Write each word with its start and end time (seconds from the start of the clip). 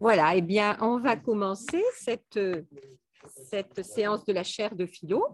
Voilà, 0.00 0.34
eh 0.34 0.40
bien, 0.40 0.76
on 0.80 0.98
va 0.98 1.16
commencer 1.16 1.82
cette, 1.94 2.38
séance 3.82 4.24
de 4.24 4.32
la 4.32 4.44
chaire 4.44 4.74
de 4.74 4.86
philo. 4.86 5.24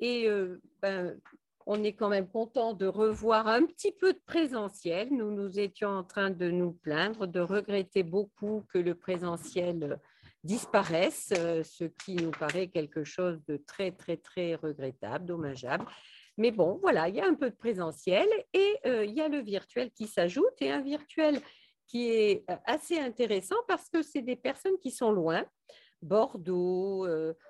Et 0.00 0.28
euh, 0.28 0.60
ben, 0.82 1.18
on 1.66 1.82
est 1.82 1.94
quand 1.94 2.08
même 2.08 2.28
content 2.28 2.74
de 2.74 2.86
revoir 2.86 3.48
un 3.48 3.64
petit 3.64 3.92
peu 3.92 4.12
de 4.12 4.20
présentiel. 4.24 5.08
Nous 5.10 5.30
nous 5.32 5.58
étions 5.58 5.88
en 5.88 6.04
train 6.04 6.30
de 6.30 6.50
nous 6.50 6.72
plaindre, 6.72 7.26
de 7.26 7.40
regretter 7.40 8.02
beaucoup 8.02 8.64
que 8.72 8.78
le 8.78 8.94
présentiel 8.94 9.98
disparaisse, 10.44 11.32
euh, 11.36 11.64
ce 11.64 11.84
qui 11.84 12.14
nous 12.16 12.30
paraît 12.30 12.68
quelque 12.68 13.02
chose 13.02 13.42
de 13.48 13.56
très, 13.56 13.90
très, 13.90 14.16
très 14.16 14.54
regrettable, 14.54 15.26
dommageable. 15.26 15.86
Mais 16.38 16.50
bon, 16.50 16.78
voilà, 16.80 17.08
il 17.08 17.16
y 17.16 17.20
a 17.20 17.26
un 17.26 17.34
peu 17.34 17.50
de 17.50 17.56
présentiel 17.56 18.28
et 18.52 18.76
euh, 18.86 19.04
il 19.04 19.14
y 19.14 19.20
a 19.20 19.28
le 19.28 19.40
virtuel 19.40 19.90
qui 19.90 20.06
s'ajoute 20.06 20.54
et 20.60 20.70
un 20.70 20.82
virtuel 20.82 21.40
qui 21.86 22.10
est 22.10 22.44
euh, 22.50 22.56
assez 22.64 22.98
intéressant 22.98 23.56
parce 23.68 23.88
que 23.88 24.02
c'est 24.02 24.22
des 24.22 24.36
personnes 24.36 24.78
qui 24.80 24.90
sont 24.90 25.12
loin, 25.12 25.44
Bordeaux, 26.02 27.08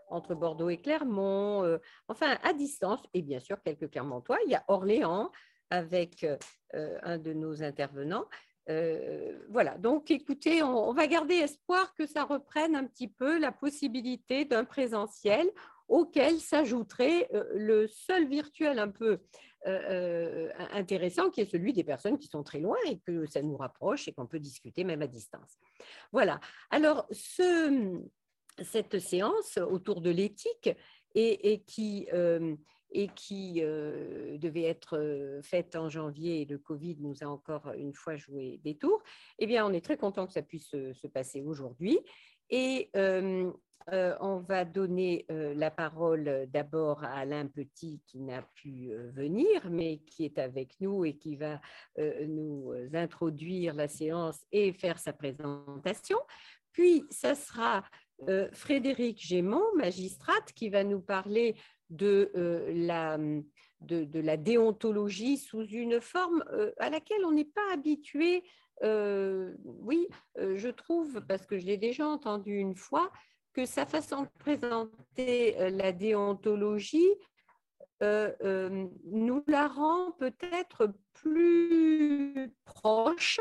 entre 0.08 0.34
Bordeaux 0.34 0.70
et 0.70 0.78
Clermont, 0.78 1.78
enfin 2.06 2.38
à 2.44 2.52
distance, 2.52 3.02
et 3.12 3.20
bien 3.20 3.40
sûr 3.40 3.60
quelques 3.60 3.90
Clermontois. 3.90 4.38
Il 4.46 4.52
y 4.52 4.54
a 4.54 4.64
Orléans 4.68 5.32
avec 5.68 6.24
un 6.72 7.18
de 7.18 7.32
nos 7.32 7.64
intervenants. 7.64 8.26
Euh, 8.68 9.38
voilà, 9.48 9.78
donc 9.78 10.10
écoutez, 10.10 10.62
on, 10.62 10.92
va 10.92 11.06
garder 11.06 11.36
espoir 11.36 11.94
que 11.94 12.06
ça 12.06 12.24
reprenne 12.24 12.74
un 12.74 12.84
petit 12.84 13.06
peu 13.06 13.38
la 13.38 13.52
possibilité 13.52 14.44
d'un 14.44 14.64
présentiel 14.64 15.48
auquel 15.88 16.40
s'ajouterait 16.40 17.28
euh, 17.32 17.44
le 17.54 17.86
seul 17.86 18.26
virtuel 18.26 18.80
un 18.80 18.88
peu 18.88 19.20
euh, 19.66 20.50
intéressant 20.72 21.30
qui 21.30 21.40
est 21.40 21.50
celui 21.50 21.72
des 21.72 21.84
personnes 21.84 22.18
qui 22.18 22.28
sont 22.28 22.42
très 22.42 22.60
loin 22.60 22.76
et 22.86 22.98
que 22.98 23.26
ça 23.26 23.42
nous 23.42 23.56
rapproche 23.56 24.08
et 24.08 24.12
qu'on 24.12 24.26
peut 24.26 24.38
discuter 24.38 24.84
même 24.84 25.02
à 25.02 25.06
distance. 25.06 25.58
Voilà, 26.12 26.40
alors 26.70 27.06
cette 28.62 28.98
séance 28.98 29.58
autour 29.58 30.00
de 30.00 30.10
l'éthique 30.10 30.70
et, 31.14 31.62
qui 31.64 32.08
euh, 32.12 32.56
devait 34.38 34.64
être 34.64 34.98
euh, 34.98 35.40
faite 35.42 35.76
en 35.76 35.88
janvier 35.88 36.42
et 36.42 36.44
le 36.44 36.58
Covid 36.58 36.96
nous 37.00 37.22
a 37.22 37.26
encore 37.26 37.72
une 37.76 37.94
fois 37.94 38.16
joué 38.16 38.60
des 38.64 38.76
tours, 38.76 39.02
eh 39.38 39.46
bien, 39.46 39.66
on 39.66 39.72
est 39.72 39.84
très 39.84 39.96
content 39.96 40.26
que 40.26 40.32
ça 40.32 40.42
puisse 40.42 40.70
se, 40.70 41.06
passer 41.06 41.40
aujourd'hui. 41.40 41.98
Et 42.50 42.90
euh, 42.96 43.50
on 43.92 44.38
va 44.38 44.64
donner 44.64 45.26
la 45.28 45.70
parole 45.70 46.46
d'abord 46.48 47.04
à 47.04 47.18
Alain 47.18 47.46
Petit 47.46 48.00
qui 48.06 48.18
n'a 48.20 48.42
pu 48.42 48.90
venir, 49.14 49.70
mais 49.70 49.98
qui 49.98 50.24
est 50.24 50.38
avec 50.38 50.80
nous 50.80 51.04
et 51.04 51.16
qui 51.16 51.36
va 51.36 51.60
nous 52.26 52.72
introduire 52.94 53.74
la 53.74 53.86
séance 53.86 54.44
et 54.50 54.72
faire 54.72 54.98
sa 54.98 55.12
présentation. 55.12 56.18
Puis, 56.72 57.04
ça 57.10 57.34
sera 57.34 57.84
Frédéric 58.52 59.24
Gémont, 59.24 59.74
magistrate, 59.76 60.52
qui 60.52 60.68
va 60.68 60.82
nous 60.82 61.00
parler 61.00 61.54
de, 61.90 62.30
euh, 62.36 62.72
la, 63.80 64.36
déontologie 64.36 65.36
sous 65.38 65.64
une 65.66 66.00
forme 66.00 66.44
euh, 66.52 66.72
à 66.78 66.90
laquelle 66.90 67.24
on 67.24 67.32
n'est 67.32 67.44
pas 67.44 67.72
habitué. 67.72 68.44
Euh, 68.82 69.54
oui, 69.64 70.06
je 70.36 70.68
trouve, 70.68 71.24
parce 71.26 71.46
que 71.46 71.58
je 71.58 71.66
l'ai 71.66 71.78
déjà 71.78 72.06
entendu 72.06 72.56
une 72.56 72.76
fois, 72.76 73.10
que 73.56 73.64
sa 73.64 73.86
façon 73.86 74.24
de 74.24 74.28
présenter 74.38 75.70
la 75.70 75.90
déontologie 75.92 77.14
nous 78.02 79.42
la 79.46 79.66
rend 79.68 80.12
peut-être 80.12 80.92
plus 81.14 82.52
proche, 82.66 83.40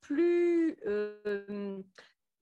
plus 0.00 0.76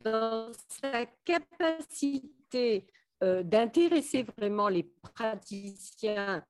dans 0.03 0.53
sa 0.83 1.07
capacité 1.25 2.87
euh, 3.23 3.43
d'intéresser 3.43 4.25
vraiment 4.37 4.69
les 4.69 4.83
praticiens 4.83 6.45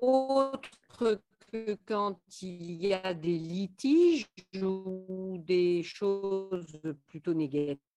autres 0.00 1.20
que 1.50 1.76
quand 1.84 2.20
il 2.42 2.86
y 2.86 2.94
a 2.94 3.12
des 3.12 3.38
litiges 3.38 4.28
ou 4.62 5.36
des 5.38 5.82
choses 5.82 6.80
plutôt 7.06 7.34
négatives. 7.34 7.87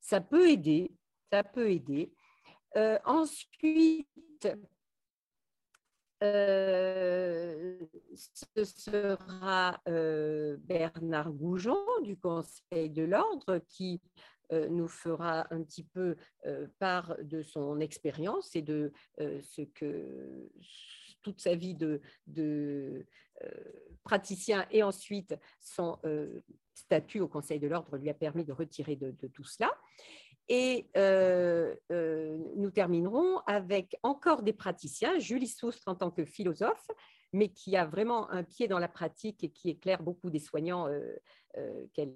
Ça 0.00 0.20
peut 0.20 0.48
aider, 0.48 0.90
ça 1.30 1.44
peut 1.44 1.70
aider. 1.70 2.12
Euh, 2.76 2.98
ensuite, 3.04 4.48
euh, 6.22 7.78
ce 8.14 8.64
sera 8.64 9.80
euh, 9.88 10.56
Bernard 10.60 11.32
Goujon 11.32 11.84
du 12.02 12.16
Conseil 12.16 12.90
de 12.90 13.04
l'Ordre 13.04 13.58
qui 13.68 14.00
nous 14.70 14.88
fera 14.88 15.46
un 15.52 15.62
petit 15.62 15.84
peu 15.84 16.16
part 16.78 17.14
de 17.22 17.42
son 17.42 17.80
expérience 17.80 18.56
et 18.56 18.62
de 18.62 18.94
ce 19.18 19.60
que 19.60 20.48
toute 21.20 21.38
sa 21.38 21.54
vie 21.54 21.74
de, 21.74 22.00
de 22.26 23.04
praticien 24.04 24.66
et 24.70 24.82
ensuite 24.82 25.36
son 25.60 25.98
statut 26.78 27.20
au 27.20 27.28
Conseil 27.28 27.58
de 27.58 27.68
l'Ordre 27.68 27.96
lui 27.96 28.08
a 28.10 28.14
permis 28.14 28.44
de 28.44 28.52
retirer 28.52 28.96
de, 28.96 29.10
de 29.10 29.26
tout 29.26 29.44
cela. 29.44 29.70
Et 30.48 30.88
euh, 30.96 31.74
euh, 31.92 32.38
nous 32.56 32.70
terminerons 32.70 33.38
avec 33.46 33.96
encore 34.02 34.42
des 34.42 34.54
praticiens, 34.54 35.18
Julie 35.18 35.48
Soustre 35.48 35.88
en 35.88 35.94
tant 35.94 36.10
que 36.10 36.24
philosophe, 36.24 36.86
mais 37.34 37.50
qui 37.50 37.76
a 37.76 37.84
vraiment 37.84 38.30
un 38.30 38.42
pied 38.42 38.66
dans 38.66 38.78
la 38.78 38.88
pratique 38.88 39.44
et 39.44 39.50
qui 39.50 39.68
éclaire 39.68 40.02
beaucoup 40.02 40.30
des 40.30 40.38
soignants 40.38 40.88
euh, 40.88 41.86
qu'elle 41.92 42.14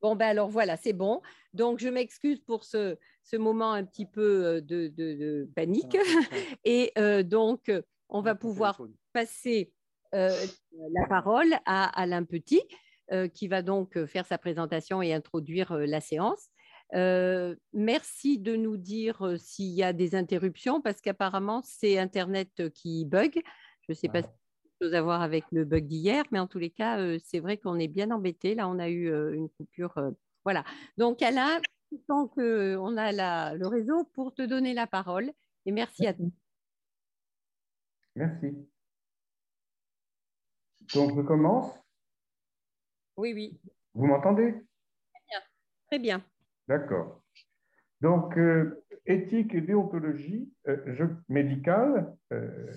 Bon, 0.00 0.16
ben 0.16 0.28
alors 0.28 0.48
voilà, 0.48 0.76
c'est 0.76 0.92
bon. 0.92 1.20
Donc, 1.52 1.80
je 1.80 1.88
m'excuse 1.88 2.40
pour 2.40 2.64
ce, 2.64 2.96
ce, 3.24 3.36
moment 3.36 3.72
un 3.72 3.84
petit 3.84 4.06
peu 4.06 4.62
de, 4.62 4.88
de, 4.88 5.50
panique. 5.54 5.96
Et 6.64 6.92
donc, 7.24 7.70
on 8.08 8.22
va 8.22 8.34
pouvoir 8.34 8.80
passer 9.12 9.72
la 10.12 11.06
parole 11.08 11.54
à 11.66 11.84
Alain 12.00 12.24
Petit. 12.24 12.62
Euh, 13.12 13.26
qui 13.26 13.48
va 13.48 13.60
donc 13.60 13.96
euh, 13.96 14.06
faire 14.06 14.24
sa 14.24 14.38
présentation 14.38 15.02
et 15.02 15.12
introduire 15.12 15.72
euh, 15.72 15.84
la 15.84 16.00
séance. 16.00 16.48
merci 17.72 18.38
de 18.38 18.54
nous 18.54 18.76
dire 18.76 19.34
s'il 19.36 19.72
y 19.72 19.82
a 19.82 19.92
des 19.92 20.14
interruptions 20.14 20.80
parce 20.80 21.00
qu'apparemment 21.00 21.60
c'est 21.64 21.98
Internet 21.98 22.70
qui 22.72 23.04
bug. 23.04 23.42
Je 23.80 23.92
ne 23.92 23.94
sais 23.94 24.08
pas 24.08 24.22
si 24.22 24.28
c'est 24.28 24.84
chose 24.84 24.94
à 24.94 25.02
voir 25.02 25.22
avec 25.22 25.44
le 25.50 25.64
bug 25.64 25.88
d'hier, 25.88 26.22
mais 26.30 26.38
en 26.38 26.46
tous 26.46 26.60
les 26.60 26.70
cas, 26.70 26.98
c'est 27.18 27.40
vrai 27.40 27.58
qu'on 27.58 27.78
est 27.80 27.88
bien 27.88 28.12
embêté. 28.12 28.54
Là, 28.54 28.68
on 28.68 28.78
a 28.78 28.88
eu 28.88 29.08
une 29.34 29.48
coupure. 29.50 29.94
voilà. 30.44 30.64
Donc, 30.96 31.22
Alain, 31.22 31.60
tant 32.06 32.28
qu'on 32.28 32.96
a 32.96 33.12
la, 33.12 33.54
le 33.54 33.66
réseau 33.66 34.04
pour 34.14 34.34
te 34.34 34.42
donner 34.42 34.74
la 34.74 34.86
parole. 34.86 35.32
Et 35.66 35.72
merci, 35.72 36.02
merci. 36.02 36.06
à 36.06 36.14
toi. 36.14 36.26
Merci. 38.16 38.70
Donc, 40.94 41.16
je 41.16 41.22
commence. 41.22 41.78
Oui, 43.16 43.32
oui. 43.34 43.60
Vous 43.94 44.06
m'entendez? 44.06 44.52
Très 44.52 45.22
bien. 45.28 45.40
Très 45.86 45.98
bien. 45.98 46.24
D'accord. 46.68 47.22
Donc, 48.00 48.36
euh, 48.38 48.82
éthique 49.06 49.54
et 49.54 49.60
déontologie 49.60 50.52
euh, 50.68 51.08
médicale, 51.28 52.16
euh, 52.32 52.72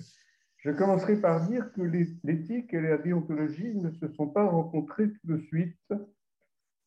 je 0.58 0.70
commencerai 0.70 1.20
par 1.20 1.46
dire 1.46 1.72
que 1.72 1.82
l'éthique 1.82 2.72
et 2.74 2.80
la 2.80 2.98
déontologie 2.98 3.74
ne 3.74 3.90
se 3.90 4.08
sont 4.08 4.28
pas 4.28 4.46
rencontrées 4.46 5.10
tout 5.12 5.26
de 5.26 5.38
suite 5.38 5.92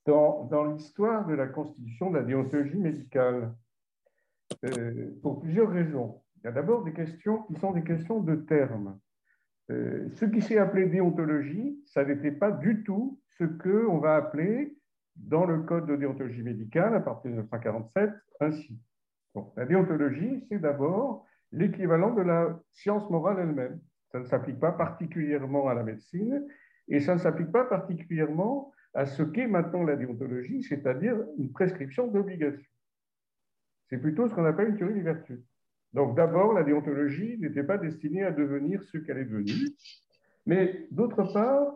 dans, 0.05 0.45
dans 0.45 0.65
l'histoire 0.65 1.27
de 1.27 1.33
la 1.33 1.47
constitution 1.47 2.11
de 2.11 2.17
la 2.17 2.23
déontologie 2.23 2.77
médicale, 2.77 3.53
pour 5.21 5.41
plusieurs 5.41 5.69
raisons. 5.69 6.23
Il 6.37 6.45
y 6.45 6.47
a 6.47 6.51
d'abord 6.51 6.83
des 6.83 6.93
questions 6.93 7.43
qui 7.43 7.55
sont 7.55 7.71
des 7.71 7.83
questions 7.83 8.21
de 8.21 8.35
termes. 8.35 8.99
Ce 9.69 10.25
qui 10.25 10.41
s'est 10.41 10.57
appelé 10.57 10.85
déontologie, 10.85 11.77
ça 11.85 12.05
n'était 12.05 12.31
pas 12.31 12.51
du 12.51 12.83
tout 12.83 13.19
ce 13.37 13.43
qu'on 13.43 13.99
va 13.99 14.15
appeler 14.15 14.77
dans 15.15 15.45
le 15.45 15.63
code 15.63 15.87
de 15.87 15.95
déontologie 15.95 16.43
médicale 16.43 16.95
à 16.95 16.99
partir 16.99 17.31
de 17.31 17.35
1947 17.35 18.11
ainsi. 18.39 18.79
la 19.55 19.65
déontologie, 19.65 20.45
c'est 20.49 20.59
d'abord 20.59 21.25
l'équivalent 21.51 22.13
de 22.13 22.21
la 22.21 22.59
science 22.71 23.09
morale 23.09 23.39
elle-même. 23.39 23.79
Ça 24.11 24.19
ne 24.19 24.25
s'applique 24.25 24.59
pas 24.59 24.71
particulièrement 24.71 25.67
à 25.67 25.73
la 25.73 25.83
médecine 25.83 26.47
et 26.87 26.99
ça 26.99 27.15
ne 27.15 27.19
s'applique 27.19 27.51
pas 27.51 27.65
particulièrement 27.65 28.71
à 28.93 29.05
ce 29.05 29.21
qu'est 29.21 29.47
maintenant 29.47 29.83
la 29.83 29.95
déontologie, 29.95 30.63
c'est-à-dire 30.63 31.17
une 31.37 31.51
prescription 31.51 32.07
d'obligation. 32.07 32.71
C'est 33.89 33.97
plutôt 33.97 34.27
ce 34.27 34.33
qu'on 34.33 34.45
appelle 34.45 34.69
une 34.69 34.77
théorie 34.77 34.95
des 34.95 35.01
vertus. 35.01 35.39
Donc 35.97 36.15
d'abord, 36.15 36.53
la 36.53 36.61
déontologie 36.61 37.39
n'était 37.39 37.63
pas 37.63 37.79
destinée 37.79 38.21
à 38.21 38.29
devenir 38.29 38.83
ce 38.83 38.99
qu'elle 38.99 39.17
est 39.17 39.25
devenue, 39.25 39.71
mais 40.45 40.85
d'autre 40.91 41.23
part, 41.33 41.73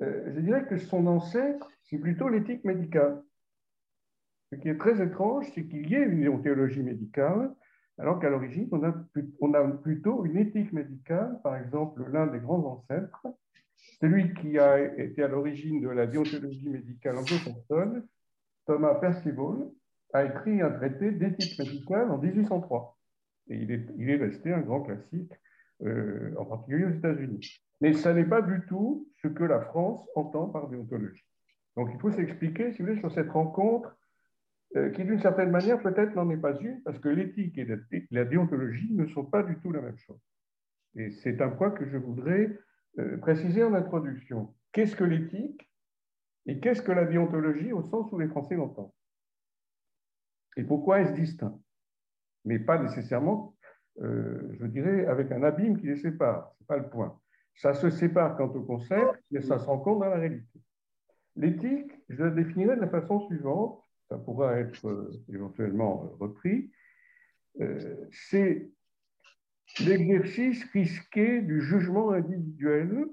euh, 0.00 0.32
je 0.32 0.38
dirais 0.38 0.64
que 0.68 0.76
son 0.76 1.08
ancêtre, 1.08 1.68
c'est 1.82 1.98
plutôt 1.98 2.28
l'éthique 2.28 2.64
médicale. 2.64 3.20
Ce 4.52 4.56
qui 4.56 4.68
est 4.68 4.78
très 4.78 5.02
étrange, 5.02 5.50
c'est 5.56 5.64
qu'il 5.66 5.90
y 5.90 5.96
ait 5.96 6.04
une 6.04 6.20
déontologie 6.20 6.84
médicale, 6.84 7.52
alors 7.98 8.20
qu'à 8.20 8.30
l'origine, 8.30 8.68
on 8.70 8.80
on 9.40 9.54
a 9.54 9.62
plutôt 9.62 10.24
une 10.24 10.36
éthique 10.36 10.72
médicale. 10.72 11.40
Par 11.42 11.56
exemple, 11.56 12.08
l'un 12.12 12.28
des 12.28 12.38
grands 12.38 12.64
ancêtres, 12.64 13.26
celui 14.00 14.34
qui 14.34 14.56
a 14.56 14.78
été 15.00 15.24
à 15.24 15.26
l'origine 15.26 15.80
de 15.80 15.88
la 15.88 16.06
déontologie 16.06 16.68
médicale 16.68 17.16
anglo-saxonne, 17.16 18.06
Thomas 18.66 18.94
Percival, 18.94 19.68
a 20.12 20.26
écrit 20.26 20.62
un 20.62 20.70
traité 20.70 21.10
d'éthique 21.10 21.58
médicale 21.58 22.08
en 22.12 22.18
1803. 22.18 22.93
Et 23.48 23.56
il 23.56 24.10
est, 24.10 24.16
resté 24.16 24.52
un 24.52 24.60
grand 24.60 24.82
classique, 24.82 25.32
euh, 25.82 26.34
en 26.38 26.44
particulier 26.44 26.84
aux 26.84 26.90
États-Unis. 26.90 27.60
Mais 27.80 27.92
ce 27.92 28.08
n'est 28.08 28.24
pas 28.24 28.42
du 28.42 28.62
tout 28.66 29.08
ce 29.22 29.28
que 29.28 29.44
la 29.44 29.60
France 29.60 30.06
entend 30.14 30.48
par 30.48 30.68
déontologie. 30.68 31.24
Donc 31.76 31.90
il 31.92 32.00
faut 32.00 32.10
s'expliquer, 32.10 32.72
si 32.72 32.78
vous 32.78 32.88
voulez, 32.88 33.00
sur 33.00 33.12
cette 33.12 33.30
rencontre 33.30 33.96
euh, 34.76 34.90
qui, 34.90 35.04
d'une 35.04 35.20
certaine 35.20 35.50
manière, 35.50 35.80
peut-être 35.82 36.14
n'en 36.14 36.30
est 36.30 36.36
pas 36.36 36.58
une, 36.58 36.82
parce 36.82 36.98
que 36.98 37.08
l'éthique 37.08 37.58
et 37.58 37.66
la 38.10 38.24
déontologie 38.24 38.92
ne 38.92 39.06
sont 39.06 39.24
pas 39.24 39.42
du 39.42 39.58
tout 39.58 39.72
la 39.72 39.80
même 39.80 39.98
chose. 39.98 40.20
Et 40.96 41.10
c'est 41.10 41.40
un 41.40 41.50
point 41.50 41.70
que 41.70 41.86
je 41.86 41.96
voudrais 41.96 42.58
euh, 42.98 43.18
préciser 43.18 43.62
en 43.62 43.74
introduction. 43.74 44.54
Qu'est-ce 44.72 44.96
que 44.96 45.04
l'éthique 45.04 45.70
et 46.46 46.60
qu'est-ce 46.60 46.82
que 46.82 46.92
la 46.92 47.04
déontologie 47.04 47.72
au 47.72 47.82
sens 47.82 48.10
où 48.12 48.18
les 48.18 48.28
Français 48.28 48.54
l'entendent? 48.54 48.92
Et 50.56 50.64
pourquoi 50.64 51.00
est-ce 51.00 51.12
distinct? 51.12 51.58
Mais 52.44 52.58
pas 52.58 52.78
nécessairement, 52.78 53.54
euh, 54.00 54.56
je 54.60 54.66
dirais, 54.66 55.06
avec 55.06 55.32
un 55.32 55.42
abîme 55.42 55.78
qui 55.78 55.86
les 55.86 55.96
sépare. 55.96 56.52
Ce 56.56 56.62
n'est 56.62 56.66
pas 56.66 56.76
le 56.78 56.88
point. 56.88 57.18
Ça 57.56 57.74
se 57.74 57.90
sépare 57.90 58.36
quant 58.36 58.48
au 58.48 58.62
concept, 58.62 59.22
mais 59.30 59.40
ça 59.40 59.58
se 59.58 59.64
rencontre 59.64 60.00
dans 60.00 60.10
la 60.10 60.18
réalité. 60.18 60.60
L'éthique, 61.36 61.92
je 62.08 62.22
la 62.22 62.30
définirais 62.30 62.76
de 62.76 62.80
la 62.80 62.88
façon 62.88 63.20
suivante 63.26 63.84
ça 64.08 64.18
pourra 64.18 64.58
être 64.58 64.86
euh, 64.86 65.22
éventuellement 65.28 66.04
euh, 66.04 66.16
repris, 66.24 66.70
c'est 68.10 68.68
l'exercice 69.78 70.64
risqué 70.72 71.40
du 71.40 71.62
jugement 71.62 72.10
individuel 72.10 73.06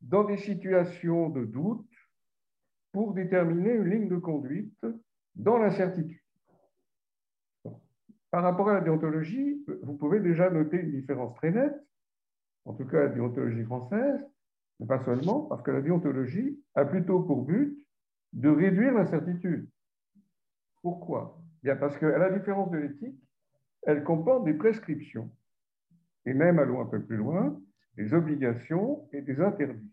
dans 0.00 0.24
des 0.24 0.38
situations 0.38 1.28
de 1.28 1.44
doute 1.44 1.86
pour 2.92 3.12
déterminer 3.12 3.74
une 3.74 3.90
ligne 3.90 4.08
de 4.08 4.16
conduite 4.16 4.86
dans 5.34 5.58
l'incertitude. 5.58 6.23
Par 8.34 8.42
rapport 8.42 8.68
à 8.68 8.74
la 8.74 8.80
déontologie, 8.80 9.64
vous 9.84 9.96
pouvez 9.96 10.18
déjà 10.18 10.50
noter 10.50 10.80
une 10.80 10.90
différence 10.90 11.36
très 11.36 11.52
nette, 11.52 11.80
en 12.64 12.74
tout 12.74 12.84
cas 12.84 13.04
la 13.04 13.08
déontologie 13.08 13.62
française, 13.62 14.20
mais 14.80 14.88
pas 14.88 15.04
seulement, 15.04 15.42
parce 15.42 15.62
que 15.62 15.70
la 15.70 15.80
déontologie 15.80 16.60
a 16.74 16.84
plutôt 16.84 17.22
pour 17.22 17.44
but 17.44 17.78
de 18.32 18.48
réduire 18.48 18.92
l'incertitude. 18.92 19.70
Pourquoi? 20.82 21.38
Bien 21.62 21.76
parce 21.76 21.96
qu'à 21.96 22.18
la 22.18 22.36
différence 22.36 22.72
de 22.72 22.78
l'éthique, 22.78 23.22
elle 23.82 24.02
comporte 24.02 24.44
des 24.44 24.54
prescriptions, 24.54 25.30
et 26.26 26.34
même, 26.34 26.58
allons 26.58 26.80
un 26.80 26.86
peu 26.86 27.00
plus 27.00 27.18
loin, 27.18 27.56
des 27.96 28.14
obligations 28.14 29.08
et 29.12 29.22
des 29.22 29.40
interdits, 29.40 29.92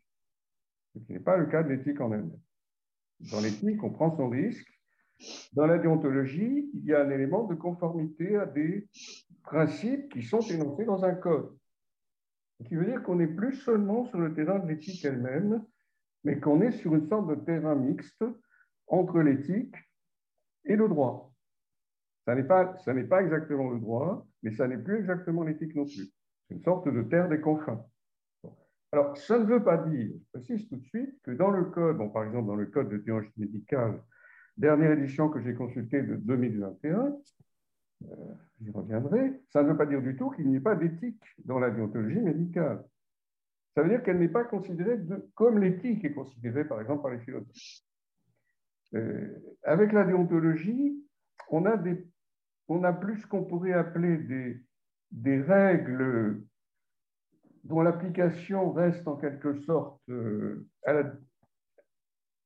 ce 0.96 1.00
qui 1.00 1.14
n'est 1.14 1.20
pas 1.20 1.38
le 1.38 1.46
cas 1.46 1.62
de 1.62 1.70
l'éthique 1.70 2.02
en 2.02 2.12
elle-même. 2.12 2.42
Dans 3.32 3.40
l'éthique, 3.40 3.84
on 3.84 3.92
prend 3.92 4.18
son 4.18 4.30
risque. 4.30 4.71
Dans 5.54 5.66
la 5.66 5.78
déontologie, 5.78 6.70
il 6.74 6.86
y 6.86 6.94
a 6.94 7.02
un 7.02 7.10
élément 7.10 7.46
de 7.46 7.56
conformité 7.56 8.36
à 8.36 8.46
des 8.46 8.88
principes 9.44 10.10
qui 10.12 10.24
sont 10.24 10.42
énoncés 10.42 10.86
dans 10.86 11.04
un 11.04 11.16
code. 11.16 11.56
Ce 12.60 12.68
qui 12.68 12.76
veut 12.76 12.86
dire 12.86 13.04
qu'on 13.04 13.16
n'est 13.16 13.28
plus 13.28 13.54
seulement 13.54 14.06
sur 14.06 14.20
le 14.20 14.34
terrain 14.34 14.60
de 14.60 14.68
l'éthique 14.68 15.04
elle-même, 15.04 15.64
mais 16.24 16.40
qu'on 16.40 16.62
est 16.62 16.72
sur 16.72 16.96
une 16.96 17.08
sorte 17.08 17.28
de 17.28 17.36
terrain 17.36 17.76
mixte 17.76 18.24
entre 18.88 19.20
l'éthique 19.20 19.76
et 20.66 20.76
le 20.76 20.88
droit. 20.88 21.34
Ça 22.26 22.36
n'est 22.36 22.44
pas, 22.44 22.66
pas 22.66 23.22
exactement 23.24 23.72
le 23.72 23.80
droit, 23.80 24.28
mais 24.44 24.52
ça 24.52 24.68
n'est 24.68 24.78
plus 24.78 25.00
exactement 25.00 25.44
l'éthique 25.44 25.76
non 25.76 25.86
plus. 25.86 26.12
C'est 26.48 26.56
une 26.56 26.64
sorte 26.64 26.88
de 26.88 27.02
terre 27.02 27.30
des 27.30 27.42
confins. 27.42 27.84
Alors, 28.92 29.16
ça 29.18 29.40
ne 29.40 29.46
veut 29.46 29.64
pas 29.64 29.78
dire, 29.78 30.12
je 30.14 30.40
précise 30.40 30.68
tout 30.68 30.76
de 30.76 30.84
suite, 30.84 31.22
que 31.24 31.32
dans 31.32 31.50
le 31.50 31.66
code, 31.66 31.98
par 32.12 32.26
exemple 32.26 32.48
dans 32.48 32.56
le 32.56 32.66
code 32.66 32.90
de 32.90 32.98
théologie 32.98 33.32
médicale, 33.38 34.04
dernière 34.58 34.92
édition 34.92 35.30
que 35.30 35.42
j'ai 35.42 35.54
consultée 35.54 36.02
de 36.02 36.16
2021, 36.16 37.16
euh, 38.04 38.16
j'y 38.62 38.72
reviendrai, 38.72 39.42
ça 39.50 39.64
ne 39.64 39.70
veut 39.70 39.78
pas 39.78 39.86
dire 39.86 40.02
du 40.02 40.16
tout 40.16 40.30
qu'il 40.32 40.48
n'y 40.50 40.58
ait 40.58 40.62
pas 40.62 40.76
d'éthique 40.76 41.24
dans 41.46 41.60
la 41.60 41.70
déontologie 41.70 42.20
médicale. 42.20 42.84
Ça 43.76 43.84
veut 43.84 43.90
dire 43.90 44.04
qu'elle 44.04 44.20
n'est 44.20 44.28
pas 44.28 44.44
considérée 44.44 45.00
comme 45.36 45.60
l'éthique 45.60 46.04
est 46.04 46.14
considérée, 46.14 46.66
par 46.66 46.82
exemple, 46.82 47.04
par 47.04 47.12
les 47.12 47.20
philosophes. 47.20 47.48
Euh, 48.94 49.56
avec 49.64 49.94
la 49.94 50.04
déontologie, 50.04 51.02
on 51.50 51.66
a, 51.66 51.78
des, 51.78 52.06
on 52.68 52.84
a 52.84 52.92
plus 52.92 53.26
qu'on 53.26 53.46
pourrait 53.46 53.74
appeler 53.74 54.18
des, 54.18 54.62
des 55.12 55.42
règles 55.42 56.42
dont 57.64 57.82
l'application 57.82 58.72
reste 58.72 59.08
en 59.08 59.16
quelque 59.16 59.62
sorte 59.62 60.02
euh, 60.10 60.68
à, 60.84 60.94
la, 60.94 61.14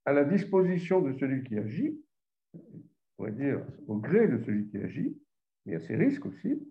à, 0.06 0.14
la, 0.14 0.24
disposition 0.24 1.02
de 1.02 1.14
celui 1.14 1.44
qui 1.44 1.58
agit, 1.58 2.00
on 2.54 2.60
pourrait 3.18 3.32
dire 3.32 3.62
au 3.88 3.98
gré 3.98 4.28
de 4.28 4.38
celui 4.44 4.68
qui 4.68 4.78
agit, 4.78 5.18
y 5.66 5.76
a 5.76 5.80
ses 5.80 5.96
risques 5.96 6.26
aussi. 6.26 6.62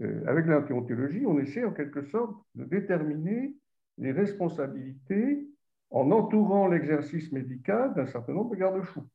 Euh, 0.00 0.24
avec 0.26 0.46
la 0.46 0.60
déontologie, 0.60 1.24
on 1.26 1.38
essaie 1.38 1.64
en 1.64 1.72
quelque 1.72 2.02
sorte 2.02 2.34
de 2.54 2.64
déterminer 2.64 3.54
les 3.98 4.12
responsabilités 4.12 5.46
en 5.90 6.10
entourant 6.10 6.66
l'exercice 6.66 7.30
médical 7.30 7.94
d'un 7.94 8.06
certain 8.06 8.32
nombre 8.32 8.50
de 8.50 8.56
garde-fous. 8.56 9.06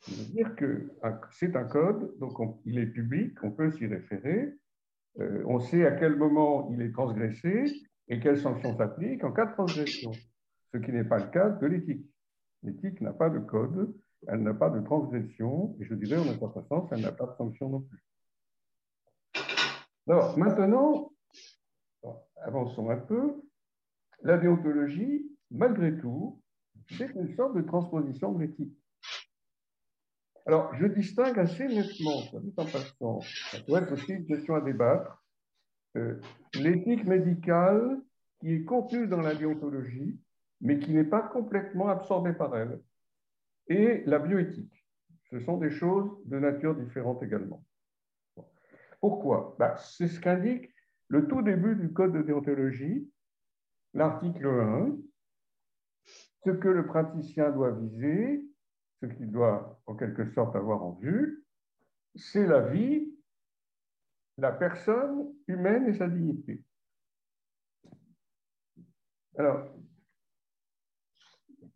C'est-à-dire 0.00 0.54
que 0.56 0.92
c'est 1.30 1.56
un 1.56 1.64
code, 1.64 2.18
donc 2.18 2.36
il 2.64 2.78
est 2.78 2.86
public, 2.86 3.32
on 3.42 3.52
peut 3.52 3.70
s'y 3.70 3.86
référer, 3.86 4.52
euh, 5.20 5.42
on 5.46 5.60
sait 5.60 5.86
à 5.86 5.92
quel 5.92 6.16
moment 6.16 6.68
il 6.72 6.82
est 6.82 6.92
transgressé 6.92 7.64
et 8.08 8.18
quelles 8.20 8.38
sanctions 8.38 8.76
s'appliquent 8.76 9.24
en 9.24 9.32
cas 9.32 9.46
de 9.46 9.52
transgression, 9.52 10.10
ce 10.72 10.78
qui 10.78 10.90
n'est 10.92 11.04
pas 11.04 11.18
le 11.18 11.30
cas 11.30 11.50
de 11.50 11.66
l'éthique. 11.66 12.11
L'éthique 12.62 13.00
n'a 13.00 13.12
pas 13.12 13.28
de 13.28 13.38
code, 13.40 13.94
elle 14.28 14.42
n'a 14.42 14.54
pas 14.54 14.70
de 14.70 14.80
transgression, 14.80 15.76
et 15.80 15.84
je 15.84 15.94
dirais 15.94 16.18
en 16.18 16.62
sens, 16.68 16.88
elle 16.92 17.00
n'a 17.00 17.12
pas 17.12 17.26
de 17.26 17.36
sanction 17.36 17.68
non 17.68 17.80
plus. 17.80 18.04
Alors, 20.08 20.38
maintenant, 20.38 21.12
avançons 22.36 22.90
un 22.90 22.98
peu 22.98 23.42
la 24.22 24.38
déontologie, 24.38 25.26
malgré 25.50 25.96
tout, 25.98 26.40
c'est 26.96 27.10
une 27.14 27.34
sorte 27.36 27.56
de 27.56 27.62
transposition 27.62 28.32
de 28.32 28.44
l'éthique. 28.44 28.76
Alors, 30.46 30.74
je 30.74 30.86
distingue 30.86 31.38
assez 31.38 31.66
nettement, 31.68 32.20
en 32.56 32.64
passant, 32.64 33.20
ça 33.50 33.60
pourrait 33.60 33.82
être 33.82 33.92
aussi 33.92 34.12
une 34.12 34.26
question 34.26 34.54
à 34.54 34.60
débattre, 34.60 35.24
euh, 35.96 36.20
l'éthique 36.54 37.04
médicale 37.04 38.00
qui 38.40 38.54
est 38.54 38.64
contenue 38.64 39.06
dans 39.06 39.20
la 39.20 39.34
déontologie, 39.34 40.18
mais 40.62 40.78
qui 40.78 40.94
n'est 40.94 41.04
pas 41.04 41.22
complètement 41.22 41.88
absorbée 41.88 42.32
par 42.32 42.56
elle, 42.56 42.80
et 43.66 44.02
la 44.06 44.18
bioéthique. 44.18 44.86
Ce 45.30 45.40
sont 45.40 45.58
des 45.58 45.70
choses 45.70 46.10
de 46.26 46.38
nature 46.38 46.74
différente 46.74 47.22
également. 47.22 47.64
Pourquoi? 49.00 49.56
Bah, 49.58 49.76
C'est 49.76 50.08
ce 50.08 50.20
qu'indique 50.20 50.72
le 51.08 51.26
tout 51.26 51.42
début 51.42 51.76
du 51.76 51.92
Code 51.92 52.12
de 52.12 52.22
déontologie, 52.22 53.10
l'article 53.92 54.46
1, 54.46 54.96
ce 56.44 56.50
que 56.50 56.68
le 56.68 56.86
praticien 56.86 57.50
doit 57.50 57.72
viser, 57.72 58.42
ce 59.02 59.06
qu'il 59.06 59.30
doit 59.30 59.78
en 59.86 59.94
quelque 59.94 60.24
sorte 60.32 60.56
avoir 60.56 60.82
en 60.82 60.92
vue, 60.92 61.44
c'est 62.14 62.46
la 62.46 62.60
vie, 62.60 63.12
la 64.38 64.52
personne 64.52 65.34
humaine 65.48 65.86
et 65.88 65.94
sa 65.94 66.08
dignité. 66.08 66.62
Alors, 69.36 69.68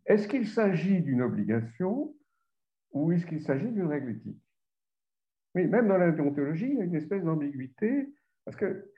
est-ce 0.07 0.27
qu'il 0.27 0.47
s'agit 0.47 1.01
d'une 1.01 1.21
obligation 1.21 2.15
ou 2.91 3.11
est-ce 3.11 3.25
qu'il 3.25 3.41
s'agit 3.41 3.69
d'une 3.69 3.87
règle 3.87 4.11
éthique? 4.11 4.41
Oui, 5.53 5.67
même 5.67 5.87
dans 5.87 5.97
la 5.97 6.11
déontologie, 6.11 6.69
il 6.69 6.77
y 6.77 6.81
a 6.81 6.85
une 6.85 6.95
espèce 6.95 7.23
d'ambiguïté, 7.23 8.13
parce 8.45 8.55
que 8.55 8.91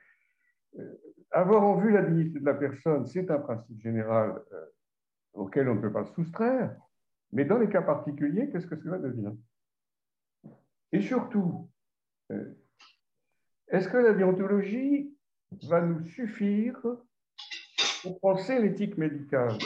euh, 0.78 0.96
avoir 1.32 1.64
en 1.64 1.76
vue 1.76 1.90
la 1.90 2.02
dignité 2.02 2.38
de 2.38 2.44
la 2.44 2.54
personne, 2.54 3.06
c'est 3.06 3.30
un 3.30 3.38
principe 3.38 3.80
général 3.80 4.40
euh, 4.52 4.66
auquel 5.32 5.68
on 5.68 5.74
ne 5.74 5.80
peut 5.80 5.92
pas 5.92 6.04
se 6.04 6.12
soustraire, 6.14 6.76
mais 7.32 7.44
dans 7.44 7.58
les 7.58 7.68
cas 7.68 7.82
particuliers, 7.82 8.48
qu'est-ce 8.50 8.66
que 8.66 8.76
cela 8.76 8.98
devient? 8.98 9.34
Et 10.92 11.00
surtout, 11.00 11.68
euh, 12.30 12.54
est-ce 13.68 13.88
que 13.88 13.96
la 13.96 14.12
déontologie 14.12 15.16
va 15.68 15.80
nous 15.80 16.04
suffire 16.06 16.80
pour 18.02 18.20
penser 18.20 18.60
l'éthique 18.60 18.96
médicale? 18.96 19.58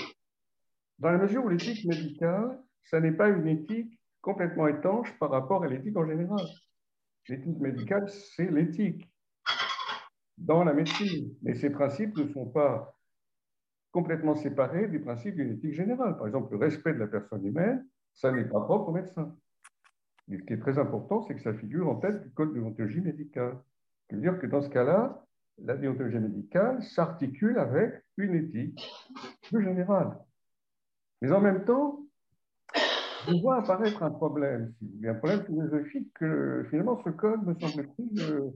Dans 0.98 1.10
la 1.10 1.18
mesure 1.18 1.44
où 1.44 1.48
l'éthique 1.48 1.84
médicale, 1.86 2.58
ça 2.84 3.00
n'est 3.00 3.12
pas 3.12 3.28
une 3.28 3.46
éthique 3.46 4.00
complètement 4.20 4.68
étanche 4.68 5.16
par 5.18 5.30
rapport 5.30 5.64
à 5.64 5.68
l'éthique 5.68 5.96
en 5.96 6.06
général. 6.06 6.44
L'éthique 7.28 7.58
médicale, 7.58 8.08
c'est 8.08 8.50
l'éthique 8.50 9.10
dans 10.38 10.64
la 10.64 10.72
médecine. 10.72 11.34
Mais 11.42 11.54
ces 11.54 11.70
principes 11.70 12.16
ne 12.16 12.26
sont 12.28 12.46
pas 12.46 12.96
complètement 13.92 14.34
séparés 14.34 14.88
des 14.88 14.98
principes 14.98 15.36
d'une 15.36 15.52
éthique 15.52 15.74
générale. 15.74 16.16
Par 16.16 16.26
exemple, 16.26 16.52
le 16.52 16.58
respect 16.58 16.94
de 16.94 16.98
la 16.98 17.06
personne 17.06 17.44
humaine, 17.44 17.86
ça 18.14 18.32
n'est 18.32 18.44
pas 18.44 18.60
propre 18.60 18.88
au 18.88 18.92
médecin. 18.92 19.36
Mais 20.28 20.38
ce 20.38 20.42
qui 20.42 20.52
est 20.52 20.58
très 20.58 20.78
important, 20.78 21.22
c'est 21.22 21.34
que 21.34 21.42
ça 21.42 21.54
figure 21.54 21.88
en 21.88 21.96
tête 21.96 22.22
du 22.22 22.30
code 22.32 22.50
de 22.50 22.60
déontologie 22.60 23.00
médicale. 23.00 23.58
Ce 24.10 24.16
veut 24.16 24.20
dire 24.20 24.38
que 24.38 24.46
dans 24.46 24.62
ce 24.62 24.68
cas-là, 24.68 25.24
la 25.58 25.76
déontologie 25.76 26.18
médicale 26.18 26.82
s'articule 26.82 27.58
avec 27.58 28.02
une 28.16 28.34
éthique 28.34 28.84
plus 29.42 29.62
générale. 29.62 30.16
Mais 31.24 31.32
en 31.32 31.40
même 31.40 31.64
temps, 31.64 32.00
je 33.26 33.40
vois 33.40 33.56
apparaître 33.56 34.02
un 34.02 34.10
problème, 34.10 34.74
un 35.06 35.14
problème 35.14 35.42
philosophique 35.46 36.12
que 36.12 36.66
finalement 36.68 37.02
ce 37.02 37.08
code, 37.08 37.46
me 37.46 37.54
semble-t-il, 37.58 38.20
euh, 38.20 38.50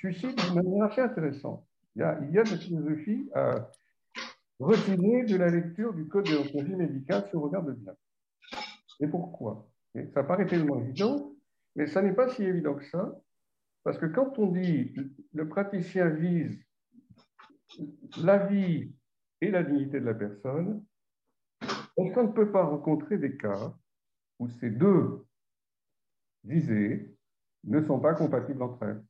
suscite 0.00 0.36
d'une 0.36 0.56
manière 0.56 0.86
assez 0.86 1.00
intéressante. 1.00 1.64
Il 1.94 2.00
y, 2.00 2.02
a, 2.02 2.18
il 2.22 2.34
y 2.34 2.58
philosophie 2.58 3.30
à 3.34 3.70
retirer 4.58 5.26
de 5.26 5.36
la 5.36 5.48
lecture 5.48 5.94
du 5.94 6.08
code 6.08 6.24
de 6.24 6.30
déontologie 6.30 6.74
médicale 6.74 7.24
si 7.30 7.36
on 7.36 7.40
regarde 7.42 7.72
bien. 7.76 7.92
Et 8.98 9.06
pourquoi? 9.06 9.68
Ça 10.12 10.24
paraît 10.24 10.46
tellement 10.46 10.80
évident, 10.80 11.32
mais 11.76 11.86
ça 11.86 12.02
n'est 12.02 12.14
pas 12.14 12.30
si 12.30 12.42
évident 12.42 12.74
que 12.74 12.84
ça, 12.86 13.14
parce 13.84 13.96
que 13.96 14.06
quand 14.06 14.40
on 14.40 14.50
dit 14.50 14.92
le 15.34 15.48
praticien 15.48 16.08
vise 16.08 16.58
la 18.20 18.38
vie 18.38 18.92
et 19.40 19.52
la 19.52 19.62
dignité 19.62 20.00
de 20.00 20.04
la 20.04 20.14
personne, 20.14 20.82
est-ce 21.98 22.20
ne 22.20 22.32
peut 22.32 22.52
pas 22.52 22.64
rencontrer 22.64 23.18
des 23.18 23.36
cas 23.36 23.74
où 24.38 24.48
ces 24.48 24.70
deux 24.70 25.26
visées 26.44 27.16
ne 27.64 27.84
sont 27.84 27.98
pas 27.98 28.14
compatibles 28.14 28.62
entre 28.62 28.82
elles 28.84 29.04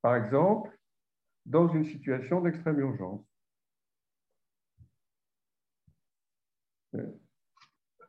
Par 0.00 0.14
exemple, 0.14 0.78
dans 1.44 1.68
une 1.68 1.84
situation 1.84 2.40
d'extrême 2.40 2.78
urgence. 2.78 3.24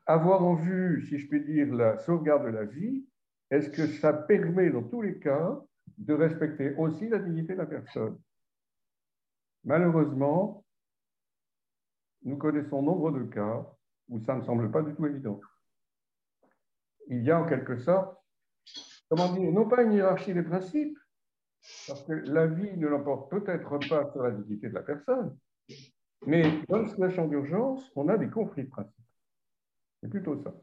Avoir 0.06 0.44
en 0.44 0.56
vue, 0.56 1.06
si 1.08 1.18
je 1.18 1.28
puis 1.28 1.44
dire, 1.44 1.74
la 1.74 1.98
sauvegarde 1.98 2.46
de 2.46 2.52
la 2.52 2.66
vie, 2.66 3.06
est-ce 3.50 3.70
que 3.70 3.88
ça 3.88 4.14
permet 4.14 4.70
dans 4.70 4.84
tous 4.84 5.02
les 5.02 5.20
cas 5.20 5.60
de 5.98 6.14
respecter 6.14 6.76
aussi 6.76 7.10
la 7.10 7.20
dignité 7.20 7.54
de 7.54 7.60
la 7.60 7.66
personne? 7.66 8.20
Malheureusement, 9.64 10.64
nous 12.28 12.38
connaissons 12.38 12.82
nombre 12.82 13.12
de 13.12 13.24
cas 13.24 13.66
où 14.10 14.20
ça 14.20 14.36
ne 14.36 14.44
semble 14.44 14.70
pas 14.70 14.82
du 14.82 14.94
tout 14.94 15.06
évident. 15.06 15.40
Il 17.08 17.24
y 17.24 17.32
a 17.32 17.40
en 17.40 17.48
quelque 17.48 17.78
sorte, 17.78 18.18
comment 19.10 19.34
dire, 19.34 19.52
non 19.52 19.68
pas 19.68 19.82
une 19.84 19.94
hiérarchie 19.94 20.34
des 20.34 20.44
principes, 20.44 20.98
parce 21.88 22.04
que 22.04 22.12
la 22.12 22.48
vie 22.48 22.78
ne 22.78 22.88
l'emporte 22.88 23.32
peut-être 23.32 23.80
pas 23.90 24.12
sur 24.12 24.24
la 24.24 24.32
dignité 24.32 24.68
de 24.68 24.74
la 24.74 24.84
personne, 24.84 25.38
mais 26.26 26.44
dans 26.68 26.82
une 26.82 26.90
situation 26.90 27.28
d'urgence, 27.28 27.90
on 27.96 28.10
a 28.10 28.18
des 28.18 28.30
conflits 28.30 28.66
de 28.66 28.70
principes. 28.70 29.06
C'est 30.02 30.10
plutôt 30.10 30.38
ça. 30.44 30.54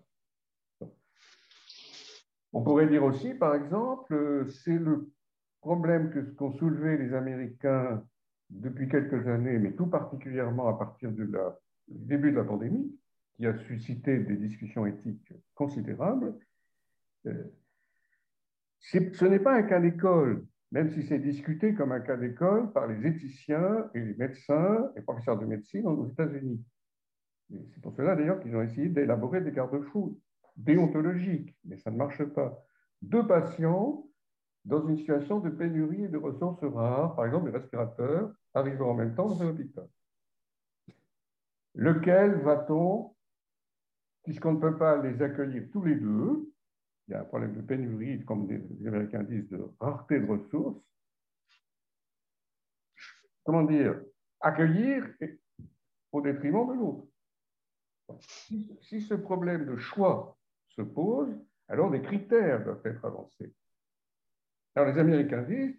On 2.52 2.62
pourrait 2.62 2.88
dire 2.88 3.04
aussi, 3.04 3.34
par 3.34 3.54
exemple, 3.54 4.46
c'est 4.48 4.78
le 4.78 5.10
problème 5.60 6.10
que 6.10 6.20
qu'ont 6.20 6.52
soulevé 6.52 6.98
les 6.98 7.14
Américains 7.14 8.04
depuis 8.50 8.88
quelques 8.88 9.26
années, 9.26 9.58
mais 9.58 9.72
tout 9.72 9.86
particulièrement 9.86 10.68
à 10.68 10.78
partir 10.78 11.10
du 11.10 11.28
début 11.88 12.30
de 12.30 12.36
la 12.36 12.44
pandémie, 12.44 12.98
qui 13.36 13.46
a 13.46 13.56
suscité 13.58 14.18
des 14.18 14.36
discussions 14.36 14.86
éthiques 14.86 15.32
considérables, 15.54 16.34
euh, 17.26 17.44
ce 18.80 19.24
n'est 19.24 19.38
pas 19.38 19.56
un 19.56 19.62
cas 19.62 19.80
d'école, 19.80 20.46
même 20.70 20.90
si 20.90 21.02
c'est 21.02 21.18
discuté 21.18 21.74
comme 21.74 21.92
un 21.92 22.00
cas 22.00 22.16
d'école 22.16 22.72
par 22.72 22.86
les 22.86 23.06
éthiciens 23.06 23.90
et 23.94 24.00
les 24.00 24.14
médecins 24.14 24.90
et 24.96 25.00
professeurs 25.00 25.38
de 25.38 25.46
médecine 25.46 25.86
aux 25.86 26.08
États-Unis. 26.08 26.62
C'est 27.50 27.80
pour 27.80 27.94
cela 27.94 28.14
d'ailleurs 28.14 28.40
qu'ils 28.40 28.56
ont 28.56 28.62
essayé 28.62 28.88
d'élaborer 28.88 29.40
des 29.40 29.52
garde-fous 29.52 30.18
déontologiques, 30.56 31.56
mais 31.64 31.78
ça 31.78 31.90
ne 31.90 31.96
marche 31.96 32.22
pas. 32.24 32.64
Deux 33.02 33.26
patients 33.26 34.06
dans 34.64 34.86
une 34.86 34.96
situation 34.96 35.40
de 35.40 35.50
pénurie 35.50 36.08
de 36.08 36.16
ressources 36.16 36.64
rares, 36.64 37.14
par 37.14 37.26
exemple 37.26 37.46
les 37.46 37.58
respirateurs, 37.58 38.32
arrivant 38.54 38.90
en 38.90 38.94
même 38.94 39.14
temps 39.14 39.28
dans 39.28 39.42
un 39.42 39.48
hôpital. 39.48 39.88
Lequel 41.74 42.40
va-t-on, 42.42 43.14
puisqu'on 44.22 44.54
ne 44.54 44.60
peut 44.60 44.78
pas 44.78 44.96
les 45.02 45.20
accueillir 45.20 45.68
tous 45.72 45.82
les 45.82 45.96
deux, 45.96 46.50
il 47.06 47.12
y 47.12 47.14
a 47.14 47.20
un 47.20 47.24
problème 47.24 47.54
de 47.54 47.60
pénurie, 47.60 48.24
comme 48.24 48.48
les 48.48 48.86
Américains 48.86 49.22
disent, 49.22 49.48
de 49.50 49.60
rareté 49.78 50.20
de 50.20 50.26
ressources, 50.26 50.82
comment 53.44 53.64
dire, 53.64 54.00
accueillir 54.40 55.06
au 56.12 56.22
détriment 56.22 56.66
de 56.68 56.74
l'autre. 56.74 57.06
Si, 58.20 59.00
ce 59.02 59.14
problème 59.14 59.66
de 59.66 59.76
choix 59.76 60.38
se 60.68 60.82
pose, 60.82 61.34
alors 61.68 61.90
des 61.90 62.02
critères 62.02 62.64
doivent 62.64 62.86
être 62.86 63.04
avancés. 63.04 63.54
Alors 64.74 64.92
les 64.92 64.98
Américains 64.98 65.42
disent, 65.42 65.76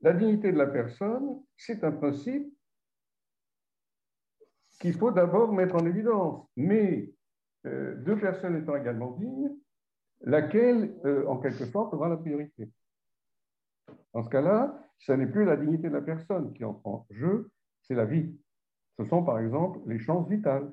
la 0.00 0.12
dignité 0.12 0.52
de 0.52 0.58
la 0.58 0.66
personne, 0.66 1.42
c'est 1.56 1.82
un 1.84 1.92
principe 1.92 2.52
qu'il 4.80 4.94
faut 4.94 5.10
d'abord 5.10 5.52
mettre 5.52 5.76
en 5.76 5.86
évidence. 5.86 6.46
Mais 6.56 7.12
euh, 7.66 7.94
deux 7.96 8.18
personnes 8.18 8.56
étant 8.56 8.76
également 8.76 9.12
dignes, 9.12 9.50
laquelle, 10.22 10.94
euh, 11.04 11.26
en 11.26 11.38
quelque 11.38 11.66
sorte, 11.66 11.94
aura 11.94 12.08
la 12.08 12.16
priorité? 12.16 12.70
Dans 14.12 14.22
ce 14.22 14.28
cas-là, 14.28 14.78
ce 14.98 15.12
n'est 15.12 15.26
plus 15.26 15.44
la 15.44 15.56
dignité 15.56 15.88
de 15.88 15.94
la 15.94 16.02
personne 16.02 16.52
qui 16.54 16.64
entre 16.64 16.86
en 16.86 17.06
jeu, 17.10 17.50
c'est 17.82 17.94
la 17.94 18.04
vie. 18.04 18.38
Ce 18.98 19.04
sont, 19.04 19.24
par 19.24 19.38
exemple, 19.38 19.80
les 19.86 19.98
chances 19.98 20.28
vitales. 20.28 20.72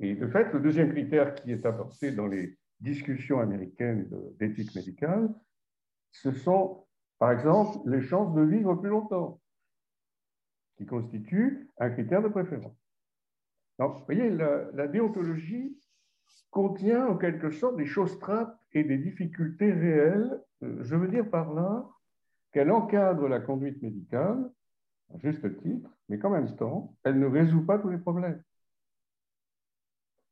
Et 0.00 0.14
de 0.14 0.26
fait, 0.26 0.52
le 0.52 0.60
deuxième 0.60 0.90
critère 0.90 1.34
qui 1.34 1.52
est 1.52 1.66
apporté 1.66 2.12
dans 2.12 2.26
les 2.26 2.58
discussions 2.80 3.40
américaines 3.40 4.08
d'éthique 4.38 4.74
médicale, 4.74 5.32
ce 6.14 6.30
sont, 6.30 6.86
par 7.18 7.32
exemple, 7.32 7.78
les 7.86 8.00
chances 8.00 8.32
de 8.34 8.42
vivre 8.42 8.74
plus 8.76 8.88
longtemps, 8.88 9.40
qui 10.76 10.86
constituent 10.86 11.70
un 11.78 11.90
critère 11.90 12.22
de 12.22 12.28
préférence. 12.28 12.76
Donc, 13.78 13.98
vous 13.98 14.04
voyez, 14.04 14.30
la, 14.30 14.86
déontologie 14.86 15.76
contient 16.50 17.08
en 17.08 17.16
quelque 17.16 17.50
sorte 17.50 17.76
des 17.76 17.86
choses 17.86 18.18
trappes 18.20 18.56
et 18.72 18.84
des 18.84 18.96
difficultés 18.96 19.72
réelles. 19.72 20.40
Euh, 20.62 20.78
je 20.82 20.94
veux 20.94 21.08
dire 21.08 21.28
par 21.28 21.52
là 21.52 21.88
qu'elle 22.52 22.70
encadre 22.70 23.26
la 23.26 23.40
conduite 23.40 23.82
médicale, 23.82 24.48
à 25.12 25.18
juste 25.18 25.60
titre, 25.62 25.90
mais 26.08 26.20
qu'en 26.20 26.30
même 26.30 26.54
temps, 26.54 26.96
elle 27.02 27.18
ne 27.18 27.26
résout 27.26 27.66
pas 27.66 27.80
tous 27.80 27.90
les 27.90 27.98
problèmes. 27.98 28.40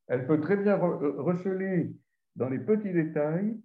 Elle 0.06 0.28
peut 0.28 0.40
très 0.40 0.56
bien 0.56 0.78
euh, 0.78 1.20
receler 1.20 1.92
dans 2.36 2.48
les 2.48 2.60
petits 2.60 2.92
détails 2.92 3.60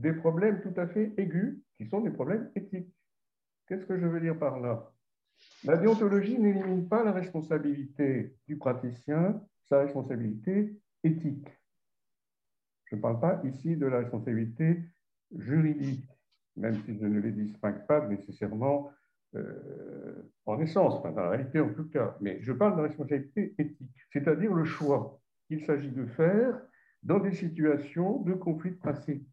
des 0.00 0.12
problèmes 0.12 0.60
tout 0.60 0.78
à 0.80 0.86
fait 0.86 1.12
aigus, 1.16 1.58
qui 1.76 1.86
sont 1.86 2.00
des 2.00 2.10
problèmes 2.10 2.50
éthiques. 2.54 2.94
Qu'est-ce 3.66 3.84
que 3.84 3.98
je 3.98 4.06
veux 4.06 4.20
dire 4.20 4.38
par 4.38 4.60
là? 4.60 4.92
La 5.64 5.76
déontologie 5.76 6.38
n'élimine 6.38 6.88
pas 6.88 7.04
la 7.04 7.12
responsabilité 7.12 8.34
du 8.46 8.56
praticien, 8.56 9.40
sa 9.64 9.80
responsabilité 9.80 10.76
éthique. 11.02 11.48
Je 12.84 12.96
ne 12.96 13.00
parle 13.00 13.20
pas 13.20 13.40
ici 13.44 13.76
de 13.76 13.86
la 13.86 13.98
responsabilité 13.98 14.82
juridique, 15.36 16.08
même 16.56 16.76
si 16.84 16.96
je 16.96 17.04
ne 17.04 17.20
les 17.20 17.32
distingue 17.32 17.84
pas 17.86 18.06
nécessairement 18.06 18.90
euh, 19.34 20.30
en 20.46 20.60
essence, 20.60 20.94
enfin, 20.94 21.10
dans 21.10 21.22
la 21.22 21.30
réalité 21.30 21.60
en 21.60 21.72
tout 21.74 21.88
cas, 21.88 22.16
mais 22.20 22.38
je 22.40 22.52
parle 22.52 22.76
de 22.76 22.82
la 22.82 22.88
responsabilité 22.88 23.54
éthique, 23.58 24.06
c'est-à-dire 24.12 24.54
le 24.54 24.64
choix 24.64 25.20
qu'il 25.48 25.64
s'agit 25.64 25.90
de 25.90 26.06
faire 26.06 26.60
dans 27.02 27.18
des 27.18 27.32
situations 27.32 28.20
de 28.20 28.34
conflit 28.34 28.70
de 28.70 28.76
principe. 28.76 29.26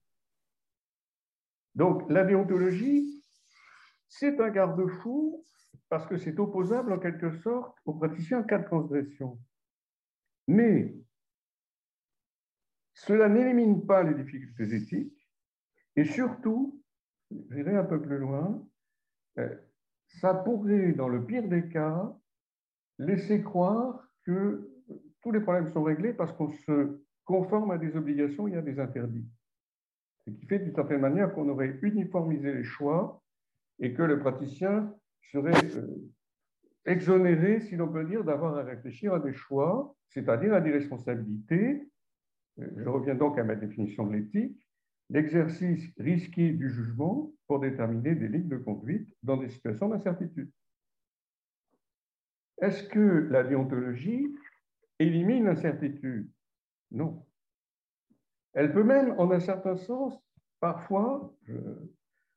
Donc 1.76 2.10
la 2.10 2.24
déontologie, 2.24 3.24
c'est 4.08 4.40
un 4.40 4.50
garde-fou 4.50 5.46
parce 5.90 6.06
que 6.08 6.18
c'est 6.18 6.40
opposable 6.40 6.94
en 6.94 7.00
quelque 7.00 7.32
sorte 7.40 7.78
aux 7.86 7.94
praticiens 7.94 8.40
en 8.40 8.44
cas 8.44 8.60
de 8.60 8.66
transgression. 8.66 9.40
Mais 10.48 10.96
cela 12.94 13.30
n'élimine 13.30 13.86
pas 13.86 14.04
les 14.04 14.14
difficultés 14.14 14.76
éthiques 14.76 15.30
et 15.96 16.06
surtout, 16.06 16.82
j'irai 17.52 17.76
un 17.76 17.84
peu 17.84 18.02
plus 18.02 18.18
loin, 18.18 18.66
euh, 19.40 19.56
ça 20.08 20.34
pourrait, 20.34 20.94
dans 20.94 21.08
le 21.08 21.26
pire 21.26 21.48
des 21.48 21.70
cas, 21.70 22.16
laisser 23.00 23.42
croire 23.42 24.08
que 24.26 24.70
tous 25.22 25.32
les 25.32 25.40
problèmes 25.40 25.72
sont 25.72 25.84
réglés 25.84 26.14
parce 26.14 26.32
qu'on 26.34 26.52
se 26.52 27.02
conforme 27.26 27.72
à 27.72 27.78
des 27.78 27.96
obligations 27.96 28.48
et 28.48 28.56
à 28.56 28.62
des 28.62 28.80
interdits. 28.80 29.28
Ce 30.26 30.32
qui 30.32 30.46
fait 30.46 30.60
d'une 30.60 30.74
certaine 30.74 31.02
manière 31.02 31.34
qu'on 31.34 31.50
aurait 31.50 31.78
uniformisé 31.82 32.54
les 32.54 32.64
choix 32.64 33.22
et 33.80 33.94
que 33.94 34.04
le 34.04 34.20
praticien 34.20 34.94
serait 35.32 35.52
euh, 35.76 35.88
exonéré, 36.86 37.60
si 37.62 37.76
l'on 37.76 37.92
peut 37.92 38.06
dire, 38.06 38.24
d'avoir 38.24 38.58
à 38.58 38.64
réfléchir 38.64 39.14
à 39.14 39.20
des 39.20 39.34
choix, 39.34 39.96
c'est-à-dire 40.10 40.54
à 40.54 40.62
des 40.62 40.72
responsabilités 40.72 41.88
je 42.58 42.88
reviens 42.88 43.16
donc 43.16 43.38
à 43.38 43.44
ma 43.44 43.56
définition 43.56 44.06
de 44.06 44.14
l'éthique, 44.14 44.68
l'exercice 45.10 45.92
risqué 45.98 46.52
du 46.52 46.70
jugement 46.70 47.32
pour 47.48 47.60
déterminer 47.60 48.16
des 48.16 48.28
lignes 48.28 48.48
de 48.48 48.58
conduite 48.58 49.10
dans 49.24 49.38
des 49.38 49.50
situations 49.50 49.90
d'incertitude. 49.90 50.52
Est-ce 52.62 52.84
que 52.84 53.28
la 53.30 53.44
déontologie 53.44 54.34
élimine 55.00 55.46
l'incertitude? 55.46 56.30
Non. 56.92 57.26
Elle 58.54 58.74
peut 58.74 58.84
même, 58.84 59.16
en 59.20 59.32
un 59.32 59.40
certain 59.40 59.76
sens, 59.76 60.18
parfois, 60.60 61.34
je 61.44 61.56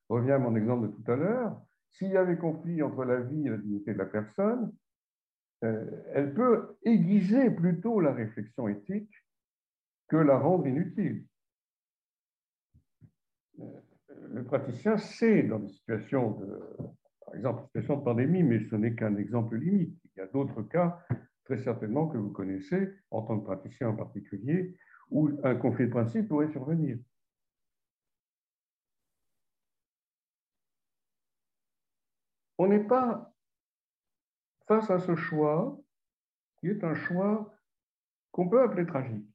reviens 0.08 0.36
à 0.36 0.38
mon 0.38 0.56
exemple 0.56 0.88
de 0.88 0.92
tout 0.92 1.12
à 1.12 1.16
l'heure, 1.16 1.60
s'il 1.92 2.08
y 2.08 2.16
avait 2.16 2.38
conflit 2.38 2.82
entre 2.82 3.04
la 3.04 3.20
vie 3.20 3.46
et 3.46 3.50
la 3.50 3.56
dignité 3.56 3.92
de 3.92 3.98
la 3.98 4.06
personne, 4.06 4.72
euh, 5.64 6.02
elle 6.12 6.34
peut 6.34 6.76
aiguiser 6.84 7.50
plutôt 7.50 8.00
la 8.00 8.12
réflexion 8.12 8.68
éthique 8.68 9.12
que 10.08 10.16
la 10.16 10.38
rendre 10.38 10.66
inutile. 10.66 11.26
Euh, 13.60 13.64
le 14.28 14.44
praticien 14.44 14.98
sait 14.98 15.42
dans 15.44 15.58
des 15.58 15.68
situations 15.68 16.32
de, 16.32 16.60
par 17.24 17.34
exemple, 17.34 17.62
situation 17.66 17.96
de 17.96 18.04
pandémie, 18.04 18.42
mais 18.42 18.60
ce 18.60 18.76
n'est 18.76 18.94
qu'un 18.94 19.16
exemple 19.16 19.56
limite. 19.56 19.98
Il 20.04 20.18
y 20.18 20.22
a 20.22 20.26
d'autres 20.26 20.62
cas, 20.62 20.98
très 21.44 21.58
certainement, 21.58 22.08
que 22.08 22.18
vous 22.18 22.30
connaissez, 22.30 22.92
en 23.10 23.22
tant 23.22 23.40
que 23.40 23.44
praticien 23.44 23.88
en 23.88 23.96
particulier, 23.96 24.76
où 25.10 25.30
un 25.44 25.54
conflit 25.54 25.86
de 25.86 25.90
principe 25.90 26.28
pourrait 26.28 26.50
survenir. 26.50 26.98
On 32.58 32.68
n'est 32.68 32.84
pas 32.84 33.34
face 34.66 34.90
à 34.90 34.98
ce 34.98 35.14
choix 35.14 35.78
qui 36.58 36.68
est 36.68 36.82
un 36.82 36.94
choix 36.94 37.54
qu'on 38.32 38.48
peut 38.48 38.62
appeler 38.62 38.86
tragique, 38.86 39.26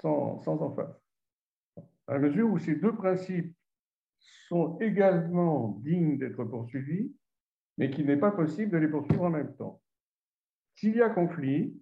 sans, 0.00 0.38
sans 0.42 0.60
emphase. 0.62 0.94
À 2.06 2.18
mesure 2.18 2.48
où 2.50 2.58
ces 2.58 2.76
deux 2.76 2.94
principes 2.94 3.54
sont 4.48 4.78
également 4.78 5.80
dignes 5.82 6.18
d'être 6.18 6.44
poursuivis, 6.44 7.14
mais 7.76 7.90
qu'il 7.90 8.06
n'est 8.06 8.16
pas 8.16 8.30
possible 8.30 8.70
de 8.70 8.78
les 8.78 8.88
poursuivre 8.88 9.24
en 9.24 9.30
même 9.30 9.54
temps. 9.56 9.82
S'il 10.74 10.96
y 10.96 11.02
a 11.02 11.10
conflit, 11.10 11.80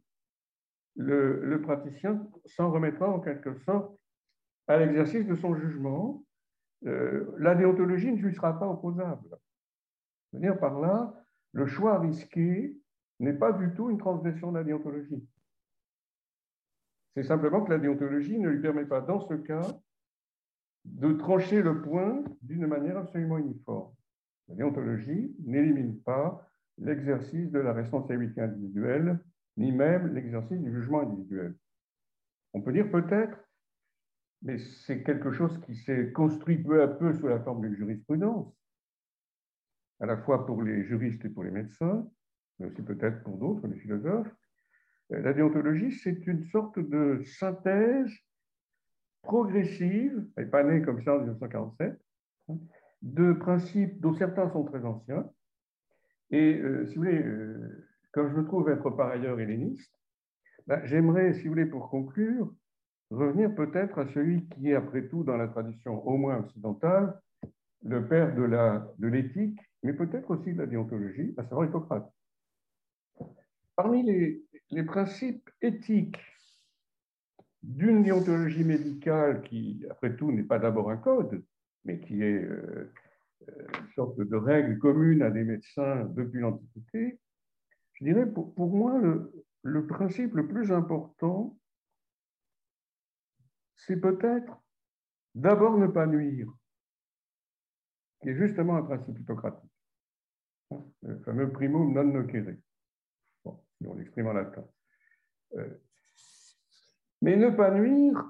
le, 0.96 1.60
praticien 1.62 2.26
s'en 2.44 2.70
remettra 2.70 3.08
en 3.08 3.20
quelque 3.20 3.54
sorte 3.60 3.96
à 4.66 4.76
l'exercice 4.78 5.26
de 5.26 5.34
son 5.34 5.54
jugement. 5.54 6.24
Euh, 6.86 7.34
la 7.38 7.54
déontologie 7.54 8.12
ne 8.12 8.20
lui 8.20 8.34
sera 8.34 8.58
pas 8.58 8.68
opposable. 8.68 9.36
C'est-à-dire 10.30 10.58
par 10.58 10.80
là, 10.80 11.14
le 11.52 11.66
choix 11.66 11.98
risqué 11.98 12.76
n'est 13.20 13.32
pas 13.32 13.52
du 13.52 13.72
tout 13.74 13.90
une 13.90 13.98
transgression 13.98 14.52
de 14.52 14.58
la 14.58 14.64
déontologie. 14.64 15.26
C'est 17.14 17.22
simplement 17.22 17.62
que 17.62 17.70
la 17.70 17.78
déontologie 17.78 18.38
ne 18.38 18.48
lui 18.48 18.60
permet 18.60 18.86
pas, 18.86 19.00
dans 19.00 19.20
ce 19.20 19.34
cas, 19.34 19.66
de 20.84 21.12
trancher 21.12 21.62
le 21.62 21.80
point 21.80 22.22
d'une 22.42 22.66
manière 22.66 22.98
absolument 22.98 23.38
uniforme. 23.38 23.94
La 24.48 24.56
déontologie 24.56 25.34
n'élimine 25.44 26.00
pas 26.00 26.46
l'exercice 26.78 27.50
de 27.50 27.60
la 27.60 27.72
responsabilité 27.72 28.40
individuelle, 28.40 29.20
ni 29.56 29.72
même 29.72 30.14
l'exercice 30.14 30.60
du 30.60 30.72
jugement 30.72 31.00
individuel. 31.00 31.54
On 32.52 32.60
peut 32.60 32.72
dire 32.72 32.90
peut-être, 32.90 33.38
mais 34.42 34.58
c'est 34.58 35.02
quelque 35.02 35.32
chose 35.32 35.58
qui 35.62 35.74
s'est 35.74 36.12
construit 36.12 36.58
peu 36.58 36.82
à 36.82 36.88
peu 36.88 37.12
sous 37.14 37.28
la 37.28 37.40
forme 37.40 37.62
d'une 37.62 37.76
jurisprudence, 37.76 38.54
à 40.00 40.06
la 40.06 40.16
fois 40.16 40.46
pour 40.46 40.62
les 40.62 40.84
juristes 40.84 41.24
et 41.24 41.28
pour 41.28 41.44
les 41.44 41.50
médecins, 41.50 42.06
mais 42.58 42.66
aussi 42.66 42.82
peut-être 42.82 43.22
pour 43.22 43.38
d'autres, 43.38 43.66
les 43.66 43.78
philosophes. 43.78 44.30
Euh, 45.12 45.20
la 45.20 45.32
déontologie, 45.32 45.92
c'est 45.92 46.26
une 46.26 46.44
sorte 46.44 46.78
de 46.78 47.22
synthèse 47.24 48.12
progressive, 49.22 50.26
elle 50.36 50.44
n'est 50.44 50.50
pas 50.50 50.62
née 50.62 50.82
comme 50.82 51.02
ça 51.02 51.14
en 51.14 51.18
1947, 51.18 51.98
hein, 52.48 52.58
de 53.02 53.32
principes 53.32 54.00
dont 54.00 54.14
certains 54.14 54.50
sont 54.50 54.64
très 54.64 54.84
anciens. 54.84 55.28
Et 56.30 56.54
euh, 56.60 56.86
si 56.86 56.96
vous 56.96 57.02
voulez, 57.02 57.22
euh, 57.22 57.88
comme 58.14 58.30
je 58.30 58.36
me 58.36 58.44
trouve 58.44 58.70
être 58.70 58.90
par 58.90 59.08
ailleurs 59.08 59.40
helléniste, 59.40 59.92
ben, 60.66 60.80
j'aimerais, 60.84 61.34
si 61.34 61.42
vous 61.42 61.50
voulez, 61.50 61.66
pour 61.66 61.90
conclure, 61.90 62.54
revenir 63.10 63.54
peut-être 63.54 63.98
à 63.98 64.06
celui 64.08 64.48
qui 64.48 64.70
est, 64.70 64.74
après 64.74 65.08
tout, 65.08 65.24
dans 65.24 65.36
la 65.36 65.48
tradition 65.48 66.06
au 66.06 66.16
moins 66.16 66.38
occidentale, 66.38 67.20
le 67.82 68.06
père 68.08 68.34
de 68.34 69.06
l'éthique 69.06 69.60
mais 69.84 69.92
peut-être 69.92 70.30
aussi 70.30 70.52
de 70.54 70.58
la 70.58 70.66
déontologie, 70.66 71.34
à 71.36 71.44
savoir 71.44 71.66
Hippocrate. 71.66 72.10
Parmi 73.76 74.02
les, 74.02 74.82
principes 74.82 75.48
éthiques 75.60 76.18
d'une 77.62 78.02
déontologie 78.02 78.64
médicale 78.64 79.42
qui, 79.42 79.84
après 79.90 80.16
tout, 80.16 80.32
n'est 80.32 80.42
pas 80.42 80.58
d'abord 80.58 80.90
un 80.90 80.96
code, 80.96 81.44
mais 81.84 82.00
qui 82.00 82.22
est 82.22 82.42
euh, 82.44 82.92
euh, 83.48 83.66
une 83.80 83.92
sorte 83.94 84.18
de 84.18 84.36
règle 84.36 84.78
commune 84.78 85.22
à 85.22 85.30
des 85.30 85.44
médecins 85.44 86.06
depuis 86.14 86.40
l'Antiquité, 86.40 87.20
dirais 88.04 88.26
pour, 88.26 88.54
pour 88.54 88.74
moi 88.74 88.98
le, 88.98 89.32
le, 89.62 89.86
principe 89.86 90.34
le 90.34 90.46
plus 90.46 90.72
important, 90.72 91.56
c'est 93.76 94.00
peut-être 94.00 94.62
d'abord 95.34 95.76
ne 95.78 95.86
pas 95.86 96.06
nuire, 96.06 96.52
qui 98.22 98.30
est 98.30 98.36
justement 98.36 98.76
un 98.76 98.82
principe 98.82 99.18
hippocratique 99.18 99.70
le 101.02 101.18
fameux 101.20 101.50
primum 101.50 101.92
non 101.92 102.04
nocere, 102.04 102.56
si 103.42 103.86
on 103.86 103.94
l'exprime 103.94 104.28
en 104.28 104.32
latin. 104.32 104.66
Euh, 105.54 105.78
mais 107.22 107.36
ne 107.36 107.50
pas 107.50 107.70
nuire, 107.70 108.22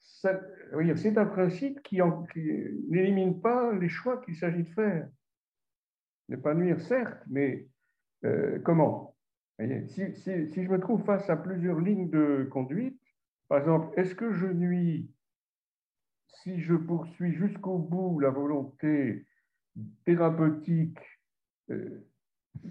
c'est 0.00 1.18
un 1.18 1.26
principe 1.26 1.82
qui, 1.82 2.00
n'élimine 2.88 3.40
pas 3.40 3.72
les 3.72 3.88
choix 3.88 4.20
qu'il 4.22 4.36
s'agit 4.36 4.62
de 4.62 4.68
faire. 4.68 5.08
Ne 6.28 6.36
pas 6.36 6.54
nuire, 6.54 6.80
certes, 6.80 7.22
mais 7.28 7.68
euh, 8.26 8.58
comment? 8.60 9.14
Si, 9.58 10.02
je 10.22 10.68
me 10.68 10.78
trouve 10.78 11.02
face 11.04 11.30
à 11.30 11.36
plusieurs 11.36 11.80
lignes 11.80 12.10
de 12.10 12.46
conduite, 12.50 13.00
par 13.48 13.58
exemple, 13.58 13.98
est-ce 13.98 14.14
que 14.14 14.32
je 14.32 14.46
nuis 14.46 15.10
si 16.42 16.60
je 16.60 16.74
poursuis 16.74 17.32
jusqu'au 17.32 17.78
bout 17.78 18.20
la 18.20 18.30
volonté 18.30 19.26
thérapeutique 20.04 20.98
euh, 21.70 22.06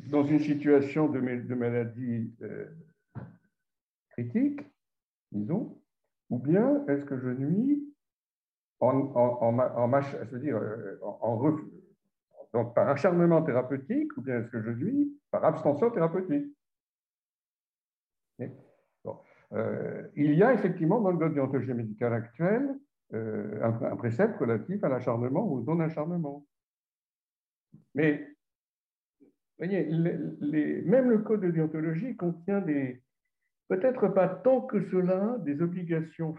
dans 0.09 0.23
une 0.23 0.39
situation 0.39 1.07
de, 1.07 1.19
maladie 1.19 2.33
euh, 2.41 2.67
critique, 4.11 4.61
disons, 5.31 5.81
ou 6.29 6.39
bien 6.39 6.85
est-ce 6.87 7.05
que 7.05 7.17
je 7.17 7.29
nuis 7.29 7.93
en, 8.79 8.89
en, 8.89 9.51
donc 12.55 12.73
par 12.73 12.87
acharnement 12.87 13.41
thérapeutique, 13.41 14.15
ou 14.15 14.21
bien 14.21 14.39
est-ce 14.39 14.47
que 14.47 14.61
je 14.61 14.69
nuis 14.69 15.19
par 15.29 15.43
abstention 15.43 15.91
thérapeutique 15.91 16.55
Il 18.39 20.33
y 20.33 20.41
a 20.41 20.53
effectivement 20.53 21.01
dans 21.01 21.11
le 21.11 21.17
code 21.17 21.33
déontologie 21.33 21.73
médicale 21.73 22.13
actuel 22.13 22.79
un, 23.11 23.81
un, 23.83 23.95
précepte 23.97 24.37
relatif 24.37 24.81
à 24.85 24.89
l'acharnement 24.89 25.45
ou 25.45 25.57
au 25.57 25.63
non-acharnement. 25.63 26.47
Mais 27.93 28.25
voyez, 29.57 29.85
même 30.85 31.09
le 31.09 31.19
code 31.19 31.41
de 31.41 31.51
déontologie 31.51 32.15
contient 32.15 32.61
des, 32.61 33.03
peut-être 33.67 34.07
pas 34.07 34.29
tant 34.29 34.61
que 34.61 34.79
cela, 34.91 35.37
des 35.39 35.61
obligations 35.61 36.35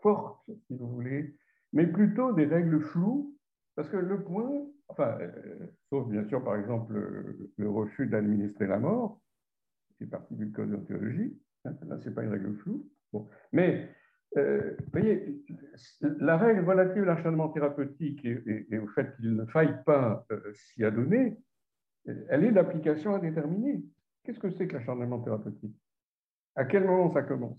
fortes, 0.00 0.50
si 0.66 0.74
vous 0.74 0.88
voulez, 0.88 1.36
mais 1.74 1.86
plutôt 1.86 2.32
des 2.32 2.46
règles 2.46 2.80
floues, 2.80 3.36
parce 3.76 3.90
que 3.90 3.98
le 3.98 4.24
point, 4.24 4.66
enfin, 4.90 5.18
euh, 5.20 5.66
sauf 5.88 6.08
bien 6.08 6.26
sûr 6.28 6.42
par 6.42 6.56
exemple 6.56 6.94
le, 7.56 7.70
refus 7.70 8.06
d'administrer 8.06 8.66
la 8.66 8.78
mort, 8.78 9.20
c'est 9.98 10.08
partie 10.08 10.34
du 10.34 10.50
code 10.50 10.70
de 10.70 10.76
déontologie, 10.76 11.38
hein, 11.64 11.74
là 11.86 11.98
c'est 12.02 12.14
pas 12.14 12.22
une 12.22 12.30
règle 12.30 12.54
floue, 12.56 12.88
mais 13.52 13.90
euh, 14.36 14.76
voyez, 14.92 15.42
la 16.00 16.36
règle 16.36 16.64
relative 16.64 17.02
à 17.02 17.14
l'acharnement 17.14 17.48
thérapeutique 17.48 18.24
et, 18.24 18.78
au 18.78 18.86
fait 18.88 19.16
qu'il 19.16 19.34
ne 19.34 19.44
faille 19.46 19.82
pas 19.84 20.24
euh, 20.30 20.52
s'y 20.54 20.84
adonner, 20.84 21.36
elle 22.04 22.44
est 22.44 22.52
d'application 22.52 23.14
indéterminée. 23.14 23.82
Qu'est-ce 24.22 24.38
que 24.38 24.50
c'est 24.50 24.68
que 24.68 24.76
l'acharnement 24.76 25.20
thérapeutique? 25.20 25.76
À 26.54 26.64
quel 26.64 26.84
moment 26.84 27.12
ça 27.12 27.22
commence? 27.22 27.58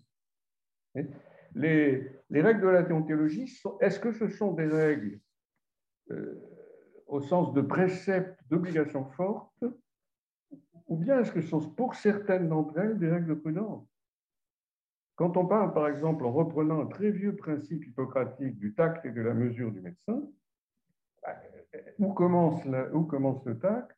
Les, 1.56 2.08
règles 2.32 2.62
de 2.62 2.68
la 2.68 2.84
déontologie, 2.84 3.62
est-ce 3.82 4.00
que 4.00 4.14
ce 4.14 4.30
sont 4.30 4.54
des 4.54 4.68
règles 4.68 5.20
au 7.12 7.20
sens 7.20 7.54
de 7.54 7.62
préceptes, 7.62 8.40
d'obligations 8.50 9.04
fortes, 9.04 9.66
ou 10.88 10.96
bien 10.96 11.20
est-ce 11.20 11.32
que 11.34 11.42
ce 11.42 11.50
sont 11.50 11.70
pour 11.70 11.94
certaines 11.94 12.48
d'entre 12.48 12.80
elles 12.80 12.98
des 12.98 13.10
règles 13.10 13.28
de 13.28 13.34
prudence 13.34 13.86
Quand 15.16 15.36
on 15.36 15.46
parle, 15.46 15.74
par 15.74 15.90
exemple, 15.90 16.26
en 16.26 16.32
reprenant 16.32 16.82
un 16.82 16.86
très 16.86 17.12
vieux 17.12 17.36
principe 17.36 17.86
hippocratique 17.86 18.58
du 18.58 18.74
tact 18.74 19.06
et 19.06 19.12
de 19.12 19.22
la 19.22 19.34
mesure 19.34 19.74
du 19.74 19.82
médecin, 19.82 20.24
où 22.00 22.14
commence, 22.14 22.64
où 22.94 23.04
commence 23.04 23.44
le 23.46 23.60
tact 23.60 23.96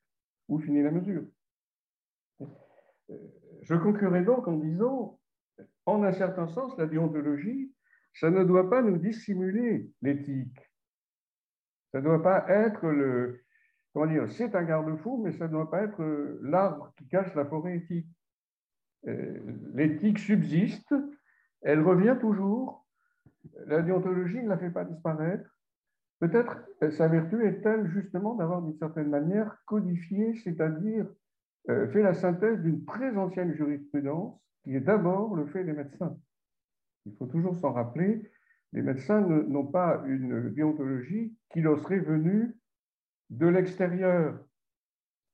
où 0.49 0.60
finit 0.60 0.82
la 0.82 0.91
mesure? 0.91 1.23
Euh, 2.41 3.15
Je 3.62 3.76
conclurai 3.76 4.23
donc 4.23 4.47
en 4.47 4.58
disant, 4.58 5.19
en 5.86 6.04
un 6.04 6.12
certain 6.12 6.47
sens, 6.47 6.76
la 6.78 6.88
déontologie, 6.88 7.71
ça 8.15 8.32
ne 8.32 8.43
doit 8.43 8.69
pas 8.69 8.82
nous 8.82 8.97
dissimuler 8.97 9.88
l'éthique. 10.02 10.73
Ça 11.93 11.99
ne 11.99 12.06
doit 12.06 12.23
pas 12.23 12.45
être 12.49 12.88
le. 12.88 13.41
Comment 13.93 14.08
dire 14.08 14.29
C'est 14.32 14.56
un 14.56 14.63
garde-fou, 14.63 15.21
mais 15.23 15.32
ça 15.34 15.47
ne 15.47 15.51
doit 15.51 15.69
pas 15.69 15.84
être 15.84 16.03
l'arbre 16.41 16.91
qui 16.97 17.08
cache 17.08 17.34
la 17.36 17.45
forêt 17.45 17.77
éthique. 17.77 18.10
Euh, 19.08 19.39
l'éthique 19.73 20.19
subsiste, 20.19 20.93
Elle 21.62 21.82
revient 21.82 22.17
toujours. 22.19 22.86
La 23.67 23.82
déontologie 23.82 24.41
ne 24.41 24.49
la 24.49 24.58
fait 24.58 24.71
pas 24.71 24.86
disparaître. 24.86 25.49
Peut-être 26.19 26.58
sa 26.91 27.08
vertu 27.08 27.45
est-elle 27.45 27.88
justement 27.91 28.36
d'avoir 28.36 28.62
d'une 28.62 28.77
certaine 28.77 29.10
manière 29.10 29.58
codifié, 29.65 30.34
c'est-à-dire 30.43 31.06
euh, 31.69 31.88
fait 31.89 32.01
la 32.01 32.13
synthèse 32.13 32.60
d'une 32.62 32.86
très 32.86 33.15
ancienne 33.17 33.53
jurisprudence 33.53 34.39
qui 34.63 34.75
est 34.75 34.82
d'abord 34.82 35.36
le 35.36 35.45
fait 35.47 35.63
des 35.63 35.73
médecins. 35.73 36.17
Il 37.06 37.15
faut 37.17 37.27
toujours 37.27 37.58
s'en 37.58 37.73
rappeler, 37.73 38.32
les 38.74 38.82
médecins 38.82 39.22
n'ont 39.22 39.68
pas 39.68 40.04
une 40.08 40.50
déontologie 40.50 41.38
qui 41.52 41.62
leur 41.62 41.80
serait 41.80 42.00
venue 42.00 42.58
de 43.30 43.48
l'extérieur, 43.48 44.44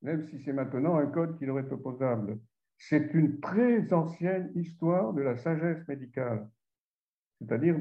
même 0.02 0.28
si 0.28 0.40
c'est 0.44 0.54
maintenant 0.54 0.96
un 0.96 1.08
code 1.08 1.38
qui 1.38 1.46
leur 1.46 1.60
est 1.60 1.72
opposable. 1.72 2.40
C'est 2.78 3.14
une 3.14 3.40
très 3.40 3.92
ancienne 3.94 4.52
histoire 4.56 5.14
de 5.14 5.22
la 5.22 5.38
sagesse 5.38 5.88
médicale, 5.88 6.50
c'est-à-dire 7.40 7.78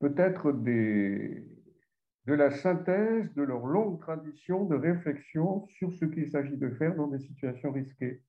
peut-être 0.00 0.52
de 0.52 1.44
la 2.26 2.50
synthèse 2.50 3.32
de 3.34 3.42
leur 3.42 3.66
longue 3.66 4.00
tradition 4.00 4.66
de 4.66 4.76
réflexion 4.76 5.66
sur 5.68 5.92
ce 5.92 6.04
qu'il 6.04 6.30
s'agit 6.30 6.56
de 6.56 6.70
faire 6.70 6.94
dans 6.94 7.08
des 7.08 7.20
situations 7.20 7.72
risquées. 7.72 8.22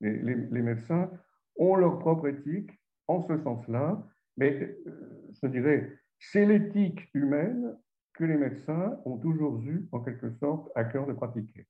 les 0.00 0.62
médecins 0.62 1.10
ont 1.56 1.74
leur 1.74 1.98
propre 1.98 2.28
éthique 2.28 2.70
en 3.08 3.22
ce 3.26 3.38
sens-là, 3.38 4.04
mais 4.36 4.78
euh, 4.86 5.32
je 5.42 5.48
dirais, 5.48 5.98
c'est 6.18 6.46
l'éthique 6.46 7.08
humaine 7.14 7.78
que 8.14 8.24
les 8.24 8.36
médecins 8.36 8.98
ont 9.04 9.18
toujours 9.18 9.60
eu, 9.62 9.88
en 9.92 10.00
quelque 10.00 10.30
sorte, 10.38 10.70
à 10.74 10.84
cœur 10.84 11.06
de 11.06 11.12
pratiquer. 11.12 11.66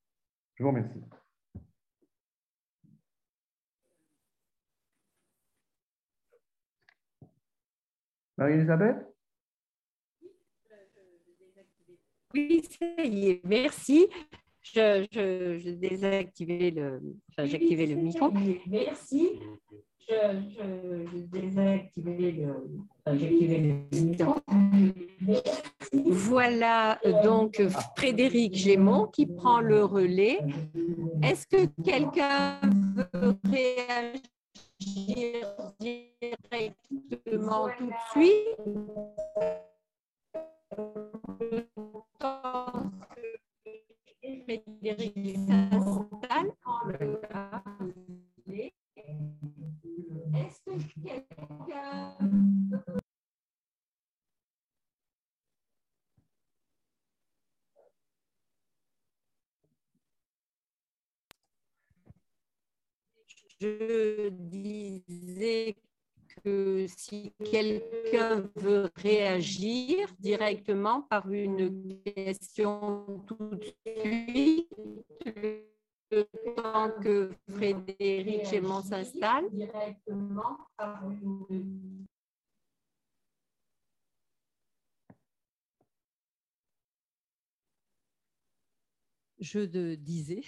Je 0.55 0.63
vous 0.63 0.71
remercie. 0.71 1.03
Marie-Elisabeth? 8.39 8.97
Oui, 12.35 12.63
ça 12.65 13.03
y 13.03 13.31
est, 13.31 13.45
merci. 13.45 14.09
Je, 14.63 15.07
je, 15.11 15.59
je 15.59 15.71
désactivé 15.71 16.71
le, 16.71 17.01
enfin, 17.31 17.45
le 17.47 17.95
micro. 17.95 18.31
Merci 18.67 19.41
je, 20.09 21.07
je 21.13 21.19
désactiver 21.27 22.33
le, 22.33 22.55
le 23.07 23.23
Voilà 25.93 26.99
donc 27.25 27.61
Frédéric 27.97 28.55
Gémont 28.55 29.07
qui 29.07 29.27
prend 29.27 29.61
le 29.61 29.85
relais. 29.85 30.41
Est-ce 31.23 31.47
que 31.47 31.67
quelqu'un 31.83 32.61
veut 32.95 33.37
réagir 33.51 34.17
directement 35.81 37.69
tout 37.77 37.87
de 37.87 37.93
suite? 38.13 38.57
Frédéric 44.45 45.37
s'installe. 45.37 46.53
Est-ce 50.35 50.61
que 50.65 50.77
quelqu'un 51.03 52.17
Je 63.59 64.29
disais 64.29 65.77
que 66.45 66.87
si 66.95 67.33
quelqu'un 67.51 68.51
veut 68.57 68.91
réagir 68.97 70.09
directement 70.19 71.03
par 71.03 71.31
une 71.31 72.03
question 72.03 73.25
tout 73.27 73.57
de 73.57 73.65
suite, 73.65 74.69
le 76.11 76.25
temps 76.57 76.91
que 77.03 77.33
Frédéric 77.51 78.47
Gémont 78.47 78.83
s'installe. 78.83 79.47
Je 89.39 89.95
disais, 89.95 90.43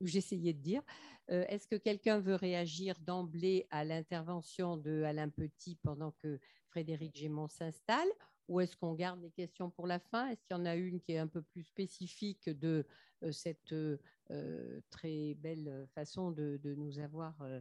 ou 0.00 0.06
j'essayais 0.06 0.52
de 0.52 0.60
dire, 0.60 0.82
euh, 1.30 1.44
est-ce 1.48 1.68
que 1.68 1.76
quelqu'un 1.76 2.18
veut 2.18 2.34
réagir 2.34 2.98
d'emblée 3.00 3.66
à 3.70 3.84
l'intervention 3.84 4.76
de 4.76 5.02
Alain 5.02 5.28
Petit 5.28 5.76
pendant 5.82 6.12
que 6.22 6.40
Frédéric 6.68 7.16
Gémont 7.16 7.48
s'installe 7.48 8.08
ou 8.48 8.60
est-ce 8.60 8.76
qu'on 8.76 8.94
garde 8.94 9.20
les 9.20 9.30
questions 9.30 9.70
pour 9.70 9.86
la 9.86 9.98
fin? 9.98 10.28
Est-ce 10.28 10.44
qu'il 10.44 10.56
y 10.56 10.60
en 10.60 10.66
a 10.66 10.74
une 10.74 11.00
qui 11.00 11.12
est 11.12 11.18
un 11.18 11.28
peu 11.28 11.42
plus 11.42 11.62
spécifique 11.62 12.48
de 12.48 12.68
euh, 12.68 12.84
cette 13.30 13.72
euh, 13.72 14.80
très 14.90 15.34
belle 15.34 15.86
façon 15.94 16.30
de, 16.30 16.58
nous 16.64 16.98
avoir 16.98 17.34
euh, 17.42 17.60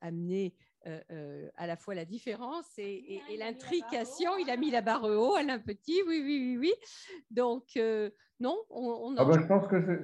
amené 0.00 0.54
à 1.56 1.66
la 1.66 1.76
fois 1.76 1.94
la 1.94 2.06
différence 2.06 2.78
et, 2.78 3.20
l'intrication 3.38 4.38
Il 4.38 4.48
a 4.48 4.56
mis 4.56 4.70
la 4.70 4.80
barre 4.80 5.04
haut, 5.04 5.34
Alain 5.34 5.58
Petit, 5.58 6.00
oui, 6.06 6.22
oui, 6.24 6.56
oui, 6.56 6.56
oui. 6.58 6.72
Donc, 7.30 7.78
non, 8.40 8.56
on, 8.70 9.14
ah 9.18 9.24
ben, 9.24 9.40
je 9.40 9.46
pense 9.46 9.66
que 9.66 10.02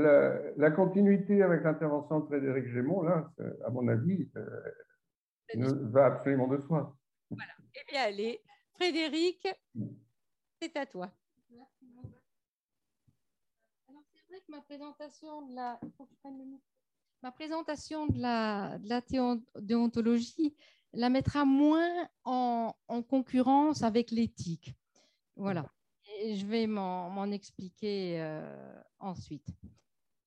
la, 0.00 0.52
la, 0.56 0.70
continuité 0.72 1.42
avec 1.42 1.62
l'intervention 1.62 2.20
de 2.20 2.26
Frédéric 2.26 2.66
Gémont, 2.72 3.02
là, 3.02 3.30
à 3.64 3.70
mon 3.70 3.86
avis, 3.86 4.28
va 5.54 6.06
absolument 6.06 6.48
de 6.48 6.58
soi. 6.58 6.96
Voilà. 7.30 7.52
Eh 7.74 7.92
bien, 7.92 8.02
allez, 8.02 8.40
Frédéric, 8.74 9.46
c'est 10.60 10.76
à 10.76 10.86
toi. 10.86 11.12
Alors, 11.52 11.68
c'est 11.78 11.86
vrai 11.96 12.10
que 14.40 14.50
ma 14.50 14.60
présentation 14.60 15.42
de 15.46 15.54
la, 15.54 15.78
ma 17.22 17.32
la, 18.88 19.00
déontologie 19.60 20.54
la 20.92 21.10
mettra 21.10 21.44
moins 21.44 22.08
en, 22.24 22.74
concurrence 23.08 23.82
avec 23.82 24.10
l'éthique. 24.10 24.74
Voilà. 25.36 25.70
Je 26.22 26.46
vais 26.46 26.66
m'en 26.66 27.30
expliquer 27.30 28.20
euh, 28.20 28.80
ensuite. 29.00 29.48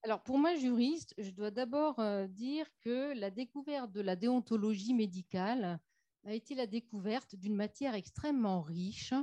Alors, 0.04 0.22
pour 0.24 0.38
moi, 0.38 0.56
juriste, 0.56 1.13
je 1.17 1.32
dois 1.32 1.52
d'abord 1.52 2.00
euh, 2.00 2.28
dire 2.28 2.65
que 2.82 3.13
la 3.17 3.30
découverte 3.30 3.91
de 3.91 4.02
la 4.02 4.15
déontologie 4.15 4.93
médicale 4.93 5.80
a 6.26 6.34
été 6.34 6.56
la 6.56 6.67
découverte 6.67 7.36
d'une 7.36 7.56
matière 7.56 7.96
extrêmement 7.96 8.62
riche, 8.62 9.13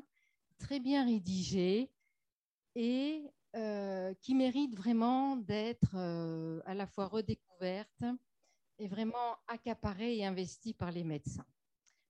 très 0.59 0.81
bien 0.81 1.05
rédigée 1.05 1.90
et 2.75 3.31
qui 4.21 4.35
mérite 4.35 4.75
vraiment 4.77 5.37
d'être 5.37 5.95
euh, 5.95 6.61
à 6.64 6.75
la 6.75 6.87
fois 6.87 7.07
redécouverte 7.07 8.05
et 8.79 8.88
vraiment 8.88 9.37
accaparée 9.47 10.17
et 10.17 10.27
investie 10.27 10.75
par 10.75 10.90
les 10.90 11.05
médecins. 11.05 11.47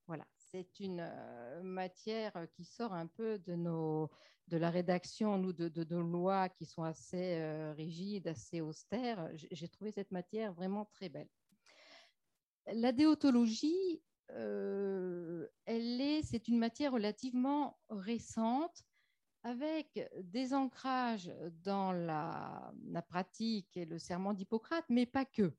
Voilà, 0.06 0.26
c'est 0.36 0.80
une 0.80 1.00
euh, 1.00 1.62
matière 1.62 2.32
qui 2.52 2.64
sort 2.64 2.94
un 2.94 3.06
peu 3.06 3.38
de, 3.38 3.54
nos, 3.54 4.10
de 4.48 4.56
la 4.56 4.70
rédaction 4.70 5.38
nous, 5.38 5.52
de, 5.52 5.68
de, 5.68 5.96
lois 5.96 6.48
qui 6.48 6.66
sont 6.66 6.82
assez 6.82 7.72
rigides, 7.76 8.28
assez 8.28 8.60
austères. 8.60 9.30
J'ai 9.34 9.68
trouvé 9.68 9.90
cette 9.90 10.12
matière 10.12 10.52
vraiment 10.52 10.84
très 10.86 11.08
belle. 11.08 11.28
La 12.66 12.92
déontologie 12.92 14.02
euh, 14.30 15.46
elle 15.66 16.00
est, 16.00 16.22
c'est 16.22 16.48
une 16.48 16.58
matière 16.58 16.92
relativement 16.92 17.78
récente 17.88 18.84
avec 19.44 20.10
des 20.22 20.54
ancrages 20.54 21.30
dans 21.62 21.92
la, 21.92 22.72
pratique 23.06 23.76
et 23.76 23.84
le 23.84 23.98
serment 23.98 24.32
d'Hippocrate, 24.32 24.86
mais 24.88 25.04
pas 25.04 25.26
que. 25.26 25.54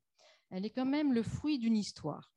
Elle 0.49 0.65
est 0.65 0.71
quand 0.71 0.85
même 0.85 1.13
le 1.13 1.21
fruit 1.21 1.59
d'une 1.59 1.77
histoire. 1.77 2.33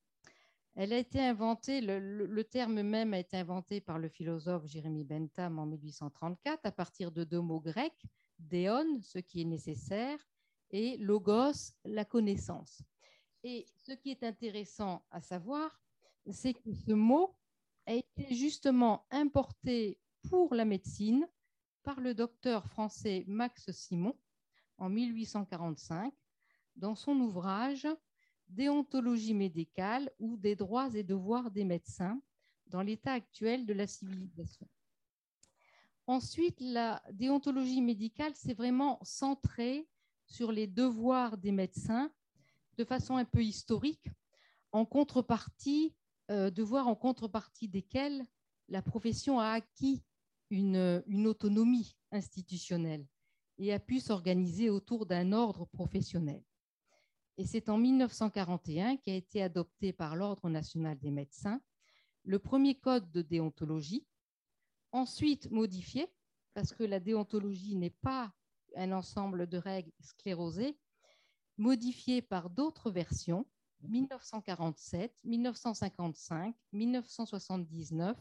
Elle 0.74 0.92
a 0.92 0.98
été 0.98 1.20
inventée, 1.20 1.80
le, 1.80 2.44
terme 2.44 2.82
même 2.82 3.14
a 3.14 3.18
été 3.18 3.38
inventé 3.38 3.80
par 3.80 3.98
le 3.98 4.08
philosophe 4.08 4.66
Jérémie 4.66 5.04
Bentham 5.04 5.58
en 5.58 5.66
1834 5.66 6.66
à 6.66 6.70
partir 6.70 7.10
de 7.10 7.24
deux 7.24 7.40
mots 7.40 7.60
grecs, 7.60 8.04
déon, 8.38 9.00
ce 9.02 9.18
qui 9.18 9.40
est 9.40 9.46
nécessaire, 9.46 10.18
et 10.70 10.98
logos, 10.98 11.72
la 11.84 12.04
connaissance. 12.04 12.82
Et 13.42 13.66
ce 13.74 13.92
qui 13.92 14.10
est 14.10 14.22
intéressant 14.22 15.02
à 15.10 15.22
savoir, 15.22 15.80
c'est 16.30 16.52
que 16.52 16.74
ce 16.74 16.92
mot 16.92 17.34
a 17.86 17.94
été 17.94 18.34
justement 18.34 19.06
importé 19.10 19.98
pour 20.28 20.54
la 20.54 20.66
médecine 20.66 21.26
par 21.88 22.00
le 22.00 22.12
docteur 22.12 22.66
français 22.66 23.24
Max 23.26 23.70
Simon 23.70 24.14
en 24.76 24.90
1845 24.90 26.12
dans 26.76 26.94
son 26.94 27.12
ouvrage 27.12 27.88
Déontologie 28.46 29.32
médicale 29.32 30.10
ou 30.18 30.36
des 30.36 30.54
droits 30.54 30.90
et 30.94 31.02
devoirs 31.02 31.50
des 31.50 31.64
médecins 31.64 32.20
dans 32.66 32.82
l'état 32.82 33.14
actuel 33.14 33.64
de 33.64 33.72
la 33.72 33.86
civilisation. 33.86 34.68
Ensuite, 36.06 36.60
la 36.60 37.02
déontologie 37.10 37.80
médicale 37.80 38.36
s'est 38.36 38.52
vraiment 38.52 38.98
centrée 39.02 39.88
sur 40.26 40.52
les 40.52 40.66
devoirs 40.66 41.38
des 41.38 41.52
médecins 41.52 42.12
de 42.76 42.84
façon 42.84 43.16
un 43.16 43.24
peu 43.24 43.42
historique 43.42 44.10
en 44.72 44.84
contrepartie, 44.84 45.94
de 46.28 46.62
voir 46.62 46.86
en 46.86 46.94
contrepartie 46.94 47.66
desquels 47.66 48.26
la 48.68 48.82
profession 48.82 49.40
a 49.40 49.52
acquis 49.52 50.02
une, 50.50 51.26
autonomie 51.26 51.96
institutionnelle 52.10 53.06
et 53.58 53.72
a 53.72 53.78
pu 53.78 54.00
s'organiser 54.00 54.70
autour 54.70 55.06
d'un 55.06 55.32
ordre 55.32 55.66
professionnel. 55.66 56.42
Et 57.36 57.44
c'est 57.44 57.68
en 57.68 57.78
1941 57.78 58.96
qu'a 58.96 59.14
été 59.14 59.42
adopté 59.42 59.92
par 59.92 60.16
l'Ordre 60.16 60.48
national 60.48 60.98
des 60.98 61.10
médecins 61.10 61.60
le 62.24 62.38
premier 62.38 62.74
code 62.74 63.10
de 63.10 63.22
déontologie, 63.22 64.06
ensuite 64.92 65.50
modifié, 65.50 66.06
parce 66.52 66.74
que 66.74 66.84
la 66.84 67.00
déontologie 67.00 67.74
n'est 67.74 67.96
pas 68.02 68.34
un 68.76 68.92
ensemble 68.92 69.46
de 69.46 69.56
règles 69.56 69.92
sclérosées, 70.00 70.76
modifié 71.56 72.20
par 72.20 72.50
d'autres 72.50 72.90
versions, 72.90 73.46
1947, 73.80 75.20
1955, 75.24 76.54
1979 76.72 78.16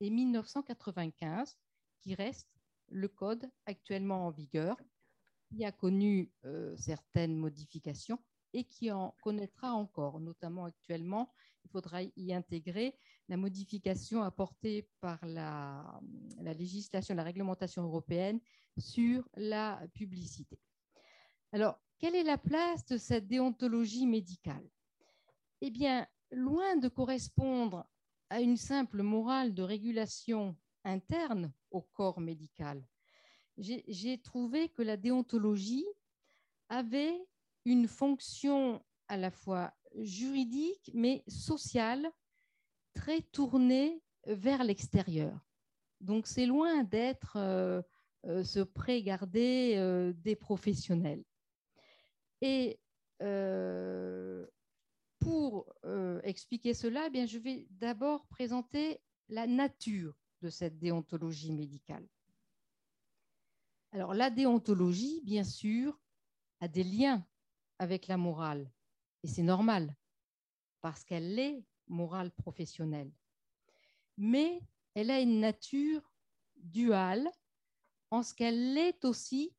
et 0.00 0.10
1995, 0.10 1.56
qui 2.00 2.14
restent 2.14 2.48
le 2.88 3.08
code 3.08 3.48
actuellement 3.66 4.26
en 4.26 4.30
vigueur, 4.30 4.76
qui 5.48 5.64
a 5.64 5.72
connu 5.72 6.30
euh, 6.44 6.76
certaines 6.76 7.36
modifications 7.36 8.18
et 8.52 8.64
qui 8.64 8.90
en 8.90 9.14
connaîtra 9.22 9.72
encore, 9.72 10.20
notamment 10.20 10.64
actuellement. 10.64 11.32
Il 11.64 11.70
faudra 11.70 12.02
y 12.02 12.32
intégrer 12.32 12.96
la 13.28 13.36
modification 13.36 14.22
apportée 14.22 14.88
par 15.00 15.24
la, 15.24 16.00
la 16.40 16.54
législation, 16.54 17.14
la 17.14 17.22
réglementation 17.22 17.82
européenne 17.84 18.40
sur 18.78 19.28
la 19.36 19.80
publicité. 19.94 20.58
Alors, 21.52 21.80
quelle 21.98 22.14
est 22.14 22.24
la 22.24 22.38
place 22.38 22.84
de 22.86 22.96
cette 22.96 23.28
déontologie 23.28 24.06
médicale? 24.06 24.68
Eh 25.60 25.70
bien, 25.70 26.06
loin 26.30 26.76
de 26.76 26.88
correspondre 26.88 27.86
à 28.30 28.40
une 28.40 28.56
simple 28.56 29.02
morale 29.02 29.54
de 29.54 29.62
régulation 29.62 30.56
interne 30.84 31.52
au 31.70 31.82
corps 31.82 32.20
médical, 32.20 32.82
j'ai 33.58 34.18
trouvé 34.22 34.70
que 34.70 34.82
la 34.82 34.96
déontologie 34.96 35.86
avait 36.68 37.20
une 37.64 37.86
fonction 37.88 38.82
à 39.08 39.16
la 39.16 39.30
fois 39.30 39.74
juridique 39.96 40.90
mais 40.94 41.22
sociale 41.28 42.10
très 42.94 43.20
tournée 43.20 44.02
vers 44.26 44.64
l'extérieur. 44.64 45.38
Donc 46.00 46.26
c'est 46.26 46.46
loin 46.46 46.84
d'être 46.84 47.36
euh, 47.36 47.82
euh, 48.26 48.44
euh, 49.76 50.12
des 50.14 50.36
professionnels. 50.36 51.24
Et 52.40 52.78
pour 55.20 55.72
expliquer 56.24 56.74
cela, 56.74 57.06
eh 57.06 57.10
bien, 57.10 57.26
je 57.26 57.38
vais 57.38 57.66
d'abord 57.70 58.26
présenter 58.26 59.00
la 59.28 59.46
nature 59.46 60.14
de 60.42 60.48
cette 60.48 60.78
déontologie 60.78 61.52
médicale. 61.52 62.08
Alors 63.92 64.14
la 64.14 64.30
déontologie, 64.30 65.20
bien 65.24 65.44
sûr, 65.44 66.00
a 66.60 66.68
des 66.68 66.84
liens 66.84 67.26
avec 67.78 68.06
la 68.06 68.16
morale. 68.16 68.70
Et 69.22 69.28
c'est 69.28 69.42
normal, 69.42 69.94
parce 70.80 71.04
qu'elle 71.04 71.38
est 71.38 71.64
morale 71.88 72.30
professionnelle. 72.30 73.12
Mais 74.16 74.62
elle 74.94 75.10
a 75.10 75.20
une 75.20 75.40
nature 75.40 76.12
duale 76.56 77.30
en 78.10 78.22
ce 78.22 78.34
qu'elle 78.34 78.76
est 78.78 79.04
aussi 79.04 79.54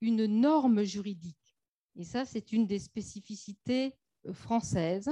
une 0.00 0.26
norme 0.26 0.82
juridique. 0.82 1.56
Et 1.96 2.04
ça, 2.04 2.24
c'est 2.24 2.52
une 2.52 2.66
des 2.66 2.78
spécificités 2.78 3.94
françaises, 4.32 5.10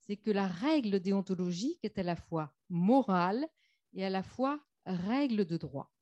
c'est 0.00 0.16
que 0.16 0.30
la 0.30 0.46
règle 0.46 1.00
déontologique 1.00 1.80
est 1.84 1.98
à 1.98 2.02
la 2.02 2.16
fois 2.16 2.54
morale 2.68 3.46
et 3.94 4.04
à 4.04 4.10
la 4.10 4.22
fois 4.22 4.60
règle 4.84 5.44
de 5.44 5.56
droit. 5.56 5.92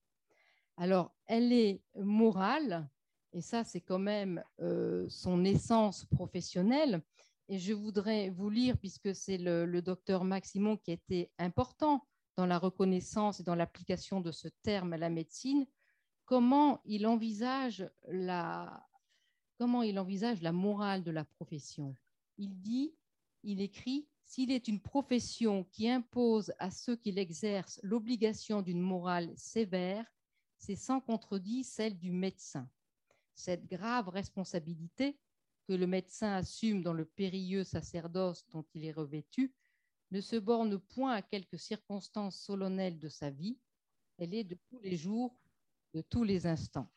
Alors, 0.77 1.15
elle 1.27 1.53
est 1.53 1.83
morale 1.97 2.89
et 3.33 3.41
ça, 3.41 3.65
c'est 3.65 3.81
quand 3.81 3.99
même 3.99 4.43
euh, 4.61 5.07
son 5.09 5.45
essence 5.45 6.05
professionnelle. 6.05 7.03
Et 7.49 7.59
je 7.59 7.73
voudrais 7.73 8.31
vous 8.31 8.51
lire, 8.51 8.77
puisque 8.79 9.15
c'est 9.15 9.39
le, 9.39 9.83
docteur 9.83 10.25
Maximon 10.25 10.77
qui 10.77 10.93
était 10.93 11.31
important 11.39 12.07
dans 12.37 12.47
la 12.47 12.59
reconnaissance 12.59 13.41
et 13.41 13.43
dans 13.43 13.55
l'application 13.55 14.21
de 14.21 14.33
ce 14.33 14.49
terme 14.63 14.93
à 14.93 14.97
la 14.97 15.11
médecine, 15.11 15.67
comment 16.25 16.81
il 16.85 17.07
envisage 17.07 17.89
la, 18.09 18.89
comment 19.59 19.83
il 19.83 19.99
envisage 19.99 20.43
la 20.43 20.53
morale 20.53 21.03
de 21.03 21.11
la 21.11 21.25
profession. 21.25 21.95
Il 22.41 22.59
dit, 22.61 22.97
il 23.43 23.61
écrit, 23.61 24.09
s'il 24.25 24.51
est 24.51 24.67
une 24.67 24.81
profession 24.81 25.65
qui 25.65 25.89
impose 25.89 26.53
à 26.59 26.71
ceux 26.71 26.97
qui 26.97 27.13
l'exercent 27.13 27.79
l'obligation 27.83 28.63
d'une 28.63 28.81
morale 28.81 29.33
sévère, 29.37 30.05
c'est 30.57 30.75
sans 30.75 31.01
contredit 31.01 31.65
celle 31.65 31.97
du 31.97 32.11
médecin 32.11 32.69
cette 33.35 33.67
grave 33.67 34.09
responsabilité 34.09 35.19
que 35.67 35.73
le 35.73 35.87
médecin 35.87 36.33
assume 36.33 36.83
dans 36.83 36.93
le 36.93 37.05
périlleux 37.05 37.65
sacerdoce 37.65 38.47
dont 38.49 38.65
il 38.75 38.85
est 38.85 38.93
revêtu 38.93 39.55
ne 40.11 40.21
se 40.21 40.37
borne 40.37 40.79
point 40.79 41.13
à 41.13 41.23
quelques 41.23 41.59
circonstances 41.59 42.41
solennelles 42.41 42.99
de 42.99 43.09
sa 43.09 43.31
vie, 43.31 43.59
elle 44.19 44.35
est 44.35 44.45
de 44.45 44.59
tous 44.69 44.81
les 44.81 44.97
jours, 44.97 45.37
de 45.95 46.03
tous 46.03 46.25
les 46.25 46.47
instants. 46.47 46.91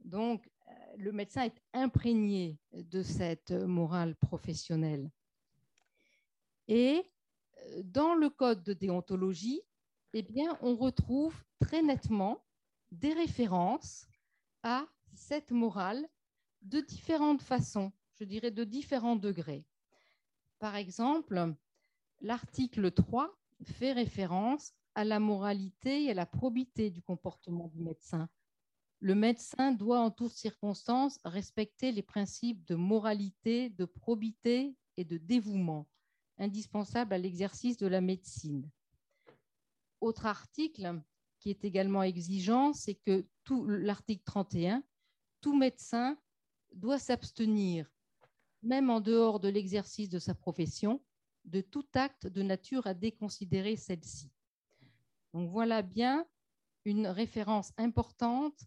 Donc, 0.00 0.48
le 0.98 1.12
médecin 1.12 1.42
est 1.42 1.62
imprégné 1.72 2.58
de 2.72 3.02
cette 3.02 3.52
morale 3.52 4.16
professionnelle. 4.16 5.10
Et 6.66 7.02
euh, 7.58 7.82
dans 7.84 8.14
le 8.14 8.28
code 8.28 8.62
de 8.64 8.72
déontologie, 8.72 9.62
eh 10.14 10.26
on 10.62 10.74
retrouve 10.74 11.34
très 11.60 11.82
nettement 11.82 12.44
des 12.90 13.12
références 13.12 14.06
à 14.62 14.86
cette 15.14 15.52
morale 15.52 16.06
de 16.62 16.80
différentes 16.80 17.42
façons, 17.42 17.92
je 18.18 18.24
dirais 18.24 18.50
de 18.50 18.64
différents 18.64 19.16
degrés. 19.16 19.64
Par 20.58 20.74
exemple, 20.74 21.54
l'article 22.20 22.90
3 22.90 23.38
fait 23.64 23.92
référence 23.92 24.72
à 24.94 25.04
la 25.04 25.20
moralité 25.20 26.04
et 26.04 26.10
à 26.10 26.14
la 26.14 26.26
probité 26.26 26.90
du 26.90 27.02
comportement 27.02 27.68
du 27.68 27.80
médecin. 27.80 28.28
Le 29.00 29.14
médecin 29.14 29.72
doit 29.72 30.00
en 30.00 30.10
toutes 30.10 30.32
circonstances 30.32 31.20
respecter 31.24 31.92
les 31.92 32.02
principes 32.02 32.64
de 32.66 32.74
moralité, 32.74 33.70
de 33.70 33.84
probité 33.84 34.76
et 34.96 35.04
de 35.04 35.18
dévouement 35.18 35.86
indispensables 36.38 37.14
à 37.14 37.18
l'exercice 37.18 37.76
de 37.76 37.86
la 37.86 38.00
médecine. 38.00 38.68
Autre 40.00 40.26
article 40.26 41.00
qui 41.38 41.50
est 41.50 41.64
également 41.64 42.02
exigeant, 42.02 42.72
c'est 42.72 42.94
que 42.94 43.26
l'article 43.66 44.22
31 44.24 44.82
tout 45.40 45.56
médecin 45.56 46.18
doit 46.74 46.98
s'abstenir, 46.98 47.88
même 48.62 48.90
en 48.90 49.00
dehors 49.00 49.38
de 49.38 49.48
l'exercice 49.48 50.08
de 50.08 50.18
sa 50.18 50.34
profession, 50.34 51.00
de 51.44 51.60
tout 51.60 51.86
acte 51.94 52.26
de 52.26 52.42
nature 52.42 52.86
à 52.86 52.94
déconsidérer 52.94 53.76
celle-ci. 53.76 54.32
Donc 55.32 55.50
voilà 55.50 55.82
bien 55.82 56.26
une 56.84 57.06
référence 57.06 57.72
importante 57.76 58.58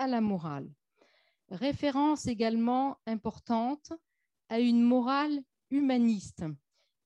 à 0.00 0.06
la 0.06 0.22
morale. 0.22 0.66
Référence 1.50 2.26
également 2.26 2.98
importante 3.06 3.92
à 4.48 4.58
une 4.58 4.82
morale 4.82 5.42
humaniste, 5.70 6.42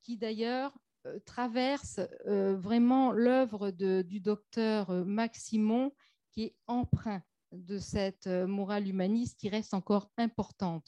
qui 0.00 0.16
d'ailleurs 0.16 0.72
euh, 1.06 1.18
traverse 1.26 1.98
euh, 2.26 2.56
vraiment 2.56 3.10
l'œuvre 3.10 3.72
du 3.72 4.20
docteur 4.20 4.90
euh, 4.90 5.04
Max 5.04 5.40
Simon, 5.40 5.92
qui 6.30 6.44
est 6.44 6.56
empreint 6.68 7.22
de 7.50 7.78
cette 7.78 8.26
morale 8.26 8.88
humaniste 8.88 9.38
qui 9.38 9.48
reste 9.48 9.74
encore 9.74 10.10
importante 10.16 10.86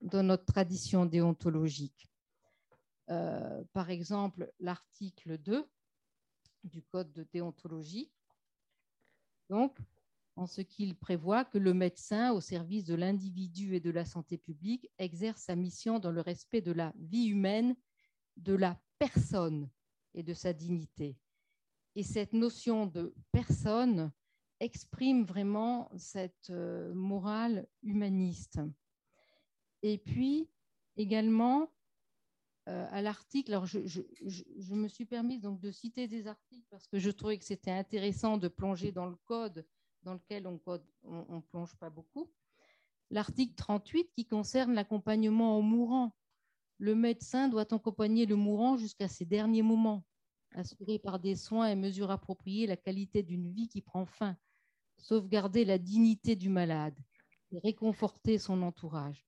dans 0.00 0.22
notre 0.22 0.44
tradition 0.44 1.06
déontologique. 1.06 2.08
Par 3.06 3.88
exemple, 3.88 4.52
l'article 4.58 5.38
2 5.38 5.64
du 6.64 6.82
Code 6.82 7.12
de 7.12 7.24
déontologie, 7.32 8.10
donc, 9.48 9.78
en 10.38 10.46
ce 10.46 10.60
qu'il 10.60 10.94
prévoit 10.94 11.44
que 11.44 11.58
le 11.58 11.74
médecin, 11.74 12.32
au 12.32 12.40
service 12.40 12.84
de 12.84 12.94
l'individu 12.94 13.74
et 13.74 13.80
de 13.80 13.90
la 13.90 14.04
santé 14.04 14.38
publique, 14.38 14.88
exerce 14.98 15.42
sa 15.42 15.56
mission 15.56 15.98
dans 15.98 16.12
le 16.12 16.20
respect 16.20 16.60
de 16.60 16.70
la 16.70 16.92
vie 16.96 17.26
humaine, 17.26 17.74
de 18.36 18.54
la 18.54 18.80
personne 19.00 19.68
et 20.14 20.22
de 20.22 20.34
sa 20.34 20.52
dignité. 20.52 21.16
Et 21.96 22.04
cette 22.04 22.32
notion 22.32 22.86
de 22.86 23.12
personne 23.32 24.12
exprime 24.60 25.24
vraiment 25.24 25.90
cette 25.96 26.50
euh, 26.50 26.94
morale 26.94 27.66
humaniste. 27.82 28.60
Et 29.82 29.98
puis 29.98 30.48
également 30.96 31.68
euh, 32.68 32.86
à 32.92 33.02
l'article, 33.02 33.52
alors 33.52 33.66
je, 33.66 33.80
me 34.70 34.86
suis 34.86 35.04
permise 35.04 35.40
donc 35.40 35.58
de 35.58 35.72
citer 35.72 36.06
des 36.06 36.28
articles 36.28 36.66
parce 36.70 36.86
que 36.86 37.00
je 37.00 37.10
trouvais 37.10 37.38
que 37.38 37.44
c'était 37.44 37.72
intéressant 37.72 38.38
de 38.38 38.46
plonger 38.46 38.92
dans 38.92 39.06
le 39.06 39.16
code 39.24 39.66
dans 40.08 40.14
lequel 40.14 40.46
on 40.46 40.52
ne 41.36 41.40
plonge 41.40 41.76
pas 41.76 41.90
beaucoup. 41.90 42.30
L'article 43.10 43.54
38 43.54 44.10
qui 44.14 44.24
concerne 44.24 44.72
l'accompagnement 44.72 45.58
aux 45.58 45.62
mourants. 45.62 46.14
le 46.78 46.94
médecin 46.94 47.48
doit 47.48 47.74
accompagner 47.74 48.24
le 48.24 48.36
mourant 48.36 48.76
jusqu'à 48.78 49.08
ses 49.08 49.26
derniers 49.26 49.62
moments, 49.62 50.04
assurer 50.54 50.98
par 50.98 51.18
des 51.18 51.36
soins 51.36 51.66
et 51.66 51.74
mesures 51.74 52.10
appropriées 52.10 52.66
la 52.66 52.76
qualité 52.76 53.22
d'une 53.22 53.50
vie 53.52 53.68
qui 53.68 53.82
prend 53.82 54.06
fin, 54.06 54.36
sauvegarder 54.96 55.64
la 55.66 55.76
dignité 55.76 56.36
du 56.36 56.48
malade 56.48 56.96
et 57.50 57.58
réconforter 57.58 58.38
son 58.38 58.62
entourage. 58.62 59.26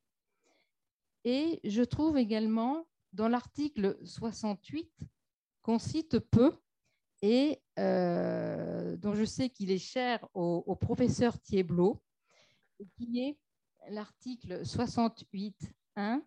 Et 1.25 1.61
je 1.65 1.83
trouve 1.83 2.17
également 2.17 2.87
dans 3.13 3.29
l'article 3.29 3.99
68 4.05 4.91
qu'on 5.63 5.79
cite 5.79 6.19
peu 6.21 6.57
et 7.23 7.61
euh, 7.79 8.97
dont 8.97 9.15
je 9.15 9.25
sais 9.25 9.51
qu'il 9.51 9.71
est 9.71 9.79
cher 9.79 10.27
au, 10.35 10.75
professeur 10.77 11.39
Thieblot, 11.41 12.03
qui 12.97 13.21
est 13.21 13.39
l'article 13.91 14.63
68.1, 14.63 16.23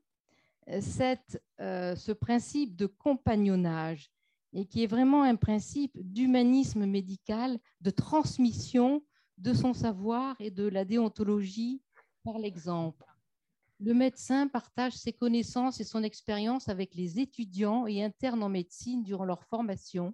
euh, 0.70 1.96
ce 1.96 2.12
principe 2.12 2.76
de 2.76 2.86
compagnonnage 2.86 4.12
et 4.54 4.66
qui 4.66 4.84
est 4.84 4.88
vraiment 4.88 5.24
un 5.24 5.36
principe 5.36 5.92
d'humanisme 5.96 6.86
médical, 6.86 7.60
de 7.82 7.90
transmission 7.90 9.04
de 9.40 9.54
son 9.54 9.74
savoir 9.74 10.36
et 10.40 10.52
de 10.52 10.68
la 10.68 10.86
déontologie 10.86 11.82
par 12.24 12.38
l'exemple. 12.38 13.06
Le 13.80 13.94
médecin 13.94 14.48
partage 14.48 14.94
ses 14.94 15.12
connaissances 15.12 15.82
et 15.82 15.84
son 15.84 16.04
expérience 16.04 16.70
avec 16.70 16.94
les 16.96 17.20
étudiants 17.20 17.88
et 17.88 18.04
internes 18.04 18.44
en 18.44 18.50
médecine 18.50 19.04
durant 19.04 19.26
leur 19.26 19.44
formation 19.44 20.14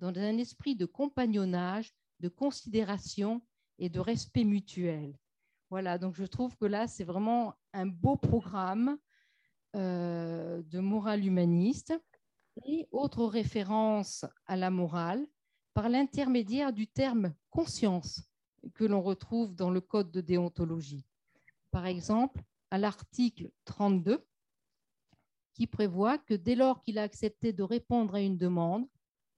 dans 0.00 0.16
un 0.18 0.38
esprit 0.38 0.74
de 0.74 0.86
compagnonnage, 0.86 1.92
de 2.20 2.28
considération 2.28 3.42
et 3.78 3.88
de 3.88 4.00
respect 4.00 4.44
mutuel. 4.44 5.16
Voilà, 5.68 5.98
donc 5.98 6.14
je 6.16 6.24
trouve 6.24 6.56
que 6.56 6.64
là, 6.64 6.88
c'est 6.88 7.04
vraiment 7.04 7.54
un 7.72 7.86
beau 7.86 8.16
programme 8.16 8.98
euh, 9.76 10.62
de 10.62 10.80
morale 10.80 11.24
humaniste. 11.24 11.94
Et 12.66 12.88
autre 12.90 13.24
référence 13.24 14.24
à 14.46 14.56
la 14.56 14.70
morale, 14.70 15.24
par 15.72 15.88
l'intermédiaire 15.88 16.72
du 16.72 16.88
terme 16.88 17.32
conscience 17.48 18.22
que 18.74 18.84
l'on 18.84 19.00
retrouve 19.00 19.54
dans 19.54 19.70
le 19.70 19.80
code 19.80 20.10
de 20.10 20.20
déontologie. 20.20 21.06
Par 21.70 21.86
exemple, 21.86 22.42
à 22.70 22.78
l'article 22.78 23.50
32, 23.64 24.26
qui 25.54 25.66
prévoit 25.66 26.18
que 26.18 26.34
dès 26.34 26.54
lors 26.54 26.82
qu'il 26.82 26.98
a 26.98 27.02
accepté 27.02 27.52
de 27.52 27.62
répondre 27.62 28.14
à 28.14 28.20
une 28.20 28.36
demande, 28.36 28.86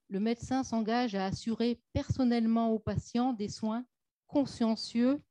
le 0.09 0.19
médecin 0.19 0.63
s'engage 0.63 1.15
à 1.15 1.25
assurer 1.25 1.81
personnellement 1.93 2.71
au 2.71 2.79
patient 2.79 3.33
des 3.33 3.49
soins 3.49 3.85
consciencieux, 4.27 5.21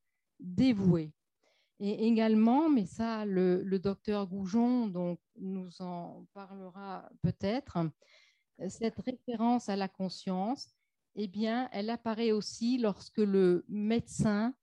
dévoués. 0.40 1.12
Et 1.80 2.06
également, 2.06 2.68
mais 2.68 2.86
ça, 2.86 3.24
le, 3.24 3.64
docteur 3.78 4.28
Goujon 4.28 4.86
donc, 4.86 5.18
nous 5.36 5.68
en 5.80 6.26
parlera 6.32 7.08
peut-être, 7.22 7.78
cette 8.68 9.00
référence 9.00 9.68
à 9.68 9.74
la 9.74 9.88
conscience, 9.88 10.76
eh 11.16 11.26
bien, 11.26 11.68
elle 11.72 11.90
apparaît 11.90 12.30
aussi 12.30 12.78
lorsque 12.78 13.18
le 13.18 13.64
médecin 13.68 14.54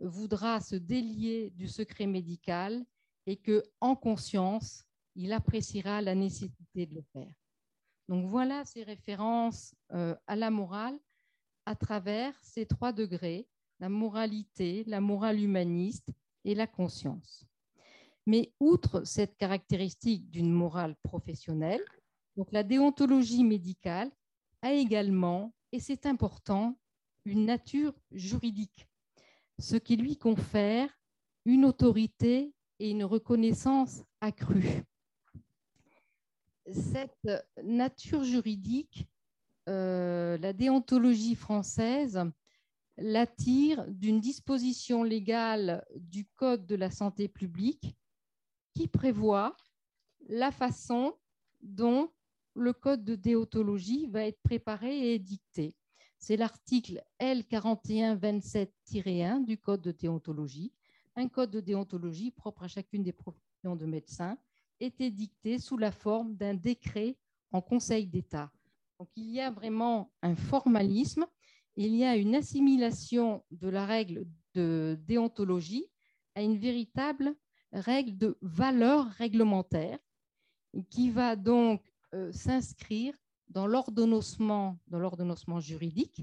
voudra 0.00 0.60
se 0.60 0.74
délier 0.74 1.50
du 1.50 1.68
secret 1.68 2.06
médical 2.06 2.84
et 3.26 3.36
que, 3.36 3.62
en 3.80 3.94
conscience, 3.94 4.84
il 5.14 5.32
appréciera 5.32 6.02
la 6.02 6.16
nécessité 6.16 6.86
de 6.86 6.96
le 6.96 7.02
faire. 7.12 7.32
Donc 8.08 8.26
voilà 8.26 8.64
ces 8.64 8.82
références 8.82 9.74
euh, 9.92 10.14
à 10.26 10.36
la 10.36 10.50
morale 10.50 10.98
à 11.66 11.74
travers 11.74 12.34
ces 12.42 12.66
trois 12.66 12.92
degrés, 12.92 13.48
la 13.80 13.88
moralité, 13.88 14.84
la 14.86 15.00
morale 15.00 15.40
humaniste 15.40 16.10
et 16.44 16.54
la 16.54 16.66
conscience. 16.66 17.46
Mais 18.26 18.52
outre 18.60 19.04
cette 19.04 19.36
caractéristique 19.36 20.30
d'une 20.30 20.52
morale 20.52 20.96
professionnelle, 21.02 21.82
donc 22.36 22.52
la 22.52 22.62
déontologie 22.62 23.44
médicale 23.44 24.10
a 24.62 24.72
également, 24.72 25.54
et 25.72 25.80
c'est 25.80 26.06
important, 26.06 26.76
une 27.24 27.46
nature 27.46 27.94
juridique, 28.10 28.86
ce 29.58 29.76
qui 29.76 29.96
lui 29.96 30.16
confère 30.16 30.88
une 31.44 31.64
autorité 31.64 32.52
et 32.78 32.90
une 32.90 33.04
reconnaissance 33.04 34.02
accrue 34.20 34.84
cette 36.72 37.28
nature 37.62 38.24
juridique, 38.24 39.06
euh, 39.68 40.38
la 40.38 40.52
déontologie 40.52 41.34
française 41.34 42.24
l'attire 42.96 43.84
d'une 43.88 44.20
disposition 44.20 45.02
légale 45.02 45.84
du 45.96 46.26
Code 46.26 46.64
de 46.66 46.76
la 46.76 46.90
santé 46.90 47.28
publique 47.28 47.96
qui 48.72 48.88
prévoit 48.88 49.54
la 50.28 50.52
façon 50.52 51.14
dont 51.62 52.10
le 52.54 52.72
Code 52.72 53.04
de 53.04 53.16
déontologie 53.16 54.06
va 54.06 54.24
être 54.24 54.40
préparé 54.42 54.96
et 54.96 55.14
édicté. 55.14 55.74
C'est 56.18 56.36
l'article 56.36 57.02
L4127-1 57.20 59.44
du 59.44 59.58
Code 59.58 59.82
de 59.82 59.90
déontologie, 59.90 60.72
un 61.16 61.28
code 61.28 61.50
de 61.50 61.60
déontologie 61.60 62.30
propre 62.30 62.62
à 62.64 62.68
chacune 62.68 63.02
des 63.02 63.12
professions 63.12 63.76
de 63.76 63.86
médecins 63.86 64.38
était 64.80 65.10
dicté 65.10 65.58
sous 65.58 65.76
la 65.76 65.90
forme 65.90 66.34
d'un 66.36 66.54
décret 66.54 67.16
en 67.52 67.60
Conseil 67.60 68.06
d'État. 68.06 68.50
Donc 68.98 69.08
il 69.16 69.30
y 69.30 69.40
a 69.40 69.50
vraiment 69.50 70.12
un 70.22 70.36
formalisme, 70.36 71.26
il 71.76 71.94
y 71.94 72.04
a 72.04 72.16
une 72.16 72.34
assimilation 72.34 73.44
de 73.50 73.68
la 73.68 73.86
règle 73.86 74.26
de 74.54 74.98
déontologie 75.02 75.86
à 76.34 76.42
une 76.42 76.56
véritable 76.56 77.34
règle 77.72 78.16
de 78.16 78.38
valeur 78.40 79.06
réglementaire 79.06 79.98
qui 80.90 81.10
va 81.10 81.36
donc 81.36 81.82
euh, 82.14 82.32
s'inscrire 82.32 83.14
dans 83.48 83.66
l'ordonnancement, 83.66 84.78
dans 84.86 84.98
l'ordonnancement 84.98 85.60
juridique 85.60 86.22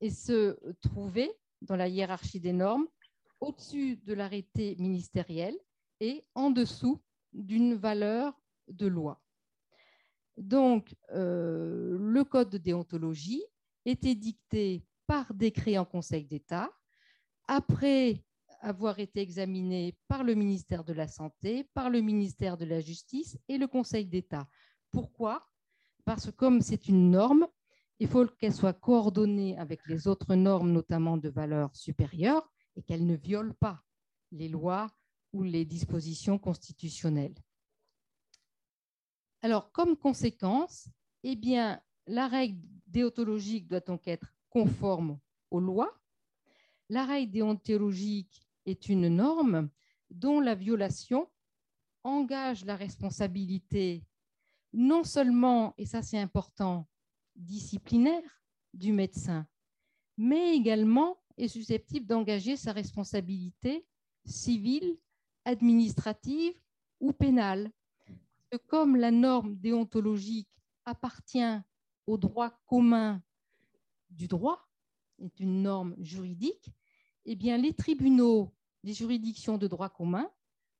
et 0.00 0.10
se 0.10 0.58
trouver 0.80 1.30
dans 1.62 1.76
la 1.76 1.88
hiérarchie 1.88 2.40
des 2.40 2.52
normes 2.52 2.86
au-dessus 3.40 3.96
de 3.96 4.14
l'arrêté 4.14 4.76
ministériel 4.78 5.56
et 6.00 6.24
en 6.34 6.50
dessous 6.50 7.00
d'une 7.32 7.74
valeur 7.74 8.40
de 8.68 8.86
loi. 8.86 9.20
Donc, 10.36 10.94
euh, 11.12 11.98
le 11.98 12.24
code 12.24 12.50
de 12.50 12.58
déontologie 12.58 13.44
était 13.84 14.14
dicté 14.14 14.84
par 15.06 15.34
décret 15.34 15.76
en 15.76 15.84
Conseil 15.84 16.24
d'État, 16.24 16.70
après 17.46 18.24
avoir 18.60 18.98
été 18.98 19.20
examiné 19.20 19.96
par 20.06 20.22
le 20.22 20.34
ministère 20.34 20.84
de 20.84 20.92
la 20.92 21.08
Santé, 21.08 21.68
par 21.74 21.90
le 21.90 22.00
ministère 22.00 22.56
de 22.56 22.64
la 22.64 22.80
Justice 22.80 23.38
et 23.48 23.58
le 23.58 23.66
Conseil 23.66 24.06
d'État. 24.06 24.46
Pourquoi? 24.90 25.46
Parce 26.04 26.26
que 26.26 26.30
comme 26.30 26.60
c'est 26.60 26.88
une 26.88 27.10
norme, 27.10 27.46
il 27.98 28.08
faut 28.08 28.26
qu'elle 28.26 28.54
soit 28.54 28.72
coordonnée 28.72 29.58
avec 29.58 29.80
les 29.86 30.08
autres 30.08 30.34
normes, 30.34 30.72
notamment 30.72 31.16
de 31.16 31.28
valeur 31.28 31.74
supérieure, 31.74 32.50
et 32.76 32.82
qu'elle 32.82 33.06
ne 33.06 33.16
viole 33.16 33.54
pas 33.54 33.82
les 34.32 34.48
lois 34.48 34.86
ou 35.32 35.42
les 35.42 35.64
dispositions 35.64 36.38
constitutionnelles. 36.38 37.34
Alors, 39.42 39.72
comme 39.72 39.96
conséquence, 39.96 40.88
eh 41.22 41.36
bien, 41.36 41.80
la 42.06 42.28
règle 42.28 42.60
déontologique 42.86 43.68
doit 43.68 43.80
donc 43.80 44.06
être 44.08 44.34
conforme 44.48 45.18
aux 45.50 45.60
lois. 45.60 45.98
La 46.88 47.06
règle 47.06 47.32
déontologique 47.32 48.46
est 48.66 48.88
une 48.88 49.08
norme 49.08 49.70
dont 50.10 50.40
la 50.40 50.54
violation 50.54 51.28
engage 52.02 52.64
la 52.64 52.76
responsabilité 52.76 54.04
non 54.72 55.04
seulement, 55.04 55.74
et 55.78 55.86
ça 55.86 56.02
c'est 56.02 56.18
important, 56.18 56.86
disciplinaire 57.34 58.22
du 58.72 58.92
médecin, 58.92 59.46
mais 60.16 60.54
également 60.54 61.20
est 61.36 61.48
susceptible 61.48 62.06
d'engager 62.06 62.56
sa 62.56 62.72
responsabilité 62.72 63.86
civile 64.24 64.98
administrative 65.44 66.54
ou 67.00 67.12
pénale. 67.12 67.70
Comme 68.66 68.96
la 68.96 69.10
norme 69.10 69.56
déontologique 69.56 70.50
appartient 70.84 71.58
au 72.06 72.18
droit 72.18 72.50
commun 72.66 73.22
du 74.10 74.26
droit, 74.26 74.68
est 75.20 75.40
une 75.40 75.62
norme 75.62 75.94
juridique, 75.98 76.70
eh 77.26 77.36
bien, 77.36 77.58
les 77.58 77.74
tribunaux 77.74 78.52
des 78.82 78.94
juridictions 78.94 79.58
de 79.58 79.66
droit 79.66 79.90
commun 79.90 80.30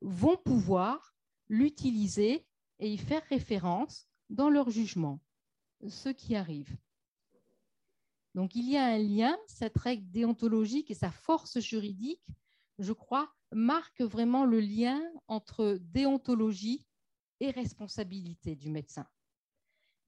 vont 0.00 0.36
pouvoir 0.36 1.14
l'utiliser 1.48 2.46
et 2.78 2.90
y 2.90 2.96
faire 2.96 3.22
référence 3.28 4.08
dans 4.30 4.48
leur 4.48 4.70
jugement, 4.70 5.20
ce 5.88 6.08
qui 6.08 6.34
arrive. 6.34 6.76
Donc 8.34 8.54
il 8.54 8.68
y 8.68 8.76
a 8.76 8.86
un 8.86 8.98
lien, 8.98 9.36
cette 9.46 9.76
règle 9.76 10.08
déontologique 10.10 10.90
et 10.90 10.94
sa 10.94 11.10
force 11.10 11.58
juridique, 11.58 12.24
je 12.78 12.92
crois, 12.92 13.34
marque 13.52 14.00
vraiment 14.00 14.44
le 14.44 14.60
lien 14.60 15.00
entre 15.28 15.78
déontologie 15.80 16.86
et 17.40 17.50
responsabilité 17.50 18.54
du 18.54 18.70
médecin. 18.70 19.06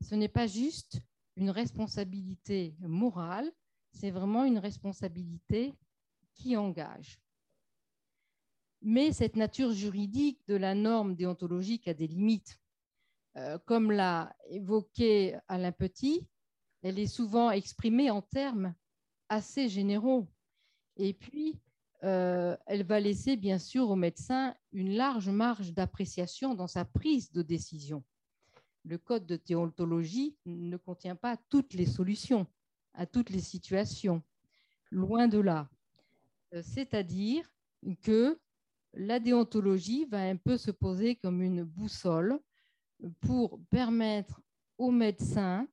Ce 0.00 0.14
n'est 0.14 0.28
pas 0.28 0.46
juste 0.46 1.00
une 1.36 1.50
responsabilité 1.50 2.76
morale, 2.80 3.50
c'est 3.92 4.10
vraiment 4.10 4.44
une 4.44 4.58
responsabilité 4.58 5.74
qui 6.34 6.56
engage. 6.56 7.20
Mais 8.80 9.12
cette 9.12 9.36
nature 9.36 9.72
juridique 9.72 10.40
de 10.48 10.56
la 10.56 10.74
norme 10.74 11.14
déontologique 11.14 11.88
a 11.88 11.94
des 11.94 12.06
limites. 12.06 12.58
euh, 13.36 13.58
comme 13.64 13.90
l'a 13.90 14.36
évoqué 14.50 15.38
Alain 15.48 15.72
Petit, 15.72 16.26
elle 16.82 16.98
est 16.98 17.06
souvent 17.06 17.50
exprimée 17.50 18.10
en 18.10 18.20
termes 18.20 18.74
assez 19.28 19.68
généraux. 19.68 20.28
Et 20.96 21.14
puis, 21.14 21.58
euh, 22.04 22.56
elle 22.66 22.82
va 22.84 22.98
laisser 22.98 23.36
bien 23.36 23.58
sûr 23.58 23.88
au 23.88 23.96
médecin 23.96 24.54
une 24.72 24.94
large 24.94 25.28
marge 25.28 25.72
d'appréciation 25.72 26.54
dans 26.54 26.66
sa 26.66 26.84
prise 26.84 27.30
de 27.30 27.42
décision. 27.42 28.02
Le 28.84 28.98
code 28.98 29.26
de 29.26 29.36
théontologie 29.36 30.36
ne 30.44 30.76
contient 30.76 31.14
pas 31.14 31.36
toutes 31.48 31.74
les 31.74 31.86
solutions 31.86 32.46
à 32.94 33.06
toutes 33.06 33.30
les 33.30 33.40
situations, 33.40 34.22
loin 34.90 35.28
de 35.28 35.38
là. 35.38 35.70
Euh, 36.54 36.62
c'est-à-dire 36.62 37.48
que 38.02 38.38
la 38.94 39.18
déontologie 39.18 40.04
va 40.06 40.22
un 40.22 40.36
peu 40.36 40.58
se 40.58 40.70
poser 40.70 41.16
comme 41.16 41.40
une 41.40 41.62
boussole 41.62 42.38
pour 43.20 43.60
permettre 43.70 44.40
au 44.76 44.90
médecin 44.90 45.66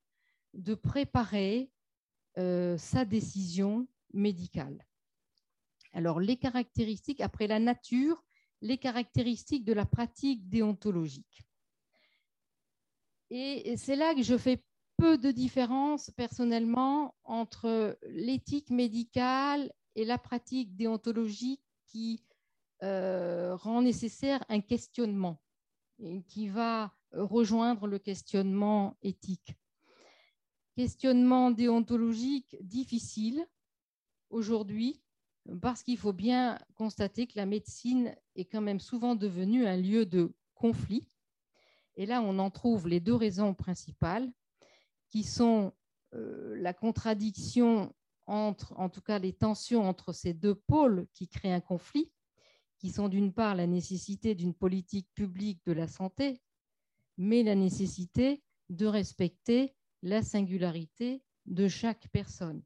de 0.54 0.76
préparer 0.76 1.72
euh, 2.38 2.78
sa 2.78 3.04
décision 3.04 3.88
médicale. 4.14 4.86
Alors, 5.94 6.20
les 6.20 6.38
caractéristiques, 6.38 7.22
après 7.22 7.48
la 7.48 7.60
nature, 7.60 8.24
les 8.62 8.78
caractéristiques 8.78 9.66
de 9.66 9.74
la 9.74 9.86
pratique 9.86 10.48
déontologique. 10.50 11.44
Et 13.30 13.78
c'est 13.78 13.96
là 13.96 14.16
que 14.16 14.24
je 14.24 14.38
fais 14.38 14.64
peu 14.98 15.18
de 15.18 15.32
différence 15.32 16.12
personnellement 16.12 17.16
entre 17.24 17.98
l'éthique 18.04 18.70
médicale 18.70 19.72
et 19.96 20.04
la 20.04 20.18
pratique 20.18 20.76
déontologique 20.76 21.64
qui 21.86 22.24
euh, 22.84 23.56
rend 23.56 23.82
nécessaire 23.82 24.44
un 24.50 24.62
questionnement 24.62 25.42
qui 26.28 26.48
va 26.48 26.94
rejoindre 27.12 27.88
le 27.88 28.00
questionnement 28.00 28.98
éthique. 29.02 29.54
Questionnement 30.76 31.52
déontologique 31.52 32.56
difficile 32.62 33.46
aujourd'hui 34.30 35.02
parce 35.62 35.84
qu'il 35.84 35.98
faut 35.98 36.14
bien 36.14 36.60
constater 36.76 37.28
que 37.28 37.38
la 37.38 37.46
médecine 37.46 38.16
est 38.36 38.46
quand 38.46 38.62
même 38.62 38.80
souvent 38.80 39.16
devenue 39.16 39.66
un 39.66 39.78
lieu 39.78 40.06
de 40.06 40.34
conflit. 40.54 41.08
Et 41.96 42.06
là, 42.06 42.22
on 42.22 42.40
en 42.40 42.50
trouve 42.50 42.88
les 42.88 43.00
deux 43.00 43.16
raisons 43.16 43.54
principales, 43.54 44.32
qui 45.10 45.24
sont 45.24 45.74
euh, 46.14 46.56
la 46.58 46.74
contradiction 46.74 47.94
entre, 48.28 48.74
en 48.78 48.90
tout 48.90 49.02
cas 49.02 49.20
les 49.20 49.34
tensions 49.34 49.84
entre 49.88 50.14
ces 50.14 50.34
deux 50.34 50.56
pôles 50.56 51.08
qui 51.14 51.28
créent 51.28 51.52
un 51.52 51.62
conflit, 51.62 52.12
qui 52.78 52.92
sont 52.92 53.10
d'une 53.10 53.34
part 53.34 53.56
la 53.56 53.68
nécessité 53.68 54.36
d'une 54.36 54.54
politique 54.54 55.10
publique 55.14 55.62
de 55.66 55.74
la 55.74 55.88
santé, 55.88 56.42
mais 57.18 57.44
la 57.44 57.56
nécessité 57.56 58.44
de 58.70 58.86
respecter 58.86 59.76
la 60.04 60.22
singularité 60.22 61.24
de 61.46 61.68
chaque 61.68 62.08
personne. 62.10 62.62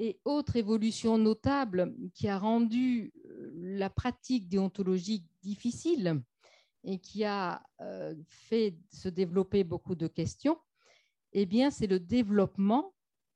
Et 0.00 0.18
autre 0.24 0.56
évolution 0.56 1.18
notable 1.18 1.94
qui 2.14 2.28
a 2.28 2.38
rendu 2.38 3.12
euh, 3.26 3.50
la 3.54 3.90
pratique 3.90 4.48
déontologique 4.48 5.24
difficile 5.40 6.20
et 6.82 6.98
qui 6.98 7.24
a 7.24 7.62
euh, 7.80 8.14
fait 8.28 8.76
se 8.90 9.08
développer 9.08 9.62
beaucoup 9.62 9.94
de 9.94 10.08
questions, 10.08 10.58
eh 11.32 11.46
bien, 11.46 11.70
c'est 11.70 11.86
le 11.86 12.00
développement 12.00 12.92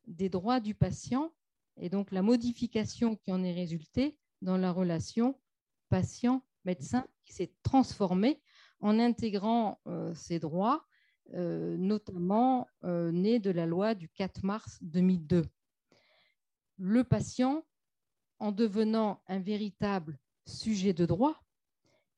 des 0.06 0.28
droits 0.28 0.60
du 0.60 0.74
patient 0.74 1.32
et 1.76 1.88
donc 1.88 2.10
la 2.10 2.22
modification 2.22 3.14
qui 3.14 3.32
en 3.32 3.44
est 3.44 3.54
résultée 3.54 4.18
dans 4.42 4.56
la 4.56 4.72
relation 4.72 5.38
patient-médecin 5.90 7.06
qui 7.24 7.32
s'est 7.32 7.52
transformée 7.62 8.42
en 8.80 8.98
intégrant 8.98 9.80
euh, 9.86 10.12
ces 10.14 10.38
droits, 10.38 10.84
notamment 11.30 12.66
nés 12.82 13.38
de 13.38 13.50
la 13.50 13.66
loi 13.66 13.94
du 13.94 14.08
4 14.08 14.44
mars 14.44 14.78
2002 14.80 15.44
le 16.78 17.04
patient, 17.04 17.64
en 18.38 18.52
devenant 18.52 19.20
un 19.26 19.40
véritable 19.40 20.18
sujet 20.46 20.92
de 20.92 21.06
droit 21.06 21.42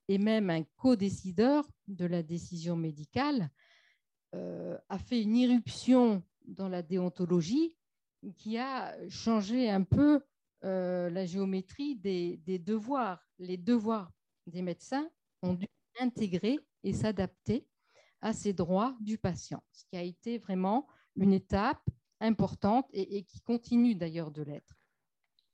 et 0.08 0.18
même 0.18 0.50
un 0.50 0.64
co-décideur 0.76 1.68
de 1.88 2.04
la 2.04 2.22
décision 2.22 2.76
médicale, 2.76 3.50
euh, 4.34 4.78
a 4.88 4.98
fait 4.98 5.22
une 5.22 5.36
irruption 5.36 6.22
dans 6.46 6.68
la 6.68 6.82
déontologie 6.82 7.76
qui 8.36 8.58
a 8.58 8.94
changé 9.08 9.70
un 9.70 9.82
peu 9.82 10.20
euh, 10.64 11.08
la 11.10 11.24
géométrie 11.24 11.96
des, 11.96 12.36
des, 12.38 12.58
devoirs. 12.58 13.26
Les 13.38 13.56
devoirs 13.56 14.12
des 14.46 14.62
médecins 14.62 15.08
ont 15.42 15.54
dû 15.54 15.66
intégrer 15.98 16.58
et 16.82 16.92
s'adapter 16.92 17.66
à 18.20 18.32
ces 18.32 18.52
droits 18.52 18.96
du 19.00 19.16
patient, 19.16 19.62
ce 19.72 19.84
qui 19.86 19.96
a 19.96 20.02
été 20.02 20.38
vraiment 20.38 20.86
une 21.16 21.32
étape 21.32 21.82
importante 22.20 22.86
et, 22.92 23.24
qui 23.24 23.40
continue 23.40 23.94
d'ailleurs 23.94 24.30
de 24.30 24.42
l'être. 24.42 24.74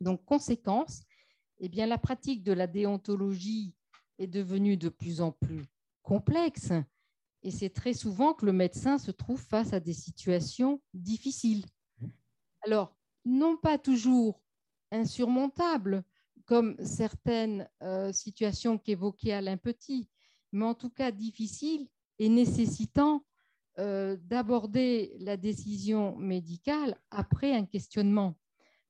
Donc, 0.00 0.24
conséquence, 0.24 1.02
eh 1.58 1.68
bien, 1.68 1.86
la 1.86 1.98
pratique 1.98 2.42
de 2.42 2.52
la 2.52 2.66
déontologie 2.66 3.74
est 4.18 4.26
devenue 4.26 4.76
de 4.76 4.88
plus 4.88 5.20
en 5.20 5.32
plus 5.32 5.62
complexe 6.02 6.72
et 7.42 7.50
c'est 7.50 7.70
très 7.70 7.94
souvent 7.94 8.34
que 8.34 8.44
le 8.44 8.52
médecin 8.52 8.98
se 8.98 9.12
trouve 9.12 9.40
face 9.40 9.72
à 9.72 9.78
des 9.78 9.92
situations 9.92 10.82
difficiles. 10.94 11.64
Alors, 12.62 12.96
non 13.24 13.56
pas 13.56 13.78
toujours 13.78 14.42
insurmontables, 14.90 16.02
comme 16.44 16.76
certaines 16.84 17.68
euh, 17.82 18.12
situations 18.12 18.78
qu'évoquait 18.78 19.32
Alain 19.32 19.56
Petit, 19.56 20.08
mais 20.52 20.64
en 20.64 20.74
tout 20.74 20.90
cas 20.90 21.10
difficiles 21.10 21.88
et 22.18 22.28
nécessitant 22.28 23.24
euh, 23.78 24.16
d'aborder 24.22 25.14
la 25.20 25.36
décision 25.36 26.16
médicale 26.16 26.96
après 27.10 27.52
un 27.54 27.66
questionnement. 27.66 28.38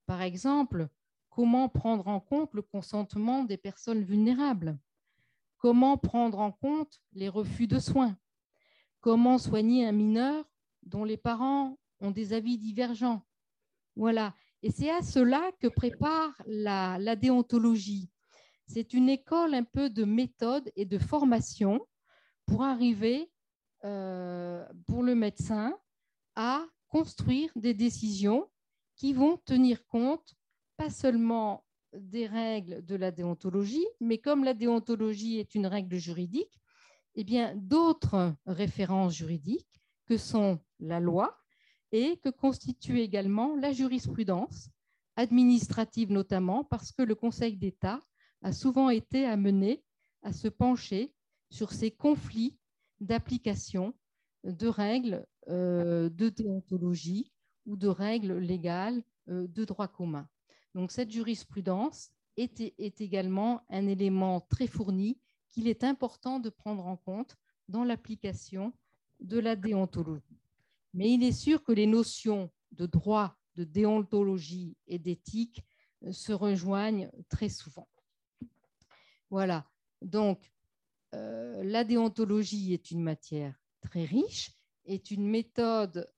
Par 0.06 0.22
exemple, 0.22 0.88
comment 1.28 1.68
prendre 1.68 2.06
en 2.06 2.20
compte 2.20 2.54
le 2.54 2.62
consentement 2.62 3.44
des 3.44 3.56
personnes 3.56 4.02
vulnérables? 4.02 4.78
Comment 5.58 5.96
prendre 5.98 6.38
en 6.38 6.52
compte 6.52 7.00
les 7.12 7.28
refus 7.28 7.66
de 7.66 7.78
soins? 7.78 8.16
Comment 9.00 9.38
soigner 9.38 9.86
un 9.86 9.92
mineur 9.92 10.44
dont 10.82 11.04
les 11.04 11.16
parents 11.16 11.78
ont 12.00 12.12
des 12.12 12.32
avis 12.32 12.56
divergents? 12.56 13.26
Voilà. 13.96 14.34
Et 14.62 14.70
c'est 14.70 14.90
à 14.90 15.02
cela 15.02 15.50
que 15.60 15.66
prépare 15.66 16.32
la, 16.46 16.98
la 16.98 17.16
déontologie. 17.16 18.10
C'est 18.66 18.94
une 18.94 19.08
école 19.08 19.54
un 19.54 19.64
peu 19.64 19.90
de 19.90 20.04
méthode 20.04 20.70
et 20.76 20.84
de 20.84 20.98
formation 20.98 21.86
pour 22.46 22.62
arriver 22.62 23.30
euh, 23.84 24.66
pour 24.86 25.02
le 25.02 25.14
médecin 25.14 25.76
à 26.34 26.64
construire 26.88 27.50
des 27.56 27.74
décisions 27.74 28.48
qui 28.96 29.12
vont 29.12 29.36
tenir 29.44 29.86
compte 29.86 30.34
pas 30.76 30.90
seulement 30.90 31.64
des 31.92 32.26
règles 32.26 32.84
de 32.84 32.94
la 32.94 33.10
déontologie, 33.10 33.86
mais 34.00 34.18
comme 34.18 34.44
la 34.44 34.54
déontologie 34.54 35.38
est 35.38 35.54
une 35.54 35.66
règle 35.66 35.96
juridique, 35.96 36.60
eh 37.14 37.24
bien 37.24 37.54
d'autres 37.56 38.34
références 38.46 39.14
juridiques 39.14 39.80
que 40.06 40.16
sont 40.16 40.60
la 40.80 41.00
loi 41.00 41.38
et 41.92 42.18
que 42.18 42.28
constitue 42.28 43.00
également 43.00 43.56
la 43.56 43.72
jurisprudence 43.72 44.68
administrative 45.16 46.12
notamment 46.12 46.64
parce 46.64 46.92
que 46.92 47.02
le 47.02 47.14
Conseil 47.14 47.56
d'État 47.56 48.00
a 48.42 48.52
souvent 48.52 48.90
été 48.90 49.24
amené 49.24 49.82
à 50.22 50.32
se 50.32 50.48
pencher 50.48 51.14
sur 51.50 51.72
ces 51.72 51.90
conflits 51.90 52.58
d'application 53.00 53.94
de 54.44 54.68
règles 54.68 55.26
euh, 55.48 56.08
de 56.08 56.28
déontologie 56.28 57.32
ou 57.66 57.76
de 57.76 57.88
règles 57.88 58.38
légales 58.38 59.02
euh, 59.28 59.46
de 59.48 59.64
droit 59.64 59.88
commun. 59.88 60.28
Donc 60.74 60.92
cette 60.92 61.10
jurisprudence 61.10 62.10
est, 62.36 62.60
est 62.78 63.00
également 63.00 63.62
un 63.70 63.86
élément 63.86 64.40
très 64.40 64.66
fourni 64.66 65.18
qu'il 65.50 65.68
est 65.68 65.84
important 65.84 66.38
de 66.38 66.50
prendre 66.50 66.86
en 66.86 66.96
compte 66.96 67.36
dans 67.68 67.84
l'application 67.84 68.72
de 69.20 69.38
la 69.38 69.56
déontologie. 69.56 70.40
Mais 70.94 71.12
il 71.12 71.22
est 71.22 71.32
sûr 71.32 71.62
que 71.62 71.72
les 71.72 71.86
notions 71.86 72.50
de 72.72 72.86
droit, 72.86 73.36
de 73.54 73.64
déontologie 73.64 74.76
et 74.86 74.98
d'éthique 74.98 75.64
euh, 76.04 76.12
se 76.12 76.32
rejoignent 76.32 77.10
très 77.28 77.48
souvent. 77.48 77.88
Voilà. 79.30 79.66
Donc, 80.02 80.52
euh, 81.16 81.64
la 81.64 81.84
déontologie 81.84 82.74
est 82.74 82.90
une 82.90 83.02
matière 83.02 83.54
très 83.80 84.04
riche, 84.04 84.52
est 84.84 85.10
une 85.10 85.26
méthode 85.26 86.10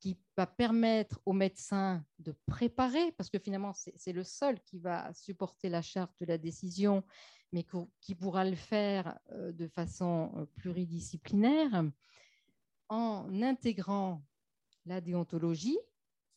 qui 0.00 0.16
va 0.36 0.46
permettre 0.46 1.20
aux 1.26 1.32
médecins 1.32 2.04
de 2.18 2.34
préparer, 2.46 3.12
parce 3.12 3.30
que 3.30 3.38
finalement, 3.38 3.72
c'est 3.72 4.12
le 4.12 4.22
seul 4.22 4.60
qui 4.60 4.78
va 4.78 5.12
supporter 5.12 5.68
la 5.68 5.82
charte 5.82 6.12
de 6.20 6.26
la 6.26 6.38
décision, 6.38 7.02
mais 7.52 7.66
qui 8.00 8.14
pourra 8.14 8.44
le 8.44 8.54
faire 8.54 9.18
euh, 9.32 9.52
de 9.52 9.66
façon 9.66 10.32
euh, 10.36 10.46
pluridisciplinaire, 10.56 11.84
en 12.88 13.42
intégrant 13.42 14.22
la 14.86 15.00
déontologie, 15.00 15.78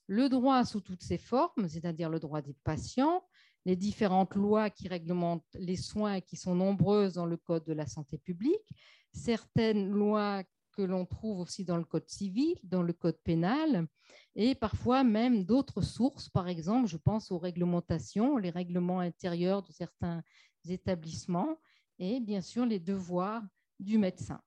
le 0.07 0.27
droit 0.27 0.65
sous 0.65 0.81
toutes 0.81 1.03
ses 1.03 1.17
formes, 1.17 1.69
c'est-à-dire 1.69 2.09
le 2.09 2.19
droit 2.19 2.41
des 2.41 2.55
patients, 2.63 3.23
les 3.65 3.75
différentes 3.75 4.35
lois 4.35 4.69
qui 4.69 4.87
réglementent 4.87 5.45
les 5.53 5.75
soins 5.75 6.21
qui 6.21 6.35
sont 6.35 6.55
nombreuses 6.55 7.13
dans 7.13 7.25
le 7.25 7.37
Code 7.37 7.65
de 7.65 7.73
la 7.73 7.85
santé 7.85 8.17
publique, 8.17 8.73
certaines 9.13 9.89
lois 9.89 10.43
que 10.71 10.81
l'on 10.81 11.05
trouve 11.05 11.39
aussi 11.39 11.65
dans 11.65 11.77
le 11.77 11.83
code 11.83 12.07
civil, 12.09 12.55
dans 12.63 12.81
le 12.81 12.93
code 12.93 13.19
pénal, 13.23 13.87
et 14.35 14.55
parfois 14.55 15.03
même 15.03 15.43
d'autres 15.43 15.81
sources. 15.81 16.29
Par 16.29 16.47
exemple, 16.47 16.87
je 16.87 16.97
pense 16.97 17.31
aux 17.31 17.37
réglementations, 17.37 18.37
les 18.37 18.49
règlements 18.49 18.99
intérieurs 18.99 19.63
de 19.63 19.71
certains 19.71 20.23
établissements, 20.67 21.57
et 21.99 22.19
bien 22.19 22.41
sûr 22.41 22.65
les 22.65 22.79
devoirs 22.79 23.43
du 23.79 23.97
médecin. 23.97 24.41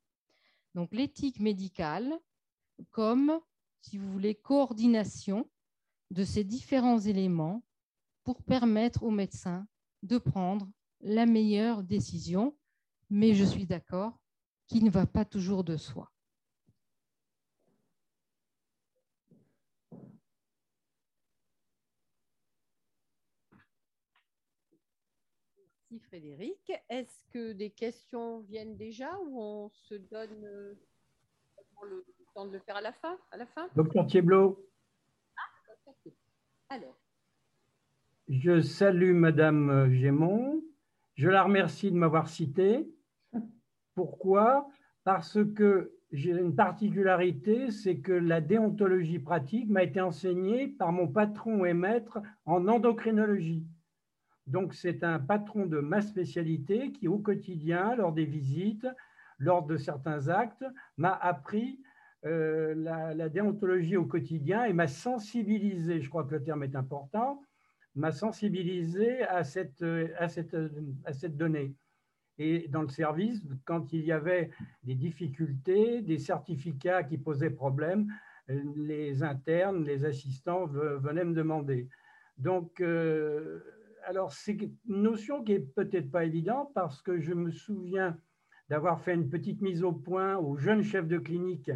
Donc 0.74 0.92
l'éthique 0.92 1.40
médicale 1.40 2.18
comme, 2.90 3.38
si 3.80 3.98
vous 3.98 4.10
voulez, 4.10 4.34
coordination 4.34 5.48
de 6.10 6.24
ces 6.24 6.42
différents 6.42 6.98
éléments 6.98 7.62
pour 8.24 8.42
permettre 8.42 9.02
au 9.02 9.10
médecin 9.10 9.66
de 10.02 10.18
prendre 10.18 10.68
la 11.00 11.26
meilleure 11.26 11.82
décision, 11.82 12.56
mais 13.10 13.34
je 13.34 13.44
suis 13.44 13.66
d'accord 13.66 14.18
qui 14.66 14.82
ne 14.82 14.90
va 14.90 15.06
pas 15.06 15.26
toujours 15.26 15.62
de 15.62 15.76
soi. 15.76 16.10
Merci 25.90 26.00
Frédéric. 26.08 26.72
Est-ce 26.88 27.24
que 27.30 27.52
des 27.52 27.70
questions 27.70 28.40
viennent 28.40 28.76
déjà 28.76 29.16
ou 29.26 29.40
on 29.40 29.68
se 29.68 29.94
donne 29.94 30.44
euh, 30.44 30.74
le 31.82 32.04
temps 32.34 32.46
de 32.46 32.52
le 32.52 32.58
faire 32.60 32.76
à 32.76 32.80
la 32.80 32.92
fin, 32.92 33.18
à 33.30 33.36
la 33.36 33.46
fin? 33.46 33.68
Docteur 33.76 34.06
Thieblot. 34.06 34.58
Ah, 35.36 35.92
Alors. 36.70 37.03
Je 38.28 38.62
salue 38.62 39.12
Madame 39.12 39.92
Gémon. 39.92 40.62
Je 41.14 41.28
la 41.28 41.42
remercie 41.42 41.90
de 41.90 41.96
m'avoir 41.96 42.28
cité. 42.28 42.88
Pourquoi? 43.94 44.66
Parce 45.04 45.38
que 45.54 45.92
j'ai 46.10 46.30
une 46.30 46.54
particularité, 46.54 47.70
c'est 47.70 47.98
que 47.98 48.12
la 48.12 48.40
déontologie 48.40 49.18
pratique 49.18 49.68
m'a 49.68 49.82
été 49.82 50.00
enseignée 50.00 50.68
par 50.68 50.90
mon 50.90 51.06
patron 51.06 51.66
et 51.66 51.74
maître 51.74 52.22
en 52.46 52.66
endocrinologie. 52.66 53.66
Donc, 54.46 54.72
c'est 54.72 55.04
un 55.04 55.18
patron 55.18 55.66
de 55.66 55.80
ma 55.80 56.00
spécialité 56.00 56.92
qui, 56.92 57.08
au 57.08 57.18
quotidien, 57.18 57.94
lors 57.94 58.12
des 58.12 58.24
visites, 58.26 58.86
lors 59.38 59.66
de 59.66 59.76
certains 59.76 60.28
actes, 60.28 60.64
m'a 60.96 61.12
appris 61.12 61.80
euh, 62.24 62.74
la, 62.74 63.28
déontologie 63.28 63.98
au 63.98 64.06
quotidien 64.06 64.64
et 64.64 64.72
m'a 64.72 64.86
sensibilisé, 64.86 66.00
je 66.00 66.08
crois 66.08 66.24
que 66.24 66.34
le 66.34 66.42
terme 66.42 66.62
est 66.62 66.76
important, 66.76 67.42
m'a 67.94 68.12
sensibilisé 68.12 69.22
à 69.22 69.44
cette, 69.44 69.84
à, 70.18 70.28
cette, 70.28 70.56
à 71.04 71.12
cette 71.12 71.36
donnée. 71.36 71.74
Et 72.38 72.66
dans 72.68 72.82
le 72.82 72.88
service, 72.88 73.46
quand 73.64 73.92
il 73.92 74.04
y 74.04 74.12
avait 74.12 74.50
des 74.82 74.96
difficultés, 74.96 76.02
des 76.02 76.18
certificats 76.18 77.04
qui 77.04 77.18
posaient 77.18 77.50
problème, 77.50 78.12
les 78.48 79.22
internes, 79.22 79.84
les 79.84 80.04
assistants 80.04 80.66
venaient 80.66 81.24
me 81.24 81.34
demander. 81.34 81.88
Donc, 82.36 82.80
euh, 82.80 83.60
alors 84.06 84.32
c'est 84.32 84.52
une 84.52 85.02
notion 85.02 85.42
qui 85.42 85.52
est 85.52 85.74
peut-être 85.74 86.10
pas 86.10 86.24
évidente 86.24 86.70
parce 86.74 87.00
que 87.00 87.20
je 87.20 87.32
me 87.32 87.50
souviens 87.50 88.18
d'avoir 88.68 89.00
fait 89.00 89.14
une 89.14 89.28
petite 89.28 89.60
mise 89.60 89.82
au 89.82 89.92
point 89.92 90.36
aux 90.36 90.56
jeunes 90.56 90.82
chefs 90.82 91.08
de 91.08 91.18
clinique 91.18 91.70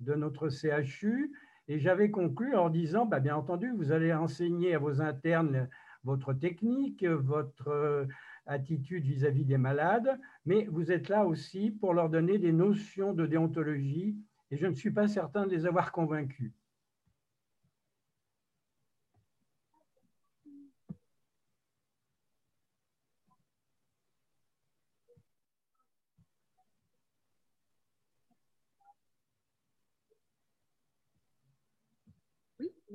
de 0.00 0.14
notre 0.14 0.48
CHU 0.48 1.32
et 1.68 1.78
j'avais 1.78 2.10
conclu 2.10 2.56
en 2.56 2.70
disant, 2.70 3.06
bah, 3.06 3.20
bien 3.20 3.36
entendu, 3.36 3.70
vous 3.70 3.92
allez 3.92 4.12
enseigner 4.12 4.74
à 4.74 4.78
vos 4.78 5.00
internes 5.00 5.68
votre 6.04 6.32
technique, 6.32 7.04
votre 7.04 7.68
euh, 7.68 8.06
attitude 8.46 9.04
vis-à-vis 9.04 9.44
des 9.44 9.58
malades, 9.58 10.18
mais 10.44 10.66
vous 10.70 10.90
êtes 10.90 11.08
là 11.08 11.24
aussi 11.24 11.70
pour 11.70 11.94
leur 11.94 12.08
donner 12.08 12.38
des 12.38 12.52
notions 12.52 13.12
de 13.12 13.26
déontologie 13.26 14.16
et 14.50 14.56
je 14.56 14.66
ne 14.66 14.74
suis 14.74 14.90
pas 14.90 15.06
certain 15.08 15.46
de 15.46 15.50
les 15.50 15.66
avoir 15.66 15.92
convaincus. 15.92 16.52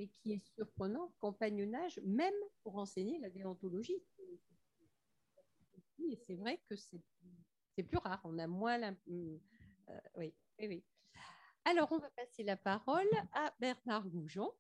Mais 0.08 0.14
qui 0.22 0.34
est 0.34 0.46
surprenant, 0.56 1.14
compagnonnage, 1.20 2.00
même 2.06 2.34
pour 2.64 2.78
enseigner 2.78 3.20
la 3.20 3.30
déontologie. 3.30 4.02
Et 6.00 6.16
c'est 6.16 6.36
vrai 6.36 6.62
que 6.70 6.76
c'est 6.76 7.84
plus 7.84 7.98
rare, 7.98 8.22
on 8.24 8.38
a 8.40 8.48
moins... 8.48 8.82
Euh, 9.10 10.00
oui, 10.16 10.34
oui, 10.60 10.84
Alors, 11.66 11.92
on 11.92 12.00
va 12.00 12.10
passer 12.12 12.44
la 12.44 12.58
parole 12.58 13.08
à 13.34 13.54
Bernard 13.60 14.08
Goujon. 14.08 14.52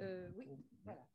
Euh, 0.00 0.30
oui, 0.36 0.48
voilà. 0.84 1.06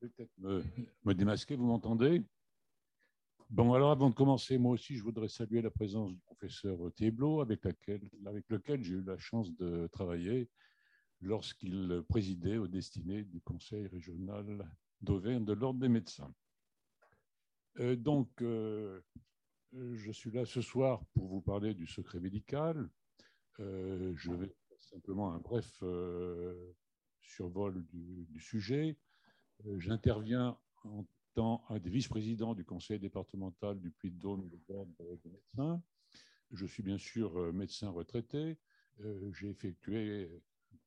Peut-être 0.00 0.32
me, 0.38 1.14
démasquer, 1.14 1.56
vous 1.56 1.66
m'entendez? 1.66 2.22
Bon, 3.48 3.74
alors 3.74 3.92
avant 3.92 4.10
de 4.10 4.14
commencer, 4.14 4.58
moi 4.58 4.72
aussi, 4.72 4.96
je 4.96 5.02
voudrais 5.02 5.28
saluer 5.28 5.62
la 5.62 5.70
présence 5.70 6.12
du 6.12 6.18
professeur 6.20 6.78
Théblot, 6.94 7.40
avec, 7.40 7.64
lequel 7.64 8.82
j'ai 8.82 8.94
eu 8.94 9.02
la 9.02 9.18
chance 9.18 9.54
de 9.56 9.86
travailler 9.92 10.48
lorsqu'il 11.20 12.02
présidait 12.08 12.56
aux 12.56 12.66
destinées 12.68 13.22
du 13.22 13.40
Conseil 13.40 13.86
régional 13.86 14.68
d'Auvergne 15.00 15.44
de 15.44 15.52
l'Ordre 15.52 15.80
des 15.80 15.88
médecins. 15.88 16.32
Euh, 17.78 17.96
donc, 17.96 18.30
euh, 18.42 19.00
je 19.72 20.10
suis 20.10 20.30
là 20.30 20.44
ce 20.44 20.60
soir 20.60 21.04
pour 21.14 21.28
vous 21.28 21.40
parler 21.40 21.74
du 21.74 21.86
secret 21.86 22.20
médical. 22.20 22.88
Euh, 23.60 24.12
je 24.16 24.32
vais 24.32 24.54
simplement 24.78 25.32
un 25.32 25.38
bref 25.38 25.82
survol 27.20 27.84
du 27.92 28.40
sujet. 28.40 28.96
Euh, 29.64 29.78
j'interviens 29.78 30.58
en 30.84 31.06
tant 31.34 31.64
que 31.68 31.88
vice-président 31.88 32.54
du 32.54 32.64
conseil 32.64 32.98
départemental 32.98 33.78
du 33.78 33.90
Puy-de-Dôme 33.90 34.48
de 34.48 34.58
des 35.22 35.30
médecins. 35.30 35.82
Je 36.52 36.66
suis 36.66 36.82
bien 36.82 36.98
sûr 36.98 37.36
euh, 37.38 37.52
médecin 37.52 37.90
retraité. 37.90 38.58
Euh, 39.00 39.32
j'ai 39.32 39.48
effectué 39.48 40.30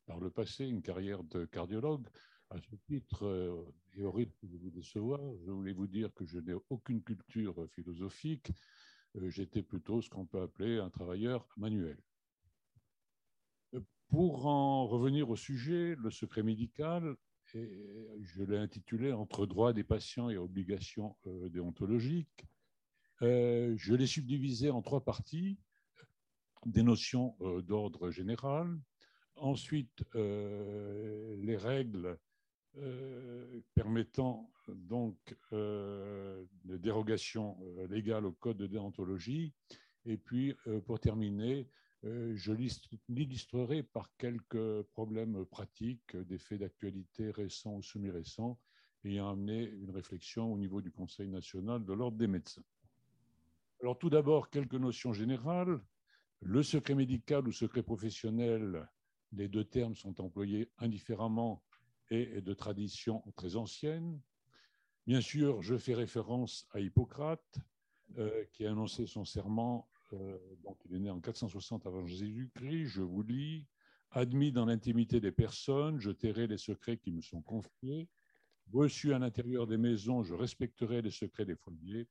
par 0.06 0.20
le 0.20 0.30
passé 0.30 0.66
une 0.66 0.82
carrière 0.82 1.24
de 1.24 1.46
cardiologue. 1.46 2.08
À 2.52 2.60
ce 2.60 2.76
titre, 2.88 3.62
et 3.94 4.04
au 4.04 4.12
risque 4.12 4.44
de 4.44 4.58
vous 4.58 4.72
décevoir, 4.72 5.20
je 5.46 5.52
voulais 5.52 5.72
vous 5.72 5.86
dire 5.86 6.12
que 6.16 6.26
je 6.26 6.40
n'ai 6.40 6.56
aucune 6.72 7.04
culture 7.04 7.70
philosophique. 7.70 8.52
J'étais 9.28 9.62
plutôt 9.62 10.02
ce 10.02 10.10
qu'on 10.10 10.26
peut 10.26 10.42
appeler 10.42 10.80
un 10.80 10.90
travailleur 10.90 11.48
manuel. 11.58 12.02
Pour 14.08 14.48
en 14.48 14.88
revenir 14.88 15.30
au 15.30 15.36
sujet, 15.36 15.96
le 15.96 16.10
secret 16.10 16.42
médical 16.42 17.16
je 17.54 18.44
l'ai 18.44 18.58
intitulé 18.58 19.12
Entre 19.14 19.46
droits 19.46 19.74
des 19.74 19.84
patients 19.84 20.30
et 20.30 20.38
obligations 20.38 21.16
euh, 21.28 21.50
déontologiques. 21.50 22.46
Euh, 23.22 23.74
je 23.78 23.94
l'ai 23.94 24.08
subdivisé 24.08 24.70
en 24.70 24.82
trois 24.82 25.04
parties. 25.04 25.58
Des 26.66 26.84
notions 26.84 27.36
euh, 27.42 27.62
d'ordre 27.62 28.12
général, 28.12 28.80
ensuite 29.36 30.04
les 30.14 31.56
règles 31.56 32.18
permettant 33.74 34.52
donc 34.68 35.18
de 35.48 36.46
dérogation 36.78 37.58
légale 37.90 38.26
au 38.26 38.34
code 38.34 38.58
de 38.58 38.68
déontologie, 38.68 39.54
et 40.06 40.18
puis 40.18 40.54
pour 40.86 41.00
terminer 41.00 41.70
je 42.04 42.54
l'illustrerai 43.10 43.84
par 43.84 44.16
quelques 44.18 44.84
problèmes 44.94 45.46
pratiques, 45.46 46.16
des 46.16 46.38
faits 46.38 46.60
d'actualité 46.60 47.32
récents 47.32 47.76
ou 47.76 47.82
semi-récents, 47.82 48.60
ayant 49.04 49.30
amené 49.30 49.64
une 49.64 49.92
réflexion 49.92 50.54
au 50.54 50.58
niveau 50.58 50.82
du 50.82 50.92
Conseil 50.92 51.28
national 51.28 51.86
de 51.86 51.94
l'ordre 51.94 52.18
des 52.18 52.28
médecins. 52.28 52.64
Alors 53.82 53.98
tout 53.98 54.10
d'abord, 54.10 54.50
quelques 54.50 54.76
notions 54.76 55.14
générales. 55.14 55.80
Le 56.42 56.64
secret 56.64 56.96
médical 56.96 57.48
ou 57.48 57.52
secret 57.52 57.84
professionnel, 57.84 58.88
les 59.34 59.48
deux 59.48 59.66
termes 59.66 59.96
sont 59.96 60.22
employés 60.22 60.72
indifféremment 60.78 61.64
et 62.10 62.42
de 62.42 62.54
tradition 62.54 63.24
très 63.36 63.56
ancienne. 63.56 64.22
Bien 65.06 65.22
sûr, 65.22 65.62
je 65.62 65.78
fais 65.78 65.94
référence 65.94 66.68
à 66.72 66.80
Hippocrate, 66.80 67.60
euh, 68.18 68.46
qui 68.54 68.66
a 68.66 68.72
annoncé 68.72 69.06
son 69.06 69.26
serment 69.26 69.90
euh, 69.96 69.99
donc 70.64 70.78
il 70.86 70.96
est 70.96 71.00
né 71.00 71.10
en 71.10 71.20
460 71.20 71.86
avant 71.86 72.06
Jésus-Christ, 72.06 72.86
je 72.88 73.02
vous 73.02 73.24
lis, 73.24 73.66
admis 74.12 74.52
dans 74.52 74.66
l'intimité 74.66 75.20
des 75.20 75.32
personnes, 75.32 76.00
je 76.00 76.12
tairai 76.12 76.48
les 76.48 76.58
secrets 76.58 76.98
qui 76.98 77.12
me 77.12 77.22
sont 77.22 77.42
confiés, 77.42 78.10
reçu 78.72 79.14
à 79.14 79.20
l'intérieur 79.20 79.68
des 79.68 79.78
maisons, 79.78 80.24
je 80.24 80.34
respecterai 80.34 81.02
les 81.02 81.12
secrets 81.12 81.46
des 81.46 81.56
foyers, 81.56 82.08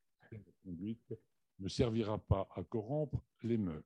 conduite 0.65 1.15
ne 1.59 1.69
servira 1.69 2.19
pas 2.19 2.49
à 2.55 2.63
corrompre 2.63 3.25
les 3.43 3.59
mœurs. 3.59 3.85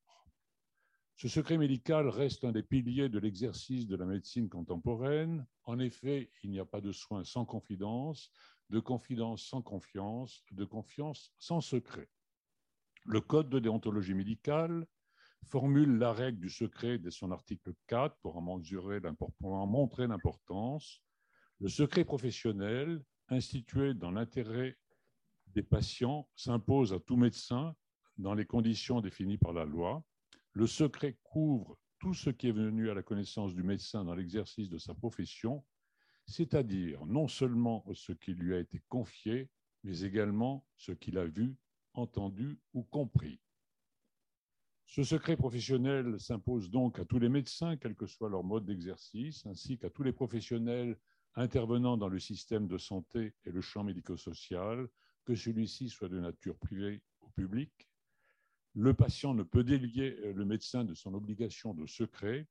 Ce 1.16 1.28
secret 1.28 1.56
médical 1.56 2.08
reste 2.08 2.44
un 2.44 2.52
des 2.52 2.62
piliers 2.62 3.08
de 3.08 3.18
l'exercice 3.18 3.86
de 3.86 3.96
la 3.96 4.06
médecine 4.06 4.48
contemporaine. 4.48 5.46
En 5.64 5.78
effet, 5.78 6.30
il 6.42 6.50
n'y 6.50 6.58
a 6.58 6.64
pas 6.64 6.80
de 6.80 6.90
soins 6.90 7.24
sans 7.24 7.44
confidence, 7.44 8.30
de 8.70 8.80
confidence 8.80 9.44
sans 9.46 9.62
confiance, 9.62 10.44
de 10.50 10.64
confiance 10.64 11.32
sans 11.38 11.60
secret. 11.60 12.08
Le 13.04 13.20
Code 13.20 13.50
de 13.50 13.58
déontologie 13.58 14.14
médicale 14.14 14.86
formule 15.48 15.98
la 15.98 16.12
règle 16.12 16.38
du 16.38 16.48
secret 16.48 16.98
dès 16.98 17.10
son 17.10 17.32
article 17.32 17.74
4 17.88 18.16
pour 18.22 18.36
en, 18.36 18.58
mesurer 18.58 19.00
pour 19.38 19.54
en 19.54 19.66
montrer 19.66 20.06
l'importance. 20.06 21.02
Le 21.58 21.68
secret 21.68 22.04
professionnel, 22.04 23.02
institué 23.28 23.94
dans 23.94 24.12
l'intérêt 24.12 24.78
des 25.48 25.64
patients, 25.64 26.28
s'impose 26.36 26.92
à 26.92 27.00
tout 27.00 27.16
médecin 27.16 27.74
dans 28.18 28.34
les 28.34 28.46
conditions 28.46 29.00
définies 29.00 29.38
par 29.38 29.52
la 29.52 29.64
loi. 29.64 30.04
Le 30.52 30.68
secret 30.68 31.18
couvre 31.24 31.76
tout 31.98 32.14
ce 32.14 32.30
qui 32.30 32.48
est 32.48 32.52
venu 32.52 32.88
à 32.88 32.94
la 32.94 33.02
connaissance 33.02 33.54
du 33.54 33.64
médecin 33.64 34.04
dans 34.04 34.14
l'exercice 34.14 34.68
de 34.68 34.78
sa 34.78 34.94
profession, 34.94 35.64
c'est-à-dire 36.26 37.04
non 37.06 37.26
seulement 37.26 37.84
ce 37.94 38.12
qui 38.12 38.34
lui 38.34 38.54
a 38.54 38.60
été 38.60 38.80
confié, 38.88 39.50
mais 39.82 40.02
également 40.02 40.64
ce 40.76 40.92
qu'il 40.92 41.18
a 41.18 41.24
vu, 41.24 41.56
entendu 41.94 42.58
ou 42.74 42.82
compris. 42.82 43.40
Ce 44.86 45.04
secret 45.04 45.36
professionnel 45.36 46.20
s'impose 46.20 46.70
donc 46.70 46.98
à 46.98 47.04
tous 47.04 47.18
les 47.18 47.30
médecins, 47.30 47.76
quel 47.76 47.94
que 47.94 48.06
soit 48.06 48.28
leur 48.28 48.44
mode 48.44 48.66
d'exercice, 48.66 49.46
ainsi 49.46 49.78
qu'à 49.78 49.88
tous 49.88 50.02
les 50.02 50.12
professionnels 50.12 50.98
intervenant 51.34 51.96
dans 51.96 52.08
le 52.08 52.18
système 52.18 52.68
de 52.68 52.76
santé 52.76 53.34
et 53.46 53.50
le 53.50 53.62
champ 53.62 53.84
médico-social, 53.84 54.86
que 55.24 55.34
celui-ci 55.34 55.88
soit 55.88 56.08
de 56.08 56.20
nature 56.20 56.58
privée 56.58 57.02
ou 57.22 57.30
publique. 57.30 57.88
Le 58.74 58.92
patient 58.92 59.34
ne 59.34 59.42
peut 59.42 59.64
délier 59.64 60.10
le 60.32 60.44
médecin 60.44 60.84
de 60.84 60.94
son 60.94 61.14
obligation 61.14 61.74
de 61.74 61.86
secret. 61.86 62.46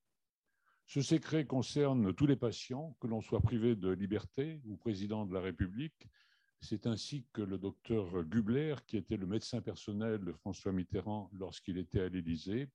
Ce 0.86 1.02
secret 1.02 1.46
concerne 1.46 2.14
tous 2.14 2.26
les 2.26 2.36
patients, 2.36 2.96
que 3.00 3.08
l'on 3.08 3.22
soit 3.22 3.42
privé 3.42 3.76
de 3.76 3.90
liberté 3.90 4.62
ou 4.66 4.78
président 4.78 5.26
de 5.26 5.34
la 5.34 5.42
République, 5.42 6.08
c'est 6.62 6.86
ainsi 6.86 7.26
que 7.34 7.42
le 7.42 7.58
docteur 7.58 8.24
Gubler, 8.24 8.76
qui 8.86 8.98
était 8.98 9.18
le 9.18 9.26
médecin 9.26 9.62
personnel 9.62 10.24
de 10.24 10.32
François 10.32 10.72
Mitterrand 10.72 11.30
lorsqu'il 11.34 11.78
était 11.78 12.02
à 12.02 12.10
l'Élysée, 12.10 12.70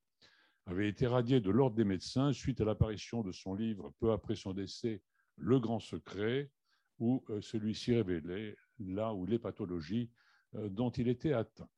avait 0.65 0.89
été 0.89 1.07
radié 1.07 1.39
de 1.39 1.49
l'ordre 1.49 1.77
des 1.77 1.85
médecins 1.85 2.33
suite 2.33 2.59
à 2.59 2.65
l'apparition 2.65 3.23
de 3.23 3.31
son 3.31 3.55
livre 3.55 3.93
peu 3.99 4.11
après 4.11 4.35
son 4.35 4.53
décès, 4.53 5.01
Le 5.37 5.59
Grand 5.59 5.79
Secret, 5.79 6.51
où 6.99 7.23
euh, 7.29 7.39
celui-ci 7.41 7.95
révélait 7.95 8.57
là 8.79 9.13
où 9.13 9.25
les 9.25 9.39
pathologies 9.39 10.11
euh, 10.55 10.67
dont 10.67 10.89
il 10.89 11.07
était 11.07 11.33
atteint. 11.33 11.69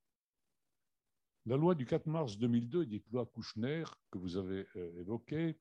La 1.45 1.57
loi 1.57 1.75
du 1.75 1.85
4 1.85 2.07
mars 2.07 2.37
2002, 2.37 2.85
dite 2.85 3.05
loi 3.11 3.25
Kouchner, 3.27 3.83
que 4.11 4.17
vous 4.17 4.37
avez 4.37 4.65
euh, 4.75 4.99
évoquée, 4.99 5.57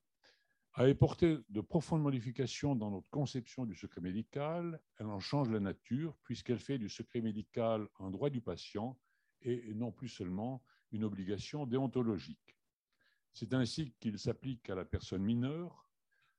a 0.73 0.83
apporté 0.83 1.37
de 1.49 1.61
profondes 1.61 2.01
modifications 2.01 2.75
dans 2.75 2.91
notre 2.91 3.09
conception 3.09 3.65
du 3.65 3.75
secret 3.75 4.01
médical. 4.01 4.79
Elle 4.97 5.07
en 5.07 5.19
change 5.19 5.49
la 5.49 5.59
nature 5.59 6.17
puisqu'elle 6.23 6.59
fait 6.59 6.77
du 6.77 6.89
secret 6.89 7.21
médical 7.21 7.87
un 7.99 8.11
droit 8.11 8.29
du 8.29 8.41
patient 8.41 8.97
et 9.41 9.73
non 9.73 9.91
plus 9.91 10.09
seulement 10.09 10.63
une 10.91 11.03
obligation 11.03 11.65
déontologique. 11.65 12.57
C'est 13.33 13.53
ainsi 13.53 13.93
qu'il 13.99 14.19
s'applique 14.19 14.69
à 14.69 14.75
la 14.75 14.85
personne 14.85 15.23
mineure 15.23 15.89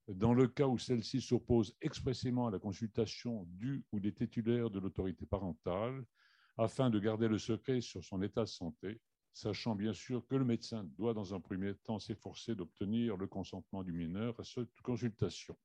dans 0.09 0.35
le 0.35 0.49
cas 0.49 0.67
où 0.67 0.79
celle-ci 0.79 1.21
s'oppose 1.21 1.77
expressément 1.81 2.49
à 2.49 2.51
la 2.51 2.59
consultation 2.59 3.45
du 3.49 3.85
ou 3.93 4.01
des 4.01 4.13
titulaires 4.13 4.71
de 4.71 4.81
l'autorité 4.81 5.25
parentale 5.25 6.05
afin 6.57 6.91
de 6.91 6.99
garder 6.99 7.29
le 7.29 7.39
secret 7.39 7.81
sur 7.81 8.05
son 8.05 8.21
état 8.23 8.43
de 8.43 8.49
santé 8.49 9.01
sachant 9.33 9.75
bien 9.75 9.93
sûr 9.93 10.27
que 10.27 10.35
le 10.35 10.45
médecin 10.45 10.85
doit 10.99 11.15
dans 11.15 11.35
un 11.35 11.41
premier 11.41 11.75
temps 11.75 11.99
s'efforcer 11.99 12.55
d'obtenir 12.55 13.17
le 13.17 13.27
consentement 13.27 13.83
du 13.83 13.93
mineur 13.93 14.39
à 14.39 14.45
cette 14.45 14.81
consultation. 14.83 15.57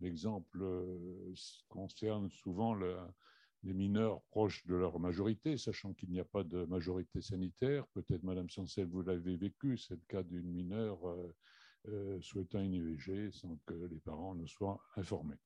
L'exemple 0.00 0.60
euh, 0.62 1.34
concerne 1.68 2.28
souvent 2.30 2.74
les 2.74 3.72
mineurs 3.72 4.20
proches 4.22 4.66
de 4.66 4.74
leur 4.74 4.98
majorité, 4.98 5.56
sachant 5.56 5.94
qu'il 5.94 6.10
n'y 6.10 6.18
a 6.18 6.24
pas 6.24 6.42
de 6.42 6.64
majorité 6.64 7.20
sanitaire. 7.20 7.86
Peut-être, 7.88 8.24
Madame 8.24 8.50
Sancel, 8.50 8.88
vous 8.88 9.02
l'avez 9.02 9.36
vécu, 9.36 9.76
c'est 9.78 9.94
le 9.94 10.02
cas 10.08 10.24
d'une 10.24 10.50
mineure 10.50 11.08
euh, 11.08 11.34
euh, 11.88 12.20
souhaitant 12.20 12.60
une 12.60 12.74
IVG 12.74 13.30
sans 13.30 13.56
que 13.64 13.74
les 13.74 14.00
parents 14.00 14.34
ne 14.34 14.46
soient 14.46 14.80
informés. 14.96 15.38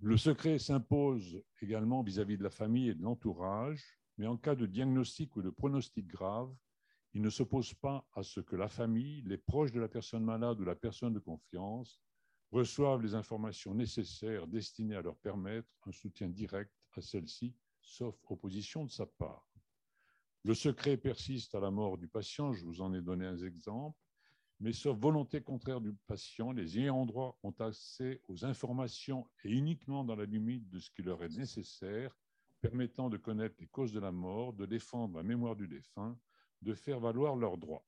Le 0.00 0.16
secret 0.16 0.58
s'impose 0.58 1.42
également 1.62 2.02
vis 2.02 2.20
à 2.20 2.24
-vis 2.24 2.36
de 2.36 2.44
la 2.44 2.50
famille 2.50 2.90
et 2.90 2.94
de 2.94 3.02
l'entourage, 3.02 3.82
mais 4.16 4.26
en 4.26 4.36
cas 4.36 4.54
de 4.54 4.66
diagnostic 4.66 5.34
ou 5.36 5.42
de 5.42 5.50
pronostic 5.50 6.06
grave, 6.06 6.54
il 7.14 7.22
ne 7.22 7.30
s'oppose 7.30 7.74
pas 7.74 8.06
à 8.14 8.22
ce 8.22 8.40
que 8.40 8.56
la 8.56 8.68
famille, 8.68 9.22
les 9.22 9.38
proches 9.38 9.72
de 9.72 9.80
la 9.80 9.88
personne 9.88 10.24
malade 10.24 10.60
ou 10.60 10.64
la 10.64 10.74
personne 10.74 11.12
de 11.12 11.20
confiance 11.20 12.00
reçoivent 12.50 13.02
les 13.02 13.14
informations 13.14 13.74
nécessaires 13.74 14.46
destinées 14.46 14.96
à 14.96 15.02
leur 15.02 15.16
permettre 15.16 15.68
un 15.86 15.92
soutien 15.92 16.28
direct 16.28 16.72
à 16.96 17.00
celle-ci, 17.00 17.54
sauf 17.80 18.16
opposition 18.28 18.84
de 18.84 18.90
sa 18.90 19.06
part. 19.06 19.46
Le 20.44 20.54
secret 20.54 20.96
persiste 20.96 21.54
à 21.54 21.60
la 21.60 21.70
mort 21.70 21.98
du 21.98 22.06
patient, 22.06 22.52
je 22.52 22.64
vous 22.64 22.80
en 22.80 22.92
ai 22.94 23.00
donné 23.00 23.26
un 23.26 23.38
exemple, 23.38 23.98
mais 24.60 24.72
sauf 24.72 24.98
volonté 24.98 25.40
contraire 25.40 25.80
du 25.80 25.94
patient, 26.06 26.52
les 26.52 26.78
ayants 26.78 27.06
droit 27.06 27.38
ont 27.42 27.54
accès 27.58 28.20
aux 28.28 28.44
informations 28.44 29.26
et 29.42 29.50
uniquement 29.50 30.04
dans 30.04 30.16
la 30.16 30.26
limite 30.26 30.68
de 30.68 30.78
ce 30.78 30.90
qui 30.90 31.02
leur 31.02 31.22
est 31.24 31.36
nécessaire 31.36 32.16
permettant 32.64 33.10
de 33.10 33.18
connaître 33.18 33.56
les 33.60 33.66
causes 33.66 33.92
de 33.92 34.00
la 34.00 34.10
mort, 34.10 34.54
de 34.54 34.64
défendre 34.64 35.18
la 35.18 35.22
mémoire 35.22 35.54
du 35.54 35.68
défunt, 35.68 36.18
de 36.62 36.72
faire 36.72 36.98
valoir 36.98 37.36
leurs 37.36 37.58
droits. 37.58 37.84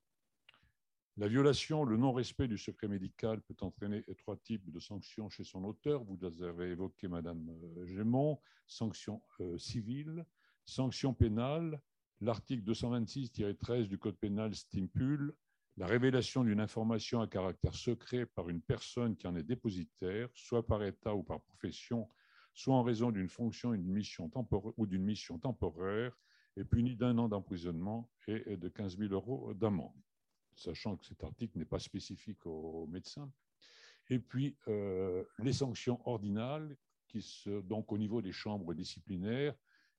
La 1.16 1.29
violation, 1.29 1.83
le 1.85 1.97
non-respect 1.97 2.47
du 2.47 2.59
secret 2.59 2.87
médical 2.87 3.41
peut 3.41 3.57
entraîner 3.62 4.05
trois 4.18 4.37
types 4.37 4.70
de 4.70 4.79
sanctions 4.79 5.31
chez 5.31 5.45
son 5.45 5.64
auteur. 5.64 6.05
Vous 6.05 6.22
avez 6.43 6.72
évoqué, 6.72 7.09
Madame 7.09 7.49
euh, 7.49 7.87
Gémont, 7.87 8.39
sanctions 8.66 9.22
euh, 9.41 9.57
civiles, 9.57 10.27
sanctions 10.66 11.14
pénales. 11.14 11.81
L'article 12.20 12.70
226-13 12.70 13.85
du 13.85 13.97
Code 13.97 14.18
pénal 14.18 14.55
stipule 14.55 15.35
la 15.79 15.87
révélation 15.87 16.45
d'une 16.45 16.61
information 16.61 17.22
à 17.22 17.27
caractère 17.27 17.74
secret 17.74 18.27
par 18.27 18.51
une 18.51 18.61
personne 18.61 19.16
qui 19.16 19.27
en 19.27 19.37
est 19.37 19.43
dépositaire, 19.43 20.29
soit 20.35 20.66
par 20.66 20.83
État 20.83 21.14
ou 21.14 21.22
par 21.22 21.41
profession, 21.41 22.11
soit 22.57 22.75
en 22.75 22.83
raison 22.83 23.11
d'une 23.11 23.29
fonction 23.29 23.71
ou 23.71 24.87
d'une 24.87 25.05
mission 25.05 25.39
temporaire, 25.39 26.19
est 26.57 26.65
puni 26.65 26.97
d'un 26.97 27.19
an 27.19 27.29
d'emprisonnement 27.29 28.11
et 28.27 28.57
de 28.57 28.69
15 28.71 28.97
000 28.97 29.13
euros 29.13 29.53
d'amende, 29.53 29.93
sachant 30.55 30.97
que 30.97 31.05
cet 31.05 31.23
article 31.23 31.59
n'est 31.59 31.67
pas 31.67 31.79
spécifique 31.79 32.47
aux 32.47 32.87
médecins. 32.87 33.31
Et 34.09 34.19
puis, 34.19 34.57
euh, 34.69 35.23
les 35.39 35.53
sanctions 35.53 36.01
ordinales, 36.09 36.75
qui 37.09 37.45
donc 37.65 37.93
au 37.93 37.99
niveau 37.99 38.23
des 38.23 38.33
chambres 38.33 38.73
disciplinaires, 38.73 39.55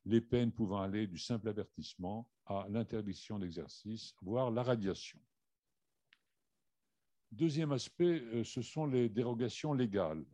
les 0.05 0.19
peines 0.19 0.51
pouvant 0.51 0.81
aller 0.81 1.05
du 1.05 1.19
simple 1.19 1.49
avertissement 1.49 2.27
à 2.47 2.65
l'interdiction 2.69 3.37
d'exercice, 3.37 4.15
voire 4.23 4.49
la 4.49 4.63
radiation. 4.63 5.19
Deuxième 7.31 7.71
aspect, 7.71 8.21
euh, 8.33 8.43
ce 8.43 8.63
sont 8.63 8.87
les 8.87 9.09
dérogations 9.09 9.73
légales 9.73 10.25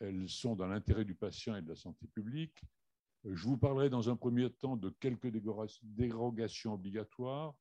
elles 0.00 0.28
sont 0.28 0.54
dans 0.54 0.66
l'intérêt 0.66 1.04
du 1.04 1.14
patient 1.14 1.56
et 1.56 1.62
de 1.62 1.68
la 1.68 1.76
santé 1.76 2.06
publique. 2.06 2.62
Je 3.24 3.44
vous 3.44 3.58
parlerai 3.58 3.90
dans 3.90 4.08
un 4.08 4.16
premier 4.16 4.50
temps 4.50 4.76
de 4.76 4.90
quelques 4.90 5.30
dérogations 5.82 6.74
obligatoires, 6.74 7.54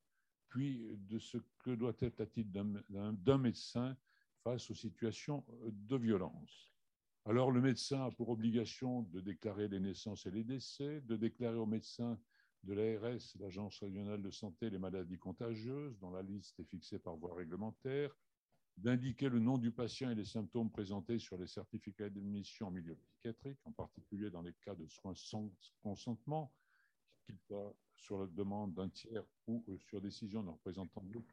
puis 0.50 0.88
de 0.98 1.20
ce 1.20 1.38
que 1.60 1.72
doit 1.72 1.96
être 2.00 2.24
titre 2.26 2.52
d'un 2.52 3.38
médecin 3.38 3.98
face 4.44 4.70
aux 4.70 4.76
situations 4.76 5.44
de 5.72 5.98
violence. 5.98 6.72
Alors, 7.26 7.52
le 7.52 7.60
médecin 7.60 8.06
a 8.06 8.12
pour 8.12 8.30
obligation 8.30 9.02
de 9.02 9.20
déclarer 9.20 9.68
les 9.68 9.82
naissances 9.82 10.26
et 10.26 10.32
les 10.32 10.46
décès, 10.46 11.02
de 11.02 11.18
déclarer 11.18 11.58
au 11.58 11.66
médecin 11.66 12.18
de 12.64 12.74
l'ARS, 12.74 13.36
l'Agence 13.40 13.80
régionale 13.80 14.22
de 14.22 14.32
santé, 14.32 14.70
les 14.70 14.80
maladies 14.80 15.18
contagieuses, 15.18 16.00
dont 16.00 16.12
la 16.12 16.22
liste 16.22 16.60
est 16.60 16.64
fixée 16.64 17.00
par 17.00 17.18
voie 17.18 17.36
réglementaire, 17.36 18.16
d'indiquer 18.78 19.30
le 19.30 19.40
nom 19.40 19.58
du 19.58 19.72
patient 19.72 20.12
et 20.12 20.16
les 20.16 20.26
symptômes 20.26 20.72
présentés 20.72 21.18
sur 21.18 21.38
les 21.38 21.48
certificats 21.48 22.10
d'admission 22.10 22.68
en 22.68 22.72
milieu 22.72 22.96
psychiatrique, 22.96 23.60
en 23.66 23.72
particulier 23.72 24.30
dans 24.30 24.44
les 24.44 24.54
cas 24.54 24.76
de 24.76 24.88
soins 24.88 25.16
sans 25.16 25.52
consentement, 25.82 26.54
qu'il 27.26 27.38
soit 27.40 27.76
sur 27.96 28.20
la 28.20 28.28
demande 28.28 28.74
d'un 28.74 28.90
tiers 28.90 29.26
ou 29.48 29.66
euh, 29.70 29.78
sur 29.80 30.00
décision 30.00 30.44
d'un 30.44 30.52
représentant 30.52 31.02
de 31.02 31.12
groupe. 31.12 31.32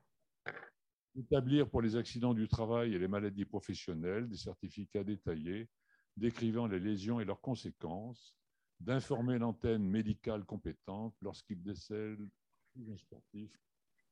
Établir 1.17 1.69
pour 1.71 1.83
les 1.83 1.95
accidents 1.95 2.35
du 2.35 2.49
travail 2.49 2.95
et 2.95 2.99
les 2.99 3.07
maladies 3.07 3.45
professionnelles 3.45 4.29
des 4.29 4.37
certificats 4.37 5.05
détaillés 5.05 5.69
décrivant 6.17 6.67
les 6.67 6.81
lésions 6.81 7.21
et 7.21 7.25
leurs 7.25 7.41
conséquences, 7.41 8.35
d'informer 8.81 9.39
l'antenne 9.39 9.85
médicale 9.89 10.45
compétente 10.45 11.15
lorsqu'il 11.21 11.63
décèle 11.63 12.29
un 12.77 12.97
sportif 12.97 13.51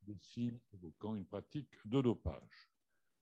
des 0.03 0.16
signes 0.18 0.59
évoquant 0.72 1.14
une 1.14 1.26
pratique 1.26 1.70
de 1.85 2.01
dopage. 2.01 2.72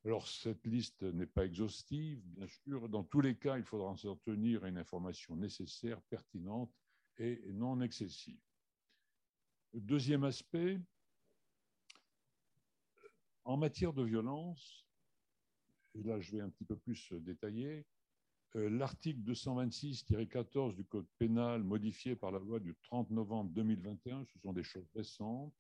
Alors, 0.05 0.27
cette 0.27 0.67
liste 0.67 1.03
n'est 1.03 1.27
pas 1.27 1.45
exhaustive, 1.45 2.23
bien 2.25 2.47
sûr. 2.47 2.89
Dans 2.89 3.05
tous 3.05 3.21
les 3.21 3.37
cas, 3.37 3.59
il 3.59 3.65
faudra 3.65 3.95
s'en 3.97 4.17
tenir 4.17 4.65
à 4.65 4.69
une 4.69 4.79
information 4.79 5.37
nécessaire, 5.37 6.01
pertinente 6.03 6.73
et 7.19 7.41
non 7.53 7.81
excessive. 7.83 8.41
Deuxième 9.75 10.25
aspect, 10.25 10.81
En 13.45 13.57
matière 13.57 13.93
de 13.93 14.03
violence, 14.03 14.87
et 15.95 16.03
là 16.03 16.21
je 16.21 16.31
vais 16.31 16.41
un 16.41 16.51
petit 16.51 16.65
peu 16.65 16.77
plus 16.77 17.13
détailler, 17.13 17.87
euh, 18.55 18.69
l'article 18.69 19.21
226-14 19.23 20.77
du 20.77 20.85
Code 20.85 21.09
pénal 21.19 21.65
modifié 21.65 22.15
par 22.17 22.31
la 22.31 22.39
loi 22.39 22.61
du 22.61 22.77
30 22.83 23.11
novembre 23.11 23.51
2021, 23.51 24.25
ce 24.27 24.39
sont 24.39 24.53
des 24.53 24.63
choses 24.63 24.89
récentes, 24.95 25.55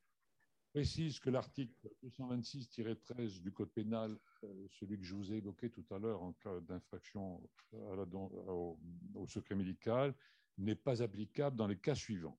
précise 0.72 1.18
que 1.18 1.30
l'article 1.30 1.90
226-13 2.04 3.40
du 3.40 3.52
Code 3.52 3.70
pénal, 3.70 4.16
euh, 4.44 4.66
celui 4.70 4.98
que 4.98 5.04
je 5.04 5.14
vous 5.14 5.32
ai 5.32 5.36
évoqué 5.36 5.70
tout 5.70 5.84
à 5.90 5.98
l'heure 5.98 6.22
en 6.22 6.32
cas 6.34 6.60
d'infraction 6.60 7.42
au, 7.72 8.78
au 9.14 9.26
secret 9.26 9.56
médical, 9.56 10.14
n'est 10.58 10.76
pas 10.76 11.02
applicable 11.02 11.56
dans 11.56 11.66
les 11.66 11.78
cas 11.78 11.94
suivants. 11.94 12.38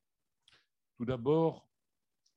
Tout 0.96 1.06
d'abord, 1.06 1.68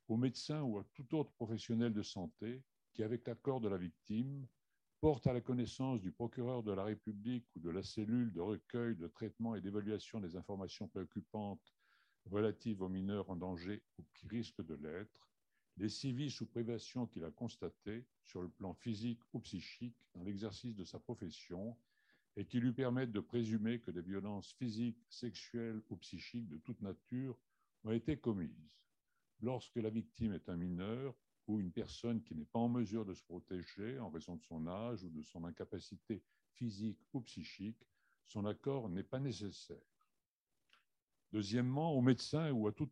aux 0.09 0.17
médecins 0.17 0.63
ou 0.63 0.79
à 0.79 0.85
tout 0.95 1.15
autre 1.15 1.33
professionnel 1.33 1.93
de 1.93 2.03
santé 2.03 2.63
qui, 2.93 3.03
avec 3.03 3.27
l'accord 3.27 3.61
de 3.61 3.69
la 3.69 3.79
victime, 3.79 4.47
porte 5.01 5.27
à 5.27 5.33
la 5.33 5.41
connaissance 5.41 6.01
du 6.01 6.11
procureur 6.11 6.63
de 6.63 6.73
la 6.73 6.85
République 6.85 7.47
ou 7.55 7.61
de 7.61 7.71
la 7.71 7.83
cellule 7.83 8.33
de 8.33 8.41
recueil, 8.41 8.97
de 8.97 9.07
traitement 9.09 9.55
et 9.55 9.61
d'évaluation 9.61 10.19
des 10.19 10.35
informations 10.37 10.89
préoccupantes 10.89 11.75
relatives 12.31 12.81
aux 12.81 12.89
mineurs 12.89 13.29
en 13.29 13.37
danger 13.37 13.83
ou 13.99 14.05
qui 14.15 14.27
risquent 14.29 14.65
de 14.65 14.75
l'être, 14.75 15.34
les 15.77 15.89
sévices 15.89 16.41
ou 16.41 16.47
privations 16.47 17.07
qu'il 17.07 17.25
a 17.25 17.31
constatées 17.31 18.07
sur 18.23 18.43
le 18.43 18.49
plan 18.49 18.75
physique 18.75 19.21
ou 19.33 19.41
psychique 19.41 19.97
dans 20.15 20.23
l'exercice 20.23 20.77
de 20.77 20.85
sa 20.85 20.99
profession 20.99 21.77
et 22.37 22.47
qui 22.47 22.61
lui 22.61 22.73
permettent 22.73 23.13
de 23.13 23.21
présumer 23.21 23.81
que 23.81 23.91
des 23.91 24.03
violences 24.03 24.53
physiques, 24.53 25.05
sexuelles 25.09 25.83
ou 25.91 25.97
psychiques 25.97 26.49
de 26.49 26.59
toute 26.59 26.81
nature 26.81 27.39
ont 27.85 27.93
été 27.93 28.17
commises. 28.17 28.73
Lorsque 29.41 29.77
la 29.77 29.91
victime 29.91 30.33
est 30.33 30.49
un 30.49 30.57
mineur, 30.57 31.15
ou 31.47 31.61
une 31.61 31.73
personne 31.73 32.23
qui 32.23 32.35
n'est 32.35 32.45
pas 32.45 32.59
en 32.59 32.69
mesure 32.69 33.05
de 33.05 33.15
se 33.15 33.23
protéger 33.23 33.99
en 33.99 34.09
raison 34.09 34.37
de 34.37 34.43
son 34.43 34.67
âge 34.67 35.05
ou 35.05 35.11
de 35.11 35.23
son 35.23 35.45
incapacité 35.45 36.23
physique 36.53 36.99
ou 37.13 37.21
psychique, 37.21 37.87
son 38.25 38.47
accord 38.47 38.89
n'est 38.89 39.03
pas 39.03 39.21
nécessaire. 39.21 39.77
Deuxièmement, 41.33 41.93
aux 41.93 42.01
médecins 42.01 42.51
ou 42.53 42.67
à 42.67 42.73
tout 42.73 42.91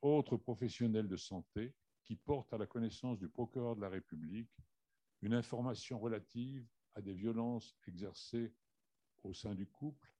autre 0.00 0.36
professionnel 0.36 1.08
de 1.08 1.16
santé 1.16 1.74
qui 2.04 2.16
porte 2.16 2.52
à 2.52 2.58
la 2.58 2.66
connaissance 2.66 3.18
du 3.18 3.28
procureur 3.28 3.76
de 3.76 3.80
la 3.80 3.88
République 3.88 4.50
une 5.22 5.34
information 5.34 5.98
relative 5.98 6.66
à 6.94 7.02
des 7.02 7.14
violences 7.14 7.76
exercées 7.86 8.52
au 9.22 9.32
sein 9.32 9.54
du 9.54 9.66
couple. 9.66 10.12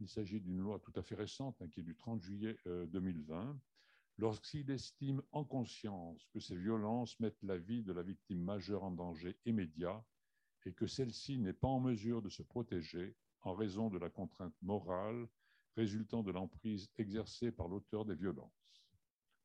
Il 0.00 0.08
s'agit 0.08 0.40
d'une 0.40 0.58
loi 0.58 0.78
tout 0.78 0.92
à 0.96 1.02
fait 1.02 1.14
récente, 1.14 1.60
hein, 1.60 1.68
qui 1.68 1.80
est 1.80 1.84
du 1.84 1.96
30 1.96 2.20
juillet 2.20 2.56
2020, 2.64 3.48
euh, 3.48 3.54
lorsqu'il 4.18 4.70
estime 4.70 5.22
en 5.32 5.44
conscience 5.44 6.26
que 6.32 6.40
ces 6.40 6.56
violences 6.56 7.18
mettent 7.20 7.42
la 7.42 7.58
vie 7.58 7.82
de 7.82 7.92
la 7.92 8.02
victime 8.02 8.42
majeure 8.42 8.84
en 8.84 8.90
danger 8.90 9.38
immédiat 9.44 10.04
et 10.64 10.72
que 10.72 10.86
celle-ci 10.86 11.38
n'est 11.38 11.52
pas 11.52 11.68
en 11.68 11.80
mesure 11.80 12.22
de 12.22 12.28
se 12.28 12.42
protéger 12.42 13.14
en 13.42 13.54
raison 13.54 13.88
de 13.88 13.98
la 13.98 14.10
contrainte 14.10 14.56
morale 14.62 15.28
résultant 15.76 16.22
de 16.22 16.32
l'emprise 16.32 16.90
exercée 16.96 17.52
par 17.52 17.68
l'auteur 17.68 18.04
des 18.04 18.14
violences. 18.14 18.85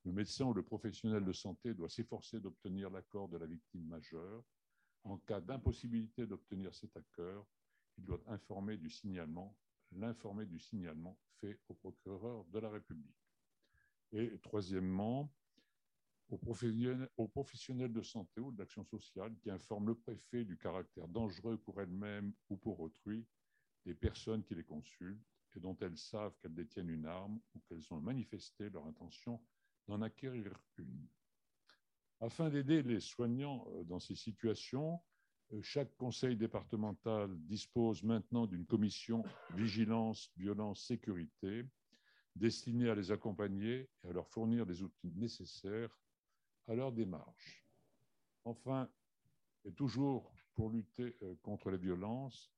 Le 0.04 0.12
médecin 0.12 0.46
ou 0.46 0.54
le 0.54 0.64
professionnel 0.64 1.24
de 1.24 1.32
santé 1.32 1.74
doit 1.74 1.90
s'efforcer 1.90 2.40
d'obtenir 2.40 2.90
l'accord 2.90 3.30
de 3.30 3.38
la 3.38 3.46
victime 3.46 3.86
majeure. 3.86 4.44
En 5.04 5.18
cas 5.18 5.42
d'impossibilité 5.42 6.26
d'obtenir 6.26 6.74
cet 6.74 6.98
accord, 6.98 7.48
il 7.98 8.06
doit 8.06 8.22
informer 8.28 8.78
du 8.78 8.90
signalement, 8.90 9.56
l'informer 9.92 10.46
du 10.46 10.60
signalement 10.60 11.20
fait 11.40 11.60
au 11.70 11.76
procureur 11.76 12.46
de 12.46 12.60
la 12.60 12.70
République. 12.70 13.16
Et 14.12 14.40
troisièmement, 14.40 15.32
aux 16.30 16.38
professionnels, 17.28 17.92
de 17.94 18.02
santé 18.02 18.42
ou 18.42 18.52
d'action 18.52 18.86
sociale 18.86 19.36
qui 19.38 19.52
informent 19.52 19.88
le 19.88 19.96
préfet 19.96 20.46
du 20.46 20.58
caractère 20.58 21.08
dangereux 21.08 21.58
pour 21.58 21.82
elles-mêmes 21.82 22.34
ou 22.50 22.58
pour 22.58 22.80
autrui 22.80 23.26
des 23.86 23.94
personnes 23.94 24.44
qui 24.44 24.56
les 24.56 24.64
consultent 24.64 25.22
et 25.56 25.60
dont 25.60 25.76
elles 25.82 25.98
savent 25.98 26.36
qu'elles 26.40 26.56
détiennent 26.56 26.90
une 26.90 27.06
arme 27.06 27.40
ou 27.54 27.60
qu'elles 27.68 27.94
ont 27.94 28.00
manifesté 28.00 28.70
leur 28.70 28.86
intention 28.86 29.42
d'en 29.88 30.02
acquérir 30.02 30.54
une. 30.78 31.08
Afin 32.20 32.50
d'aider 32.50 32.84
les 32.84 33.00
soignants 33.00 33.66
euh, 33.70 33.84
dans 33.84 34.00
ces 34.00 34.16
situations, 34.16 35.02
euh, 35.54 35.62
chaque 35.62 35.96
conseil 35.98 36.36
départemental 36.36 37.36
dispose 37.48 38.04
maintenant 38.04 38.46
d'une 38.46 38.66
commission 38.66 39.24
vigilance, 39.56 40.32
violence, 40.38 40.86
sécurité 40.86 41.66
destinée 42.36 42.90
à 42.90 42.96
les 42.96 43.12
accompagner 43.12 43.90
et 44.04 44.08
à 44.08 44.14
leur 44.14 44.28
fournir 44.28 44.66
les 44.66 44.82
outils 44.84 45.12
nécessaires 45.16 45.98
à 46.68 46.76
leur 46.76 46.92
démarche. 46.92 47.66
Enfin, 48.46 48.90
et 49.66 49.74
toujours 49.74 50.32
pour 50.56 50.70
lutter 50.70 51.18
euh, 51.22 51.36
contre 51.42 51.70
les 51.72 51.78
violences, 51.78 52.52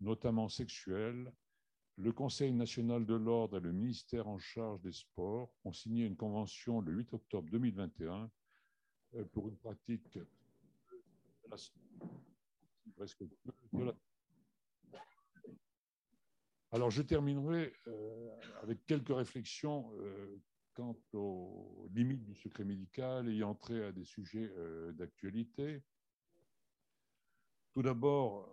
notamment 0.00 0.48
sexuelles, 0.48 1.32
le 1.96 2.12
Conseil 2.12 2.52
national 2.52 3.06
de 3.06 3.14
l'ordre 3.14 3.58
et 3.58 3.60
le 3.60 3.72
ministère 3.72 4.26
en 4.28 4.38
charge 4.38 4.80
des 4.80 4.92
sports 4.92 5.54
ont 5.64 5.72
signé 5.72 6.04
une 6.04 6.16
convention 6.16 6.80
le 6.80 6.92
8 6.92 7.14
octobre 7.14 7.48
2021 7.50 8.30
euh, 9.14 9.24
pour 9.32 9.48
une 9.48 9.56
pratique 9.56 10.12
de 10.14 10.26
la, 11.48 11.56
alors, 16.72 16.90
je 16.90 17.02
terminerai 17.02 17.72
euh, 17.86 18.36
avec 18.62 18.84
quelques 18.84 19.14
réflexions 19.14 19.92
euh, 20.00 20.42
quant 20.74 20.98
aux 21.12 21.88
limites 21.94 22.24
du 22.24 22.34
secret 22.34 22.64
médical 22.64 23.28
ayant 23.28 23.54
trait 23.54 23.84
à 23.84 23.92
des 23.92 24.04
sujets 24.04 24.50
d'actualité. 24.94 25.84
Tout 27.72 27.82
d'abord, 27.82 28.52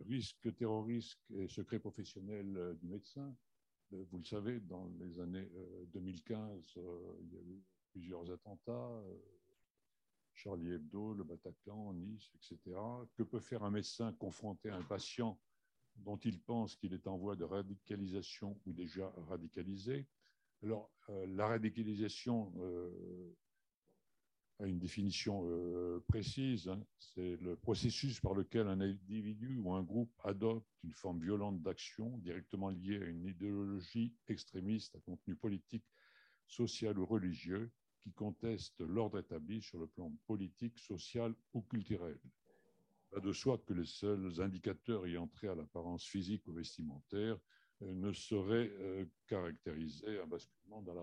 risque 0.00 0.54
terroriste 0.56 1.30
et 1.34 1.48
secret 1.48 1.78
professionnel 1.78 2.76
du 2.80 2.88
médecin. 2.88 3.34
Vous 3.90 4.18
le 4.18 4.24
savez, 4.24 4.60
dans 4.60 4.90
les 4.98 5.20
années 5.20 5.48
2015, 5.92 6.74
il 7.20 7.32
y 7.32 7.36
a 7.36 7.40
eu 7.40 7.62
plusieurs 7.92 8.30
attentats, 8.30 9.02
Charlie 10.34 10.72
Hebdo, 10.72 11.14
le 11.14 11.24
Bataclan, 11.24 11.94
Nice, 11.94 12.30
etc. 12.34 12.76
Que 13.14 13.22
peut 13.22 13.40
faire 13.40 13.62
un 13.64 13.70
médecin 13.70 14.12
confronté 14.12 14.68
à 14.68 14.76
un 14.76 14.82
patient 14.82 15.38
dont 15.96 16.18
il 16.18 16.40
pense 16.40 16.76
qu'il 16.76 16.92
est 16.92 17.06
en 17.06 17.16
voie 17.16 17.36
de 17.36 17.44
radicalisation 17.44 18.60
ou 18.66 18.72
déjà 18.72 19.12
radicalisé? 19.28 20.06
Alors, 20.62 20.90
euh, 21.08 21.26
la 21.26 21.46
radicalisation 21.46 22.52
euh, 22.58 23.34
a 24.58 24.66
une 24.66 24.78
définition 24.78 25.42
euh, 25.44 26.02
précise. 26.08 26.68
Hein. 26.68 26.80
C'est 26.98 27.36
le 27.40 27.56
processus 27.56 28.20
par 28.20 28.34
lequel 28.34 28.68
un 28.68 28.80
individu 28.80 29.58
ou 29.58 29.72
un 29.72 29.82
groupe 29.82 30.12
adopte 30.24 30.66
une 30.84 30.92
forme 30.92 31.20
violente 31.20 31.62
d'action 31.62 32.18
directement 32.18 32.70
liée 32.70 33.02
à 33.02 33.06
une 33.06 33.26
idéologie 33.26 34.14
extrémiste 34.28 34.94
à 34.96 35.00
contenu 35.00 35.34
politique, 35.36 35.84
social 36.46 36.98
ou 36.98 37.06
religieux 37.06 37.70
qui 38.02 38.12
conteste 38.12 38.80
l'ordre 38.80 39.18
établi 39.18 39.60
sur 39.60 39.78
le 39.78 39.86
plan 39.86 40.12
politique, 40.26 40.78
social 40.78 41.34
ou 41.52 41.62
culturel 41.62 42.18
de 43.20 43.32
soi 43.32 43.58
que 43.66 43.72
les 43.72 43.86
seuls 43.86 44.40
indicateurs 44.40 45.06
ayant 45.06 45.26
trait 45.28 45.48
à 45.48 45.54
l'apparence 45.54 46.04
physique 46.04 46.46
ou 46.46 46.52
vestimentaire 46.52 47.38
euh, 47.82 47.94
ne 47.94 48.12
sauraient 48.12 48.70
euh, 48.80 49.06
caractériser 49.26 50.20
un 50.20 50.26
basculement 50.26 50.82
dans 50.82 50.94
la 50.94 51.02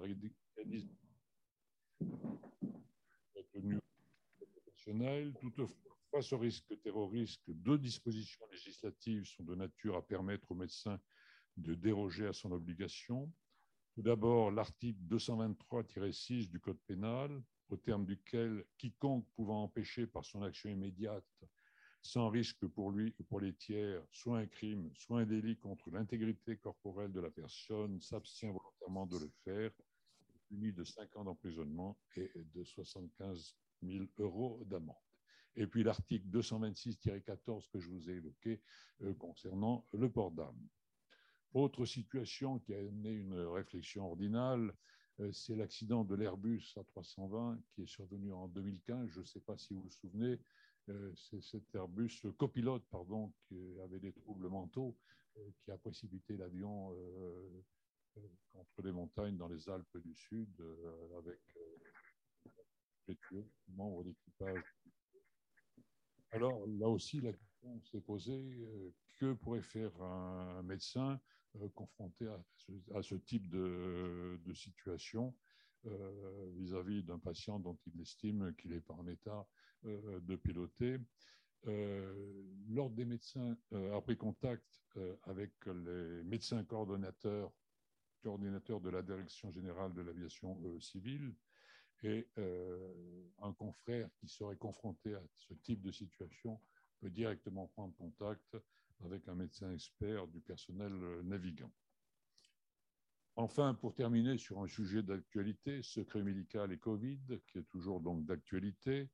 Toutefois, 5.40 5.98
face 6.12 6.34
au 6.34 6.38
risque 6.38 6.80
terroriste, 6.82 7.50
deux 7.50 7.78
dispositions 7.78 8.46
législatives 8.52 9.26
sont 9.26 9.44
de 9.44 9.56
nature 9.56 9.96
à 9.96 10.06
permettre 10.06 10.52
aux 10.52 10.56
médecins 10.56 11.00
de 11.56 11.74
déroger 11.74 12.28
à 12.28 12.34
son 12.34 12.52
obligation. 12.52 13.32
Tout 13.94 14.02
d'abord, 14.02 14.52
l'article 14.52 15.00
223-6 15.08 16.50
du 16.50 16.60
Code 16.60 16.80
pénal, 16.86 17.42
au 17.70 17.78
terme 17.78 18.06
duquel 18.06 18.66
quiconque 18.78 19.26
pouvant 19.36 19.64
empêcher 19.64 20.06
par 20.06 20.26
son 20.26 20.44
action 20.44 20.70
immédiate 20.70 21.46
sans 22.02 22.30
risque 22.30 22.68
pour 22.68 22.92
lui 22.92 23.16
ou 23.20 23.24
pour 23.24 23.40
les 23.40 23.54
tiers, 23.54 24.04
soit 24.12 24.40
un 24.40 24.48
crime, 24.48 24.92
soit 24.96 25.22
un 25.22 25.26
délit 25.26 25.56
contre 25.56 25.90
l'intégrité 25.90 26.58
corporelle 26.58 27.14
de 27.14 27.22
la 27.22 27.32
personne, 27.32 28.02
s'abstient 28.02 28.52
volontairement 28.52 29.06
de 29.06 29.20
le 29.20 29.30
faire, 29.46 29.72
puni 30.50 30.74
de 30.74 30.84
5 30.84 31.16
ans 31.16 31.24
d'emprisonnement 31.24 31.98
et 32.18 32.30
de 32.36 32.64
75 32.66 33.56
000 33.84 34.06
euros 34.20 34.64
d'amende. 34.66 34.96
Et 35.56 35.68
puis 35.68 35.84
l'article 35.84 36.28
226-14 36.30 37.70
que 37.70 37.80
je 37.80 37.90
vous 37.90 38.10
ai 38.10 38.14
évoqué 38.14 38.62
euh, 39.02 39.14
concernant 39.14 39.86
le 39.94 40.10
port 40.10 40.32
d'armes. 40.32 40.68
Autre 41.54 41.86
situation 41.86 42.60
qui 42.60 42.74
a 42.74 42.80
amené 42.80 43.12
une 43.12 43.36
réflexion 43.36 44.08
ordinale, 44.08 44.74
euh, 45.20 45.32
c'est 45.32 45.56
l'accident 45.56 46.04
de 46.04 46.16
l'Airbus 46.16 46.76
A320 46.76 47.62
qui 47.70 47.84
est 47.84 47.88
survenu 47.88 48.34
en 48.34 48.48
2015. 48.48 49.10
Je 49.12 49.20
ne 49.20 49.26
sais 49.26 49.42
pas 49.42 49.56
si 49.58 49.76
vous 49.76 49.84
vous 49.84 49.92
souvenez, 49.92 50.40
euh, 50.90 51.14
c'est 51.16 51.44
cet 51.44 51.76
Airbus, 51.76 52.24
copilote, 52.38 52.84
pardon, 52.90 53.32
qui 53.48 53.80
avait 53.84 54.00
des 54.00 54.12
troubles 54.12 54.50
mentaux, 54.50 54.98
qui 55.64 55.72
a 55.72 55.78
précipité 55.78 56.38
l'avion 56.38 56.96
contre 58.52 58.84
les 58.84 58.92
montagnes 58.92 59.36
dans 59.36 59.48
les 59.48 59.68
Alpes 59.68 59.98
du 59.98 60.14
Sud 60.14 60.64
avec 61.18 61.40
d'équipage. 63.08 64.64
Alors 66.32 66.66
là 66.68 66.88
aussi, 66.88 67.22
la 67.22 67.34
question 67.34 67.82
s'est 67.82 68.02
posée, 68.02 68.68
que 69.20 69.34
pourrait 69.34 69.62
faire 69.62 70.02
un 70.02 70.64
médecin 70.64 71.20
confronté 71.76 72.28
à 72.28 73.02
ce, 73.04 73.16
type 73.16 73.48
de, 73.50 74.40
situation 74.54 75.36
vis-à-vis 76.56 77.04
d'un 77.04 77.20
patient 77.20 77.60
dont 77.60 77.78
il 77.86 78.02
estime 78.02 78.54
qu'il 78.56 78.72
n'est 78.72 78.82
pas 78.82 78.96
en 78.96 79.08
état 79.08 79.48
de 79.84 80.36
piloter 80.36 81.00
L'Ordre 81.66 82.96
des 82.96 83.06
médecins 83.06 83.56
a 83.72 84.02
pris 84.02 84.18
contact 84.18 84.82
avec 85.24 85.52
les 85.66 86.24
médecins 86.24 86.64
coordonnateurs 86.64 87.54
coordinateur 88.24 88.80
de 88.80 88.90
la 88.90 89.02
Direction 89.02 89.52
générale 89.52 89.94
de 89.94 90.02
l'aviation 90.02 90.58
euh, 90.64 90.80
civile, 90.80 91.36
et 92.04 92.28
euh, 92.38 92.94
un 93.42 93.54
confrère 93.54 94.10
qui 94.20 94.28
serait 94.28 94.58
confronté 94.58 95.16
à 95.16 95.22
ce 95.38 95.54
type 95.54 95.82
de 95.82 95.92
situation 95.92 96.60
peut 97.00 97.10
directement 97.10 97.68
prendre 97.68 97.94
contact 97.96 98.58
avec 99.04 99.28
un 99.28 99.36
médecin 99.36 99.74
expert 99.74 100.28
du 100.28 100.40
personnel 100.42 100.94
euh, 100.94 101.24
navigant. 101.24 101.72
Enfin, 103.36 103.74
pour 103.74 103.96
terminer 103.96 104.38
sur 104.38 104.62
un 104.62 104.68
sujet 104.68 105.02
d'actualité, 105.02 105.82
secret 105.82 106.22
médical 106.22 106.72
et 106.72 106.78
Covid, 106.78 107.20
qui 107.48 107.58
est 107.58 107.68
toujours 107.70 108.00
donc 108.00 108.24
d'actualité, 108.26 109.10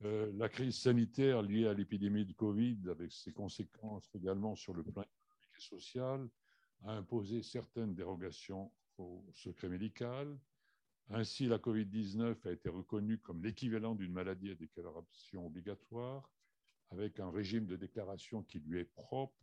la 0.00 0.48
crise 0.48 0.78
sanitaire 0.78 1.42
liée 1.42 1.66
à 1.66 1.74
l'épidémie 1.74 2.24
de 2.24 2.32
Covid, 2.32 2.78
avec 2.88 3.12
ses 3.12 3.32
conséquences 3.32 4.08
également 4.14 4.54
sur 4.54 4.72
le 4.72 4.82
plan 4.82 5.02
économique 5.02 5.54
et 5.58 5.60
social, 5.60 6.30
a 6.84 6.92
imposé 6.92 7.42
certaines 7.42 7.94
dérogations 7.94 8.72
au 8.96 9.24
secret 9.32 9.68
médical. 9.68 10.38
Ainsi, 11.10 11.46
la 11.46 11.56
COVID-19 11.56 12.46
a 12.46 12.52
été 12.52 12.68
reconnue 12.68 13.18
comme 13.18 13.42
l'équivalent 13.42 13.94
d'une 13.94 14.12
maladie 14.12 14.50
à 14.50 14.54
déclaration 14.54 15.46
obligatoire, 15.46 16.30
avec 16.90 17.18
un 17.18 17.30
régime 17.30 17.66
de 17.66 17.76
déclaration 17.76 18.42
qui 18.42 18.60
lui 18.60 18.78
est 18.78 18.92
propre 18.92 19.38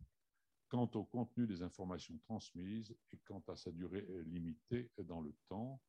quant 0.68 0.88
au 0.94 1.04
contenu 1.04 1.46
des 1.46 1.62
informations 1.62 2.16
transmises 2.18 2.94
et 3.12 3.18
quant 3.24 3.42
à 3.48 3.56
sa 3.56 3.72
durée 3.72 4.06
limitée 4.26 4.90
dans 4.98 5.20
le 5.20 5.34
temps, 5.48 5.80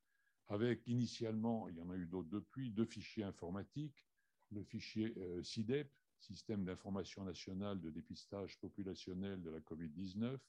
avec 0.48 0.82
initialement, 0.88 1.70
il 1.70 1.76
y 1.76 1.82
en 1.82 1.90
a 1.92 1.96
eu 1.96 2.08
d'autres 2.08 2.30
depuis, 2.30 2.72
deux 2.72 2.86
fichiers 2.86 3.24
informatiques, 3.24 4.06
le 4.52 4.64
fichier 4.64 5.14
CIDEP, 5.44 5.88
euh, 5.88 5.94
Système 6.20 6.66
d'information 6.66 7.24
nationale 7.24 7.80
de 7.80 7.92
dépistage 7.92 8.58
populationnel 8.60 9.44
de 9.44 9.52
la 9.52 9.60
COVID-19, 9.60 10.40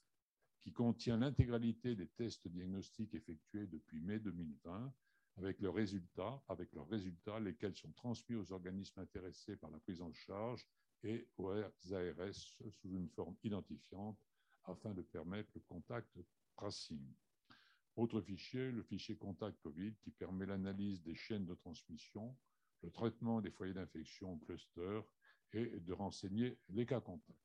qui 0.61 0.72
contient 0.72 1.18
l'intégralité 1.18 1.95
des 1.95 2.09
tests 2.09 2.49
diagnostiques 2.49 3.14
effectués 3.14 3.66
depuis 3.66 4.01
mai 4.01 4.18
2020 4.18 4.95
avec 5.39 5.61
leurs 5.61 5.74
résultats, 5.74 6.43
avec 6.49 6.72
leurs 6.72 6.89
résultats, 6.89 7.39
lesquels 7.39 7.74
sont 7.74 7.93
transmis 7.93 8.36
aux 8.36 8.53
organismes 8.53 9.01
intéressés 9.01 9.57
par 9.57 9.70
la 9.70 9.78
prise 9.78 10.03
en 10.03 10.12
charge 10.12 10.66
et 11.05 11.28
aux 11.36 11.51
ARS 11.51 12.34
sous 12.34 12.91
une 12.91 13.09
forme 13.09 13.36
identifiante 13.45 14.18
afin 14.64 14.93
de 14.95 15.03
permettre 15.03 15.51
le 15.55 15.61
contact 15.61 16.18
tracing. 16.57 17.14
Autre 17.97 18.20
fichier, 18.20 18.70
le 18.70 18.82
fichier 18.82 19.16
contact 19.16 19.61
COVID 19.62 19.95
qui 20.03 20.11
permet 20.11 20.47
l'analyse 20.47 21.03
des 21.03 21.14
chaînes 21.14 21.47
de 21.47 21.55
transmission, 21.55 22.36
le 22.82 22.91
traitement 22.91 23.41
des 23.41 23.51
foyers 23.51 23.74
d'infection 23.74 24.39
cluster 24.39 25.01
et 25.53 25.80
de 25.80 25.93
renseigner 25.93 26.59
les 26.68 26.84
cas 26.84 27.01
contacts. 27.01 27.39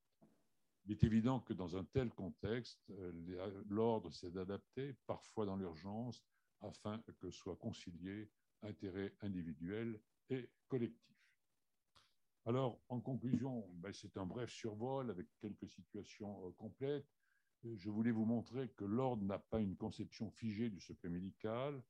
Il 0.86 0.92
est 0.92 1.04
évident 1.04 1.40
que 1.40 1.54
dans 1.54 1.78
un 1.78 1.86
tel 1.86 2.10
contexte, 2.10 2.82
euh, 2.90 3.64
l'ordre 3.70 4.12
s'est 4.12 4.32
d'adapter, 4.32 4.96
parfois 5.06 5.46
dans 5.46 5.56
l'urgence, 5.56 6.22
afin 6.64 7.02
que 7.20 7.30
soient 7.30 7.56
conciliés 7.56 8.30
intérêts 8.62 9.14
individuels 9.22 10.00
et 10.30 10.50
collectifs. 10.68 11.00
Alors, 12.46 12.82
en 12.90 13.00
conclusion, 13.00 13.66
ben, 13.76 13.94
c'est 13.94 14.18
un 14.18 14.26
bref 14.26 14.50
survol 14.50 15.10
avec 15.10 15.28
quelques 15.40 15.70
situations 15.70 16.46
euh, 16.46 16.52
complètes. 16.58 17.08
Je 17.64 17.90
voulais 17.90 18.12
vous 18.12 18.26
montrer 18.26 18.70
que 18.72 18.84
l'ordre 18.84 19.24
n'a 19.24 19.40
pas 19.40 19.62
une 19.62 19.78
conception 19.78 20.30
figée 20.32 20.70
du 20.70 20.82
secret 20.82 21.08
médical, 21.08 21.82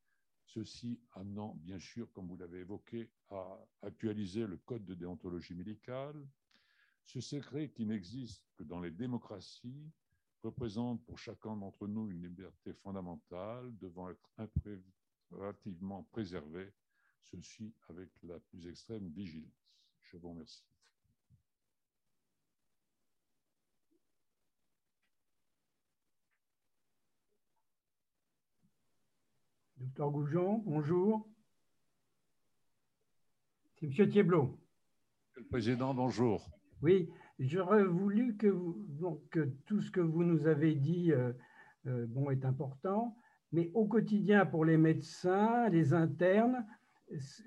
ceci 0.45 1.01
amenant, 1.13 1.55
bien 1.55 1.80
sûr, 1.80 2.11
comme 2.11 2.28
vous 2.28 2.38
l'avez 2.38 2.59
évoqué, 2.59 3.09
à 3.32 3.57
actualiser 3.82 4.45
le 4.45 4.57
code 4.57 4.86
de 4.86 4.93
déontologie 4.93 5.55
médicale, 5.55 6.28
ce 7.05 7.19
secret 7.19 7.69
qui 7.71 7.88
n'existe 7.88 8.45
que 8.55 8.63
dans 8.63 8.80
les 8.80 8.91
démocraties 8.91 9.91
représente 10.44 11.04
pour 11.06 11.18
chacun 11.18 11.56
d'entre 11.56 11.88
nous 11.88 12.10
une 12.10 12.22
liberté 12.22 12.74
fondamentale 12.74 13.76
devant 13.80 14.10
être 14.10 14.30
impérativement 14.38 16.04
préservée, 16.12 16.74
ceci 17.22 17.74
avec 17.89 18.10
la 18.24 18.39
plus 18.39 18.68
extrême 18.68 19.08
vigilance. 19.10 19.52
Je 20.02 20.18
vous 20.18 20.30
remercie. 20.30 20.66
Docteur 29.78 30.12
Goujon, 30.12 30.58
bonjour. 30.60 31.28
C'est 33.76 33.86
M. 33.86 34.10
Thieblot. 34.10 34.60
Monsieur 35.28 35.41
le 35.41 35.48
Président, 35.48 35.94
bonjour. 35.94 36.50
Oui, 36.82 37.10
j'aurais 37.40 37.84
voulu 37.84 38.36
que, 38.36 38.54
tout 39.66 39.82
ce 39.82 39.92
que 39.92 40.02
vous 40.02 40.24
nous 40.24 40.48
avez 40.48 40.76
dit 40.76 41.12
euh, 41.12 41.34
euh, 41.88 42.06
bon, 42.08 42.30
est 42.30 42.46
important, 42.46 43.16
mais 43.52 43.72
au 43.74 43.86
quotidien 43.86 44.46
pour 44.46 44.66
les 44.66 44.78
médecins, 44.78 45.70
les 45.70 45.94
internes, 45.94 46.66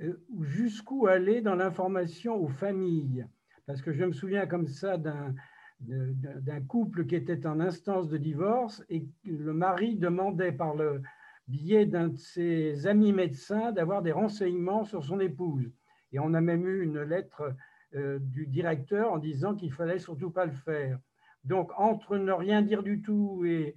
euh, 0.00 0.14
jusqu'où 0.42 1.06
aller 1.06 1.40
dans 1.40 1.54
l'information 1.54 2.36
aux 2.36 2.48
familles 2.48 3.26
Parce 3.66 3.82
que 3.82 3.92
je 3.92 4.04
me 4.04 4.12
souviens 4.12 4.46
comme 4.46 4.68
ça 4.68 4.96
d'un 4.98 6.60
couple 6.68 7.06
qui 7.06 7.16
était 7.16 7.46
en 7.46 7.60
instance 7.60 8.08
de 8.08 8.18
divorce 8.18 8.84
et 8.88 9.06
le 9.24 9.52
mari 9.52 9.96
demandait 9.96 10.52
par 10.52 10.74
le 10.74 11.02
biais 11.48 11.86
d'un 11.86 12.08
de 12.08 12.16
ses 12.16 12.86
amis 12.86 13.12
médecins 13.12 13.72
d'avoir 13.72 14.02
des 14.02 14.12
renseignements 14.12 14.84
sur 14.84 15.04
son 15.04 15.20
épouse. 15.20 15.70
Et 16.12 16.18
on 16.18 16.34
a 16.34 16.40
même 16.40 16.66
eu 16.66 16.82
une 16.82 17.02
lettre 17.02 17.54
du 17.92 18.46
directeur 18.46 19.12
en 19.12 19.18
disant 19.18 19.54
qu'il 19.54 19.72
fallait 19.72 19.98
surtout 19.98 20.30
pas 20.30 20.44
le 20.44 20.52
faire. 20.52 20.98
Donc, 21.46 21.70
entre 21.78 22.16
ne 22.16 22.32
rien 22.32 22.60
dire 22.60 22.82
du 22.82 23.00
tout 23.00 23.44
et 23.44 23.76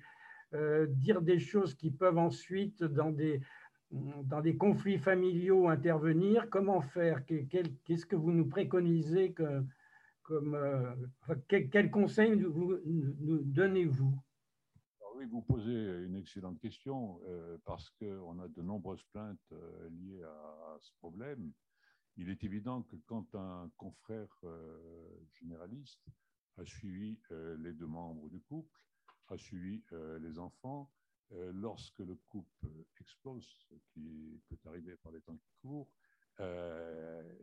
euh, 0.55 0.87
dire 0.87 1.21
des 1.21 1.37
choses 1.37 1.75
qui 1.75 1.91
peuvent 1.91 2.17
ensuite, 2.17 2.83
dans 2.83 3.11
des, 3.11 3.41
dans 3.91 4.41
des 4.41 4.57
conflits 4.57 4.97
familiaux, 4.97 5.67
intervenir, 5.67 6.49
comment 6.49 6.81
faire? 6.81 7.23
Qu'est-ce 7.25 8.07
que 8.07 8.15
vous 8.15 8.31
nous 8.31 8.47
préconisez 8.47 9.33
que, 9.33 9.63
comme, 10.23 10.55
euh, 10.55 10.95
quel, 11.47 11.91
conseil 11.91 12.35
nous 12.35 13.39
donnez-vous? 13.43 14.17
Oui, 15.15 15.25
vous 15.25 15.43
posez 15.43 16.05
une 16.05 16.15
excellente 16.15 16.59
question 16.59 17.19
parce 17.65 17.91
qu'on 17.91 18.39
a 18.39 18.47
de 18.47 18.61
nombreuses 18.63 19.03
plaintes 19.11 19.53
liées 19.91 20.23
à, 20.23 20.77
ce 20.79 20.91
problème 20.99 21.51
il 22.19 22.29
est 22.29 22.43
évident 22.43 22.83
que 22.83 22.97
quand 23.05 23.33
un 23.33 23.71
confrère 23.77 24.37
euh, 24.43 25.25
généraliste 25.39 26.05
a 26.57 26.65
suivi 26.65 27.17
euh, 27.31 27.55
les 27.59 27.71
deux 27.71 27.87
membres 27.87 28.29
du 28.29 28.41
couple, 28.41 28.77
a 29.29 29.37
suivi 29.37 29.81
euh, 29.93 30.19
les 30.19 30.37
enfants, 30.37 30.91
lorsque 31.53 31.99
le 31.99 32.15
couple 32.15 32.65
explose, 32.99 33.47
ce 33.69 33.75
qui 33.93 34.41
peut 34.49 34.57
arriver 34.65 34.95
par 34.95 35.11
les 35.11 35.21
temps 35.21 35.37
qui 35.37 35.51
courent, 35.61 35.91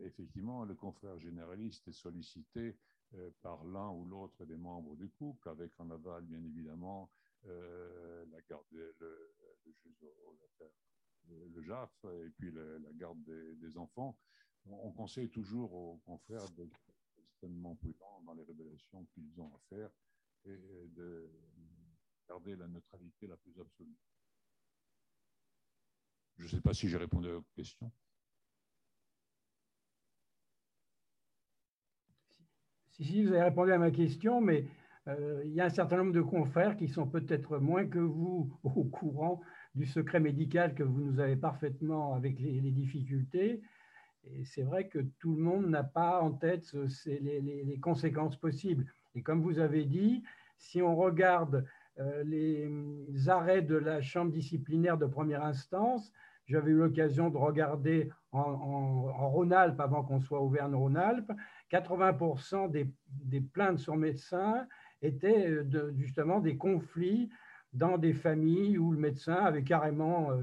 effectivement, 0.03 0.65
le 0.65 0.75
confrère 0.75 1.17
généraliste 1.21 1.87
est 1.87 1.93
sollicité 1.93 2.77
par 3.43 3.63
l'un 3.63 3.91
ou 3.91 4.05
l'autre 4.05 4.45
des 4.45 4.57
membres 4.57 4.97
du 4.97 5.09
couple, 5.09 5.49
avec 5.49 5.71
en 5.79 5.89
aval, 5.93 6.25
bien 6.25 6.43
évidemment, 6.43 7.13
la 7.45 8.41
garde, 8.51 8.65
le, 8.73 8.97
le, 11.29 11.63
JAF 11.63 12.05
et 12.25 12.31
puis 12.31 12.51
la 12.51 12.93
garde 12.95 13.23
des 13.25 13.79
enfants 13.79 14.19
on 14.71 14.91
conseille 14.93 15.29
toujours 15.29 15.73
aux 15.73 16.01
confrères 16.05 16.49
d'être 16.51 16.81
extrêmement 17.19 17.75
prudents 17.77 18.23
dans 18.25 18.35
les 18.35 18.45
révélations 18.45 19.05
qu'ils 19.15 19.41
ont 19.41 19.53
à 19.55 19.61
faire 19.69 19.91
et 20.45 20.89
de 20.95 21.31
garder 22.29 22.57
la 22.57 22.67
neutralité 22.69 23.27
la 23.27 23.37
plus 23.37 23.59
absolue. 23.61 23.97
Je 26.39 26.45
ne 26.45 26.49
sais 26.49 26.61
pas 26.61 26.75
si 26.75 26.89
j'ai 26.89 26.97
répondu 26.97 27.29
à 27.29 27.33
votre 27.33 27.53
question. 27.55 27.91
Si, 32.91 33.05
si, 33.05 33.25
vous 33.25 33.33
avez 33.33 33.43
répondu 33.43 33.73
à 33.73 33.79
ma 33.79 33.91
question, 33.91 34.41
mais 34.41 34.67
euh, 35.09 35.43
il 35.45 35.53
y 35.53 35.61
a 35.61 35.67
un 35.67 35.71
certain 35.71 35.99
nombre 35.99 36.13
de 36.13 36.23
confrères 36.23 36.77
qui 36.77 36.89
sont 36.89 37.07
peut-être 37.07 37.59
moins 37.59 37.87
que 37.87 37.99
vous 37.99 38.59
au 38.63 38.85
courant 38.85 39.41
du 39.75 39.87
secret 39.87 40.21
médical 40.21 40.75
que 40.75 40.83
vous 40.83 41.01
nous 41.01 41.21
avez 41.21 41.37
parfaitement 41.37 42.15
avec 42.15 42.39
les 42.39 42.71
difficultés. 42.71 43.63
Et 44.35 44.45
c'est 44.45 44.63
vrai 44.63 44.89
que 44.89 44.99
tout 45.19 45.35
le 45.35 45.43
monde 45.43 45.67
n'a 45.69 45.85
pas 45.85 46.21
en 46.21 46.33
tête 46.33 46.75
les, 47.07 47.79
conséquences 47.81 48.37
possibles. 48.37 48.87
Et 49.15 49.23
comme 49.23 49.43
vous 49.43 49.59
avez 49.59 49.85
dit, 49.85 50.23
si 50.59 50.83
on 50.83 50.97
regarde 50.97 51.65
euh, 51.99 52.23
les 52.25 52.69
arrêts 53.29 53.63
de 53.63 53.77
la 53.77 54.03
Chambre 54.03 54.33
disciplinaire 54.33 54.99
de 54.99 55.07
première 55.07 55.45
instance, 55.45 56.13
j'avais 56.47 56.71
eu 56.71 56.77
l'occasion 56.77 57.31
de 57.31 57.37
regarder 57.37 58.11
en, 58.33 59.29
Rhône-Alpes 59.29 59.81
avant 59.81 60.05
qu'on 60.05 60.21
soit 60.21 60.41
Auvergne-Rhône-Alpes, 60.41 61.33
80% 61.71 62.71
des, 62.71 63.41
plaintes 63.41 63.79
sur 63.79 63.97
médecins 63.97 64.67
étaient 65.03 65.49
euh, 65.49 65.93
justement 65.97 66.41
des 66.41 66.57
conflits 66.57 67.31
dans 67.73 67.99
des 67.99 68.13
familles 68.13 68.79
où 68.79 68.93
le 68.93 68.99
médecin 68.99 69.35
avait 69.35 69.65
carrément 69.65 70.31
euh, 70.31 70.43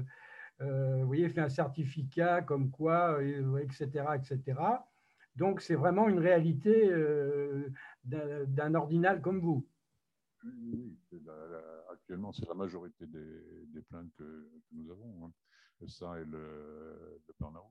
vous 0.60 1.06
voyez, 1.06 1.28
fait 1.28 1.40
un 1.40 1.48
certificat 1.48 2.42
comme 2.42 2.70
quoi, 2.70 3.18
etc., 3.60 4.04
etc. 4.14 4.60
Donc, 5.36 5.60
c'est 5.60 5.74
vraiment 5.74 6.08
une 6.08 6.20
réalité 6.20 6.90
d'un 8.04 8.74
ordinal 8.74 9.20
comme 9.20 9.40
vous. 9.40 9.66
Actuellement, 11.92 12.32
c'est 12.32 12.46
la 12.46 12.54
majorité 12.54 13.06
des, 13.06 13.80
plaintes 13.88 14.12
que, 14.16 14.48
nous 14.72 14.90
avons. 14.90 15.26
Hein. 15.26 15.32
Ça 15.86 16.18
et 16.20 16.24
le, 16.24 17.20
le 17.26 17.34
burn-out. 17.38 17.62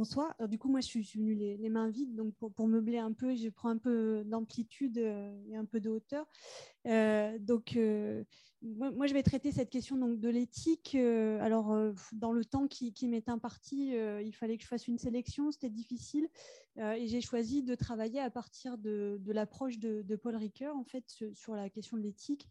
Bonsoir. 0.00 0.34
du 0.48 0.56
coup, 0.56 0.70
moi, 0.70 0.80
je 0.80 0.86
suis, 0.86 1.02
venue 1.02 1.34
les, 1.34 1.68
mains 1.68 1.90
vides, 1.90 2.14
donc 2.14 2.32
pour, 2.36 2.68
meubler 2.68 2.96
un 2.96 3.12
peu, 3.12 3.34
je 3.34 3.48
prends 3.48 3.68
un 3.68 3.76
peu 3.76 4.22
d'amplitude 4.24 4.96
euh, 4.96 5.36
et 5.50 5.56
un 5.56 5.66
peu 5.66 5.80
de 5.80 5.90
hauteur. 5.90 6.26
Euh, 6.86 7.38
donc, 7.38 7.76
euh, 7.76 8.24
moi, 8.62 9.06
je 9.06 9.14
vais 9.14 9.22
traiter 9.22 9.52
cette 9.52 9.70
question 9.70 9.96
donc, 9.96 10.20
de 10.20 10.28
l'éthique. 10.28 10.94
alors, 10.94 11.74
dans 12.12 12.32
le 12.32 12.44
temps 12.44 12.66
qui, 12.68 13.08
m'est 13.08 13.28
imparti, 13.30 13.92
il 14.22 14.32
fallait 14.34 14.58
que 14.58 14.62
je 14.62 14.68
fasse 14.68 14.86
une 14.86 14.98
sélection, 14.98 15.50
c'était 15.50 15.70
difficile, 15.70 16.28
et 16.76 17.08
j'ai 17.08 17.22
choisi 17.22 17.62
de 17.62 17.74
travailler 17.74 18.20
à 18.20 18.28
partir 18.28 18.76
de, 18.76 19.18
l'approche 19.28 19.78
de, 19.78 20.16
Paul 20.16 20.36
Ricoeur, 20.36 20.76
en 20.76 20.84
fait, 20.84 21.04
sur, 21.32 21.54
la 21.54 21.70
question 21.70 21.96
de 21.96 22.02
l'éthique. 22.02 22.48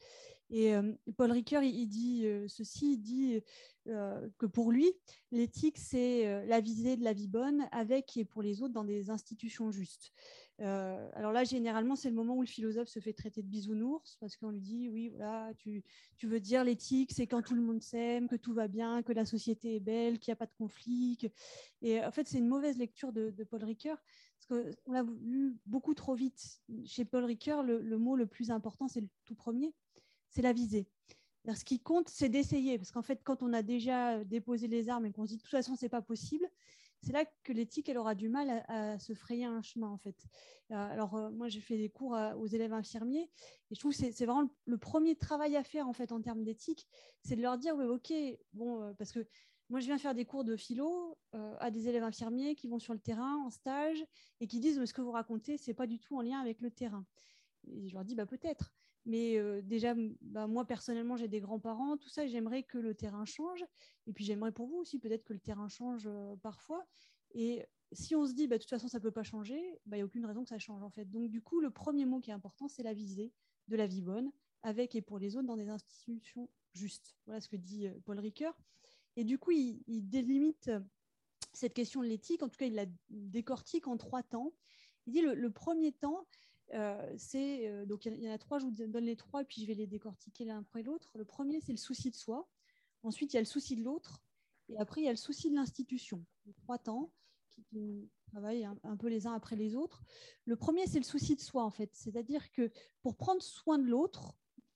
Et 0.50 0.74
Paul 1.16 1.32
Ricoeur, 1.32 1.62
il, 1.62 1.88
dit 1.88 2.26
ceci, 2.48 2.94
il 2.94 2.98
dit 2.98 3.44
que 3.86 4.48
pour 4.48 4.72
lui, 4.72 4.92
l'éthique, 5.32 5.78
c'est 5.78 6.44
la 6.48 6.60
visée 6.60 6.98
de 6.98 7.04
la 7.04 7.14
vie 7.14 7.28
bonne 7.28 7.68
avec 7.72 8.18
et 8.18 8.26
pour 8.26 8.42
les 8.42 8.64
autres 8.64 8.74
dans 8.74 8.84
des 8.84 9.12
institutions 9.12 9.70
justes. 9.70 10.12
Alors 10.62 11.32
là, 11.32 11.44
généralement, 11.44 11.96
c'est 11.96 12.10
le 12.10 12.16
moment 12.16 12.36
où 12.36 12.42
le 12.42 12.48
philosophe 12.48 12.90
se 12.90 13.00
fait 13.00 13.14
traiter 13.14 13.42
de 13.42 13.48
bisounours 13.48 14.18
parce 14.20 14.36
qu'on 14.36 14.52
lui 14.52 14.62
dit, 14.62 14.90
oui, 14.90 15.10
voilà, 15.10 15.52
tu, 15.58 15.84
veux 16.24 16.40
dire 16.40 16.64
l'éthique, 16.64 17.12
c'est 17.14 17.28
quand 17.28 17.42
tout 17.42 17.56
le 17.56 17.62
monde 17.62 17.82
s'aime, 17.82 18.28
que 18.28 18.36
tout 18.36 18.54
va 18.54 18.68
bien, 18.68 19.02
que 19.04 19.14
la 19.14 19.26
société 19.26 19.76
est 19.76 19.80
belle, 19.80 20.20
qu'il 20.20 20.32
n'y 20.32 20.34
a 20.34 20.38
pas 20.38 20.46
de 20.46 20.54
conflit. 20.58 21.18
Et 21.82 22.04
en 22.04 22.12
fait, 22.12 22.28
c'est 22.28 22.38
une 22.38 22.48
mauvaise 22.48 22.78
lecture 22.78 23.14
de, 23.14 23.32
Paul 23.50 23.64
Ricoeur 23.64 23.98
parce 24.38 24.64
qu'on 24.86 24.92
l'a 24.92 25.04
lu 25.22 25.58
beaucoup 25.66 25.94
trop 25.94 26.16
vite. 26.16 26.62
Chez 26.86 27.06
Paul 27.06 27.26
Ricoeur, 27.26 27.64
le, 27.64 27.82
le 27.82 27.98
mot 27.98 28.16
le 28.16 28.26
plus 28.26 28.52
important, 28.52 28.88
c'est 28.88 29.02
le 29.02 29.10
tout 29.26 29.36
premier, 29.36 29.74
c'est 30.30 30.42
la 30.42 30.54
visée. 30.54 30.88
Ce 31.56 31.66
qui 31.66 31.80
compte, 31.80 32.10
c'est 32.10 32.30
d'essayer, 32.30 32.78
parce 32.78 32.92
qu'en 32.92 33.02
fait, 33.02 33.22
quand 33.24 33.42
on 33.42 33.54
a 33.54 33.62
déjà 33.64 34.24
déposé 34.24 34.68
les 34.68 34.90
armes 34.90 35.06
et 35.06 35.12
qu'on 35.12 35.26
se 35.26 35.30
dit 35.30 35.38
de 35.38 35.42
toute 35.42 35.50
façon, 35.50 35.76
c'est 35.76 35.90
pas 35.90 36.02
possible, 36.02 36.48
c'est 37.02 37.14
là 37.14 37.26
que 37.44 37.54
l'éthique, 37.54 37.88
elle 37.90 37.98
aura 37.98 38.16
du 38.16 38.30
mal 38.30 38.64
à, 38.68 39.00
se 39.00 39.14
frayer 39.14 39.46
un 39.46 39.62
chemin, 39.62 39.88
en 39.88 39.98
fait. 39.98 40.28
Euh, 40.72 40.76
alors, 40.76 41.16
euh, 41.16 41.30
moi, 41.32 41.48
j'ai 41.48 41.62
fait 41.62 41.78
des 41.78 41.90
cours 41.90 42.18
aux 42.38 42.48
élèves 42.48 42.74
infirmiers, 42.74 43.30
et 43.72 43.76
je 43.76 43.80
trouve 43.80 43.96
que 43.96 44.12
c'est 44.12 44.26
vraiment 44.26 44.50
le 44.66 44.78
premier 44.78 45.16
travail 45.16 45.56
à 45.56 45.64
faire, 45.64 45.88
en 45.88 45.94
fait, 45.94 46.12
en 46.12 46.22
termes 46.22 46.44
d'éthique, 46.44 46.88
c'est 47.24 47.36
de 47.36 47.42
leur 47.42 47.58
dire, 47.58 47.76
oui, 47.76 47.86
ok, 47.86 48.14
bon, 48.54 48.82
euh, 48.82 48.94
parce 48.94 49.12
que 49.12 49.26
moi, 49.70 49.80
je 49.80 49.86
viens 49.86 49.98
faire 49.98 50.16
des 50.16 50.26
cours 50.26 50.44
de 50.44 50.56
philo 50.56 51.16
à 51.32 51.70
des 51.70 51.88
élèves 51.88 52.02
infirmiers 52.02 52.56
qui 52.56 52.68
vont 52.68 52.80
sur 52.80 52.94
le 52.94 53.00
terrain 53.00 53.38
en 53.46 53.52
stage 53.52 54.04
et 54.40 54.48
qui 54.48 54.60
disent, 54.60 54.84
ce 54.84 54.94
que 54.94 55.02
vous 55.02 55.12
racontez, 55.12 55.58
c'est 55.58 55.76
pas 55.76 55.86
du 55.86 56.00
tout 56.00 56.18
en 56.18 56.22
lien 56.22 56.40
avec 56.40 56.60
le 56.62 56.72
terrain. 56.72 57.06
Et 57.68 57.88
je 57.88 57.94
leur 57.94 58.04
dis, 58.04 58.16
bah, 58.16 58.26
peut-être. 58.26 58.74
Mais 59.06 59.38
euh, 59.38 59.62
déjà, 59.62 59.96
bah, 60.22 60.48
moi 60.48 60.66
personnellement, 60.66 61.18
j'ai 61.18 61.28
des 61.28 61.40
grands-parents, 61.40 61.98
tout 61.98 62.10
ça, 62.10 62.28
j'aimerais 62.28 62.64
que 62.64 62.78
le 62.78 62.94
terrain 62.94 63.26
change. 63.26 63.66
Et 64.08 64.14
puis 64.14 64.26
j'aimerais 64.26 64.52
pour 64.52 64.68
vous 64.68 64.78
aussi 64.78 65.00
peut-être 65.00 65.24
que 65.24 65.34
le 65.34 65.40
terrain 65.40 65.68
change 65.68 66.08
euh, 66.08 66.36
parfois. 66.38 66.86
Et 67.34 67.66
si 67.92 68.16
on 68.16 68.26
se 68.26 68.34
dit, 68.34 68.48
bah, 68.48 68.58
de 68.58 68.62
toute 68.62 68.70
façon, 68.70 68.88
ça 68.88 68.98
ne 68.98 69.04
peut 69.04 69.12
pas 69.12 69.24
changer, 69.24 69.80
bah, 69.86 69.98
il 69.98 70.00
n'y 70.00 70.02
a 70.04 70.06
aucune 70.06 70.26
raison 70.26 70.44
que 70.44 70.50
ça 70.50 70.60
change 70.60 70.84
en 70.84 70.90
fait. 70.90 71.06
Donc 71.06 71.30
du 71.30 71.42
coup, 71.42 71.60
le 71.60 71.70
premier 71.72 72.06
mot 72.06 72.20
qui 72.20 72.30
est 72.30 72.34
important, 72.34 72.68
c'est 72.68 72.84
la 72.84 72.94
visée 72.94 73.32
de 73.68 73.76
la 73.76 73.88
vie 73.88 74.02
bonne, 74.02 74.32
avec 74.64 74.96
et 74.96 75.02
pour 75.02 75.20
les 75.20 75.36
autres 75.36 75.48
dans 75.48 75.58
des 75.58 75.70
institutions 75.70 76.50
justes. 76.74 77.16
Voilà 77.26 77.40
ce 77.40 77.48
que 77.48 77.56
dit 77.56 77.88
euh, 77.88 77.94
Paul 78.06 78.20
Ricoeur. 78.20 78.58
Et 79.16 79.24
du 79.24 79.38
coup, 79.38 79.52
il, 79.52 79.82
délimite 80.10 80.72
cette 81.52 81.74
question 81.74 82.02
de 82.02 82.08
l'éthique, 82.08 82.42
en 82.42 82.48
tout 82.48 82.58
cas, 82.58 82.68
il 82.68 82.76
la 82.76 82.86
décortique 83.10 83.88
en 83.88 83.98
trois 83.98 84.24
temps. 84.24 84.54
Il 85.08 85.14
dit 85.14 85.22
le 85.22 85.50
premier 85.50 85.92
temps, 85.92 86.26
euh, 86.74 87.18
euh, 87.36 87.86
donc 87.86 88.06
il 88.06 88.22
y, 88.22 88.30
en 88.30 88.34
a 88.34 88.38
trois, 88.38 88.60
je 88.60 88.66
vous 88.66 88.72
donne 88.72 89.06
les 89.06 89.16
trois, 89.16 89.44
puis 89.44 89.62
je 89.62 89.68
vais 89.68 89.74
les 89.74 89.88
décortiquer 89.88 90.46
l'un 90.46 90.60
après 90.60 90.84
l'autre. 90.84 91.18
Le 91.18 91.26
premier, 91.26 91.60
c'est 91.62 91.72
le 91.72 91.78
souci 91.78 92.12
de 92.12 92.16
soi. 92.16 92.48
Ensuite, 93.04 93.34
il 93.34 93.38
y 93.38 93.38
a 93.38 93.42
le 93.42 93.46
souci 93.46 93.76
de 93.76 93.84
l'autre. 93.84 94.22
Et 94.70 94.78
après, 94.78 95.02
il 95.02 95.06
y 95.06 95.08
a 95.08 95.12
le 95.12 95.18
souci 95.18 95.50
de 95.50 95.56
l'institution. 95.56 96.24
Trois 96.58 96.78
temps 96.78 97.12
qui, 97.50 98.10
travaillent 98.28 98.66
un, 98.66 98.98
peu 98.98 99.08
les 99.08 99.26
uns 99.26 99.34
après 99.34 99.56
les 99.56 99.76
autres. 99.76 100.04
Le 100.46 100.56
premier, 100.56 100.86
c'est 100.86 101.00
le 101.00 101.06
souci 101.06 101.36
de 101.36 101.42
soi, 101.42 101.64
en 101.64 101.72
fait. 101.72 101.90
C'est-à-dire 101.94 102.52
que 102.52 102.70
pour 103.02 103.18
prendre 103.18 103.42
soin 103.42 103.80
de 103.80 103.86
l'autre, 103.86 104.36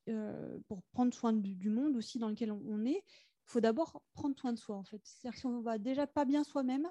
euh, 0.09 0.57
pour 0.67 0.81
prendre 0.91 1.13
soin 1.13 1.33
du, 1.33 1.69
monde 1.69 1.95
aussi 1.95 2.17
dans 2.17 2.29
lequel 2.29 2.51
on, 2.51 2.83
est, 2.83 3.03
il 3.05 3.45
faut 3.45 3.61
d'abord 3.61 4.01
prendre 4.15 4.35
soin 4.35 4.53
de 4.53 4.57
soi, 4.57 4.75
en 4.75 4.83
fait. 4.83 5.01
C'est-à-dire 5.03 5.35
que 5.35 5.39
si 5.39 5.45
on 5.45 5.61
va 5.61 5.77
déjà 5.77 6.07
pas 6.07 6.25
bien 6.25 6.43
soi-même, 6.43 6.89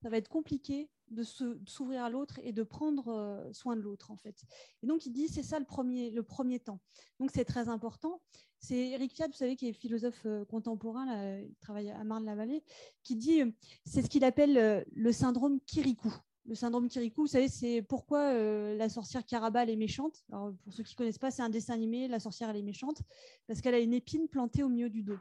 ça 0.00 0.08
va 0.08 0.16
être 0.16 0.28
compliqué 0.28 0.88
de 1.10 1.22
s'ouvrir 1.22 2.02
à 2.02 2.10
l'autre 2.10 2.40
et 2.42 2.52
de 2.52 2.62
prendre 2.62 3.08
euh, 3.08 3.52
soin 3.52 3.76
de 3.76 3.80
l'autre 3.80 4.10
en 4.10 4.16
fait. 4.16 4.42
Et 4.82 4.86
donc 4.86 5.06
il 5.06 5.12
dit 5.12 5.28
c'est 5.28 5.42
ça 5.42 5.58
le 5.58 5.64
premier 5.64 6.10
le 6.10 6.22
premier 6.22 6.58
temps. 6.58 6.80
Donc 7.20 7.30
c'est 7.32 7.44
très 7.44 7.68
important. 7.68 8.20
C'est 8.58 8.88
Eric 8.90 9.12
Fiat, 9.12 9.28
vous 9.28 9.34
savez, 9.34 9.54
qui 9.54 9.68
est 9.68 9.72
philosophe 9.72 10.22
euh, 10.26 10.44
contemporain, 10.44 11.38
il 11.38 11.54
travaille 11.60 11.90
à 11.90 12.02
Marne-la-Vallée, 12.04 12.64
qui 13.02 13.16
dit 13.16 13.42
euh, 13.42 13.50
c'est 13.84 14.02
ce 14.02 14.08
qu'il 14.08 14.24
appelle 14.24 14.84
le 14.90 15.12
syndrome 15.12 15.60
Kirikou. 15.60 16.12
Le 16.46 16.54
syndrome 16.54 16.88
Kirikou, 16.88 17.22
vous 17.22 17.26
savez, 17.26 17.48
c'est 17.48 17.82
pourquoi 17.82 18.32
la 18.32 18.88
sorcière 18.88 19.26
Carabal 19.26 19.68
est 19.68 19.74
méchante. 19.74 20.24
Alors, 20.30 20.52
pour 20.62 20.72
ceux 20.72 20.84
qui 20.84 20.94
ne 20.94 20.96
connaissent 20.96 21.18
pas, 21.18 21.32
c'est 21.32 21.42
un 21.42 21.48
dessin 21.48 21.74
animé, 21.74 22.06
la 22.06 22.20
sorcière 22.20 22.50
elle 22.50 22.56
est 22.56 22.62
méchante, 22.62 23.02
parce 23.48 23.60
qu'elle 23.60 23.74
a 23.74 23.80
une 23.80 23.92
épine 23.92 24.28
plantée 24.28 24.62
au 24.62 24.68
milieu 24.68 24.88
du 24.88 25.02
dos. 25.02 25.18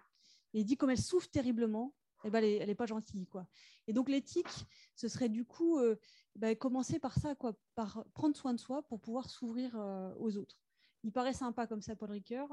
Et 0.54 0.60
il 0.60 0.66
dit 0.66 0.78
comme 0.78 0.92
elle 0.92 1.02
souffre 1.02 1.28
terriblement, 1.32 1.96
eh 2.26 2.30
ben, 2.30 2.44
elle 2.44 2.68
n'est 2.68 2.76
pas 2.76 2.86
gentille. 2.88 3.28
Quoi. 3.28 3.48
Et 3.88 3.94
donc 3.94 4.10
l'éthique, 4.10 4.66
ce 4.96 5.08
serait 5.08 5.30
du 5.30 5.46
coup 5.46 5.78
euh, 5.78 5.96
bah, 6.36 6.56
commencer 6.56 7.00
par 7.00 7.18
ça, 7.18 7.36
quoi, 7.36 7.54
par 7.76 8.04
prendre 8.14 8.36
soin 8.36 8.54
de 8.54 8.60
soi 8.60 8.82
pour 8.84 9.00
pouvoir 9.00 9.30
s'ouvrir 9.30 9.76
euh, 9.76 10.12
aux 10.18 10.38
autres. 10.38 10.60
Il 11.04 11.12
paraît 11.12 11.34
sympa 11.34 11.68
comme 11.68 11.82
ça, 11.82 11.96
Paul 11.96 12.12
Ricoeur. 12.12 12.50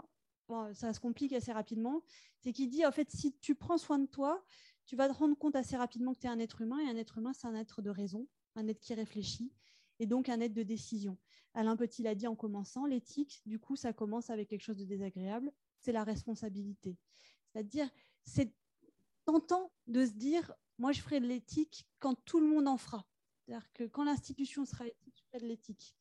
ça 0.75 0.93
se 0.93 1.01
complique 1.01 1.33
assez 1.33 1.53
rapidement. 1.53 2.03
C'est 2.41 2.53
qu'il 2.53 2.69
dit, 2.69 2.85
en 2.85 2.93
fait, 2.93 3.11
si 3.11 3.35
tu 3.39 3.55
prends 3.55 3.79
soin 3.79 3.99
de 3.99 4.07
toi, 4.07 4.45
tu 4.85 4.95
vas 4.95 5.09
te 5.09 5.15
rendre 5.15 5.37
compte 5.39 5.57
assez 5.57 5.77
rapidement 5.77 6.13
que 6.13 6.19
tu 6.19 6.27
es 6.27 6.31
un 6.31 6.39
être 6.39 6.61
humain, 6.61 6.79
et 6.81 6.91
un 6.91 6.97
être 6.97 7.17
humain, 7.17 7.33
c'est 7.33 7.47
un 7.47 7.55
être 7.55 7.81
de 7.81 7.89
raison, 7.89 8.29
un 8.57 8.69
être 8.69 8.81
qui 8.81 8.93
réfléchit, 8.93 9.51
et 10.01 10.07
donc 10.07 10.29
un 10.29 10.41
être 10.41 10.53
de 10.53 10.63
décision. 10.63 11.17
Alain 11.55 11.77
Petit 11.77 12.03
l'a 12.03 12.15
dit 12.15 12.27
en 12.27 12.37
commençant, 12.37 12.85
l'éthique, 12.85 13.41
du 13.47 13.59
coup, 13.59 13.77
ça 13.77 13.95
commence 13.95 14.29
avec 14.29 14.49
quelque 14.49 14.63
chose 14.63 14.79
de 14.79 14.85
désagréable, 14.85 15.51
c'est 15.79 15.93
la 15.93 16.05
responsabilité. 16.05 16.99
C'est-à-dire, 17.47 17.89
c'est 18.25 18.53
tentant 19.25 19.73
de 19.87 20.05
se 20.05 20.13
dire, 20.13 20.53
moi, 20.79 20.93
je 20.93 21.01
ferai 21.01 21.21
de 21.21 21.27
l'éthique 21.27 21.87
quand 21.99 22.15
tout 22.25 22.41
le 22.41 22.47
monde 22.47 22.69
en 22.69 22.77
fera. 22.77 23.07
C'est-à-dire 23.45 23.73
que 23.73 23.85
quand 23.85 24.05
l'institution 24.05 24.65
sera 24.65 24.87
éthique, 24.87 25.15
je 25.17 25.25
ferai 25.27 25.41
de 25.41 25.49
l'éthique. 25.49 25.95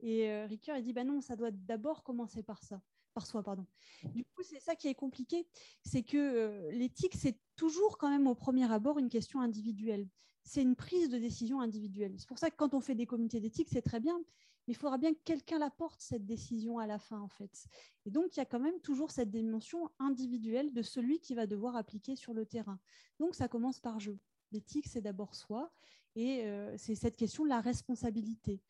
Et 0.00 0.30
euh, 0.30 0.46
Ricoeur, 0.46 0.76
il 0.76 0.82
dit, 0.82 0.92
bah 0.92 1.04
non, 1.04 1.20
ça 1.20 1.36
doit 1.36 1.50
d'abord 1.50 2.02
commencer 2.02 2.42
par 2.42 2.62
ça, 2.62 2.82
par 3.14 3.26
soi, 3.26 3.42
pardon. 3.42 3.66
Du 4.14 4.24
coup, 4.24 4.42
c'est 4.42 4.60
ça 4.60 4.76
qui 4.76 4.88
est 4.88 4.94
compliqué, 4.94 5.46
c'est 5.82 6.02
que 6.02 6.16
euh, 6.16 6.70
l'éthique, 6.72 7.14
c'est 7.14 7.38
toujours 7.56 7.98
quand 7.98 8.10
même 8.10 8.26
au 8.26 8.34
premier 8.34 8.70
abord 8.70 8.98
une 8.98 9.08
question 9.08 9.40
individuelle. 9.40 10.08
C'est 10.42 10.62
une 10.62 10.76
prise 10.76 11.08
de 11.08 11.18
décision 11.18 11.60
individuelle. 11.60 12.14
C'est 12.18 12.28
pour 12.28 12.38
ça 12.38 12.50
que 12.50 12.56
quand 12.56 12.74
on 12.74 12.80
fait 12.80 12.94
des 12.94 13.06
comités 13.06 13.40
d'éthique, 13.40 13.68
c'est 13.70 13.82
très 13.82 14.00
bien, 14.00 14.20
mais 14.66 14.72
il 14.72 14.76
faudra 14.76 14.98
bien 14.98 15.14
que 15.14 15.20
quelqu'un 15.24 15.58
la 15.58 15.70
porte, 15.70 16.00
cette 16.00 16.26
décision 16.26 16.78
à 16.78 16.86
la 16.86 16.98
fin, 16.98 17.20
en 17.20 17.28
fait. 17.28 17.66
Et 18.04 18.10
donc, 18.10 18.36
il 18.36 18.38
y 18.38 18.42
a 18.42 18.46
quand 18.46 18.60
même 18.60 18.80
toujours 18.80 19.10
cette 19.10 19.30
dimension 19.30 19.90
individuelle 19.98 20.72
de 20.72 20.82
celui 20.82 21.20
qui 21.20 21.34
va 21.34 21.46
devoir 21.46 21.76
appliquer 21.76 22.16
sur 22.16 22.34
le 22.34 22.46
terrain. 22.46 22.78
Donc, 23.18 23.34
ça 23.34 23.48
commence 23.48 23.80
par 23.80 24.00
je. 24.00 24.12
L'éthique, 24.52 24.86
c'est 24.86 25.00
d'abord 25.00 25.34
soi, 25.34 25.72
et 26.14 26.44
euh, 26.44 26.74
c'est 26.78 26.94
cette 26.94 27.16
question 27.16 27.44
de 27.44 27.48
la 27.48 27.60
responsabilité. 27.60 28.62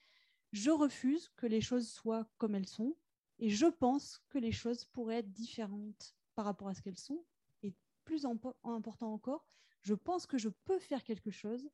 Je 0.53 0.70
refuse 0.70 1.28
que 1.36 1.47
les 1.47 1.61
choses 1.61 1.88
soient 1.88 2.26
comme 2.38 2.55
elles 2.55 2.68
sont, 2.68 2.97
et 3.38 3.51
je 3.51 3.66
pense 3.66 4.22
que 4.28 4.38
les 4.38 4.53
choses 4.53 4.84
pourraient 4.86 5.18
être 5.18 5.32
différentes 5.32 6.14
par 6.34 6.44
rapport 6.44 6.68
à 6.68 6.74
ce 6.74 6.82
qu'elles 6.82 6.99
sont. 6.99 7.24
Et 7.62 7.74
plus 8.05 8.24
important 8.24 9.12
encore, 9.12 9.47
je 9.82 9.94
pense 9.94 10.26
que 10.26 10.38
je 10.38 10.49
peux 10.49 10.78
faire 10.78 11.05
quelque 11.05 11.30
chose 11.30 11.68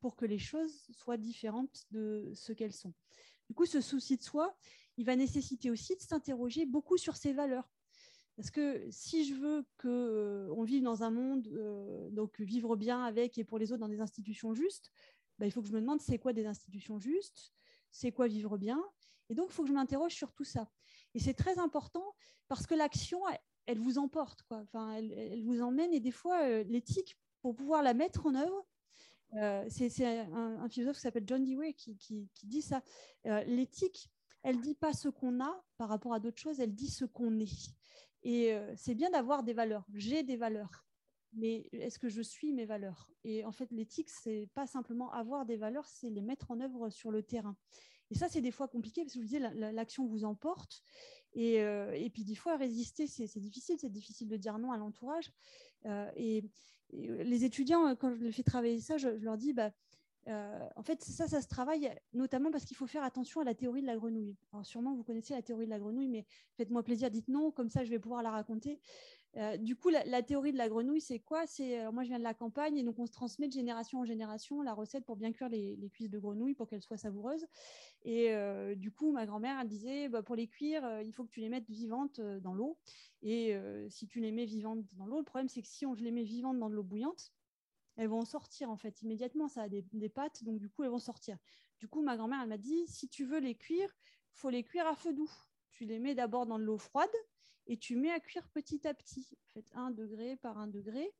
pour 0.00 0.16
que 0.16 0.24
les 0.24 0.38
choses 0.38 0.86
soient 0.92 1.16
différentes 1.16 1.84
de 1.90 2.30
ce 2.34 2.52
qu'elles 2.52 2.72
sont. 2.72 2.94
Du 3.50 3.54
coup, 3.54 3.66
ce 3.66 3.80
souci 3.80 4.16
de 4.16 4.22
soi, 4.22 4.56
il 4.96 5.04
va 5.04 5.16
nécessiter 5.16 5.72
aussi 5.72 5.96
de 5.96 6.00
s'interroger 6.00 6.66
beaucoup 6.66 6.96
sur 6.96 7.16
ses 7.16 7.32
valeurs. 7.32 7.68
Parce 8.36 8.52
que 8.52 8.86
si 8.92 9.24
je 9.24 9.34
veux 9.34 9.64
qu'on 9.76 9.88
euh, 9.88 10.64
vive 10.64 10.84
dans 10.84 11.02
un 11.02 11.10
monde, 11.10 11.48
euh, 11.48 12.08
donc 12.10 12.40
vivre 12.40 12.76
bien 12.76 13.02
avec 13.02 13.38
et 13.38 13.44
pour 13.44 13.58
les 13.58 13.72
autres 13.72 13.80
dans 13.80 13.88
des 13.88 14.00
institutions 14.00 14.54
justes, 14.54 14.92
bah, 15.40 15.46
il 15.46 15.50
faut 15.50 15.62
que 15.62 15.66
je 15.66 15.72
me 15.72 15.80
demande 15.80 16.00
c'est 16.00 16.20
quoi 16.20 16.32
des 16.32 16.46
institutions 16.46 17.00
justes, 17.00 17.52
c'est 17.90 18.12
quoi 18.12 18.28
vivre 18.28 18.56
bien. 18.56 18.80
Et 19.30 19.34
donc, 19.34 19.48
il 19.50 19.52
faut 19.52 19.64
que 19.64 19.68
je 19.68 19.74
m'interroge 19.74 20.14
sur 20.14 20.32
tout 20.32 20.44
ça. 20.44 20.70
Et 21.14 21.18
c'est 21.18 21.34
très 21.34 21.58
important 21.58 22.14
parce 22.46 22.68
que 22.68 22.76
l'action, 22.76 23.20
elle, 23.66 23.80
vous 23.80 23.98
emporte, 23.98 24.42
quoi. 24.42 24.58
Enfin, 24.58 24.92
elle, 24.92 25.42
vous 25.42 25.60
emmène. 25.60 25.92
Et 25.92 25.98
des 25.98 26.12
fois, 26.12 26.40
euh, 26.44 26.62
l'éthique, 26.68 27.18
pour 27.42 27.56
pouvoir 27.56 27.82
la 27.82 27.94
mettre 27.94 28.26
en 28.26 28.36
œuvre, 28.36 28.64
c'est 29.68 30.04
un, 30.04 30.68
philosophe 30.68 30.96
qui 30.96 31.02
s'appelle 31.02 31.24
John 31.26 31.44
Dewey 31.44 31.72
qui, 31.74 32.28
dit 32.44 32.62
ça. 32.62 32.82
l'éthique, 33.24 34.10
elle 34.42 34.60
dit 34.60 34.74
pas 34.74 34.92
ce 34.92 35.08
qu'on 35.08 35.40
a 35.40 35.62
par 35.76 35.88
rapport 35.88 36.14
à 36.14 36.20
d'autres 36.20 36.40
choses, 36.40 36.60
elle 36.60 36.74
dit 36.74 36.88
ce 36.88 37.04
qu'on 37.04 37.38
est. 37.40 37.74
Et 38.22 38.52
euh, 38.52 38.72
c'est 38.76 38.94
bien 38.94 39.10
d'avoir 39.10 39.42
des 39.42 39.52
valeurs. 39.52 39.86
J'ai 39.94 40.22
des 40.22 40.36
valeurs, 40.36 40.86
mais 41.32 41.68
est-ce 41.72 41.98
que 41.98 42.08
je 42.08 42.22
suis 42.22 42.52
mes 42.52 42.66
valeurs? 42.66 43.08
Et 43.24 43.44
en 43.44 43.52
fait, 43.52 43.70
l'éthique, 43.70 44.10
c'est 44.10 44.48
pas 44.54 44.66
simplement 44.66 45.12
avoir 45.12 45.46
des 45.46 45.56
valeurs, 45.56 45.86
c'est 45.86 46.10
les 46.10 46.22
mettre 46.22 46.50
en 46.50 46.60
œuvre 46.60 46.90
sur 46.90 47.10
le 47.10 47.22
terrain. 47.22 47.56
Et 48.10 48.14
ça, 48.16 48.28
c'est 48.28 48.40
des 48.40 48.50
fois 48.50 48.66
compliqué 48.66 49.02
parce 49.02 49.14
que 49.14 49.20
je 49.20 49.24
vous 49.24 49.38
disais, 49.38 49.72
l'action 49.72 50.06
vous 50.06 50.24
emporte. 50.24 50.82
Euh, 51.36 51.92
et, 51.92 52.10
puis, 52.10 52.24
des 52.24 52.34
fois, 52.34 52.56
résister, 52.56 53.06
c'est 53.06 53.38
difficile. 53.38 53.78
C'est 53.78 53.88
difficile 53.88 54.28
de 54.28 54.36
dire 54.36 54.58
non 54.58 54.72
à 54.72 54.76
l'entourage. 54.78 55.30
Euh, 55.86 56.10
et, 56.16 56.44
les 56.92 57.44
étudiants, 57.44 57.94
quand 57.94 58.12
je 58.16 58.24
les 58.24 58.32
fais 58.32 58.42
travailler 58.42 58.80
ça, 58.80 58.98
je, 58.98 59.16
je 59.16 59.24
leur 59.24 59.36
dis, 59.36 59.52
bah, 59.52 59.70
euh, 60.28 60.68
en 60.76 60.82
fait, 60.82 61.02
ça, 61.02 61.26
ça 61.26 61.40
se 61.40 61.48
travaille 61.48 61.90
notamment 62.12 62.50
parce 62.50 62.64
qu'il 62.64 62.76
faut 62.76 62.86
faire 62.86 63.02
attention 63.02 63.40
à 63.40 63.44
la 63.44 63.54
théorie 63.54 63.80
de 63.80 63.86
la 63.86 63.96
grenouille. 63.96 64.36
Alors, 64.52 64.66
sûrement, 64.66 64.94
vous 64.94 65.02
connaissez 65.02 65.34
la 65.34 65.42
théorie 65.42 65.64
de 65.64 65.70
la 65.70 65.78
grenouille, 65.78 66.08
mais 66.08 66.26
faites-moi 66.56 66.82
plaisir, 66.82 67.10
dites 67.10 67.28
non, 67.28 67.50
comme 67.50 67.70
ça, 67.70 67.84
je 67.84 67.90
vais 67.90 67.98
pouvoir 67.98 68.22
la 68.22 68.30
raconter. 68.30 68.80
Euh, 69.36 69.56
du 69.56 69.76
coup, 69.76 69.90
la, 69.90 70.22
théorie 70.22 70.52
de 70.52 70.58
la 70.58 70.68
grenouille, 70.68 71.00
c'est 71.00 71.20
quoi? 71.20 71.46
C'est 71.46 71.80
euh, 71.80 71.92
moi, 71.92 72.02
je 72.02 72.08
viens 72.08 72.18
de 72.18 72.24
la 72.24 72.34
campagne 72.34 72.76
et 72.76 72.82
donc 72.82 72.98
on 72.98 73.06
se 73.06 73.12
transmet 73.12 73.46
de 73.46 73.52
génération 73.52 74.00
en 74.00 74.04
génération 74.04 74.60
la 74.60 74.74
recette 74.74 75.04
pour 75.04 75.16
bien 75.16 75.32
cuire 75.32 75.48
les, 75.48 75.76
cuisses 75.92 76.10
de 76.10 76.18
grenouille 76.18 76.54
pour 76.54 76.66
qu'elles 76.68 76.82
soient 76.82 76.96
savoureuses. 76.96 77.46
Et 78.02 78.34
du 78.76 78.90
coup, 78.90 79.12
ma 79.12 79.26
grand-mère, 79.26 79.64
disait, 79.64 80.08
bah, 80.08 80.22
pour 80.22 80.34
les 80.34 80.48
cuire, 80.48 81.02
il 81.02 81.12
faut 81.12 81.24
que 81.24 81.30
tu 81.30 81.40
les 81.40 81.48
mettes 81.48 81.68
vivantes 81.68 82.20
dans 82.20 82.54
l'eau. 82.54 82.78
Et 83.22 83.54
si 83.88 84.06
tu 84.06 84.20
les 84.20 84.32
mets 84.32 84.46
vivantes 84.46 84.84
dans 84.96 85.06
l'eau, 85.06 85.18
le 85.18 85.24
problème, 85.24 85.48
c'est 85.48 85.62
que 85.62 85.68
si 85.68 85.86
on 85.86 85.94
les 85.94 86.10
met 86.10 86.22
vivantes 86.22 86.58
dans 86.58 86.70
de 86.70 86.74
l'eau 86.74 86.82
bouillante, 86.82 87.32
elles 87.96 88.08
vont 88.08 88.24
sortir 88.24 88.70
en 88.70 88.76
fait 88.76 89.02
immédiatement. 89.02 89.48
Ça 89.48 89.62
a 89.62 89.68
des, 89.68 89.84
des 89.92 90.08
pattes, 90.08 90.42
donc 90.44 90.58
du 90.58 90.70
coup, 90.70 90.82
elles 90.82 90.90
vont 90.90 90.98
sortir. 90.98 91.36
Du 91.78 91.88
coup, 91.88 92.02
ma 92.02 92.16
grand-mère, 92.16 92.40
elle 92.42 92.48
m'a 92.48 92.58
dit, 92.58 92.86
si 92.86 93.08
tu 93.08 93.24
veux 93.24 93.38
les 93.38 93.54
cuire, 93.54 93.90
faut 94.32 94.50
les 94.50 94.64
cuire 94.64 94.86
à 94.86 94.94
feu 94.94 95.12
doux. 95.12 95.30
Tu 95.70 95.84
les 95.84 95.98
mets 95.98 96.14
d'abord 96.14 96.46
dans 96.46 96.58
de 96.58 96.64
l'eau 96.64 96.78
froide 96.78 97.10
et 97.66 97.76
tu 97.76 97.96
mets 97.96 98.10
à 98.10 98.20
cuire 98.20 98.48
petit 98.48 98.86
à 98.86 98.94
petit. 98.94 99.28
Un 99.74 99.90
degré 99.90 100.36
par 100.36 100.58
un 100.58 100.66
degré. 100.66 101.12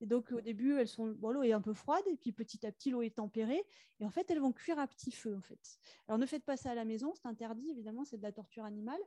Et 0.00 0.06
donc, 0.06 0.32
au 0.32 0.40
début, 0.40 0.76
elles 0.76 0.88
sont, 0.88 1.12
bon, 1.12 1.30
l'eau 1.30 1.42
est 1.42 1.52
un 1.52 1.60
peu 1.60 1.72
froide 1.72 2.02
et 2.06 2.16
puis 2.16 2.32
petit 2.32 2.66
à 2.66 2.72
petit, 2.72 2.90
l'eau 2.90 3.02
est 3.02 3.16
tempérée. 3.16 3.64
Et 4.00 4.04
en 4.04 4.10
fait, 4.10 4.30
elles 4.30 4.40
vont 4.40 4.52
cuire 4.52 4.78
à 4.78 4.86
petit 4.86 5.12
feu, 5.12 5.36
en 5.36 5.42
fait. 5.42 5.78
Alors, 6.08 6.18
ne 6.18 6.26
faites 6.26 6.44
pas 6.44 6.56
ça 6.56 6.72
à 6.72 6.74
la 6.74 6.84
maison, 6.84 7.12
c'est 7.14 7.28
interdit, 7.28 7.70
évidemment, 7.70 8.04
c'est 8.04 8.18
de 8.18 8.22
la 8.22 8.32
torture 8.32 8.64
animale. 8.64 9.00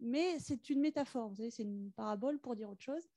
Mais 0.00 0.38
c'est 0.38 0.70
une 0.70 0.80
métaphore, 0.80 1.28
vous 1.28 1.36
savez, 1.36 1.50
c'est 1.50 1.62
une 1.62 1.90
parabole 1.92 2.38
pour 2.38 2.56
dire 2.56 2.70
autre 2.70 2.82
chose. 2.82 3.08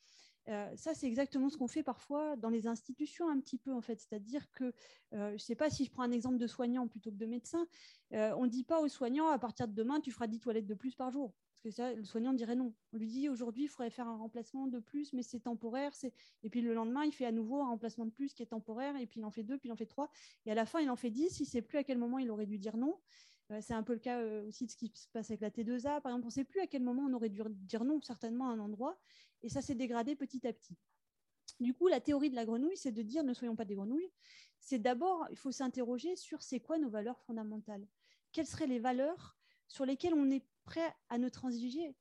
Euh, 0.49 0.71
ça, 0.75 0.93
c'est 0.93 1.07
exactement 1.07 1.49
ce 1.49 1.57
qu'on 1.57 1.67
fait 1.67 1.83
parfois 1.83 2.37
dans 2.37 2.49
les 2.49 2.67
institutions 2.67 3.29
un 3.29 3.39
petit 3.39 3.57
peu, 3.57 3.73
en 3.73 3.81
fait. 3.81 3.99
C'est-à-dire 3.99 4.49
que, 4.51 4.73
euh, 5.13 5.29
je 5.29 5.33
ne 5.33 5.37
sais 5.37 5.55
pas 5.55 5.69
si 5.69 5.85
je 5.85 5.91
prends 5.91 6.03
un 6.03 6.11
exemple 6.11 6.37
de 6.37 6.47
soignant 6.47 6.87
plutôt 6.87 7.11
que 7.11 7.17
de 7.17 7.25
médecin, 7.25 7.67
euh, 8.13 8.33
on 8.37 8.45
ne 8.45 8.49
dit 8.49 8.63
pas 8.63 8.79
aux 8.79 8.87
soignants, 8.87 9.27
à 9.27 9.39
partir 9.39 9.67
de 9.67 9.73
demain, 9.73 9.99
tu 9.99 10.11
feras 10.11 10.27
10 10.27 10.39
toilettes 10.39 10.67
de 10.67 10.73
plus 10.73 10.95
par 10.95 11.11
jour. 11.11 11.33
Parce 11.63 11.75
que 11.75 11.81
ça, 11.81 11.93
le 11.93 12.03
soignant 12.03 12.33
dirait 12.33 12.55
non. 12.55 12.73
On 12.93 12.97
lui 12.97 13.07
dit, 13.07 13.29
aujourd'hui, 13.29 13.63
il 13.63 13.67
faudrait 13.67 13.89
faire 13.89 14.07
un 14.07 14.15
remplacement 14.15 14.67
de 14.67 14.79
plus, 14.79 15.13
mais 15.13 15.23
c'est 15.23 15.39
temporaire. 15.39 15.91
Et 16.43 16.49
puis 16.49 16.61
le 16.61 16.73
lendemain, 16.73 17.03
il 17.03 17.11
fait 17.11 17.25
à 17.25 17.31
nouveau 17.31 17.61
un 17.61 17.67
remplacement 17.67 18.05
de 18.05 18.11
plus 18.11 18.33
qui 18.33 18.43
est 18.43 18.47
temporaire, 18.47 18.95
et 18.95 19.07
puis 19.07 19.19
il 19.19 19.25
en 19.25 19.31
fait 19.31 19.43
deux, 19.43 19.57
puis 19.57 19.69
il 19.69 19.71
en 19.71 19.75
fait 19.75 19.85
trois. 19.87 20.11
Et 20.45 20.51
à 20.51 20.55
la 20.55 20.65
fin, 20.65 20.79
il 20.79 20.89
en 20.89 20.95
fait 20.95 21.09
dix. 21.09 21.39
Il 21.39 21.43
ne 21.43 21.47
sait 21.47 21.61
plus 21.61 21.79
à 21.79 21.83
quel 21.83 21.97
moment 21.97 22.19
il 22.19 22.29
aurait 22.29 22.45
dû 22.45 22.59
dire 22.59 22.77
non. 22.77 22.99
C'est 23.61 23.73
un 23.73 23.83
peu 23.83 23.93
le 23.93 23.99
cas 23.99 24.21
aussi 24.43 24.65
de 24.65 24.71
ce 24.71 24.75
qui 24.75 24.91
se 24.93 25.07
passe 25.07 25.31
avec 25.31 25.39
la 25.39 25.49
T2A. 25.49 26.01
Par 26.01 26.11
exemple, 26.11 26.23
on 26.23 26.27
ne 26.27 26.31
sait 26.31 26.43
plus 26.43 26.59
à 26.59 26.67
quel 26.67 26.83
moment 26.83 27.03
on 27.03 27.13
aurait 27.13 27.29
dû 27.29 27.41
dire 27.49 27.85
non, 27.85 28.01
certainement 28.01 28.49
à 28.49 28.51
un 28.51 28.59
endroit. 28.59 28.99
Et 29.41 29.49
ça 29.49 29.61
s'est 29.61 29.75
dégradé 29.75 30.15
petit 30.15 30.45
à 30.45 30.53
petit. 30.53 30.75
Du 31.61 31.73
coup, 31.73 31.87
la 31.87 32.01
théorie 32.01 32.29
de 32.29 32.35
la 32.35 32.45
grenouille, 32.45 32.75
c'est 32.75 32.91
de 32.91 33.01
dire 33.01 33.23
ne 33.23 33.33
soyons 33.33 33.55
pas 33.55 33.65
des 33.65 33.75
grenouilles. 33.75 34.11
C'est 34.59 34.79
d'abord, 34.79 35.25
il 35.31 35.37
faut 35.37 35.51
s'interroger 35.51 36.15
sur 36.15 36.41
c'est 36.43 36.59
quoi 36.59 36.77
nos 36.77 36.89
valeurs 36.89 37.19
fondamentales. 37.21 37.87
Quelles 38.33 38.47
seraient 38.47 38.67
les 38.67 38.79
valeurs 38.79 39.37
sur 39.67 39.85
lesquelles 39.85 40.13
on 40.13 40.29
est 40.29 40.43
prêt 40.67 40.93
à 41.09 41.17
ne 41.17 41.29
transiger 41.29 41.95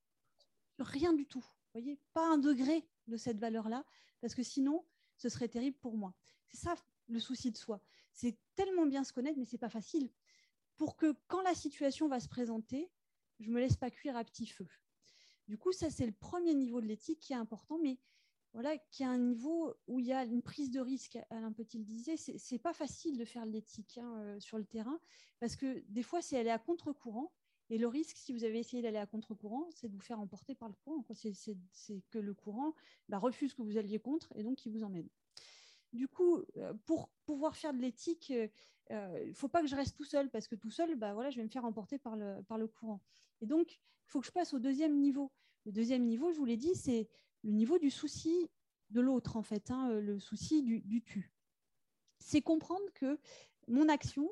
Rien 0.78 1.14
du 1.14 1.26
tout. 1.26 1.44
voyez, 1.72 1.98
pas 2.12 2.26
un 2.28 2.36
degré 2.36 2.86
de 3.06 3.16
cette 3.16 3.38
valeur-là, 3.38 3.86
parce 4.20 4.34
que 4.34 4.42
sinon, 4.42 4.84
ce 5.16 5.30
serait 5.30 5.48
terrible 5.48 5.78
pour 5.78 5.96
moi. 5.96 6.14
C'est 6.48 6.58
ça 6.58 6.74
le 7.08 7.18
souci 7.18 7.50
de 7.50 7.56
soi. 7.56 7.80
C'est 8.12 8.36
tellement 8.54 8.84
bien 8.84 9.04
se 9.04 9.12
connaître, 9.12 9.38
mais 9.38 9.46
c'est 9.46 9.56
pas 9.56 9.70
facile. 9.70 10.10
Pour 10.76 10.96
que 10.96 11.14
quand 11.28 11.40
la 11.42 11.54
situation 11.54 12.08
va 12.08 12.20
se 12.20 12.28
présenter, 12.28 12.90
je 13.40 13.50
me 13.50 13.60
laisse 13.60 13.76
pas 13.76 13.90
cuire 13.90 14.16
à 14.16 14.24
petit 14.24 14.46
feu. 14.46 14.66
Du 15.48 15.56
coup, 15.56 15.72
ça, 15.72 15.90
c'est 15.90 16.06
le 16.06 16.12
premier 16.12 16.54
niveau 16.54 16.80
de 16.80 16.86
l'éthique 16.86 17.20
qui 17.20 17.32
est 17.32 17.36
important, 17.36 17.78
mais 17.78 17.98
voilà, 18.52 18.76
qui 18.90 19.02
est 19.02 19.06
un 19.06 19.18
niveau 19.18 19.74
où 19.86 20.00
il 20.00 20.06
y 20.06 20.12
a 20.12 20.24
une 20.24 20.42
prise 20.42 20.70
de 20.70 20.80
risque. 20.80 21.18
Alain 21.30 21.52
Petit 21.52 21.78
le 21.78 21.84
disait, 21.84 22.16
c'est 22.16 22.58
pas 22.58 22.72
facile 22.72 23.16
de 23.16 23.24
faire 23.24 23.46
l'éthique 23.46 23.98
hein, 23.98 24.14
euh, 24.18 24.40
sur 24.40 24.58
le 24.58 24.64
terrain, 24.64 24.98
parce 25.40 25.56
que 25.56 25.84
des 25.88 26.02
fois, 26.02 26.20
c'est 26.20 26.38
aller 26.38 26.50
à 26.50 26.58
contre-courant. 26.58 27.32
Et 27.68 27.78
le 27.78 27.88
risque, 27.88 28.16
si 28.16 28.32
vous 28.32 28.44
avez 28.44 28.58
essayé 28.58 28.82
d'aller 28.82 28.98
à 28.98 29.06
contre-courant, 29.06 29.66
c'est 29.70 29.88
de 29.88 29.94
vous 29.94 30.00
faire 30.00 30.20
emporter 30.20 30.54
par 30.54 30.68
le 30.68 30.74
courant. 30.74 31.04
C'est 31.14 32.02
que 32.10 32.18
le 32.18 32.34
courant 32.34 32.74
bah, 33.08 33.18
refuse 33.18 33.54
que 33.54 33.62
vous 33.62 33.76
alliez 33.76 33.98
contre 33.98 34.32
et 34.36 34.42
donc 34.42 34.64
il 34.66 34.72
vous 34.72 34.84
emmène. 34.84 35.08
Du 35.92 36.08
coup, 36.08 36.42
euh, 36.56 36.74
pour 36.84 37.10
pouvoir 37.24 37.56
faire 37.56 37.72
de 37.72 37.78
l'éthique, 37.78 38.32
euh, 38.90 39.20
il 39.22 39.30
ne 39.30 39.34
faut 39.34 39.48
pas 39.48 39.62
que 39.62 39.66
je 39.66 39.74
reste 39.74 39.96
tout 39.96 40.04
seul, 40.04 40.30
parce 40.30 40.46
que 40.46 40.54
tout 40.54 40.70
seul, 40.70 40.94
bah, 40.94 41.14
voilà, 41.14 41.30
je 41.30 41.36
vais 41.36 41.44
me 41.44 41.48
faire 41.48 41.64
emporter 41.64 41.98
par 41.98 42.16
le, 42.16 42.42
par 42.42 42.58
le 42.58 42.66
courant. 42.68 43.00
Et 43.40 43.46
donc, 43.46 43.74
il 43.74 44.10
faut 44.10 44.20
que 44.20 44.26
je 44.26 44.32
passe 44.32 44.54
au 44.54 44.58
deuxième 44.58 44.98
niveau. 44.98 45.32
Le 45.64 45.72
deuxième 45.72 46.04
niveau, 46.04 46.32
je 46.32 46.38
vous 46.38 46.44
l'ai 46.44 46.56
dit, 46.56 46.74
c'est 46.74 47.08
le 47.42 47.50
niveau 47.50 47.78
du 47.78 47.90
souci 47.90 48.50
de 48.90 49.00
l'autre, 49.00 49.36
en 49.36 49.42
fait, 49.42 49.70
hein, 49.70 49.90
euh, 49.90 50.00
le 50.00 50.18
souci 50.18 50.62
du, 50.62 51.02
tu. 51.02 51.32
C'est 52.18 52.42
comprendre 52.42 52.84
que 52.94 53.18
mon 53.68 53.88
action, 53.88 54.30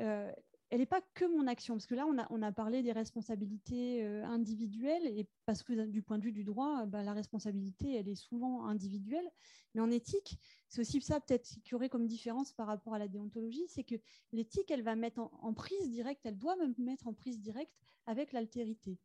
euh, 0.00 0.32
elle 0.72 0.78
n'est 0.78 0.86
pas 0.86 1.02
que 1.12 1.26
mon 1.26 1.46
action, 1.48 1.74
parce 1.74 1.84
que 1.84 1.94
là, 1.94 2.06
on 2.30 2.42
a, 2.42 2.50
parlé 2.50 2.82
des 2.82 2.92
responsabilités 2.92 4.02
euh, 4.06 4.24
individuelles, 4.24 5.06
et 5.06 5.28
parce 5.44 5.62
que 5.62 5.84
du 5.84 6.00
point 6.00 6.16
de 6.16 6.24
vue 6.24 6.32
du 6.32 6.44
droit, 6.44 6.86
bah, 6.86 7.02
la 7.02 7.12
responsabilité, 7.12 7.96
elle 7.96 8.08
est 8.08 8.14
souvent 8.14 8.64
individuelle, 8.64 9.30
mais 9.74 9.82
en 9.82 9.90
éthique, 9.90 10.38
c'est 10.68 10.80
aussi 10.80 11.02
ça 11.02 11.20
peut-être 11.20 11.46
qu'il 11.62 11.72
y 11.72 11.74
aurait 11.74 11.90
comme 11.90 12.06
différence 12.06 12.54
par 12.54 12.68
rapport 12.68 12.94
à 12.94 12.98
la 12.98 13.06
déontologie, 13.06 13.66
c'est 13.68 13.84
que 13.84 13.96
l'éthique, 14.32 14.70
elle 14.70 14.80
va 14.80 14.96
mettre 14.96 15.28
en, 15.42 15.52
prise 15.52 15.90
directe, 15.90 16.24
elle 16.24 16.38
doit 16.38 16.56
même 16.56 16.72
mettre 16.78 17.06
en 17.06 17.12
prise 17.12 17.38
directe 17.38 17.76
avec 18.06 18.32
l'altérité. 18.32 18.98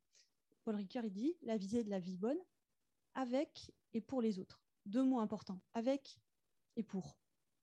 Paul 0.64 0.76
Ricoeur, 0.76 1.04
il 1.04 1.12
dit, 1.12 1.36
la 1.42 1.58
visée 1.58 1.84
de 1.84 1.90
la 1.90 2.00
vie 2.00 2.16
bonne, 2.16 2.40
avec 3.14 3.74
et 3.94 4.00
pour 4.00 4.22
les 4.22 4.40
autres. 4.40 4.62
Deux 4.86 5.04
mots 5.04 5.20
importants, 5.20 5.60
avec 5.74 6.18
et 6.78 6.84
pour. 6.84 7.18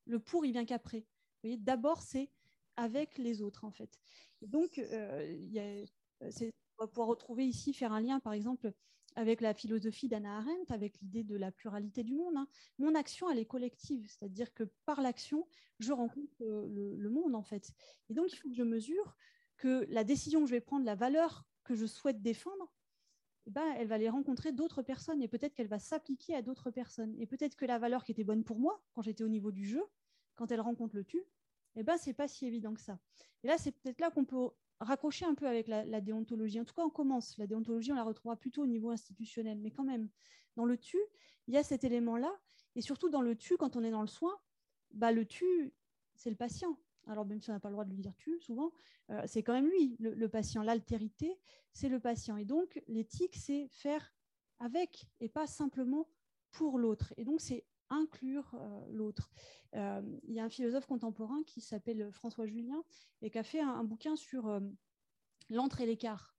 Le 0.05 0.19
pour, 0.19 0.45
il 0.45 0.53
vient 0.53 0.67
qu'après. 0.67 0.99
Vous 0.99 1.49
voyez, 1.49 1.57
d'abord, 1.57 2.03
c'est 2.03 2.29
avec 2.77 3.19
les 3.19 3.43
autres, 3.43 3.65
en 3.65 3.71
fait. 3.71 3.99
donc, 4.43 4.79
euh, 4.79 5.87
on 6.21 6.85
va 6.85 6.87
pouvoir 6.89 7.09
retrouver 7.09 7.47
ici, 7.47 7.73
faire 7.73 7.93
un 7.93 8.01
lien, 8.01 8.21
par 8.21 8.33
exemple, 8.33 8.73
avec 9.17 9.41
la 9.41 9.55
philosophie 9.55 10.09
d'Anna 10.09 10.39
Arendt, 10.39 10.73
avec 10.73 11.01
l'idée 11.01 11.23
de 11.23 11.37
la 11.37 11.53
pluralité 11.53 12.03
du 12.03 12.15
monde. 12.15 12.37
Hein. 12.37 12.49
Mon 12.79 12.95
action, 12.95 13.31
elle 13.31 13.39
est 13.39 13.47
collective, 13.47 14.09
c'est-à-dire 14.09 14.53
que 14.55 14.65
par 14.87 15.01
l'action, 15.01 15.47
je 15.79 15.93
rencontre 15.93 16.33
le, 16.41 16.97
le, 16.97 17.11
monde, 17.11 17.35
en 17.35 17.43
fait. 17.43 17.73
Et 18.09 18.15
donc, 18.15 18.33
il 18.33 18.37
faut 18.37 18.49
que 18.49 18.57
je 18.57 18.65
mesure 18.65 19.17
que 19.57 19.87
la 19.89 20.03
décision 20.03 20.41
que 20.41 20.47
je 20.47 20.51
vais 20.53 20.61
prendre, 20.61 20.85
la 20.85 20.97
valeur 20.97 21.47
que 21.63 21.75
je 21.75 21.87
souhaite 21.87 22.23
défendre, 22.23 22.73
eh 23.47 23.51
ben, 23.51 23.75
elle 23.77 23.89
va 23.89 23.99
les 23.99 24.09
rencontrer 24.09 24.53
d'autres 24.53 24.83
personnes 24.83 25.23
et 25.23 25.29
peut-être 25.29 25.55
qu'elle 25.55 25.69
va 25.69 25.79
s'appliquer 25.79 26.35
à 26.35 26.43
d'autres 26.43 26.71
personnes. 26.71 27.15
Et 27.19 27.27
peut-être 27.27 27.57
que 27.57 27.67
la 27.67 27.79
valeur 27.79 28.05
qui 28.05 28.13
était 28.13 28.25
bonne 28.25 28.43
pour 28.43 28.59
moi 28.59 28.83
quand 28.93 29.03
j'étais 29.03 29.25
au 29.25 29.29
niveau 29.29 29.53
du 29.53 29.67
jeu, 29.67 29.83
quand 30.35 30.51
elle 30.51 30.61
rencontre 30.61 30.97
le 30.97 31.05
tu, 31.05 31.23
eh 31.77 31.83
ben, 31.83 31.97
ce 31.97 32.09
n'est 32.09 32.15
pas 32.15 32.29
si 32.29 32.47
évident 32.47 32.75
que 32.75 32.81
ça. 32.81 32.99
Et 33.43 33.49
là, 33.49 33.59
c'est 33.59 33.73
peut-être 33.73 34.01
là 34.01 34.11
qu'on 34.11 34.25
peut 34.25 34.51
raccrocher 34.81 35.25
un 35.25 35.35
peu 35.35 35.47
avec 35.47 35.69
la, 35.69 36.01
déontologie. 36.01 36.61
En 36.61 36.65
tout 36.65 36.75
cas, 36.75 36.83
on 36.83 36.91
commence. 36.91 37.37
La 37.39 37.47
déontologie, 37.47 37.93
on 37.93 37.97
la 37.97 38.05
retrouvera 38.05 38.37
plutôt 38.37 38.63
au 38.63 38.67
niveau 38.67 38.91
institutionnel. 38.91 39.59
Mais 39.59 39.71
quand 39.71 39.85
même, 39.85 40.09
dans 40.57 40.65
le 40.65 40.77
tu, 40.77 40.99
il 41.47 41.55
y 41.55 41.57
a 41.57 41.63
cet 41.63 41.85
élément-là. 41.85 42.33
Et 42.77 42.81
surtout 42.81 43.09
dans 43.09 43.23
le 43.23 43.37
tu, 43.37 43.57
quand 43.57 43.77
on 43.77 43.85
est 43.85 43.91
dans 43.91 44.01
le 44.01 44.09
soin, 44.09 44.37
bah, 44.93 45.13
le 45.13 45.25
tu, 45.25 45.73
c'est 46.15 46.31
le 46.31 46.37
patient 46.37 46.79
alors 47.07 47.27
même 47.27 47.41
si 47.41 47.51
on 47.51 47.53
n'a 47.53 47.61
pas 47.61 47.69
le 47.69 47.75
droit 47.75 47.85
de 47.85 47.91
lui 47.91 48.01
dire 48.01 48.15
tu, 48.17 48.39
souvent, 48.41 48.73
euh, 49.11 49.23
c'est 49.27 49.43
quand 49.43 49.53
même 49.53 49.69
lui, 49.69 49.97
le, 49.99 50.29
patient. 50.29 50.63
L'altérité, 50.63 51.39
c'est 51.73 51.89
le 51.89 52.01
patient. 52.01 52.37
Et 52.37 52.45
donc, 52.45 52.83
l'éthique, 52.87 53.37
c'est 53.37 53.69
faire 53.69 54.15
avec 54.59 55.07
et 55.21 55.29
pas 55.29 55.47
simplement 55.47 56.09
pour 56.51 56.79
l'autre. 56.79 57.13
Et 57.17 57.25
donc, 57.25 57.41
c'est 57.41 57.65
inclure 57.95 58.55
l'autre. 58.91 59.31
il 59.73 60.35
y 60.35 60.41
a 60.41 60.45
un 60.45 60.49
philosophe 60.49 60.87
contemporain 60.87 61.43
qui 61.47 61.61
s'appelle 61.61 62.11
François 62.13 62.47
Julien 62.47 62.83
et 63.23 63.31
qui 63.31 63.39
a 63.39 63.43
fait 63.43 63.61
un, 63.61 63.85
bouquin 63.85 64.17
sur 64.17 64.61
l'entre 65.51 65.81
et 65.81 65.87
l'écart. 65.87 66.35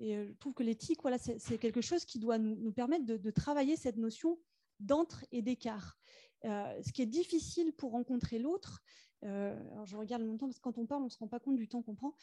Et 0.00 0.14
je 0.14 0.32
trouve 0.34 0.54
que 0.54 0.62
l'éthique, 0.62 1.02
voilà, 1.02 1.18
c'est 1.18 1.58
quelque 1.58 1.80
chose 1.80 2.04
qui 2.04 2.18
doit 2.18 2.38
nous, 2.38 2.72
permettre 2.72 3.04
de, 3.04 3.30
travailler 3.30 3.76
cette 3.76 3.96
notion 3.96 4.38
d'entre 4.80 5.24
et 5.32 5.42
d'écart. 5.42 5.98
ce 6.44 6.92
qui 6.92 7.02
est 7.02 7.06
difficile 7.06 7.72
pour 7.72 7.92
rencontrer 7.92 8.38
l'autre, 8.38 8.80
euh, 8.80 9.07
alors 9.22 9.86
je 9.86 9.96
regarde 9.96 10.22
mon 10.22 10.36
temps 10.36 10.46
parce 10.46 10.58
que 10.58 10.62
quand 10.62 10.78
on 10.78 10.86
parle, 10.86 11.02
on 11.02 11.06
ne 11.06 11.10
se 11.10 11.18
rend 11.18 11.28
pas 11.28 11.40
compte 11.40 11.56
du 11.56 11.68
temps 11.68 11.82
qu'on 11.82 11.94
prend. 11.94 12.14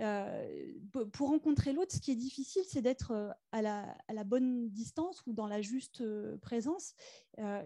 Euh, 0.00 0.72
pour 1.12 1.28
rencontrer 1.28 1.72
l'autre, 1.72 1.92
ce 1.94 2.00
qui 2.00 2.10
est 2.10 2.16
difficile, 2.16 2.62
c'est 2.66 2.82
d'être 2.82 3.10
euh, 3.12 3.30
à 3.52 3.62
la, 3.62 3.96
à 4.08 4.12
la, 4.12 4.24
bonne 4.24 4.68
distance 4.70 5.22
ou 5.26 5.32
dans 5.32 5.46
la 5.46 5.60
juste 5.60 6.02
présence. 6.40 6.94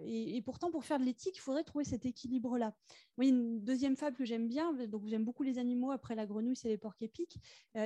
Et, 0.04 0.40
pourtant, 0.42 0.70
pour 0.70 0.84
faire 0.84 0.98
de 0.98 1.04
l'éthique, 1.04 1.36
il 1.36 1.40
faudrait 1.40 1.64
trouver 1.64 1.84
cet 1.84 2.06
équilibre-là. 2.06 2.74
Oui, 3.18 3.28
une 3.28 3.64
deuxième 3.64 3.96
fable 3.96 4.16
que 4.16 4.24
j'aime 4.24 4.48
bien, 4.48 4.72
donc 4.86 5.06
j'aime 5.06 5.24
beaucoup 5.24 5.42
les 5.42 5.58
animaux, 5.58 5.90
après 5.90 6.14
la 6.14 6.24
grenouille, 6.24 6.56
c'est 6.56 6.68
les 6.68 6.78
porcs 6.78 7.02
épics, 7.02 7.38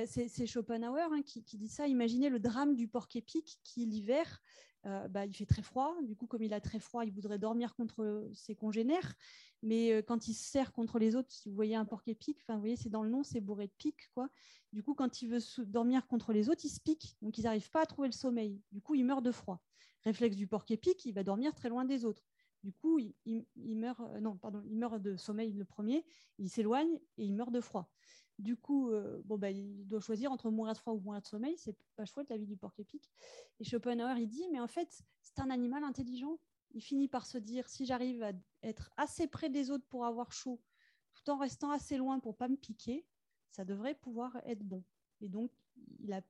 c'est 0.05 0.45
Schopenhauer 0.45 1.11
hein, 1.11 1.21
qui, 1.23 1.41
dit 1.57 1.67
ça. 1.67 1.87
Imaginez 1.87 2.29
le 2.29 2.39
drame 2.39 2.75
du 2.75 2.87
porc 2.87 3.07
épic 3.15 3.59
qui, 3.63 3.85
l'hiver, 3.87 4.41
bah, 4.83 5.25
il 5.25 5.33
fait 5.33 5.47
très 5.47 5.63
froid. 5.63 5.95
Du 6.03 6.15
coup, 6.15 6.27
comme 6.27 6.43
il 6.43 6.53
a 6.53 6.61
très 6.61 6.79
froid, 6.79 7.03
il 7.03 7.11
voudrait 7.11 7.39
dormir 7.39 7.73
contre 7.73 8.29
ses 8.33 8.55
congénères. 8.55 9.15
Mais 9.63 9.93
euh, 9.93 10.01
quand 10.01 10.27
il 10.27 10.33
se 10.33 10.43
sert 10.43 10.73
contre 10.73 10.99
les 10.99 11.15
autres, 11.15 11.31
si 11.31 11.49
vous 11.49 11.55
voyez 11.55 11.75
un 11.75 11.85
porc 11.85 12.03
enfin, 12.05 12.55
vous 12.55 12.59
voyez, 12.59 12.75
c'est 12.75 12.89
dans 12.89 13.01
le 13.01 13.09
nom, 13.09 13.23
c'est 13.23 13.39
bourré 13.39 13.67
de 13.67 13.73
piques, 13.77 14.09
quoi. 14.13 14.29
Du 14.73 14.83
coup, 14.83 14.93
quand 14.93 15.21
il 15.21 15.29
veut 15.29 15.39
dormir 15.65 16.05
contre 16.05 16.33
les 16.33 16.49
autres, 16.49 16.65
il 16.65 16.69
se 16.69 16.81
pique. 16.81 17.15
Donc, 17.21 17.37
ils 17.37 17.43
n'arrivent 17.43 17.71
pas 17.71 17.81
à 17.81 17.85
trouver 17.85 18.09
le 18.09 18.13
sommeil. 18.13 18.61
Du 18.71 18.81
coup, 18.81 18.93
il 18.93 19.05
meurt 19.05 19.23
de 19.23 19.31
froid. 19.31 19.63
Réflexe 20.03 20.35
du 20.35 20.47
porc 20.47 20.65
épic, 20.69 21.05
il 21.05 21.13
va 21.13 21.23
dormir 21.23 21.55
très 21.55 21.69
loin 21.69 21.85
des 21.85 22.03
autres. 22.03 22.32
Du 22.63 22.71
coup, 22.71 22.99
il, 22.99 23.45
meurt, 23.77 23.99
euh, 23.99 24.19
non, 24.19 24.37
pardon, 24.37 24.63
il 24.65 24.77
meurt 24.77 25.01
de 25.01 25.17
sommeil 25.17 25.51
le 25.51 25.65
premier, 25.65 26.05
il 26.39 26.49
s'éloigne 26.49 26.95
et 27.17 27.25
il 27.25 27.33
meurt 27.33 27.51
de 27.51 27.59
froid. 27.59 27.91
Du 28.39 28.55
coup, 28.55 28.89
euh, 28.89 29.21
bon, 29.25 29.37
bah, 29.37 29.51
il 29.51 29.85
doit 29.85 29.99
choisir 29.99 30.31
entre 30.31 30.49
mourir 30.49 30.73
de 30.73 30.77
froid 30.77 30.93
ou 30.93 30.99
mourir 30.99 31.21
de 31.21 31.27
sommeil. 31.27 31.55
C'est 31.57 31.77
pas 31.95 32.05
chouette 32.05 32.29
la 32.29 32.37
vie 32.37 32.47
du 32.47 32.57
porc 32.57 32.73
épic. 32.79 33.11
Et 33.59 33.63
Schopenhauer, 33.63 34.17
il 34.17 34.27
dit, 34.27 34.47
mais 34.51 34.59
en 34.59 34.67
fait, 34.67 35.03
c'est 35.21 35.39
un 35.39 35.49
animal 35.49 35.83
intelligent 35.83 36.39
il 36.73 36.81
finit 36.81 37.07
par 37.07 37.25
se 37.25 37.37
dire 37.37 37.69
si 37.69 37.85
j'arrive 37.85 38.23
à 38.23 38.31
être 38.63 38.91
assez 38.97 39.27
près 39.27 39.49
des 39.49 39.69
autres 39.69 39.85
pour 39.87 40.05
avoir 40.05 40.31
chaud, 40.31 40.59
tout 41.13 41.29
en 41.29 41.37
restant 41.37 41.71
assez 41.71 41.97
loin 41.97 42.19
pour 42.19 42.35
pas 42.35 42.47
me 42.47 42.57
piquer, 42.57 43.05
ça 43.49 43.63
devrait 43.63 43.95
pouvoir 43.95 44.37
être 44.45 44.63
bon. 44.63 44.83
Et 45.21 45.29
donc, 45.29 45.51
il, 45.99 46.21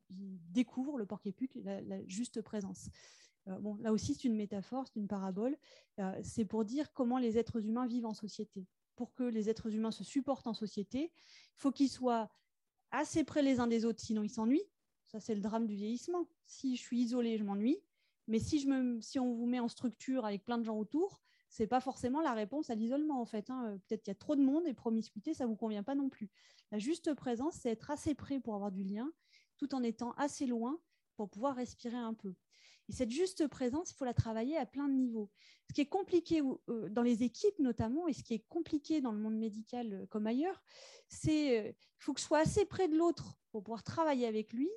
découvre 0.51 0.97
le 0.97 1.05
porc-épic, 1.05 1.55
la, 1.55 2.05
juste 2.05 2.41
présence. 2.41 2.89
Euh, 3.47 3.59
là 3.79 3.91
aussi, 3.91 4.13
c'est 4.13 4.25
une 4.25 4.35
métaphore, 4.35 4.87
c'est 4.87 4.99
une 4.99 5.07
parabole. 5.07 5.57
Euh, 5.99 6.19
c'est 6.23 6.45
pour 6.45 6.65
dire 6.65 6.93
comment 6.93 7.17
les 7.17 7.37
êtres 7.37 7.65
humains 7.65 7.87
vivent 7.87 8.05
en 8.05 8.13
société. 8.13 8.65
Pour 8.95 9.13
que 9.13 9.23
les 9.23 9.49
êtres 9.49 9.73
humains 9.73 9.91
se 9.91 10.03
supportent 10.03 10.47
en 10.47 10.53
société, 10.53 11.11
il 11.13 11.57
faut 11.57 11.71
qu'ils 11.71 11.89
soient 11.89 12.29
assez 12.91 13.23
près 13.23 13.41
les 13.41 13.59
uns 13.59 13.67
des 13.67 13.85
autres, 13.85 14.01
sinon 14.01 14.23
ils 14.23 14.29
s'ennuient. 14.29 14.69
Ça, 15.07 15.19
c'est 15.19 15.35
le 15.35 15.41
drame 15.41 15.65
du 15.65 15.75
vieillissement. 15.75 16.27
Si 16.45 16.75
je 16.75 16.81
suis 16.81 16.99
isolé, 16.99 17.37
je 17.37 17.43
m'ennuie. 17.43 17.79
Mais 18.27 18.39
si, 18.39 18.65
on 19.19 19.33
vous 19.33 19.45
met 19.45 19.59
en 19.59 19.67
structure 19.67 20.25
avec 20.25 20.45
plein 20.45 20.57
de 20.57 20.63
gens 20.63 20.77
autour, 20.77 21.21
c'est 21.49 21.67
pas 21.67 21.81
forcément 21.81 22.21
la 22.21 22.33
réponse 22.33 22.69
à 22.69 22.75
l'isolement 22.75 23.21
en 23.21 23.25
fait. 23.25 23.49
Hein. 23.49 23.77
Peut-être 23.87 24.03
qu'il 24.03 24.11
y 24.11 24.15
a 24.15 24.19
trop 24.19 24.35
de 24.35 24.41
monde 24.41 24.65
et 24.65 24.73
promiscuité, 24.73 25.33
ça 25.33 25.45
vous 25.45 25.55
convient 25.55 25.83
pas 25.83 25.93
non 25.93 26.09
plus. 26.09 26.31
La 26.71 26.79
juste 26.79 27.13
présence, 27.13 27.55
c'est 27.55 27.69
être 27.69 27.91
assez 27.91 28.15
près 28.15 28.39
pour 28.39 28.55
avoir 28.55 28.71
du 28.71 28.83
lien, 28.83 29.11
tout 29.57 29.75
en 29.75 29.83
étant 29.83 30.13
assez 30.13 30.45
loin 30.45 30.79
pour 31.15 31.29
pouvoir 31.29 31.55
respirer 31.55 31.97
un 31.97 32.13
peu. 32.13 32.33
Et 32.89 32.91
cette 32.91 33.11
juste 33.11 33.47
présence, 33.47 33.91
il 33.91 33.95
faut 33.95 34.05
la 34.05 34.13
travailler 34.13 34.57
à 34.57 34.65
plein 34.65 34.87
de 34.87 34.93
niveaux. 34.93 35.29
Ce 35.69 35.73
qui 35.73 35.81
est 35.81 35.87
compliqué 35.87 36.41
euh, 36.69 36.89
dans 36.89 37.01
les 37.01 37.23
équipes 37.23 37.57
notamment, 37.59 38.07
et 38.07 38.13
ce 38.13 38.23
qui 38.23 38.33
est 38.33 38.45
compliqué 38.49 38.99
dans 38.99 39.11
le 39.11 39.19
monde 39.19 39.37
médical 39.37 39.93
euh, 39.93 40.05
comme 40.07 40.27
ailleurs, 40.27 40.61
c'est 41.07 41.29
qu'il 41.29 41.69
euh, 41.69 41.71
faut 41.99 42.13
que 42.13 42.19
je 42.19 42.25
sois 42.25 42.39
assez 42.39 42.65
près 42.65 42.87
de 42.87 42.97
l'autre 42.97 43.37
pour 43.51 43.63
pouvoir 43.63 43.83
travailler 43.83 44.27
avec 44.27 44.51
lui, 44.51 44.69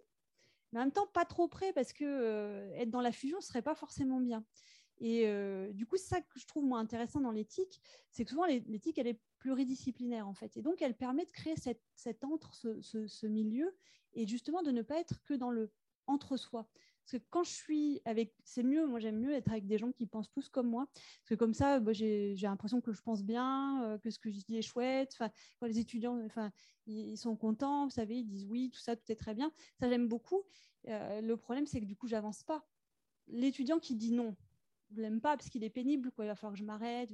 mais 0.73 0.79
en 0.79 0.83
même 0.85 0.93
temps 0.93 1.07
pas 1.09 1.25
trop 1.25 1.49
près 1.49 1.73
parce 1.73 1.93
que 1.93 2.71
être 2.75 2.91
dans 2.91 3.01
la 3.01 3.13
fusion 3.13 3.41
ce 3.41 3.49
serait 3.49 3.63
pas 3.63 3.75
forcément 3.75 4.21
bien. 4.21 4.45
Et 4.99 5.27
du 5.75 5.87
coup, 5.87 5.97
c'est 5.97 6.09
ça 6.09 6.21
que 6.23 6.39
je 6.39 6.47
trouve 6.47 6.65
moins 6.65 6.81
intéressant 6.81 7.21
dans 7.21 7.31
l'éthique, 7.31 7.83
c'est 8.11 8.25
que 8.25 8.31
souvent 8.31 8.47
l'éthique 8.47 8.99
elle 8.99 9.07
est 9.07 9.21
pluridisciplinaire 9.39 10.27
en 10.27 10.35
fait, 10.35 10.57
et 10.57 10.63
donc 10.63 10.81
elle 10.83 10.97
permet 10.97 11.25
de 11.25 11.31
créer 11.31 11.55
cette 11.57 12.25
entre 12.25 12.55
ce, 12.55 12.81
ce, 12.81 13.27
milieu 13.27 13.77
et 14.15 14.27
justement 14.27 14.63
de 14.63 14.71
ne 14.71 14.83
pas 14.83 14.99
être 14.99 15.23
que 15.23 15.35
dans 15.35 15.51
le 15.51 15.71
entre 16.07 16.37
soi. 16.37 16.69
Parce 17.07 17.23
que 17.23 17.29
quand 17.31 17.45
je 17.45 17.53
suis 17.53 18.01
avec, 18.05 18.35
c'est 18.43 18.65
mieux, 18.65 18.85
moi 18.85 18.99
j'aime 18.99 19.21
mieux 19.21 19.33
être 19.33 19.49
avec 19.53 19.67
des 19.67 19.79
gens 19.79 19.93
qui 19.93 20.07
pensent 20.07 20.31
tous 20.31 20.49
comme 20.49 20.69
moi, 20.69 20.89
parce 20.93 21.29
que 21.29 21.35
comme 21.37 21.55
ça, 21.55 21.79
bah, 21.79 21.93
j'ai 21.93 22.35
l'impression 22.43 22.81
que 22.81 22.93
je 22.93 23.01
pense 23.01 23.23
bien, 23.23 23.85
euh, 23.85 23.99
que 23.99 24.11
ce 24.11 24.19
que 24.19 24.29
je 24.29 24.41
dis 24.41 24.57
est 24.57 24.63
chouette. 24.63 25.17
Quand 25.61 25.67
les 25.67 25.79
étudiants, 25.79 26.21
enfin, 26.27 26.51
ils, 26.87 27.17
sont 27.17 27.37
contents, 27.37 27.85
vous 27.85 27.91
savez, 27.91 28.17
ils 28.19 28.27
disent 28.27 28.47
oui, 28.47 28.71
tout 28.71 28.81
ça, 28.81 28.97
tout 28.97 29.11
est 29.13 29.17
très 29.17 29.35
bien. 29.35 29.53
Ça 29.79 29.89
j'aime 29.89 30.09
beaucoup. 30.09 30.43
Euh, 30.89 31.21
le 31.21 31.37
problème, 31.37 31.67
c'est 31.67 31.81
que 31.81 31.87
du 31.87 31.95
coup, 31.95 32.09
j'avance 32.09 32.43
pas. 32.43 32.67
L'étudiant 33.29 33.79
qui 33.79 33.95
dit 33.95 34.11
non, 34.11 34.37
l'aime 34.95 35.21
pas 35.21 35.37
parce 35.37 35.49
qu'il 35.49 35.65
est 35.65 35.71
pénible, 35.71 36.11
quoi. 36.13 36.25
il 36.25 36.29
va 36.29 36.35
falloir 36.35 36.53
que 36.53 36.59
je 36.59 36.65
m'arrête, 36.65 37.11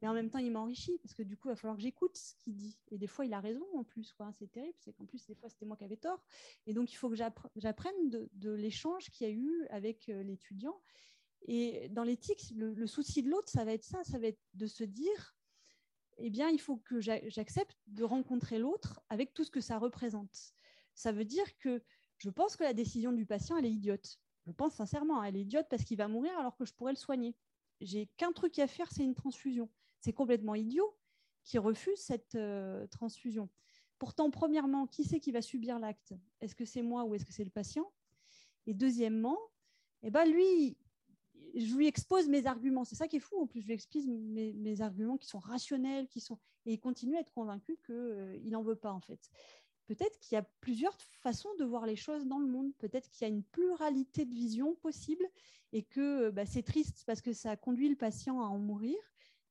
mais 0.00 0.08
en 0.08 0.14
même 0.14 0.30
temps 0.30 0.38
il 0.38 0.50
m'enrichit 0.50 0.98
parce 0.98 1.14
que 1.14 1.22
du 1.22 1.36
coup 1.36 1.48
il 1.48 1.52
va 1.52 1.56
falloir 1.56 1.76
que 1.76 1.82
j'écoute 1.82 2.16
ce 2.16 2.34
qu'il 2.36 2.54
dit. 2.56 2.78
Et 2.90 2.98
des 2.98 3.06
fois 3.06 3.24
il 3.24 3.32
a 3.34 3.40
raison 3.40 3.66
en 3.74 3.84
plus, 3.84 4.14
c'est 4.32 4.50
terrible, 4.50 4.76
c'est 4.80 4.92
qu'en 4.92 5.04
plus 5.04 5.24
des 5.26 5.34
fois 5.34 5.48
c'était 5.48 5.66
moi 5.66 5.76
qui 5.76 5.84
avais 5.84 5.96
tort. 5.96 6.24
Et 6.66 6.72
donc 6.72 6.92
il 6.92 6.96
faut 6.96 7.08
que 7.08 7.16
j'apprenne 7.16 8.10
de, 8.10 8.50
l'échange 8.52 9.10
qu'il 9.10 9.26
y 9.26 9.30
a 9.30 9.32
eu 9.32 9.66
avec 9.70 10.08
euh, 10.08 10.22
l'étudiant. 10.22 10.80
Et 11.46 11.88
dans 11.88 12.04
l'éthique, 12.04 12.52
le, 12.54 12.86
souci 12.86 13.22
de 13.22 13.28
l'autre, 13.28 13.48
ça 13.48 13.64
va 13.64 13.72
être 13.72 13.84
ça, 13.84 14.04
ça 14.04 14.18
va 14.18 14.28
être 14.28 14.40
de 14.54 14.66
se 14.66 14.84
dire, 14.84 15.36
eh 16.18 16.30
bien 16.30 16.48
il 16.48 16.60
faut 16.60 16.76
que 16.76 17.00
j'accepte 17.00 17.76
de 17.88 18.04
rencontrer 18.04 18.58
l'autre 18.58 19.00
avec 19.08 19.34
tout 19.34 19.44
ce 19.44 19.50
que 19.50 19.60
ça 19.60 19.78
représente. 19.78 20.54
Ça 20.94 21.10
veut 21.10 21.24
dire 21.24 21.56
que 21.58 21.82
je 22.18 22.30
pense 22.30 22.56
que 22.56 22.62
la 22.62 22.74
décision 22.74 23.12
du 23.12 23.26
patient, 23.26 23.56
elle 23.56 23.66
est 23.66 23.72
idiote 23.72 24.20
je 24.46 24.52
pense 24.52 24.74
sincèrement, 24.74 25.22
elle 25.22 25.36
est 25.36 25.42
idiote 25.42 25.66
parce 25.70 25.84
qu'il 25.84 25.96
va 25.96 26.08
mourir 26.08 26.36
alors 26.38 26.56
que 26.56 26.64
je 26.64 26.72
pourrais 26.72 26.92
le 26.92 26.98
soigner. 26.98 27.36
J'ai 27.80 28.06
qu'un 28.16 28.32
truc 28.32 28.58
à 28.58 28.66
faire, 28.66 28.90
c'est 28.90 29.04
une 29.04 29.14
transfusion. 29.14 29.70
C'est 30.00 30.12
complètement 30.12 30.54
idiot 30.54 30.96
qui 31.44 31.58
refuse 31.58 31.98
cette 31.98 32.34
euh, 32.34 32.86
transfusion. 32.88 33.48
Pourtant, 33.98 34.30
premièrement, 34.30 34.86
qui 34.86 35.04
c'est 35.04 35.20
qui 35.20 35.30
va 35.30 35.42
subir 35.42 35.78
l'acte? 35.78 36.14
Est-ce 36.40 36.54
que 36.54 36.64
c'est 36.64 36.82
moi 36.82 37.04
ou 37.04 37.14
est-ce 37.14 37.24
que 37.24 37.32
c'est 37.32 37.44
le 37.44 37.50
patient? 37.50 37.92
Et 38.66 38.74
deuxièmement, 38.74 39.38
eh 40.02 40.10
ben 40.10 40.24
lui, 40.24 40.76
je 41.54 41.74
lui 41.74 41.86
expose 41.86 42.28
mes 42.28 42.46
arguments. 42.46 42.84
C'est 42.84 42.96
ça 42.96 43.08
qui 43.08 43.16
est 43.16 43.20
fou. 43.20 43.40
En 43.40 43.46
plus, 43.46 43.60
je 43.60 43.66
lui 43.66 43.74
expose 43.74 44.06
mes, 44.06 44.80
arguments 44.80 45.18
qui 45.18 45.28
sont 45.28 45.38
rationnels, 45.38 46.08
qui 46.08 46.20
sont 46.20 46.38
et 46.64 46.74
il 46.74 46.78
continue 46.78 47.16
à 47.16 47.20
être 47.20 47.32
convaincu 47.32 47.76
qu'il 47.84 47.94
euh, 47.94 48.38
n'en 48.44 48.62
veut 48.62 48.76
pas 48.76 48.92
en 48.92 49.00
fait 49.00 49.30
peut-être 49.94 50.18
qu'il 50.20 50.36
y 50.36 50.38
a 50.38 50.42
plusieurs 50.60 50.96
façons 51.20 51.54
de 51.58 51.64
voir 51.64 51.84
les 51.84 51.96
choses 51.96 52.26
dans 52.26 52.38
le 52.38 52.46
monde. 52.46 52.72
Peut-être 52.78 53.10
qu'il 53.10 53.22
y 53.26 53.30
a 53.30 53.34
une 53.34 53.42
pluralité 53.42 54.24
de 54.24 54.34
visions 54.34 54.74
possibles 54.76 55.28
et 55.72 55.82
que 55.82 56.30
bah, 56.30 56.46
c'est 56.46 56.62
triste 56.62 57.04
parce 57.06 57.20
que 57.20 57.34
ça 57.34 57.56
conduit 57.56 57.90
le 57.90 57.96
patient 57.96 58.40
à 58.40 58.46
en 58.46 58.58
mourir. 58.58 58.96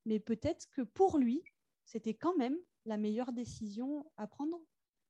Mais 0.04 0.18
peut-être 0.18 0.68
que 0.70 0.82
pour 0.82 1.18
lui, 1.18 1.44
c'était 1.84 2.14
quand 2.14 2.36
même 2.36 2.56
la 2.86 2.96
meilleure 2.96 3.32
décision 3.32 4.10
à 4.16 4.26
prendre 4.26 4.60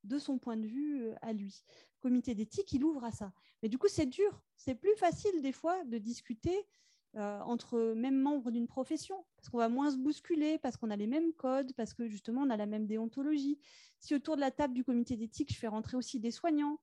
de 0.05 0.19
son 0.19 0.39
point 0.39 0.59
de 0.59 0.67
vue 0.67 1.05
euh, 1.05 1.15
à 1.23 1.33
lui. 1.33 1.65
Comité 2.01 2.35
d'éthique, 2.35 2.71
il 2.73 2.85
ouvre 2.85 3.05
à 3.05 3.13
ça. 3.13 3.33
Mais 3.63 3.71
du 3.71 3.79
coup, 3.79 3.89
c'est 3.89 4.07
dur. 4.07 4.43
C'est 4.57 4.75
plus 4.75 4.97
facile 4.97 5.41
des 5.41 5.53
fois 5.53 5.83
de 5.85 5.97
discuter 5.97 6.67
euh, 7.17 7.41
entre 7.41 7.93
même 7.95 8.19
membres 8.19 8.51
d'une 8.51 8.67
profession, 8.67 9.23
parce 9.37 9.51
qu'on 9.51 9.59
va 9.59 9.69
moins 9.69 9.91
se 9.91 9.99
bousculer, 9.99 10.59
parce 10.59 10.79
qu'on 10.79 10.91
a 10.91 10.97
les 10.97 11.07
mêmes 11.07 11.35
codes, 11.35 11.75
parce 11.75 11.93
que 11.93 12.09
justement 12.09 12.41
on 12.41 12.49
a 12.49 12.57
la 12.57 12.65
même 12.65 12.87
déontologie. 12.87 13.59
Si 14.01 14.15
autour 14.15 14.37
de 14.37 14.41
la 14.41 14.51
table 14.51 14.73
du 14.73 14.83
comité 14.83 15.17
d'éthique, 15.17 15.53
je 15.53 15.59
fais 15.59 15.69
rentrer 15.69 15.99
aussi 15.99 16.21
des 16.21 16.31
soignants, 16.31 16.81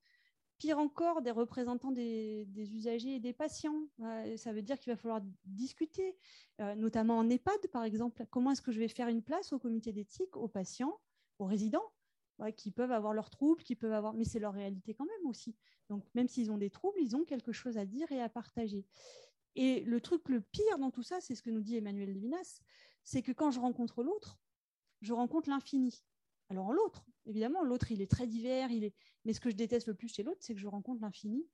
pire 0.59 0.77
encore, 0.77 1.23
des 1.23 1.31
représentants 1.31 1.91
des, 1.91 2.45
usagers 2.55 3.15
et 3.15 3.19
des 3.19 3.33
patients, 3.33 3.87
ça 4.37 4.53
veut 4.53 4.61
dire 4.61 4.77
qu'il 4.77 4.93
va 4.93 4.97
falloir 4.97 5.21
discuter, 5.45 6.15
euh, 6.59 6.75
notamment 6.75 7.17
en 7.17 7.27
EHPAD 7.27 7.67
par 7.71 7.83
exemple. 7.83 8.23
Comment 8.29 8.51
est-ce 8.51 8.61
que 8.61 8.71
je 8.71 8.79
vais 8.79 8.87
faire 8.87 9.07
une 9.07 9.23
place 9.23 9.51
au 9.51 9.57
comité 9.57 9.93
d'éthique, 9.93 10.37
aux 10.37 10.47
patients, 10.47 10.99
aux 11.39 11.45
résidents 11.45 11.91
qui 12.55 12.71
peuvent 12.71 12.91
avoir 12.91 13.13
leurs 13.13 13.29
troubles, 13.29 13.63
qui 13.63 13.75
peuvent 13.75 13.91
avoir, 13.91 14.13
mais 14.13 14.23
c'est 14.23 14.39
leur 14.39 14.53
réalité 14.53 14.93
quand 14.93 15.05
même 15.05 15.27
aussi. 15.27 15.55
Donc 15.89 16.05
même 16.13 16.27
s'ils 16.27 16.51
ont 16.51 16.57
des 16.57 16.69
troubles, 16.69 16.99
ils 17.01 17.15
ont 17.15 17.25
quelque 17.25 17.51
chose 17.51 17.77
à 17.77 17.85
dire 17.85 18.11
et 18.11 18.21
à 18.21 18.29
partager. 18.29 18.85
Et 19.55 19.81
le 19.81 19.99
truc 20.01 20.29
le 20.29 20.41
pire 20.41 20.77
dans 20.77 20.91
tout 20.91 21.03
ça, 21.03 21.19
c'est 21.21 21.35
ce 21.35 21.41
que 21.41 21.49
nous 21.49 21.61
dit 21.61 21.75
Emmanuel 21.75 22.13
Levinas, 22.13 22.61
c'est 23.03 23.21
que 23.21 23.31
quand 23.31 23.51
je 23.51 23.59
rencontre 23.59 24.03
l'autre, 24.03 24.39
je 25.01 25.13
rencontre 25.13 25.49
l'infini. 25.49 26.03
Alors 26.49 26.71
l'autre, 26.73 27.05
évidemment, 27.25 27.63
l'autre, 27.63 27.91
il 27.91 28.01
est 28.01 28.09
très 28.09 28.27
divers, 28.27 28.71
il 28.71 28.83
est... 28.83 28.95
mais 29.25 29.33
ce 29.33 29.39
que 29.39 29.49
je 29.49 29.55
déteste 29.55 29.87
le 29.87 29.93
plus 29.93 30.07
chez 30.07 30.23
l'autre, 30.23 30.41
c'est 30.41 30.53
que 30.53 30.59
je 30.59 30.67
rencontre 30.67 31.01
l'infini 31.01 31.47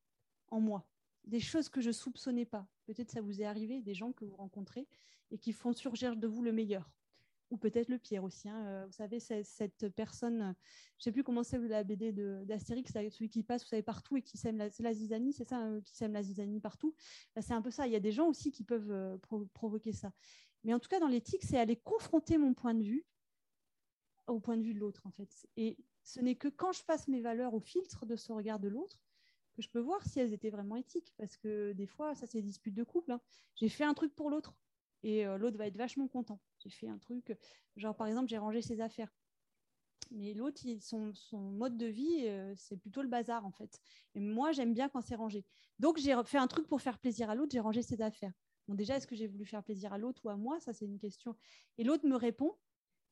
en 0.49 0.59
moi. 0.59 0.87
Des 1.25 1.39
choses 1.39 1.69
que 1.69 1.81
je 1.81 1.87
ne 1.87 1.93
soupçonnais 1.93 2.45
pas. 2.45 2.67
Peut-être 2.85 3.11
ça 3.11 3.21
vous 3.21 3.41
est 3.41 3.45
arrivé, 3.45 3.81
des 3.81 3.93
gens 3.93 4.11
que 4.11 4.25
vous 4.25 4.35
rencontrez 4.35 4.87
et 5.31 5.37
qui 5.37 5.53
font 5.53 5.73
surgir 5.73 6.15
de 6.15 6.27
vous 6.27 6.43
le 6.43 6.51
meilleur 6.51 6.89
ou 7.51 7.57
peut-être 7.57 7.89
le 7.89 7.97
pire 7.97 8.23
aussi. 8.23 8.49
Hein. 8.49 8.65
Euh, 8.65 8.85
vous 8.85 8.91
savez, 8.91 9.19
cette 9.19 9.89
personne, 9.89 10.55
je 10.97 11.01
ne 11.01 11.03
sais 11.03 11.11
plus 11.11 11.23
comment 11.23 11.43
c'est 11.43 11.59
la 11.59 11.83
BD 11.83 12.11
d'Astérix, 12.11 12.91
celui 12.91 13.29
qui 13.29 13.43
passe, 13.43 13.63
vous 13.63 13.69
savez, 13.69 13.83
partout 13.83 14.17
et 14.17 14.21
qui 14.21 14.37
sème 14.37 14.57
la, 14.57 14.69
la 14.79 14.93
zizanie, 14.93 15.33
c'est 15.33 15.45
ça, 15.45 15.57
hein, 15.57 15.81
qui 15.81 15.95
sème 15.95 16.13
la 16.13 16.23
zizanie 16.23 16.59
partout. 16.59 16.95
Bah, 17.35 17.41
c'est 17.41 17.53
un 17.53 17.61
peu 17.61 17.71
ça. 17.71 17.87
Il 17.87 17.93
y 17.93 17.95
a 17.95 17.99
des 17.99 18.11
gens 18.11 18.27
aussi 18.27 18.51
qui 18.51 18.63
peuvent 18.63 18.91
euh, 18.91 19.17
provoquer 19.53 19.93
ça. 19.93 20.11
Mais 20.63 20.73
en 20.73 20.79
tout 20.79 20.89
cas, 20.89 20.99
dans 20.99 21.07
l'éthique, 21.07 21.43
c'est 21.43 21.57
aller 21.57 21.75
confronter 21.75 22.37
mon 22.37 22.53
point 22.53 22.73
de 22.73 22.83
vue 22.83 23.05
au 24.27 24.39
point 24.39 24.57
de 24.57 24.63
vue 24.63 24.73
de 24.73 24.79
l'autre, 24.79 25.05
en 25.05 25.11
fait. 25.11 25.47
Et 25.55 25.77
ce 26.03 26.19
n'est 26.19 26.35
que 26.35 26.47
quand 26.47 26.71
je 26.71 26.83
passe 26.83 27.07
mes 27.07 27.21
valeurs 27.21 27.53
au 27.53 27.59
filtre 27.59 28.05
de 28.05 28.15
ce 28.15 28.31
regard 28.33 28.59
de 28.59 28.67
l'autre 28.67 28.99
que 29.55 29.61
je 29.61 29.69
peux 29.69 29.79
voir 29.79 30.03
si 30.05 30.19
elles 30.19 30.33
étaient 30.33 30.49
vraiment 30.49 30.75
éthiques. 30.75 31.13
Parce 31.17 31.37
que 31.37 31.73
des 31.73 31.87
fois, 31.87 32.13
ça, 32.15 32.27
c'est 32.27 32.39
des 32.39 32.47
disputes 32.47 32.75
de 32.75 32.83
couple. 32.83 33.11
Hein. 33.11 33.21
J'ai 33.55 33.69
fait 33.69 33.83
un 33.83 33.93
truc 33.93 34.13
pour 34.15 34.29
l'autre 34.29 34.55
et 35.03 35.25
euh, 35.25 35.37
l'autre 35.37 35.57
va 35.57 35.67
être 35.67 35.77
vachement 35.77 36.07
content. 36.07 36.39
J'ai 36.65 36.71
fait 36.71 36.87
un 36.87 36.97
truc, 36.97 37.37
genre 37.75 37.95
par 37.95 38.07
exemple, 38.07 38.27
j'ai 38.27 38.37
rangé 38.37 38.61
ses 38.61 38.81
affaires. 38.81 39.13
Mais 40.11 40.33
l'autre, 40.33 40.61
son, 40.81 41.13
son, 41.13 41.39
mode 41.39 41.77
de 41.77 41.87
vie, 41.87 42.27
euh, 42.27 42.53
c'est 42.55 42.77
plutôt 42.77 43.01
le 43.01 43.07
bazar 43.07 43.45
en 43.45 43.51
fait. 43.51 43.79
Et 44.13 44.19
moi, 44.19 44.51
j'aime 44.51 44.73
bien 44.73 44.89
quand 44.89 45.01
c'est 45.01 45.15
rangé. 45.15 45.45
Donc, 45.79 45.97
j'ai 45.97 46.15
fait 46.25 46.37
un 46.37 46.47
truc 46.47 46.67
pour 46.67 46.81
faire 46.81 46.99
plaisir 46.99 47.29
à 47.29 47.35
l'autre, 47.35 47.51
j'ai 47.51 47.59
rangé 47.59 47.81
ses 47.81 48.01
affaires. 48.01 48.33
Bon, 48.67 48.75
déjà, 48.75 48.97
est-ce 48.97 49.07
que 49.07 49.15
j'ai 49.15 49.27
voulu 49.27 49.45
faire 49.45 49.63
plaisir 49.63 49.93
à 49.93 49.97
l'autre 49.97 50.21
ou 50.25 50.29
à 50.29 50.37
moi? 50.37 50.59
Ça, 50.59 50.73
c'est 50.73 50.85
une 50.85 50.99
question. 50.99 51.35
Et 51.77 51.83
l'autre 51.83 52.07
me 52.07 52.15
répond, 52.15 52.55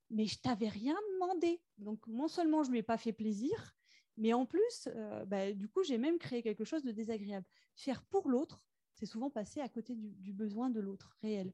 mais 0.09 0.25
je 0.25 0.39
t'avais 0.39 0.69
rien 0.69 0.95
demandé. 1.13 1.61
Donc, 1.77 2.05
non 2.07 2.27
seulement 2.27 2.63
je 2.63 2.69
ne 2.69 2.73
lui 2.73 2.79
ai 2.79 2.83
pas 2.83 2.97
fait 2.97 3.13
plaisir, 3.13 3.75
mais 4.17 4.33
en 4.33 4.45
plus, 4.45 4.87
euh, 4.87 5.25
bah, 5.25 5.51
du 5.51 5.67
coup, 5.67 5.83
j'ai 5.83 5.97
même 5.97 6.17
créé 6.17 6.43
quelque 6.43 6.63
chose 6.63 6.83
de 6.83 6.91
désagréable. 6.91 7.45
Faire 7.75 8.03
pour 8.03 8.29
l'autre, 8.29 8.61
c'est 8.93 9.05
souvent 9.05 9.29
passer 9.29 9.59
à 9.59 9.69
côté 9.69 9.95
du 9.95 10.33
besoin 10.33 10.69
de 10.69 10.79
l'autre 10.79 11.17
réel. 11.21 11.51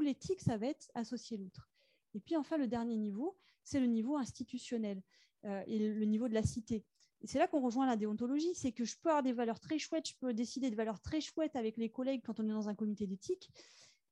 L'éthique, 0.00 0.40
ça 0.40 0.56
va 0.56 0.66
être 0.66 0.90
associer 0.94 1.36
l'autre. 1.36 1.68
Et 2.14 2.20
puis, 2.20 2.36
enfin, 2.36 2.56
le 2.56 2.66
dernier 2.66 2.96
niveau, 2.96 3.36
c'est 3.62 3.80
le 3.80 3.86
niveau 3.86 4.16
institutionnel 4.16 5.02
euh, 5.44 5.62
et 5.66 5.78
le 5.78 6.04
niveau 6.04 6.28
de 6.28 6.34
la 6.34 6.42
cité. 6.42 6.84
Et 7.20 7.26
c'est 7.26 7.38
là 7.38 7.48
qu'on 7.48 7.60
rejoint 7.60 7.86
la 7.86 7.96
déontologie, 7.96 8.54
c'est 8.54 8.72
que 8.72 8.84
je 8.84 8.96
peux 9.00 9.08
avoir 9.08 9.22
des 9.22 9.32
valeurs 9.32 9.60
très 9.60 9.78
chouettes, 9.78 10.08
je 10.08 10.14
peux 10.20 10.32
décider 10.32 10.70
de 10.70 10.76
valeurs 10.76 11.00
très 11.00 11.20
chouettes 11.20 11.56
avec 11.56 11.76
les 11.76 11.90
collègues 11.90 12.22
quand 12.24 12.38
on 12.40 12.44
est 12.44 12.52
dans 12.52 12.68
un 12.68 12.74
comité 12.74 13.06
d'éthique. 13.06 13.50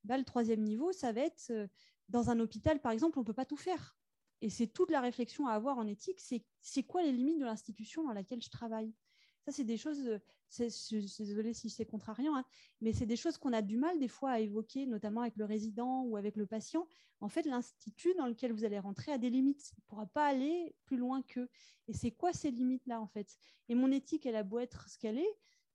Bah, 0.05 0.19
le 0.19 0.25
troisième 0.25 0.63
niveau, 0.63 0.93
ça 0.93 1.13
va 1.13 1.23
être 1.23 1.51
euh, 1.51 1.67
dans 2.09 2.31
un 2.31 2.41
hôpital, 2.41 2.81
par 2.81 2.93
exemple, 2.93 3.19
on 3.19 3.23
ne 3.23 3.27
peut 3.27 3.33
pas 3.33 3.45
tout 3.45 3.57
faire. 3.57 3.97
Et 4.43 4.51
c'est 4.51 4.67
toute 4.67 4.91
la 4.91 5.01
réflexion 5.01 5.47
à 5.47 5.53
avoir 5.53 5.79
en 5.79 5.87
éthique, 5.87 6.21
c'est 6.61 6.83
quoi 6.83 7.03
les 7.03 7.13
limites 7.13 7.39
de 7.39 7.45
l'institution 7.45 8.05
dans 8.05 8.13
laquelle 8.13 8.43
je 8.43 8.51
travaille? 8.51 8.93
Ça, 9.47 9.53
c'est 9.53 9.63
des 9.63 9.77
choses, 9.77 10.01
euh, 10.09 10.19
je, 10.59 10.69
suis 10.69 11.25
désolée 11.25 11.55
si 11.55 11.71
c'est 11.71 11.87
contrariant, 11.87 12.37
hein, 12.37 12.45
mais 12.81 12.93
c'est 12.93 13.07
des 13.07 13.15
choses 13.15 13.39
qu'on 13.39 13.53
a 13.53 13.63
du 13.63 13.77
mal 13.77 13.97
des 14.01 14.09
fois 14.09 14.33
à 14.33 14.41
évoquer, 14.41 14.87
notamment 14.87 15.21
avec 15.21 15.37
le 15.37 15.45
résident 15.45 16.03
ou 16.03 16.17
avec 16.17 16.35
le 16.35 16.47
patient. 16.47 16.89
En 17.21 17.29
fait, 17.29 17.47
l'institut 17.47 18.13
dans 18.15 18.27
lequel 18.27 18.53
vous 18.53 18.65
allez 18.65 18.81
rentrer 18.81 19.13
a 19.13 19.19
des 19.19 19.31
limites. 19.31 19.71
Il 19.71 19.83
ne 19.83 19.87
pourra 19.87 20.07
pas 20.07 20.27
aller 20.27 20.75
plus 20.85 20.97
loin 20.97 21.23
qu'eux. 21.23 21.49
Et 21.87 21.93
c'est 21.93 22.11
quoi 22.11 22.33
ces 22.33 22.51
limites-là, 22.51 23.01
en 23.01 23.07
fait? 23.07 23.39
Et 23.69 23.77
mon 23.77 23.93
éthique, 23.93 24.27
elle 24.27 24.35
a 24.35 24.43
beau 24.43 24.59
être 24.59 24.89
ce 24.89 24.99
qu'elle 24.99 25.19
est, 25.19 25.23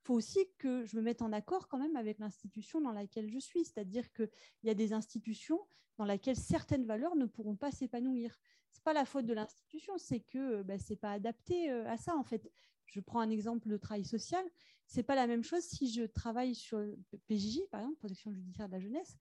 il 0.02 0.04
faut 0.04 0.16
aussi 0.16 0.40
que 0.58 0.84
je 0.84 0.98
me 0.98 1.02
mette 1.02 1.22
en 1.22 1.32
accord 1.32 1.70
quand 1.70 1.78
même 1.78 1.96
avec 1.96 2.20
l'institution 2.20 2.82
dans 2.82 2.92
laquelle 2.92 3.30
je 3.30 3.40
suis. 3.40 3.64
C'est-à-dire 3.64 4.12
qu'il 4.12 4.30
y 4.64 4.70
a 4.70 4.74
des 4.74 4.92
institutions 4.92 5.62
dans 5.98 6.04
lesquelles 6.04 6.36
certaines 6.36 6.86
valeurs 6.86 7.16
ne 7.16 7.26
pourront 7.26 7.56
pas 7.56 7.72
s'épanouir. 7.72 8.38
Ce 8.72 8.80
n'est 8.80 8.84
pas 8.84 8.94
la 8.94 9.06
faute 9.06 9.26
de 9.26 9.34
l'institution, 9.34 9.98
c'est 9.98 10.20
que 10.20 10.64
ben, 10.64 10.78
ce 10.78 10.90
n'est 10.90 10.98
pas 10.98 11.12
adapté 11.12 11.72
euh, 11.72 11.88
à 11.88 11.96
ça, 11.96 12.18
en 12.18 12.24
fait. 12.24 12.52
Je 12.92 13.00
prends 13.00 13.22
un 13.22 13.30
exemple 13.30 13.68
de 13.70 13.78
travail 13.78 14.06
social. 14.06 14.46
Ce 14.86 14.98
n'est 14.98 15.04
pas 15.04 15.16
la 15.16 15.26
même 15.26 15.44
chose 15.44 15.64
si 15.64 15.92
je 15.92 16.04
travaille 16.04 16.54
sur 16.54 16.78
PJJ, 17.28 17.62
par 17.72 17.80
exemple, 17.80 17.98
protection 17.98 18.32
judiciaire 18.32 18.68
de 18.68 18.74
la 18.74 18.80
jeunesse. 18.80 19.18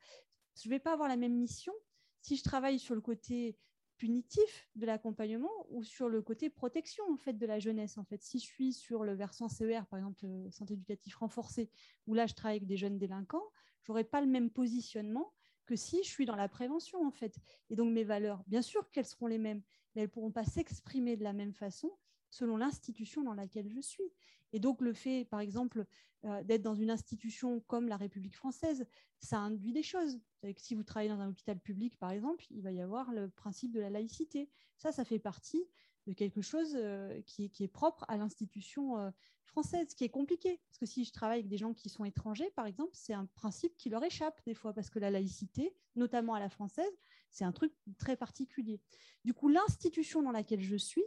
Je 0.60 0.68
ne 0.68 0.74
vais 0.74 0.80
pas 0.80 0.92
avoir 0.92 1.08
la 1.08 1.16
même 1.16 1.34
mission 1.34 1.72
si 2.20 2.36
je 2.36 2.42
travaille 2.42 2.78
sur 2.78 2.94
le 2.94 3.00
côté 3.00 3.56
punitif 3.96 4.68
de 4.76 4.86
l'accompagnement 4.86 5.50
ou 5.68 5.84
sur 5.84 6.08
le 6.08 6.22
côté 6.22 6.48
protection 6.48 7.04
en 7.12 7.18
fait 7.18 7.34
de 7.34 7.44
la 7.44 7.58
jeunesse 7.58 7.98
en 7.98 8.04
fait 8.04 8.22
si 8.22 8.38
je 8.38 8.46
suis 8.46 8.72
sur 8.72 9.04
le 9.04 9.12
versant 9.12 9.48
CER 9.48 9.82
par 9.90 9.98
exemple 9.98 10.24
euh, 10.24 10.50
santé 10.50 10.72
éducative 10.72 11.18
renforcée 11.18 11.68
où 12.06 12.14
là 12.14 12.26
je 12.26 12.32
travaille 12.32 12.56
avec 12.56 12.66
des 12.66 12.78
jeunes 12.78 12.96
délinquants 12.96 13.44
j'aurai 13.82 14.04
pas 14.04 14.22
le 14.22 14.26
même 14.26 14.48
positionnement 14.48 15.34
que 15.66 15.76
si 15.76 16.02
je 16.02 16.08
suis 16.08 16.24
dans 16.24 16.34
la 16.34 16.48
prévention 16.48 17.06
en 17.06 17.10
fait 17.10 17.36
et 17.68 17.76
donc 17.76 17.92
mes 17.92 18.04
valeurs 18.04 18.42
bien 18.46 18.62
sûr 18.62 18.90
qu'elles 18.90 19.04
seront 19.04 19.26
les 19.26 19.36
mêmes 19.36 19.62
mais 19.94 20.02
elles 20.02 20.08
pourront 20.08 20.32
pas 20.32 20.44
s'exprimer 20.44 21.18
de 21.18 21.22
la 21.22 21.34
même 21.34 21.52
façon 21.52 21.92
selon 22.30 22.56
l'institution 22.56 23.22
dans 23.22 23.34
laquelle 23.34 23.68
je 23.68 23.80
suis 23.80 24.12
et 24.52 24.60
donc, 24.60 24.80
le 24.80 24.92
fait, 24.92 25.24
par 25.24 25.40
exemple, 25.40 25.86
euh, 26.24 26.42
d'être 26.42 26.62
dans 26.62 26.74
une 26.74 26.90
institution 26.90 27.60
comme 27.60 27.88
la 27.88 27.96
République 27.96 28.36
française, 28.36 28.86
ça 29.20 29.38
induit 29.38 29.72
des 29.72 29.82
choses. 29.82 30.20
si 30.56 30.74
vous 30.74 30.82
travaillez 30.82 31.10
dans 31.10 31.20
un 31.20 31.28
hôpital 31.28 31.58
public, 31.58 31.96
par 31.98 32.10
exemple, 32.10 32.44
il 32.50 32.62
va 32.62 32.72
y 32.72 32.80
avoir 32.80 33.12
le 33.12 33.28
principe 33.28 33.72
de 33.72 33.80
la 33.80 33.90
laïcité. 33.90 34.48
Ça, 34.76 34.92
ça 34.92 35.04
fait 35.04 35.18
partie 35.18 35.64
de 36.06 36.12
quelque 36.14 36.40
chose 36.40 36.74
euh, 36.74 37.20
qui, 37.22 37.50
est 37.60 37.68
propre 37.68 38.04
à 38.08 38.16
l'institution 38.16 38.98
euh, 38.98 39.10
française, 39.44 39.94
qui 39.94 40.04
est 40.04 40.08
compliqué. 40.08 40.58
Parce 40.68 40.78
que 40.78 40.86
si 40.86 41.04
je 41.04 41.12
travaille 41.12 41.40
avec 41.40 41.48
des 41.48 41.58
gens 41.58 41.74
qui 41.74 41.88
sont 41.88 42.04
étrangers, 42.04 42.50
par 42.56 42.66
exemple, 42.66 42.92
c'est 42.94 43.12
un 43.12 43.26
principe 43.26 43.76
qui 43.76 43.90
leur 43.90 44.02
échappe 44.02 44.40
des 44.46 44.54
fois, 44.54 44.72
parce 44.72 44.90
que 44.90 44.98
la 44.98 45.10
laïcité, 45.10 45.74
notamment 45.96 46.34
à 46.34 46.40
la 46.40 46.48
française, 46.48 46.92
c'est 47.30 47.44
un 47.44 47.52
truc 47.52 47.72
très 47.98 48.16
particulier. 48.16 48.80
Du 49.24 49.34
coup, 49.34 49.48
l'institution 49.48 50.22
dans 50.22 50.32
laquelle 50.32 50.62
je 50.62 50.76
suis, 50.76 51.04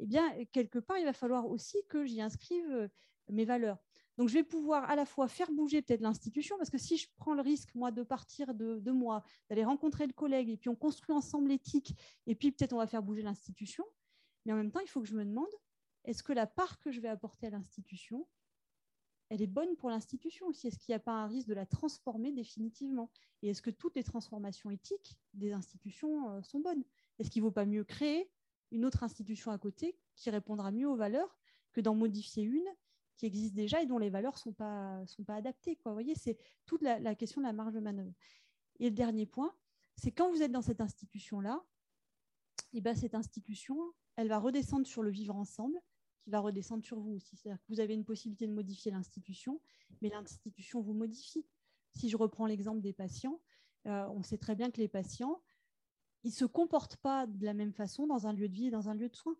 eh 0.00 0.06
bien, 0.06 0.44
quelque 0.46 0.78
part, 0.78 0.98
il 0.98 1.04
va 1.04 1.12
falloir 1.12 1.46
aussi 1.46 1.78
que 1.88 2.04
j'y 2.04 2.20
inscrive 2.20 2.66
euh, 2.70 2.88
mes 3.30 3.44
valeurs. 3.44 3.78
Donc, 4.16 4.28
je 4.28 4.34
vais 4.34 4.44
pouvoir 4.44 4.88
à 4.88 4.96
la 4.96 5.06
fois 5.06 5.26
faire 5.28 5.50
bouger 5.50 5.82
peut-être 5.82 6.00
l'institution, 6.00 6.56
parce 6.56 6.70
que 6.70 6.78
si 6.78 6.96
je 6.96 7.08
prends 7.16 7.34
le 7.34 7.42
risque, 7.42 7.74
moi, 7.74 7.90
de 7.90 8.02
partir 8.02 8.54
de, 8.54 8.78
de 8.78 8.90
moi, 8.92 9.24
d'aller 9.48 9.64
rencontrer 9.64 10.06
le 10.06 10.12
collègue, 10.12 10.50
et 10.50 10.56
puis 10.56 10.68
on 10.68 10.76
construit 10.76 11.14
ensemble 11.14 11.48
l'éthique, 11.48 11.96
et 12.26 12.34
puis 12.34 12.52
peut-être 12.52 12.72
on 12.72 12.78
va 12.78 12.86
faire 12.86 13.02
bouger 13.02 13.22
l'institution, 13.22 13.84
mais 14.44 14.52
en 14.52 14.56
même 14.56 14.70
temps, 14.70 14.80
il 14.80 14.88
faut 14.88 15.00
que 15.00 15.08
je 15.08 15.16
me 15.16 15.24
demande, 15.24 15.50
est-ce 16.04 16.22
que 16.22 16.32
la 16.32 16.46
part 16.46 16.78
que 16.80 16.90
je 16.90 17.00
vais 17.00 17.08
apporter 17.08 17.46
à 17.46 17.50
l'institution, 17.50 18.26
elle 19.30 19.42
est 19.42 19.46
bonne 19.46 19.74
pour 19.76 19.90
l'institution 19.90 20.46
aussi? 20.46 20.68
Est-ce 20.68 20.78
qu'il 20.78 20.92
n'y 20.92 20.96
a 20.96 21.00
pas 21.00 21.12
un 21.12 21.26
risque 21.26 21.48
de 21.48 21.54
la 21.54 21.66
transformer 21.66 22.30
définitivement? 22.30 23.10
Et 23.42 23.48
est-ce 23.48 23.62
que 23.62 23.70
toutes 23.70 23.96
les 23.96 24.04
transformations 24.04 24.70
éthiques 24.70 25.16
des 25.32 25.52
institutions 25.52 26.30
euh, 26.30 26.42
sont 26.42 26.60
bonnes? 26.60 26.84
Est-ce 27.18 27.30
qu'il 27.30 27.42
ne 27.42 27.48
vaut 27.48 27.52
pas 27.52 27.64
mieux 27.64 27.84
créer 27.84 28.30
une 28.74 28.84
autre 28.84 29.02
institution 29.02 29.50
à 29.50 29.58
côté 29.58 29.96
qui 30.16 30.30
répondra 30.30 30.70
mieux 30.70 30.88
aux 30.88 30.96
valeurs 30.96 31.38
que 31.72 31.80
d'en 31.80 31.94
modifier 31.94 32.42
une 32.42 32.68
qui 33.16 33.26
existe 33.26 33.54
déjà 33.54 33.80
et 33.80 33.86
dont 33.86 33.98
les 33.98 34.10
valeurs 34.10 34.34
ne 34.34 34.38
sont 34.38 34.52
pas, 34.52 35.06
sont 35.06 35.22
pas 35.22 35.36
adaptées. 35.36 35.76
Quoi. 35.76 35.92
Vous 35.92 35.96
voyez, 35.96 36.14
c'est 36.16 36.36
toute 36.66 36.82
la, 36.82 37.14
question 37.14 37.40
de 37.40 37.46
la 37.46 37.52
marge 37.52 37.72
de 37.72 37.80
manœuvre. 37.80 38.12
Et 38.80 38.90
le 38.90 38.94
dernier 38.94 39.26
point, 39.26 39.54
c'est 39.96 40.10
quand 40.10 40.30
vous 40.30 40.42
êtes 40.42 40.50
dans 40.50 40.62
cette 40.62 40.80
institution-là, 40.80 41.64
et 42.72 42.78
eh 42.78 42.80
ben 42.80 42.96
cette 42.96 43.14
institution, 43.14 43.78
elle 44.16 44.26
va 44.26 44.38
redescendre 44.38 44.86
sur 44.86 45.04
le 45.04 45.10
vivre 45.10 45.36
ensemble, 45.36 45.78
qui 46.18 46.30
va 46.30 46.40
redescendre 46.40 46.84
sur 46.84 46.98
vous 46.98 47.12
aussi. 47.12 47.36
C'est-à-dire 47.36 47.60
que 47.60 47.72
vous 47.72 47.78
avez 47.78 47.94
une 47.94 48.04
possibilité 48.04 48.48
de 48.48 48.52
modifier 48.52 48.90
l'institution, 48.90 49.60
mais 50.02 50.08
l'institution 50.08 50.80
vous 50.80 50.94
modifie. 50.94 51.46
Si 51.92 52.08
je 52.08 52.16
reprends 52.16 52.46
l'exemple 52.46 52.80
des 52.80 52.92
patients, 52.92 53.40
euh, 53.86 54.08
on 54.08 54.22
sait 54.22 54.38
très 54.38 54.56
bien 54.56 54.72
que 54.72 54.80
les 54.80 54.88
patients, 54.88 55.40
ils 56.24 56.32
se 56.32 56.44
comportent 56.44 56.96
pas 56.96 57.26
de 57.26 57.44
la 57.44 57.54
même 57.54 57.72
façon 57.72 58.06
dans 58.06 58.26
un 58.26 58.32
lieu 58.32 58.48
de 58.48 58.54
vie 58.54 58.66
et 58.66 58.70
dans 58.70 58.88
un 58.88 58.94
lieu 58.94 59.08
de 59.08 59.16
soins. 59.16 59.36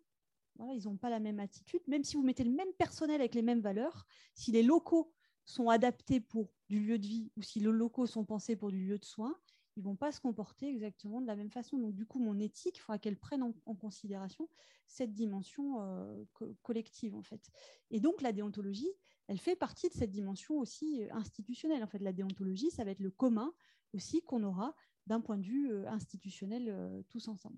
ils 0.59 0.85
n'ont 0.85 0.97
pas 0.97 1.09
la 1.09 1.19
même 1.19 1.39
attitude. 1.39 1.81
Même 1.87 2.03
si 2.03 2.15
vous 2.15 2.23
mettez 2.23 2.43
le 2.43 2.51
même 2.51 2.71
personnel 2.77 3.19
avec 3.19 3.35
les 3.35 3.41
mêmes 3.41 3.61
valeurs, 3.61 4.05
si 4.35 4.51
les 4.51 4.63
locaux 4.63 5.11
sont 5.45 5.69
adaptés 5.69 6.19
pour 6.19 6.51
du 6.69 6.79
lieu 6.79 6.97
de 6.97 7.05
vie 7.05 7.31
ou 7.37 7.41
si 7.41 7.59
les 7.59 7.71
locaux 7.71 8.05
sont 8.05 8.23
pensés 8.23 8.55
pour 8.55 8.71
du 8.71 8.85
lieu 8.85 8.97
de 8.97 9.05
soins, 9.05 9.35
ils 9.77 9.83
vont 9.83 9.95
pas 9.95 10.11
se 10.11 10.21
comporter 10.21 10.69
exactement 10.69 11.21
de 11.21 11.27
la 11.27 11.35
même 11.35 11.51
façon. 11.51 11.77
Donc, 11.77 11.93
du 11.93 12.05
coup, 12.05 12.19
mon 12.19 12.39
éthique, 12.39 12.77
il 12.77 12.79
faudra 12.79 12.97
qu'elle 12.97 13.17
prenne 13.17 13.43
en, 13.43 13.75
considération 13.75 14.47
cette 14.87 15.13
dimension 15.13 15.81
euh, 15.81 16.23
collective, 16.61 17.15
en 17.15 17.23
fait. 17.23 17.49
Et 17.91 17.99
donc, 17.99 18.21
la 18.21 18.31
déontologie, 18.31 18.89
elle 19.27 19.39
fait 19.39 19.55
partie 19.55 19.89
de 19.89 19.93
cette 19.93 20.11
dimension 20.11 20.59
aussi 20.59 21.03
euh, 21.03 21.13
institutionnelle. 21.13 21.83
En 21.83 21.87
fait, 21.87 21.99
la 21.99 22.13
déontologie, 22.13 22.71
ça 22.71 22.85
va 22.85 22.91
être 22.91 23.01
le 23.01 23.11
commun 23.11 23.53
aussi 23.93 24.21
qu'on 24.21 24.43
aura 24.43 24.75
d'un 25.07 25.21
point 25.21 25.37
de 25.37 25.43
vue 25.43 25.71
euh, 25.71 25.87
institutionnel 25.87 26.67
euh, 26.69 27.01
tous 27.09 27.27
ensemble. 27.27 27.57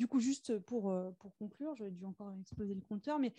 Du 0.00 0.06
coup, 0.06 0.18
juste 0.18 0.58
pour, 0.60 0.90
euh, 0.90 1.10
pour 1.18 1.36
conclure, 1.36 1.74
j'aurais 1.76 1.90
dû 1.90 2.06
encore 2.06 2.32
exploser 2.40 2.72
le 2.72 2.80
compteur, 2.80 3.18
mais 3.18 3.34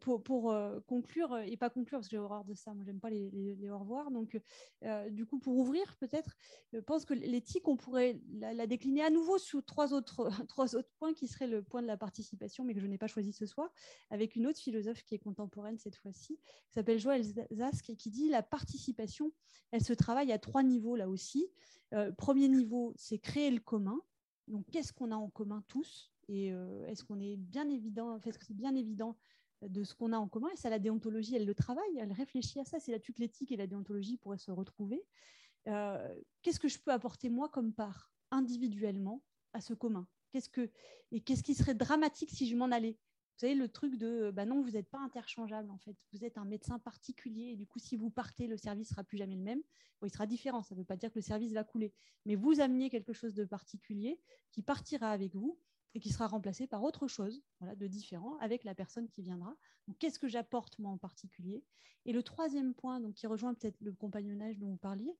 pour, 0.00 0.20
pour 0.20 0.52
conclure, 0.88 1.38
et 1.38 1.56
pas 1.56 1.70
conclure 1.70 1.98
parce 1.98 2.08
que 2.08 2.16
j'ai 2.16 2.18
horreur 2.18 2.44
de 2.44 2.54
ça, 2.54 2.74
moi 2.74 2.82
j'aime 2.84 2.98
pas 2.98 3.08
les, 3.08 3.30
les, 3.30 3.70
au 3.70 3.78
revoir, 3.78 4.10
donc 4.10 4.36
du 5.10 5.26
coup, 5.26 5.38
pour 5.38 5.56
ouvrir 5.56 5.96
peut-être, 5.98 6.36
je 6.72 6.80
pense 6.80 7.04
que 7.04 7.14
l'éthique, 7.14 7.68
on 7.68 7.76
pourrait 7.76 8.20
la, 8.32 8.66
décliner 8.66 9.02
à 9.02 9.10
nouveau 9.10 9.38
sur 9.38 9.64
trois 9.64 9.94
autres, 9.94 10.28
trois 10.48 10.74
autres 10.74 10.90
points 10.98 11.14
qui 11.14 11.28
seraient 11.28 11.46
le 11.46 11.62
point 11.62 11.82
de 11.82 11.86
la 11.86 11.96
participation, 11.96 12.64
mais 12.64 12.74
que 12.74 12.80
je 12.80 12.86
n'ai 12.88 12.98
pas 12.98 13.06
choisi 13.06 13.32
ce 13.32 13.46
soir, 13.46 13.72
avec 14.10 14.34
une 14.34 14.48
autre 14.48 14.58
philosophe 14.58 15.04
qui 15.04 15.14
est 15.14 15.20
contemporaine 15.20 15.78
cette 15.78 15.94
fois-ci, 15.94 16.36
qui 16.66 16.72
s'appelle 16.72 16.98
Joël 16.98 17.22
Zask, 17.52 17.90
et 17.90 17.96
qui 17.96 18.10
dit 18.10 18.28
la 18.28 18.42
participation, 18.42 19.32
elle 19.70 19.84
se 19.84 19.92
travaille 19.92 20.32
à 20.32 20.40
trois 20.40 20.64
niveaux 20.64 20.96
là 20.96 21.08
aussi. 21.08 21.46
Euh, 21.94 22.10
premier 22.10 22.48
niveau, 22.48 22.92
c'est 22.96 23.18
créer 23.18 23.52
le 23.52 23.60
commun. 23.60 24.00
Donc, 24.48 24.64
qu'est-ce 24.70 24.92
qu'on 24.92 25.10
a 25.10 25.16
en 25.16 25.28
commun 25.28 25.62
tous 25.68 26.12
Et 26.28 26.52
euh, 26.52 26.86
est-ce 26.86 27.04
qu'on 27.04 27.20
est 27.20 27.36
bien 27.36 27.68
évident, 27.68 28.18
est-ce 28.24 28.38
que 28.38 28.44
c'est 28.44 28.54
bien 28.56 28.74
évident 28.74 29.16
de 29.62 29.84
ce 29.84 29.94
qu'on 29.94 30.12
a 30.12 30.18
en 30.18 30.28
commun? 30.28 30.48
Et 30.52 30.56
ça, 30.56 30.70
la 30.70 30.78
déontologie, 30.78 31.34
elle 31.34 31.46
le 31.46 31.54
travaille, 31.54 31.98
elle 31.98 32.12
réfléchit 32.12 32.60
à 32.60 32.64
ça. 32.64 32.78
C'est 32.78 32.92
là-dessus 32.92 33.12
que 33.12 33.20
l'éthique 33.20 33.52
et 33.52 33.56
la 33.56 33.66
déontologie 33.66 34.16
pourraient 34.16 34.38
se 34.38 34.50
retrouver. 34.50 35.04
Euh, 35.68 36.14
qu'est-ce 36.42 36.60
que 36.60 36.68
je 36.68 36.78
peux 36.78 36.92
apporter 36.92 37.28
moi 37.28 37.48
comme 37.48 37.72
part 37.72 38.12
individuellement 38.30 39.22
à 39.52 39.60
ce 39.60 39.74
commun? 39.74 40.06
Qu'est-ce 40.30 40.48
que, 40.48 40.70
Et 41.12 41.20
qu'est-ce 41.20 41.42
qui 41.42 41.54
serait 41.54 41.74
dramatique 41.74 42.30
si 42.30 42.46
je 42.46 42.56
m'en 42.56 42.70
allais? 42.70 42.98
Savez, 43.38 43.54
le 43.54 43.68
truc 43.68 43.96
de 43.96 44.30
bah 44.30 44.46
non, 44.46 44.62
vous 44.62 44.70
n'êtes 44.70 44.88
pas 44.88 45.00
interchangeable 45.00 45.70
en 45.70 45.78
fait. 45.78 45.96
Vous 46.12 46.24
êtes 46.24 46.38
un 46.38 46.44
médecin 46.44 46.78
particulier 46.78 47.52
et 47.52 47.56
du 47.56 47.66
coup, 47.66 47.78
si 47.78 47.96
vous 47.96 48.10
partez, 48.10 48.46
le 48.46 48.56
service 48.56 48.88
sera 48.88 49.04
plus 49.04 49.18
jamais 49.18 49.36
le 49.36 49.42
même. 49.42 49.62
il 50.02 50.10
sera 50.10 50.26
différent. 50.26 50.62
Ça 50.62 50.74
ne 50.74 50.80
veut 50.80 50.84
pas 50.84 50.96
dire 50.96 51.10
que 51.10 51.18
le 51.18 51.22
service 51.22 51.52
va 51.52 51.64
couler, 51.64 51.92
mais 52.24 52.34
vous 52.34 52.60
amenez 52.60 52.90
quelque 52.90 53.12
chose 53.12 53.34
de 53.34 53.44
particulier 53.44 54.18
qui 54.52 54.62
partira 54.62 55.10
avec 55.10 55.34
vous 55.34 55.58
et 55.94 56.00
qui 56.00 56.10
sera 56.10 56.26
remplacé 56.26 56.66
par 56.66 56.82
autre 56.82 57.08
chose 57.08 57.42
voilà, 57.60 57.74
de 57.74 57.86
différent 57.86 58.36
avec 58.38 58.64
la 58.64 58.74
personne 58.74 59.08
qui 59.08 59.22
viendra. 59.22 59.56
Donc, 59.88 59.96
qu'est-ce 59.98 60.18
que 60.18 60.28
j'apporte 60.28 60.78
moi 60.78 60.90
en 60.90 60.98
particulier? 60.98 61.64
Et 62.04 62.12
le 62.12 62.22
troisième 62.22 62.74
point, 62.74 63.00
donc, 63.00 63.14
qui 63.14 63.26
rejoint 63.26 63.54
peut-être 63.54 63.80
le 63.80 63.92
compagnonnage 63.92 64.58
dont 64.58 64.68
vous 64.68 64.76
parliez, 64.76 65.16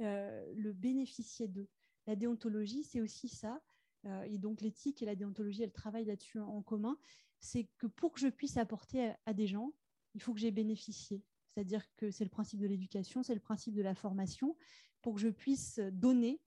euh, 0.00 0.52
le 0.54 0.72
bénéficier 0.72 1.48
d'eux. 1.48 1.68
La 2.06 2.16
déontologie, 2.16 2.84
c'est 2.84 3.00
aussi 3.00 3.28
ça. 3.28 3.60
Euh, 4.06 4.22
et 4.24 4.38
donc, 4.38 4.60
l'éthique 4.60 5.02
et 5.02 5.06
la 5.06 5.14
déontologie, 5.14 5.62
elles 5.62 5.72
travaillent 5.72 6.04
là-dessus 6.04 6.40
en 6.40 6.62
commun. 6.62 6.98
C'est 7.40 7.68
que 7.78 7.86
pour 7.86 8.12
que 8.12 8.20
je 8.20 8.28
puisse 8.28 8.56
apporter 8.56 9.12
à, 9.26 9.34
des 9.34 9.46
gens, 9.46 9.72
il 10.14 10.22
faut 10.22 10.32
que 10.32 10.40
j'ai 10.40 10.50
bénéficié. 10.50 11.22
C'est-à-dire 11.48 11.84
que 11.96 12.10
c'est 12.10 12.24
le 12.24 12.30
principe 12.30 12.60
de 12.60 12.66
l'éducation, 12.66 13.22
c'est 13.22 13.34
le 13.34 13.40
principe 13.40 13.74
de 13.74 13.82
la 13.82 13.94
formation. 13.94 14.56
Pour 15.02 15.14
que 15.14 15.20
je 15.20 15.28
puisse 15.28 15.78
donner, 15.92 16.40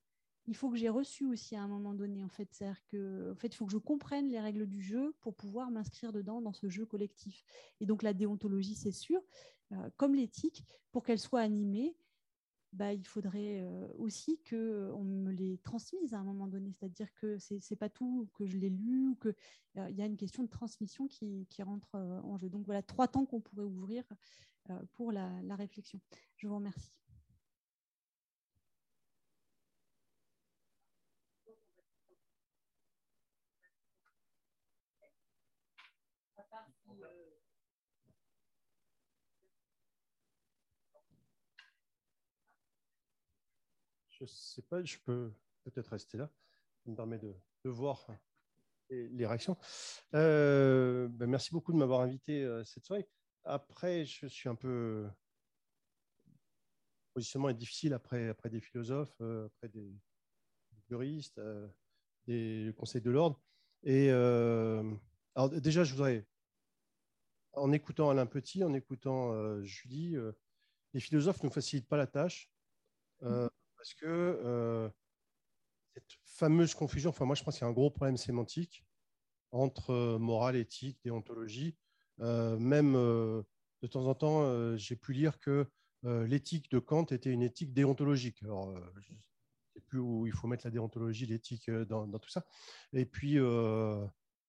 il 0.48 0.56
faut 0.56 0.70
que 0.70 0.78
j'ai 0.78 0.90
reçu 0.90 1.26
aussi 1.26 1.56
à 1.56 1.62
un 1.62 1.68
moment 1.68 1.94
donné. 1.94 2.24
En 2.24 2.30
fait, 2.30 2.48
c'est-à-dire 2.52 3.32
en 3.32 3.36
fait, 3.36 3.48
il 3.48 3.56
faut 3.56 3.66
que 3.66 3.72
je 3.72 3.78
comprenne 3.78 4.30
les 4.30 4.40
règles 4.40 4.66
du 4.66 4.82
jeu 4.82 5.16
pour 5.22 5.36
pouvoir 5.36 5.70
m'inscrire 5.70 6.12
dedans 6.12 6.42
dans 6.42 6.54
ce 6.54 6.70
jeu 6.70 6.86
collectif. 6.86 7.44
Et 7.80 7.86
donc 7.86 8.02
la 8.02 8.14
déontologie, 8.14 8.76
c'est 8.76 8.92
sûr, 8.92 9.22
euh, 9.72 9.90
comme 9.98 10.16
l'éthique, 10.16 10.66
pour 10.92 11.04
qu'elle 11.04 11.20
soit 11.20 11.42
animée, 11.42 11.96
bah, 12.74 12.94
il 12.94 13.06
faudrait 13.06 13.62
euh, 13.62 13.88
aussi 13.98 14.40
qu'on 14.48 15.04
me 15.04 15.32
les 15.32 15.58
transmise 15.60 16.14
à 16.14 16.20
un 16.20 16.24
moment 16.24 16.48
donné. 16.48 16.72
C'est-à-dire 16.74 17.12
que 17.16 17.38
ce 17.40 17.56
n'est 17.56 17.78
pas 17.78 17.90
tout 17.90 18.30
que 18.36 18.46
je 18.46 18.58
l'ai 18.58 18.70
lu, 18.70 19.08
ou 19.08 19.16
qu'il 19.16 19.34
euh, 19.78 19.90
y 19.90 20.02
a 20.02 20.06
une 20.06 20.18
question 20.18 20.44
de 20.44 20.50
transmission 20.50 21.08
qui, 21.08 21.48
rentre 21.64 21.96
euh, 21.96 22.22
en 22.22 22.38
jeu. 22.38 22.50
Donc 22.50 22.66
voilà, 22.66 22.84
trois 22.84 23.08
temps 23.08 23.26
qu'on 23.26 23.42
pourrait 23.42 23.64
ouvrir 23.64 24.04
pour 24.94 25.12
la, 25.12 25.56
réflexion. 25.56 26.00
Je 26.36 26.48
vous 26.48 26.56
remercie. 26.56 26.92
Je 44.20 44.26
sais 44.26 44.62
pas, 44.62 44.84
je 44.84 44.98
peux 45.06 45.32
peut-être 45.64 45.90
rester 45.90 46.18
là. 46.18 46.30
Ça 46.84 46.92
me 46.92 46.96
permet 46.96 47.18
de, 47.18 47.34
voir 47.66 48.08
les, 48.90 49.26
réactions. 49.26 49.58
Euh, 50.14 51.08
ben, 51.10 51.28
merci 51.28 51.52
beaucoup 51.52 51.72
de 51.72 51.78
m'avoir 51.78 52.02
invité 52.02 52.44
euh, 52.44 52.64
cette 52.64 52.86
soirée. 52.86 53.08
Après, 53.44 54.06
je 54.06 54.28
suis 54.28 54.50
un 54.50 54.56
peu. 54.56 55.08
Le 56.28 57.14
positionnement 57.14 57.50
est 57.50 57.56
difficile 57.56 57.94
après, 57.94 58.30
après 58.30 58.50
des 58.50 58.62
philosophes, 58.62 59.16
euh, 59.22 59.48
après 59.48 59.70
des 59.70 59.94
juristes, 60.90 61.42
des 62.28 62.74
conseils 62.78 63.02
de 63.02 63.12
l'ordre. 63.12 63.42
Et 63.84 64.10
alors, 64.10 65.50
déjà, 65.50 65.84
je 65.84 65.94
voudrais, 65.94 66.26
en 67.54 67.72
écoutant 67.72 68.10
Alain 68.10 68.26
Petit, 68.26 68.64
en 68.64 68.74
écoutant 68.74 69.62
Julie, 69.64 70.16
les 70.94 71.00
philosophes 71.00 71.42
ne 71.44 71.48
nous 71.48 71.54
facilitent 71.54 71.88
pas 71.88 71.98
la 71.98 72.08
tâche 72.08 72.50
parce 73.80 73.94
que 73.94 74.06
euh, 74.06 74.90
cette 75.94 76.12
fameuse 76.26 76.76
confusion, 76.76 77.12
enfin 77.12 77.24
moi 77.24 77.36
je 77.36 77.44
pense 77.44 77.56
qu'il 77.56 77.64
y 77.64 77.66
a 77.66 77.70
un 77.70 77.74
gros 77.74 77.90
problème 77.90 78.18
sémantique 78.18 78.86
entre 79.52 79.92
euh, 79.92 80.20
morale, 80.20 80.58
éthique, 80.58 81.00
déontologie. 81.04 81.78
Euh, 82.20 82.60
même 82.60 82.94
de 82.94 83.88
temps 83.90 84.06
en 84.08 84.14
temps, 84.14 84.76
j'ai 84.76 84.98
pu 84.98 85.14
lire 85.14 85.40
que 85.40 85.66
l'éthique 86.04 86.70
de 86.70 86.80
Kant 86.80 87.06
était 87.06 87.32
une 87.32 87.42
éthique 87.42 87.74
déontologique. 87.74 88.44
Alors, 88.44 88.76
je 89.00 89.14
ne 89.14 89.18
sais 89.74 89.82
plus 89.88 90.00
où 90.00 90.28
il 90.28 90.34
faut 90.34 90.48
mettre 90.48 90.66
la 90.66 90.72
déontologie, 90.72 91.26
l'éthique 91.26 91.72
dans, 91.72 92.06
dans, 92.06 92.20
tout 92.20 92.30
ça. 92.30 92.46
Et 92.92 93.06
puis, 93.06 93.38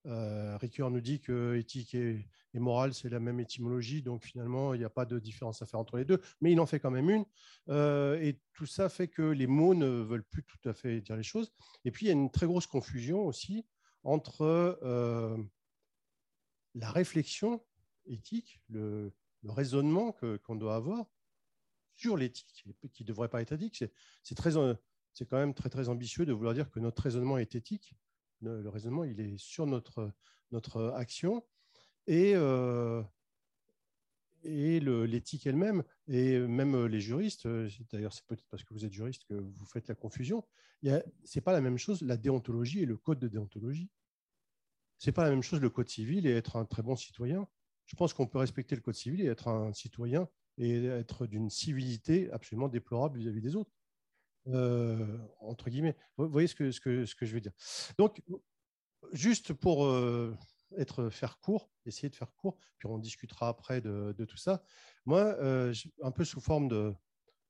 euh, 0.06 0.56
Ricoeur 0.56 0.90
nous 0.90 1.00
dit 1.00 1.20
que 1.20 1.56
éthique 1.56 1.94
et, 1.94 2.26
morale, 2.54 2.94
c'est 2.94 3.08
la 3.08 3.20
même 3.20 3.38
étymologie, 3.38 4.02
donc 4.02 4.24
finalement, 4.24 4.74
il 4.74 4.78
n'y 4.78 4.84
a 4.84 4.90
pas 4.90 5.04
de 5.04 5.18
différence 5.18 5.62
à 5.62 5.66
faire 5.66 5.78
entre 5.78 5.98
les 5.98 6.04
deux, 6.04 6.20
mais 6.40 6.52
il 6.52 6.60
en 6.60 6.66
fait 6.66 6.80
quand 6.80 6.90
même 6.90 7.10
une. 7.10 7.24
Euh, 7.68 8.20
et 8.20 8.40
tout 8.54 8.66
ça 8.66 8.88
fait 8.88 9.08
que 9.08 9.22
les 9.22 9.46
mots 9.46 9.74
ne 9.74 9.86
veulent 9.86 10.24
plus 10.24 10.42
tout 10.42 10.68
à 10.68 10.72
fait 10.72 11.00
dire 11.00 11.16
les 11.16 11.22
choses. 11.22 11.52
Et 11.84 11.90
puis, 11.90 12.06
il 12.06 12.08
y 12.08 12.12
a 12.12 12.14
une 12.14 12.30
très 12.30 12.46
grosse 12.46 12.66
confusion 12.66 13.26
aussi 13.26 13.66
entre 14.02 14.78
euh, 14.82 15.36
la 16.74 16.90
réflexion 16.90 17.62
éthique, 18.06 18.60
le, 18.68 19.12
raisonnement 19.44 20.14
qu'on 20.42 20.54
doit 20.54 20.74
avoir 20.74 21.06
sur 21.96 22.16
l'éthique, 22.16 22.66
qui 22.92 23.04
ne 23.04 23.08
devrait 23.08 23.28
pas 23.28 23.40
être 23.40 23.52
éthique. 23.52 23.84
C'est 24.22 24.34
quand 24.34 25.36
même 25.38 25.54
très, 25.54 25.70
très 25.70 25.88
ambitieux 25.88 26.26
de 26.26 26.32
vouloir 26.32 26.54
dire 26.54 26.70
que 26.70 26.80
notre 26.80 27.02
raisonnement 27.02 27.38
est 27.38 27.54
éthique 27.54 27.94
le 28.40 28.68
raisonnement, 28.68 29.04
il 29.04 29.20
est 29.20 29.38
sur 29.38 29.66
notre, 29.66 30.12
action 30.94 31.44
et, 32.06 32.32
euh, 32.34 33.02
et 34.42 34.80
l'éthique 34.80 35.46
elle-même, 35.46 35.84
et 36.08 36.38
même 36.38 36.86
les 36.86 37.00
juristes, 37.00 37.46
d'ailleurs 37.92 38.12
c'est 38.12 38.24
peut-être 38.26 38.44
parce 38.50 38.64
que 38.64 38.74
vous 38.74 38.84
êtes 38.84 38.92
juriste 38.92 39.24
que 39.24 39.34
vous 39.34 39.66
faites 39.66 39.88
la 39.88 39.94
confusion, 39.94 40.44
ce 40.82 40.88
n'est 41.36 41.42
pas 41.42 41.52
la 41.52 41.60
même 41.60 41.78
chose 41.78 42.02
la 42.02 42.16
déontologie 42.16 42.80
et 42.80 42.86
le 42.86 42.96
code 42.96 43.18
de 43.18 43.28
déontologie. 43.28 43.90
Ce 44.98 45.08
n'est 45.08 45.14
pas 45.14 45.24
la 45.24 45.30
même 45.30 45.42
chose 45.42 45.60
le 45.60 45.70
code 45.70 45.88
civil 45.88 46.26
et 46.26 46.32
être 46.32 46.56
un 46.56 46.66
très 46.66 46.82
bon 46.82 46.94
citoyen. 46.94 47.48
Je 47.86 47.96
pense 47.96 48.12
qu'on 48.12 48.26
peut 48.26 48.38
respecter 48.38 48.74
le 48.74 48.82
code 48.82 48.94
civil 48.94 49.22
et 49.22 49.26
être 49.26 49.48
un 49.48 49.72
citoyen 49.72 50.28
et 50.58 50.84
être 50.84 51.26
d'une 51.26 51.48
civilité 51.48 52.30
absolument 52.32 52.68
déplorable 52.68 53.18
vis-à-vis 53.18 53.40
des 53.40 53.56
autres. 53.56 53.72
Euh, 54.48 55.18
entre 55.40 55.68
guillemets. 55.68 55.96
Vous 56.16 56.28
voyez 56.28 56.48
ce 56.48 56.54
que, 56.54 56.70
ce, 56.70 56.80
que, 56.80 57.04
ce 57.04 57.14
que 57.14 57.26
je 57.26 57.34
veux 57.34 57.40
dire. 57.40 57.52
Donc, 57.98 58.22
juste 59.12 59.52
pour 59.52 59.84
euh, 59.84 60.36
être 60.76 61.10
faire 61.10 61.38
court, 61.38 61.70
essayer 61.84 62.08
de 62.08 62.16
faire 62.16 62.32
court, 62.34 62.58
puis 62.78 62.88
on 62.88 62.98
discutera 62.98 63.48
après 63.48 63.80
de, 63.80 64.24
tout 64.24 64.36
ça. 64.36 64.62
Moi, 65.04 65.20
euh, 65.20 65.74
un 66.02 66.10
peu 66.10 66.24
sous 66.24 66.40
forme 66.40 66.68
de, 66.68 66.94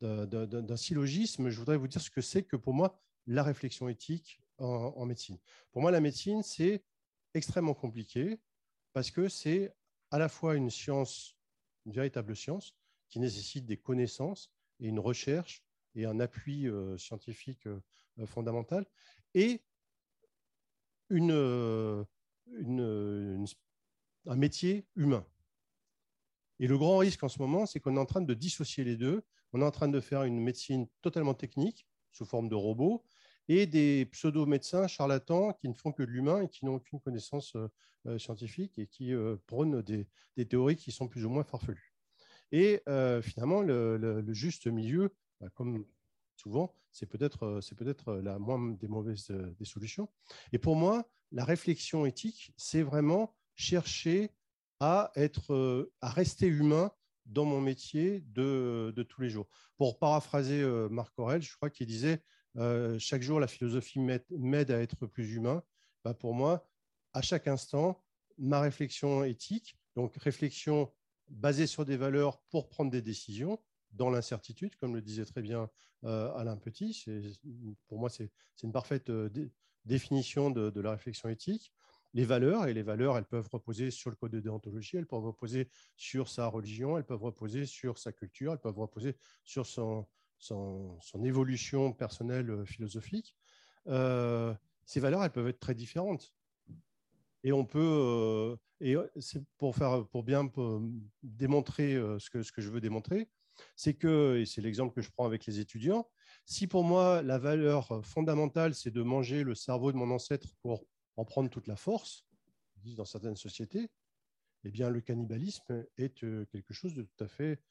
d'un 0.00 0.76
syllogisme, 0.76 1.48
je 1.48 1.58
voudrais 1.58 1.76
vous 1.76 1.88
dire 1.88 2.00
ce 2.00 2.10
que 2.10 2.20
c'est 2.20 2.42
que 2.42 2.56
pour 2.56 2.74
moi 2.74 2.98
la 3.26 3.42
réflexion 3.42 3.88
éthique 3.88 4.40
en, 4.58 5.06
médecine. 5.06 5.38
Pour 5.72 5.82
moi, 5.82 5.90
la 5.90 6.00
médecine, 6.00 6.42
c'est 6.42 6.84
extrêmement 7.34 7.74
compliqué 7.74 8.40
parce 8.92 9.10
que 9.10 9.28
c'est 9.28 9.74
à 10.10 10.18
la 10.18 10.28
fois 10.28 10.56
une 10.56 10.70
science, 10.70 11.36
une 11.86 11.92
véritable 11.92 12.34
science, 12.34 12.74
qui 13.08 13.20
nécessite 13.20 13.66
des 13.66 13.76
connaissances 13.76 14.52
et 14.80 14.86
une 14.88 14.98
recherche 14.98 15.62
et 15.94 16.06
un 16.06 16.20
appui 16.20 16.68
euh, 16.68 16.96
scientifique 16.98 17.66
euh, 17.66 17.80
fondamental, 18.26 18.86
et 19.34 19.62
une, 21.08 21.32
euh, 21.32 22.04
un 24.26 24.36
métier 24.36 24.86
humain. 24.96 25.26
Et 26.58 26.66
le 26.66 26.76
grand 26.78 26.98
risque 26.98 27.22
en 27.22 27.28
ce 27.28 27.38
moment, 27.40 27.66
c'est 27.66 27.80
qu'on 27.80 27.96
est 27.96 28.00
en 28.00 28.06
train 28.06 28.20
de 28.20 28.34
dissocier 28.34 28.84
les 28.84 28.96
deux. 28.96 29.22
On 29.52 29.62
est 29.62 29.64
en 29.64 29.70
train 29.70 29.88
de 29.88 30.00
faire 30.00 30.24
une 30.24 30.40
médecine 30.40 30.86
totalement 31.00 31.34
technique, 31.34 31.86
sous 32.12 32.24
forme 32.24 32.48
de 32.48 32.54
robots, 32.54 33.02
et 33.48 33.66
des 33.66 34.06
pseudo-médecins 34.06 34.86
charlatans 34.86 35.54
qui 35.54 35.68
ne 35.68 35.74
font 35.74 35.90
que 35.90 36.02
de 36.02 36.10
l'humain 36.10 36.42
et 36.42 36.48
qui 36.48 36.64
n'ont 36.64 36.74
aucune 36.74 37.00
connaissance 37.00 37.56
scientifique 38.18 38.78
et 38.78 38.86
qui 38.86 39.12
prônent 39.46 39.82
des, 39.82 40.06
des, 40.36 40.46
théories 40.46 40.76
qui 40.76 40.92
sont 40.92 41.08
plus 41.08 41.24
ou 41.24 41.30
moins 41.30 41.42
farfelues. 41.42 41.94
Et 42.52 42.82
finalement, 43.22 43.62
le, 43.62 43.96
le, 43.96 44.32
juste 44.32 44.66
milieu, 44.66 45.12
bah, 45.40 45.48
comme 45.54 45.84
souvent, 46.36 46.74
c'est 46.92 47.06
peut-être 47.06 47.44
euh, 47.44 47.60
euh, 48.08 48.22
la 48.22 48.38
moins 48.38 48.58
des 48.58 48.88
mauvaises 48.88 49.30
euh, 49.30 49.54
des 49.58 49.64
solutions. 49.64 50.08
Et 50.52 50.58
pour 50.58 50.76
moi, 50.76 51.08
la 51.32 51.44
réflexion 51.44 52.06
éthique, 52.06 52.52
c'est 52.56 52.82
vraiment 52.82 53.34
chercher 53.54 54.30
à 54.80 55.12
être 55.14 55.90
à 56.00 56.08
rester 56.08 56.46
humain 56.46 56.90
dans 57.26 57.44
mon 57.44 57.60
métier 57.60 58.20
de, 58.28 58.92
de 58.96 59.02
tous 59.02 59.20
les 59.20 59.28
jours. 59.28 59.46
Pour 59.76 59.98
paraphraser 59.98 60.64
Marc 60.90 61.16
Aurel, 61.18 61.42
je 61.42 61.54
crois 61.54 61.68
qu'il 61.68 61.86
disait 61.86 62.24
chaque 62.98 63.20
jour 63.20 63.38
la 63.38 63.46
philosophie 63.46 64.00
m'aide 64.00 64.70
à 64.70 64.80
être 64.80 65.04
plus 65.06 65.34
humain. 65.34 65.62
Bah, 66.02 66.14
pour 66.14 66.32
moi, 66.32 66.66
à 67.12 67.20
chaque 67.20 67.46
instant, 67.46 68.02
ma 68.38 68.60
réflexion 68.60 69.22
éthique, 69.22 69.78
donc 69.96 70.16
réflexion 70.16 70.90
basée 71.28 71.66
sur 71.66 71.84
des 71.84 71.98
valeurs 71.98 72.40
pour 72.50 72.70
prendre 72.70 72.90
des 72.90 73.02
décisions, 73.02 73.60
dans 73.92 74.10
l'incertitude, 74.10 74.76
comme 74.76 74.94
le 74.94 75.02
disait 75.02 75.24
très 75.24 75.42
bien 75.42 75.68
euh, 76.04 76.32
Alain 76.34 76.56
Petit. 76.56 77.04
Pour 77.88 77.98
moi, 77.98 78.10
c'est 78.10 78.30
une 78.62 78.72
parfaite 78.72 79.10
euh, 79.10 79.28
définition 79.84 80.50
de, 80.50 80.80
la 80.80 80.92
réflexion 80.92 81.28
éthique. 81.28 81.72
Les 82.12 82.24
valeurs, 82.24 82.66
et 82.66 82.74
les 82.74 82.82
valeurs, 82.82 83.16
elles 83.16 83.24
peuvent 83.24 83.48
reposer 83.52 83.92
sur 83.92 84.10
le 84.10 84.16
code 84.16 84.32
de 84.32 84.40
déontologie, 84.40 84.96
elles 84.96 85.06
peuvent 85.06 85.24
reposer 85.24 85.68
sur 85.96 86.28
sa 86.28 86.48
religion, 86.48 86.98
elles 86.98 87.04
peuvent 87.04 87.22
reposer 87.22 87.66
sur 87.66 87.98
sa 87.98 88.10
culture, 88.10 88.52
elles 88.52 88.58
peuvent 88.58 88.78
reposer 88.78 89.16
sur 89.44 89.64
son, 89.64 90.06
évolution 91.22 91.92
personnelle 91.92 92.50
euh, 92.50 92.64
philosophique. 92.64 93.36
ces 93.86 95.00
valeurs, 95.00 95.22
elles 95.22 95.30
peuvent 95.30 95.48
être 95.48 95.60
très 95.60 95.74
différentes. 95.74 96.34
Et 97.42 97.52
on 97.52 97.64
peut 97.64 98.58
Et 98.80 98.96
c'est 99.18 99.42
pour, 99.56 99.74
faire, 99.74 100.06
pour 100.08 100.24
bien 100.24 100.50
démontrer 101.22 101.94
ce 101.94 102.28
que 102.28 102.60
je 102.60 102.68
veux 102.68 102.82
démontrer, 102.82 103.30
c'est 103.76 103.94
que, 103.94 104.38
et 104.38 104.46
c'est 104.46 104.60
l'exemple 104.60 104.94
que 104.94 105.02
je 105.02 105.10
prends 105.10 105.26
avec 105.26 105.46
les 105.46 105.58
étudiants, 105.60 106.08
si 106.44 106.66
pour 106.66 106.84
moi 106.84 107.22
la 107.22 107.38
valeur 107.38 108.04
fondamentale, 108.04 108.74
c'est 108.74 108.90
de 108.90 109.02
manger 109.02 109.44
le 109.44 109.54
cerveau 109.54 109.92
de 109.92 109.96
mon 109.96 110.10
ancêtre 110.10 110.48
pour 110.62 110.84
en 111.16 111.24
prendre 111.24 111.50
toute 111.50 111.66
la 111.66 111.76
force, 111.76 112.24
dans 112.96 113.04
certaines 113.04 113.36
sociétés, 113.36 113.90
eh 114.64 114.70
bien, 114.70 114.90
le 114.90 115.00
cannibalisme 115.00 115.86
est 115.98 116.14
quelque 116.14 116.72
chose 116.72 116.94
de 116.94 117.02
tout 117.02 117.24
à 117.24 117.28
fait 117.28 117.62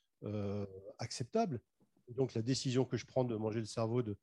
acceptable. 0.98 1.62
Donc, 2.10 2.34
la 2.34 2.42
décision 2.42 2.86
que 2.86 2.98
je 2.98 3.06
prends 3.06 3.24
de 3.24 3.36
manger 3.36 3.60
le 3.60 3.66
cerveau 3.66 4.02
de 4.02 4.16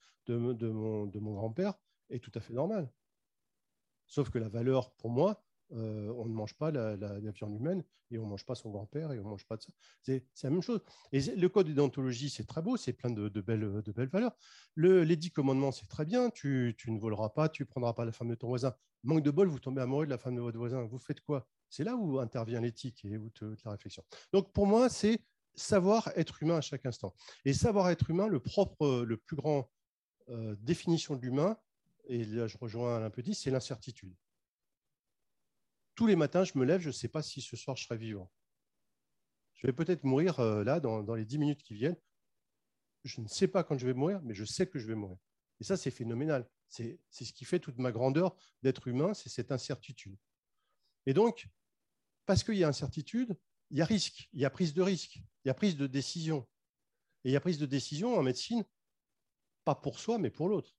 mon 0.68 1.34
grand-père 1.34 1.74
est 2.10 2.18
tout 2.18 2.32
à 2.34 2.40
fait 2.40 2.52
normale. 2.52 2.90
Sauf 4.06 4.30
que 4.30 4.38
la 4.38 4.48
valeur, 4.48 4.92
pour 4.94 5.10
moi, 5.10 5.45
euh, 5.72 6.12
on 6.16 6.26
ne 6.26 6.32
mange 6.32 6.54
pas 6.54 6.70
la, 6.70 6.96
viande 7.30 7.54
humaine 7.54 7.82
et 8.10 8.18
on 8.18 8.24
ne 8.24 8.30
mange 8.30 8.44
pas 8.44 8.54
son 8.54 8.70
grand-père 8.70 9.12
et 9.12 9.18
on 9.18 9.24
ne 9.24 9.28
mange 9.30 9.46
pas 9.46 9.56
de 9.56 9.62
ça. 9.62 9.72
C'est 10.02 10.22
la 10.44 10.50
même 10.50 10.62
chose. 10.62 10.80
Et 11.12 11.20
le 11.20 11.48
code 11.48 11.66
d'identologie, 11.66 12.30
c'est 12.30 12.44
très 12.44 12.62
beau, 12.62 12.76
c'est 12.76 12.92
plein 12.92 13.10
de, 13.10 13.28
belles, 13.40 13.82
de 13.82 13.92
belles 13.92 14.08
valeurs. 14.08 14.36
Le, 14.74 15.02
les 15.02 15.16
dix 15.16 15.30
commandements, 15.30 15.72
c'est 15.72 15.88
très 15.88 16.04
bien. 16.04 16.30
Tu, 16.30 16.76
ne 16.86 16.98
voleras 16.98 17.30
pas, 17.30 17.48
tu 17.48 17.62
ne 17.62 17.66
prendras 17.66 17.94
pas 17.94 18.04
la 18.04 18.12
femme 18.12 18.28
de 18.28 18.34
ton 18.34 18.48
voisin. 18.48 18.74
Manque 19.02 19.22
de 19.22 19.30
bol, 19.30 19.48
vous 19.48 19.58
tombez 19.58 19.82
amoureux 19.82 20.06
de 20.06 20.10
la 20.10 20.18
femme 20.18 20.36
de 20.36 20.40
votre 20.40 20.58
voisin. 20.58 20.82
Vous 20.84 20.98
faites 20.98 21.20
quoi? 21.20 21.48
C'est 21.68 21.84
là 21.84 21.96
où 21.96 22.20
intervient 22.20 22.60
l'éthique 22.60 23.04
et 23.04 23.16
où 23.16 23.30
la 23.64 23.72
réflexion. 23.72 24.04
Donc 24.32 24.52
pour 24.52 24.66
moi, 24.66 24.88
c'est 24.88 25.20
savoir 25.56 26.10
être 26.16 26.42
humain 26.42 26.58
à 26.58 26.60
chaque 26.60 26.86
instant. 26.86 27.14
Et 27.44 27.52
savoir 27.52 27.90
être 27.90 28.10
humain, 28.10 28.28
le 28.28 28.40
propre, 28.40 29.04
le 29.04 29.16
plus 29.16 29.36
grand 29.36 29.70
euh, 30.28 30.54
définition 30.60 31.16
de 31.16 31.22
l'humain, 31.22 31.56
et 32.08 32.24
là 32.24 32.46
je 32.46 32.58
rejoins 32.58 32.96
Alain 32.96 33.10
Petit, 33.10 33.34
c'est 33.34 33.50
l'incertitude. 33.50 34.14
Tous 35.96 36.06
les 36.06 36.14
matins, 36.14 36.44
je 36.44 36.56
me 36.56 36.64
lève, 36.64 36.80
je 36.80 36.88
ne 36.88 36.92
sais 36.92 37.08
pas 37.08 37.22
si 37.22 37.40
ce 37.40 37.56
soir 37.56 37.76
je 37.76 37.84
serai 37.84 37.96
vivant. 37.96 38.30
Je 39.54 39.66
vais 39.66 39.72
peut-être 39.72 40.04
mourir 40.04 40.38
euh, 40.40 40.62
là, 40.62 40.78
dans, 40.78 41.14
les 41.14 41.24
dix 41.24 41.38
minutes 41.38 41.62
qui 41.62 41.74
viennent. 41.74 41.96
Je 43.04 43.20
ne 43.22 43.26
sais 43.26 43.48
pas 43.48 43.64
quand 43.64 43.78
je 43.78 43.86
vais 43.86 43.94
mourir, 43.94 44.20
mais 44.22 44.34
je 44.34 44.44
sais 44.44 44.68
que 44.68 44.78
je 44.78 44.86
vais 44.86 44.94
mourir. 44.94 45.16
Et 45.58 45.64
ça, 45.64 45.76
c'est 45.78 45.90
phénoménal. 45.90 46.48
C'est 46.68 46.98
ce 47.10 47.32
qui 47.32 47.46
fait 47.46 47.60
toute 47.60 47.78
ma 47.78 47.92
grandeur 47.92 48.36
d'être 48.62 48.88
humain, 48.88 49.14
c'est 49.14 49.30
cette 49.30 49.52
incertitude. 49.52 50.18
Et 51.06 51.14
donc, 51.14 51.48
parce 52.26 52.44
qu'il 52.44 52.56
y 52.56 52.64
a 52.64 52.68
incertitude, 52.68 53.38
il 53.70 53.78
y 53.78 53.82
a 53.82 53.86
risque, 53.86 54.28
il 54.34 54.40
y 54.40 54.44
a 54.44 54.50
prise 54.50 54.74
de 54.74 54.82
risque, 54.82 55.16
il 55.44 55.48
y 55.48 55.50
a 55.50 55.54
prise 55.54 55.76
de 55.76 55.86
décision. 55.86 56.46
Et 57.24 57.30
il 57.30 57.32
y 57.32 57.36
a 57.36 57.40
prise 57.40 57.58
de 57.58 57.66
décision 57.66 58.18
en 58.18 58.22
médecine, 58.22 58.64
pas 59.64 59.74
pour 59.74 59.98
soi, 59.98 60.18
mais 60.18 60.30
pour 60.30 60.48
l'autre. 60.48 60.76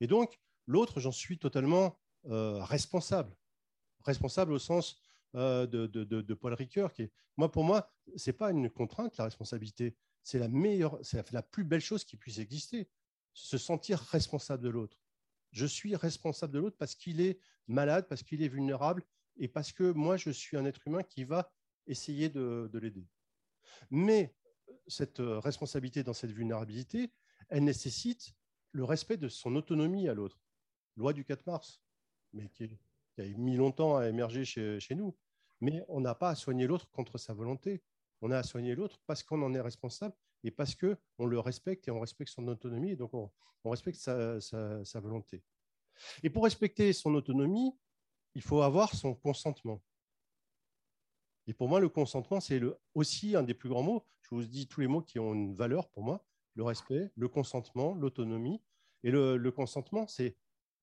Et 0.00 0.06
donc, 0.06 0.40
l'autre, 0.66 0.98
j'en 0.98 1.12
suis 1.12 1.38
totalement 1.38 2.00
euh, 2.24 2.64
responsable. 2.64 3.36
Responsable 4.06 4.52
au 4.52 4.58
sens 4.58 5.00
euh, 5.34 5.66
de, 5.66 6.34
Paul 6.34 6.54
Ricoeur. 6.54 6.92
Qui 6.92 7.02
est, 7.02 7.12
moi, 7.36 7.50
pour 7.50 7.64
moi, 7.64 7.90
ce 8.16 8.30
n'est 8.30 8.36
pas 8.36 8.52
une 8.52 8.70
contrainte, 8.70 9.16
la 9.18 9.24
responsabilité. 9.24 9.96
C'est 10.22 10.38
la 10.38 10.48
meilleure, 10.48 10.98
c'est 11.02 11.32
la 11.32 11.42
plus 11.42 11.64
belle 11.64 11.80
chose 11.80 12.04
qui 12.04 12.16
puisse 12.16 12.38
exister. 12.38 12.88
Se 13.34 13.58
sentir 13.58 13.98
responsable 13.98 14.62
de 14.62 14.68
l'autre. 14.68 14.98
Je 15.50 15.66
suis 15.66 15.94
responsable 15.94 16.52
de 16.54 16.58
l'autre 16.60 16.76
parce 16.78 16.94
qu'il 16.94 17.20
est 17.20 17.38
malade, 17.66 18.06
parce 18.08 18.22
qu'il 18.22 18.42
est 18.42 18.48
vulnérable 18.48 19.02
et 19.36 19.48
parce 19.48 19.72
que 19.72 19.90
moi, 19.92 20.16
je 20.16 20.30
suis 20.30 20.56
un 20.56 20.64
être 20.64 20.86
humain 20.86 21.02
qui 21.02 21.24
va 21.24 21.52
essayer 21.86 22.28
de, 22.28 22.70
l'aider. 22.74 23.06
Mais 23.90 24.34
cette 24.86 25.20
euh, 25.20 25.38
responsabilité 25.40 26.02
dans 26.02 26.14
cette 26.14 26.30
vulnérabilité, 26.30 27.12
elle 27.48 27.64
nécessite 27.64 28.34
le 28.72 28.84
respect 28.84 29.16
de 29.16 29.28
son 29.28 29.54
autonomie 29.56 30.08
à 30.08 30.14
l'autre. 30.14 30.40
Loi 30.96 31.12
du 31.12 31.24
4 31.24 31.46
mars, 31.46 31.82
mais 32.32 32.48
qui, 32.48 32.70
a 33.22 33.24
mis 33.36 33.56
longtemps 33.56 33.96
à 33.96 34.08
émerger 34.08 34.44
chez, 34.44 34.94
nous. 34.94 35.16
Mais 35.60 35.82
on 35.88 36.00
n'a 36.00 36.14
pas 36.14 36.30
à 36.30 36.34
soigner 36.34 36.66
l'autre 36.66 36.90
contre 36.90 37.18
sa 37.18 37.32
volonté. 37.32 37.82
On 38.20 38.30
a 38.30 38.38
à 38.38 38.42
soigner 38.42 38.74
l'autre 38.74 39.00
parce 39.06 39.22
qu'on 39.22 39.42
en 39.42 39.54
est 39.54 39.60
responsable 39.60 40.14
et 40.44 40.50
parce 40.50 40.74
qu'on 40.74 41.26
le 41.26 41.38
respecte 41.38 41.88
et 41.88 41.90
on 41.90 42.00
respecte 42.00 42.30
son 42.30 42.46
autonomie, 42.48 42.90
et 42.92 42.96
donc 42.96 43.14
on, 43.14 43.30
respecte 43.64 43.98
sa 43.98 45.00
volonté. 45.00 45.42
Et 46.22 46.30
pour 46.30 46.44
respecter 46.44 46.92
son 46.92 47.14
autonomie, 47.14 47.72
il 48.34 48.42
faut 48.42 48.62
avoir 48.62 48.94
son 48.94 49.14
consentement. 49.14 49.82
Et 51.46 51.54
pour 51.54 51.68
moi, 51.68 51.80
le 51.80 51.88
consentement, 51.88 52.40
c'est 52.40 52.60
aussi 52.94 53.36
un 53.36 53.42
des 53.42 53.54
plus 53.54 53.68
grands 53.68 53.82
mots. 53.82 54.04
Je 54.22 54.34
vous 54.34 54.44
dis 54.44 54.66
tous 54.66 54.80
les 54.80 54.88
mots 54.88 55.02
qui 55.02 55.18
ont 55.18 55.32
une 55.32 55.54
valeur 55.54 55.88
pour 55.88 56.02
moi. 56.02 56.24
Le 56.54 56.64
respect, 56.64 57.12
le 57.14 57.28
consentement, 57.28 57.94
l'autonomie. 57.94 58.60
Et 59.04 59.10
le, 59.10 59.50
consentement, 59.50 60.06
c'est, 60.08 60.36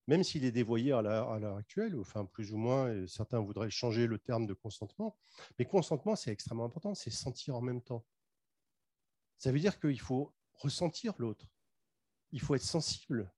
même 0.06 0.22
s'il 0.22 0.44
est 0.44 0.52
dévoyé 0.52 0.92
à 0.92 1.02
l'heure 1.02 1.56
actuelle, 1.56 1.98
enfin 1.98 2.24
plus 2.24 2.52
ou 2.52 2.56
moins, 2.56 2.92
et 2.92 3.06
certains 3.06 3.40
voudraient 3.40 3.70
changer 3.70 4.06
le 4.06 4.18
terme 4.18 4.46
de 4.46 4.54
consentement, 4.54 5.16
mais 5.58 5.64
consentement, 5.64 6.16
c'est 6.16 6.30
extrêmement 6.30 6.64
important, 6.64 6.94
c'est 6.94 7.10
sentir 7.10 7.56
en 7.56 7.62
même 7.62 7.82
temps. 7.82 8.04
Ça 9.38 9.50
veut 9.50 9.60
dire 9.60 9.80
qu'il 9.80 10.00
faut 10.00 10.34
ressentir 10.54 11.14
l'autre. 11.18 11.46
Il 12.32 12.40
faut 12.40 12.54
être 12.54 12.62
sensible. 12.62 13.32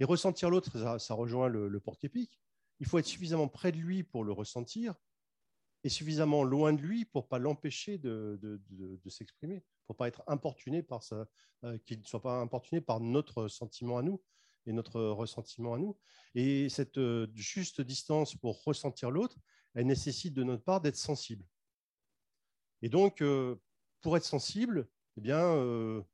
Et 0.00 0.04
ressentir 0.04 0.50
l'autre, 0.50 0.98
ça, 0.98 1.14
rejoint 1.14 1.48
le, 1.48 1.68
le 1.68 1.80
porte-épique. 1.80 2.40
Il 2.80 2.86
faut 2.86 2.98
être 2.98 3.06
suffisamment 3.06 3.48
près 3.48 3.72
de 3.72 3.78
lui 3.78 4.02
pour 4.02 4.24
le 4.24 4.32
ressentir, 4.32 4.94
est 5.84 5.88
suffisamment 5.88 6.44
loin 6.44 6.72
de 6.72 6.80
lui 6.80 7.04
pour 7.04 7.28
pas 7.28 7.38
l'empêcher 7.38 7.98
de, 7.98 8.60
s'exprimer, 9.08 9.64
pour 9.86 9.96
pas 9.96 10.08
être 10.08 10.22
importuné 10.26 10.82
par 10.82 11.02
ça, 11.02 11.26
euh, 11.64 11.78
qu'il 11.78 12.00
ne 12.00 12.04
soit 12.04 12.22
pas 12.22 12.40
importuné 12.40 12.80
par 12.80 13.00
notre 13.00 13.48
sentiment 13.48 13.98
à 13.98 14.02
nous 14.02 14.20
et 14.66 14.72
notre 14.72 15.00
ressentiment 15.00 15.74
à 15.74 15.78
nous. 15.78 15.96
Et 16.34 16.68
cette 16.68 16.98
euh, 16.98 17.26
juste 17.34 17.80
distance 17.80 18.34
pour 18.34 18.62
ressentir 18.64 19.10
l'autre, 19.10 19.38
elle 19.74 19.86
nécessite 19.86 20.34
de 20.34 20.44
notre 20.44 20.64
part 20.64 20.80
d'être 20.80 20.96
sensible. 20.96 21.44
Et 22.82 22.88
donc, 22.88 23.22
euh, 23.22 23.56
pour 24.00 24.16
être 24.16 24.24
sensible, 24.24 24.88
eh 25.16 25.20
bien, 25.20 26.04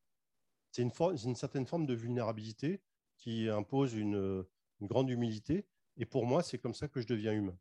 c'est 0.73 0.83
une, 0.83 0.93
une, 1.25 1.35
certaine 1.35 1.66
forme 1.66 1.87
de 1.87 1.95
vulnérabilité 1.95 2.83
qui 3.16 3.49
impose 3.49 3.95
une, 3.95 4.45
une 4.81 4.87
grande 4.87 5.09
humilité. 5.09 5.66
Et 5.97 6.05
pour 6.05 6.27
moi, 6.27 6.43
c'est 6.43 6.59
comme 6.59 6.75
ça 6.75 6.89
que 6.89 7.01
je 7.01 7.07
deviens 7.07 7.33
humain. 7.33 7.57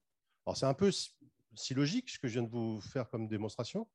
Alors, 0.45 0.57
c'est 0.57 0.65
un 0.65 0.73
peu 0.73 0.91
si 0.91 1.73
logique 1.73 2.09
ce 2.09 2.19
que 2.19 2.27
je 2.27 2.33
viens 2.33 2.43
de 2.43 2.49
vous 2.49 2.79
faire 2.81 3.09
comme 3.09 3.27
démonstration, 3.27 3.87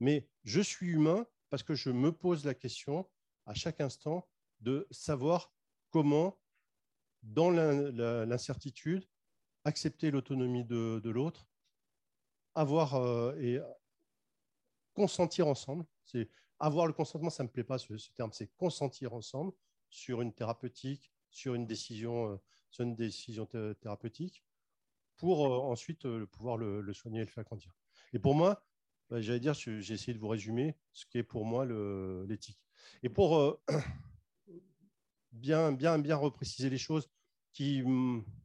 mais 0.00 0.28
je 0.44 0.60
suis 0.60 0.88
humain 0.88 1.26
parce 1.50 1.62
que 1.62 1.74
je 1.74 1.90
me 1.90 2.12
pose 2.12 2.44
la 2.44 2.54
question 2.54 3.08
à 3.46 3.54
chaque 3.54 3.80
instant 3.80 4.28
de 4.60 4.86
savoir 4.90 5.52
comment, 5.98 6.38
dans 7.24 7.50
l'incertitude, 7.50 9.04
accepter 9.64 10.12
l'autonomie 10.12 10.64
de, 10.64 11.10
l'autre, 11.10 11.48
avoir 12.54 12.94
euh, 12.94 13.34
et 13.40 13.58
consentir 14.94 15.48
ensemble. 15.48 15.84
C'est 16.04 16.28
avoir 16.60 16.86
le 16.86 16.92
consentement, 16.92 17.30
ça 17.30 17.42
me 17.42 17.48
plaît 17.48 17.64
pas 17.64 17.78
ce, 17.78 17.94
terme, 18.14 18.30
c'est 18.32 18.46
consentir 18.56 19.12
ensemble 19.12 19.52
sur 19.90 20.22
une 20.22 20.32
thérapeutique, 20.32 21.12
sur 21.30 21.54
une 21.54 21.66
décision, 21.66 22.34
euh, 22.34 22.36
sur 22.70 22.84
une 22.84 22.94
décision 22.94 23.44
thérapeutique, 23.80 24.44
pour 25.16 25.46
euh, 25.46 25.58
ensuite 25.58 26.06
pouvoir 26.26 26.56
le, 26.58 26.92
soigner 26.92 27.22
et 27.22 27.24
le 27.24 27.30
faire 27.30 27.42
grandir. 27.42 27.72
Et 28.12 28.20
pour 28.20 28.36
moi, 28.36 28.62
bah, 29.10 29.20
j'allais 29.20 29.40
dire, 29.40 29.54
j'ai 29.54 29.94
essayé 29.94 30.14
de 30.14 30.20
vous 30.20 30.28
résumer 30.28 30.76
ce 30.92 31.06
qui 31.06 31.18
est 31.18 31.24
pour 31.24 31.44
moi 31.44 31.66
l'éthique. 31.66 32.62
Et 33.02 33.08
pour 33.08 33.58
bien, 35.38 35.72
bien, 35.72 35.98
bien 35.98 36.16
repréciser 36.16 36.70
les 36.70 36.78
choses 36.78 37.08
qui 37.52 37.82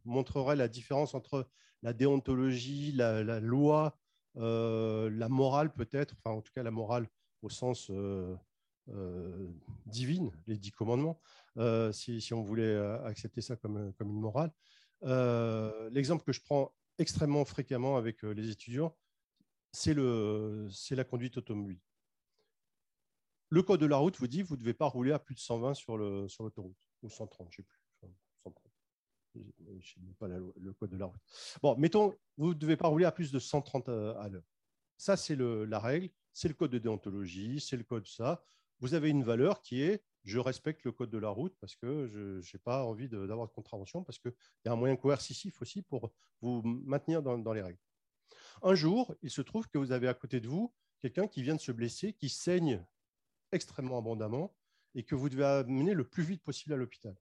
montreraient 0.05 0.55
la 0.55 0.67
différence 0.67 1.13
entre 1.13 1.47
la 1.81 1.93
déontologie, 1.93 2.91
la, 2.93 3.39
loi, 3.39 3.97
la 4.35 5.29
morale 5.29 5.71
peut-être, 5.73 6.15
enfin 6.17 6.35
en 6.37 6.41
tout 6.41 6.51
cas 6.53 6.63
la 6.63 6.71
morale 6.71 7.07
au 7.41 7.49
sens 7.49 7.91
divine, 9.85 10.31
les 10.47 10.57
dix 10.57 10.71
commandements, 10.71 11.19
si, 11.91 12.33
on 12.33 12.41
voulait 12.41 12.77
accepter 13.05 13.41
ça 13.41 13.55
comme, 13.55 13.93
comme 13.93 14.09
une 14.09 14.21
morale. 14.21 14.51
Euh, 15.05 15.89
l'exemple 15.91 16.23
que 16.23 16.31
je 16.31 16.41
prends 16.41 16.73
extrêmement 16.97 17.45
fréquemment 17.45 17.97
avec 17.97 18.23
euh, 18.23 18.31
les 18.31 18.49
étudiants, 18.49 18.95
c'est 19.71 19.95
la 19.95 21.03
conduite 21.03 21.37
automobile. 21.37 21.79
Le 23.53 23.61
code 23.61 23.81
de 23.81 23.85
la 23.85 23.97
route 23.97 24.17
vous 24.17 24.25
dit 24.25 24.41
que 24.41 24.47
vous 24.47 24.55
ne 24.55 24.61
devez 24.61 24.73
pas 24.73 24.87
rouler 24.87 25.11
à 25.11 25.19
plus 25.19 25.35
de 25.35 25.39
120 25.39 25.75
sur 25.75 25.95
l'autoroute, 25.95 26.75
ou 27.03 27.09
130, 27.11 27.49
je 27.51 27.61
ne 27.61 27.63
sais 27.63 27.69
plus. 27.69 27.79
130. 28.43 28.71
Je 29.35 29.99
ne 29.99 30.13
pas 30.13 30.27
le 30.27 30.73
code 30.73 30.89
de 30.89 30.97
la 30.97 31.05
route. 31.05 31.21
Bon, 31.61 31.77
mettons, 31.77 32.17
vous 32.37 32.49
ne 32.49 32.53
devez 32.55 32.77
pas 32.77 32.87
rouler 32.87 33.05
à 33.05 33.11
plus 33.11 33.31
de 33.31 33.37
130 33.37 33.89
euh, 33.89 34.15
à 34.17 34.27
l'heure. 34.29 34.49
Ça, 34.97 35.17
c'est 35.17 35.35
la 35.35 35.77
règle, 35.77 36.09
c'est 36.31 36.47
le 36.47 36.55
code 36.55 36.71
de 36.71 36.79
déontologie, 36.79 37.59
c'est 37.59 37.77
le 37.77 37.83
code 37.83 38.07
ça. 38.07 38.43
Vous 38.79 38.95
avez 38.95 39.11
une 39.11 39.23
valeur 39.23 39.61
qui 39.61 39.83
est 39.83 40.03
je 40.23 40.39
respecte 40.39 40.83
le 40.83 40.91
code 40.91 41.11
de 41.11 41.19
la 41.19 41.29
route 41.29 41.55
parce 41.61 41.75
que 41.75 42.07
je 42.07 42.39
n'ai 42.39 42.59
pas 42.59 42.83
envie 42.83 43.07
d'avoir 43.07 43.47
de, 43.47 43.53
contravention, 43.53 44.03
parce 44.03 44.17
qu'il 44.17 44.33
y 44.65 44.69
a 44.69 44.71
un 44.71 44.75
moyen 44.75 44.95
coercitif 44.95 45.61
aussi 45.61 45.83
pour 45.83 46.11
vous 46.41 46.63
maintenir 46.63 47.21
dans, 47.21 47.53
les 47.53 47.61
règles. 47.61 47.77
Un 48.63 48.73
jour, 48.73 49.13
il 49.21 49.29
se 49.29 49.43
trouve 49.43 49.67
que 49.67 49.77
vous 49.77 49.91
avez 49.91 50.07
à 50.07 50.15
côté 50.15 50.39
de 50.39 50.47
vous 50.47 50.73
quelqu'un 50.99 51.27
qui 51.27 51.43
vient 51.43 51.55
de 51.55 51.61
se 51.61 51.71
blesser, 51.71 52.13
qui 52.13 52.29
saigne 52.29 52.83
extrêmement 53.53 53.99
abondamment 53.99 54.53
et 54.95 55.03
que 55.03 55.15
vous 55.15 55.29
devez 55.29 55.45
amener 55.45 55.93
le 55.93 56.03
plus 56.03 56.23
vite 56.23 56.43
possible 56.43 56.73
à 56.73 56.77
l'hôpital. 56.77 57.15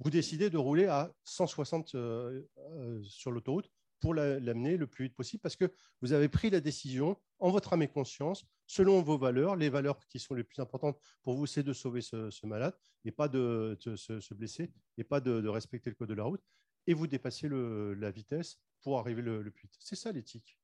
Vous 0.00 0.10
décidez 0.10 0.50
de 0.50 0.58
rouler 0.58 0.86
à 0.86 1.14
160 1.24 1.94
euh, 1.94 2.42
euh, 2.58 3.02
sur 3.02 3.30
l'autoroute 3.30 3.70
pour 4.00 4.12
l'amener 4.12 4.76
le 4.76 4.86
plus 4.86 5.06
vite 5.06 5.14
possible 5.14 5.40
parce 5.40 5.56
que 5.56 5.72
vous 6.02 6.12
avez 6.12 6.28
pris 6.28 6.50
la 6.50 6.60
décision 6.60 7.16
en 7.38 7.50
votre 7.50 7.72
âme 7.72 7.80
et 7.80 7.88
conscience, 7.88 8.44
selon 8.66 9.00
vos 9.00 9.16
valeurs. 9.16 9.56
Les 9.56 9.70
valeurs 9.70 9.98
qui 10.08 10.18
sont 10.18 10.34
les 10.34 10.44
plus 10.44 10.60
importantes 10.60 10.98
pour 11.22 11.34
vous, 11.34 11.46
c'est 11.46 11.62
de 11.62 11.72
sauver 11.72 12.02
ce, 12.02 12.46
malade 12.46 12.76
et 13.06 13.10
pas 13.10 13.28
de, 13.28 13.76
se, 13.80 14.34
blesser 14.34 14.70
et 14.98 15.04
pas 15.04 15.20
de, 15.20 15.48
respecter 15.48 15.88
le 15.88 15.96
code 15.96 16.10
de 16.10 16.14
la 16.14 16.24
route. 16.24 16.42
Et 16.86 16.92
vous 16.92 17.06
dépassez 17.06 17.48
la 17.48 18.10
vitesse 18.10 18.60
pour 18.82 18.98
arriver 18.98 19.22
le, 19.22 19.42
le 19.42 19.50
plus 19.50 19.66
vite. 19.66 19.76
C'est 19.80 19.96
ça 19.96 20.12
l'éthique. 20.12 20.58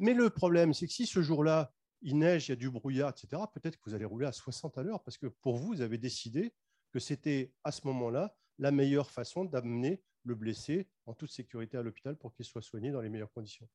Mais 0.00 0.12
le 0.12 0.30
problème, 0.30 0.74
c'est 0.74 0.88
que 0.88 0.92
si 0.92 1.06
ce 1.06 1.22
jour-là, 1.22 1.72
il 2.04 2.18
neige, 2.18 2.48
il 2.48 2.50
y 2.50 2.52
a 2.52 2.56
du 2.56 2.70
brouillard, 2.70 3.10
etc., 3.10 3.42
peut-être 3.52 3.76
que 3.78 3.88
vous 3.88 3.94
allez 3.94 4.04
rouler 4.04 4.26
à 4.26 4.32
60 4.32 4.76
à 4.76 4.82
l'heure 4.82 5.02
parce 5.02 5.16
que 5.16 5.26
pour 5.26 5.56
vous, 5.56 5.68
vous 5.68 5.80
avez 5.80 5.96
décidé 5.98 6.52
que 6.92 7.00
c'était 7.00 7.52
à 7.64 7.72
ce 7.72 7.86
moment-là 7.86 8.36
la 8.58 8.70
meilleure 8.70 9.10
façon 9.10 9.44
d'amener 9.44 10.02
le 10.22 10.34
blessé 10.34 10.86
en 11.06 11.14
toute 11.14 11.30
sécurité 11.30 11.78
à 11.78 11.82
l'hôpital 11.82 12.16
pour 12.16 12.34
qu'il 12.34 12.44
soit 12.44 12.62
soigné 12.62 12.90
dans 12.90 13.00
les 13.00 13.08
meilleures 13.08 13.32
conditions. 13.32 13.68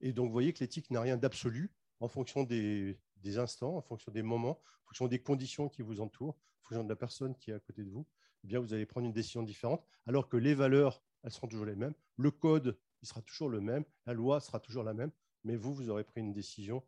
Et 0.00 0.12
donc, 0.12 0.26
vous 0.26 0.32
voyez 0.32 0.52
que 0.52 0.60
l'éthique 0.60 0.90
n'a 0.90 1.00
rien 1.00 1.16
d'absolu 1.16 1.72
en 2.00 2.08
fonction 2.08 2.44
des, 2.44 2.98
instants, 3.36 3.76
en 3.76 3.82
fonction 3.82 4.12
des 4.12 4.22
moments, 4.22 4.60
en 4.60 4.86
fonction 4.86 5.08
des 5.08 5.20
conditions 5.20 5.68
qui 5.68 5.82
vous 5.82 6.00
entourent, 6.00 6.36
en 6.36 6.62
fonction 6.62 6.84
de 6.84 6.88
la 6.88 6.96
personne 6.96 7.36
qui 7.36 7.50
est 7.50 7.54
à 7.54 7.60
côté 7.60 7.82
de 7.82 7.90
vous. 7.90 8.06
Eh 8.44 8.46
bien, 8.46 8.60
vous 8.60 8.72
allez 8.72 8.86
prendre 8.86 9.06
une 9.06 9.12
décision 9.12 9.42
différente, 9.42 9.84
alors 10.06 10.28
que 10.28 10.36
les 10.36 10.54
valeurs, 10.54 11.02
elles 11.22 11.32
seront 11.32 11.48
toujours 11.48 11.66
les 11.66 11.76
mêmes. 11.76 11.94
Le 12.16 12.30
code, 12.30 12.78
il 13.02 13.08
sera 13.08 13.22
toujours 13.22 13.48
le 13.48 13.60
même. 13.60 13.84
La 14.06 14.14
loi 14.14 14.40
sera 14.40 14.58
toujours 14.58 14.82
la 14.84 14.94
même. 14.94 15.10
Mais 15.44 15.56
vous, 15.56 15.74
vous 15.74 15.90
aurez 15.90 16.04
pris 16.04 16.20
une 16.20 16.32
décision 16.32 16.82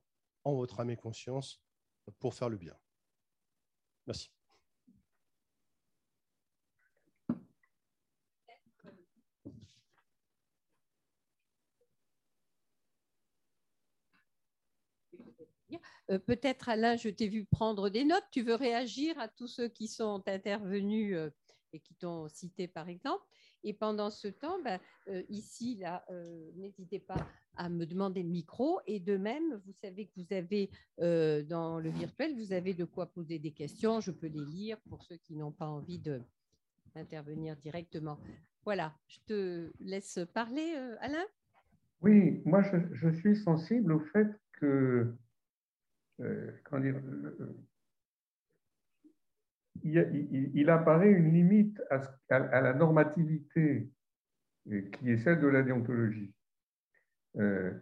en 0.44 0.54
votre 0.54 0.80
âme 0.80 0.90
et 0.90 0.96
conscience 0.96 1.62
pour 2.18 2.34
faire 2.34 2.48
le 2.48 2.56
bien. 2.56 2.76
Merci. 4.06 4.30
Euh, 16.10 16.18
peut-être, 16.18 16.68
Alain, 16.68 16.96
je 16.96 17.08
t'ai 17.08 17.28
vu 17.28 17.44
prendre 17.44 17.88
des 17.88 18.04
notes. 18.04 18.24
Tu 18.30 18.42
veux 18.42 18.54
réagir 18.54 19.18
à 19.18 19.28
tous 19.28 19.48
ceux 19.48 19.68
qui 19.68 19.88
sont 19.88 20.22
intervenus 20.26 21.16
euh, 21.16 21.30
et 21.72 21.80
qui 21.80 21.94
t'ont 21.94 22.28
cité, 22.28 22.68
par 22.68 22.88
exemple? 22.88 23.24
Et 23.64 23.72
pendant 23.72 24.10
ce 24.10 24.28
temps, 24.28 24.62
ben, 24.62 24.78
euh, 25.08 25.22
ici, 25.28 25.76
là, 25.76 26.04
n'hésitez 26.56 26.98
pas 26.98 27.26
à 27.56 27.68
me 27.68 27.86
demander 27.86 28.22
le 28.22 28.28
micro. 28.28 28.80
Et 28.86 29.00
de 29.00 29.16
même, 29.16 29.60
vous 29.66 29.72
savez 29.72 30.06
que 30.06 30.12
vous 30.16 30.32
avez 30.32 30.70
dans 31.48 31.80
le 31.80 31.90
virtuel, 31.90 32.34
vous 32.36 32.52
avez 32.52 32.74
de 32.74 32.84
quoi 32.84 33.06
poser 33.06 33.38
des 33.38 33.52
questions. 33.52 34.00
Je 34.00 34.10
peux 34.10 34.28
les 34.28 34.44
lire 34.44 34.78
pour 34.88 35.02
ceux 35.02 35.16
qui 35.16 35.34
n'ont 35.34 35.52
pas 35.52 35.66
envie 35.66 36.00
d'intervenir 36.94 37.56
directement. 37.56 38.18
Voilà, 38.64 38.94
je 39.08 39.18
te 39.26 39.72
laisse 39.80 40.20
parler, 40.32 40.74
Alain. 41.00 41.24
Oui, 42.04 42.42
moi, 42.44 42.62
je, 42.92 43.08
suis 43.08 43.34
sensible 43.34 43.90
au 43.92 43.98
fait 43.98 44.28
que 44.60 45.14
euh, 46.20 46.50
il, 49.84 50.70
apparaît 50.70 51.10
une 51.10 51.32
limite 51.32 51.80
à, 51.90 52.60
la 52.60 52.72
normativité 52.72 53.88
euh, 54.70 54.80
qui 54.92 55.10
est 55.10 55.18
celle 55.18 55.40
de 55.40 55.46
la 55.46 55.62
déontologie. 55.62 56.32
Euh, 57.36 57.72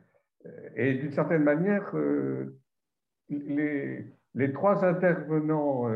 et 0.74 0.94
d'une 0.94 1.12
certaine 1.12 1.44
manière, 1.44 1.94
les, 3.28 4.52
trois 4.52 4.84
intervenants 4.84 5.88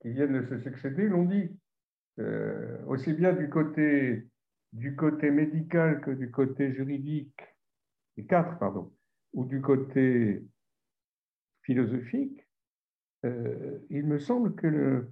qui 0.00 0.12
viennent 0.12 0.40
de 0.40 0.46
se 0.46 0.58
succéder 0.60 1.08
l'ont 1.08 1.24
dit, 1.24 1.50
aussi 2.86 3.14
bien 3.14 3.32
du 3.32 3.48
côté, 3.50 4.28
médical 4.72 6.00
que 6.02 6.12
du 6.12 6.30
côté 6.30 6.72
juridique, 6.72 7.40
quatre, 8.28 8.60
pardon, 8.60 8.92
ou 9.32 9.44
du 9.44 9.60
côté 9.60 10.44
philosophique, 11.62 12.47
euh, 13.24 13.78
il 13.90 14.06
me 14.06 14.18
semble 14.18 14.54
que 14.54 15.06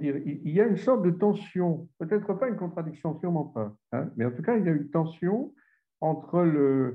il 0.00 0.50
y 0.50 0.60
a 0.60 0.66
une 0.66 0.78
sorte 0.78 1.02
de 1.02 1.10
tension, 1.10 1.88
peut-être 1.98 2.32
pas 2.34 2.48
une 2.48 2.56
contradiction, 2.56 3.18
sûrement 3.20 3.44
pas, 3.44 3.76
hein, 3.92 4.10
mais 4.16 4.24
en 4.24 4.30
tout 4.30 4.42
cas, 4.42 4.56
il 4.56 4.64
y 4.64 4.68
a 4.68 4.72
une 4.72 4.88
tension 4.88 5.52
entre 6.00 6.94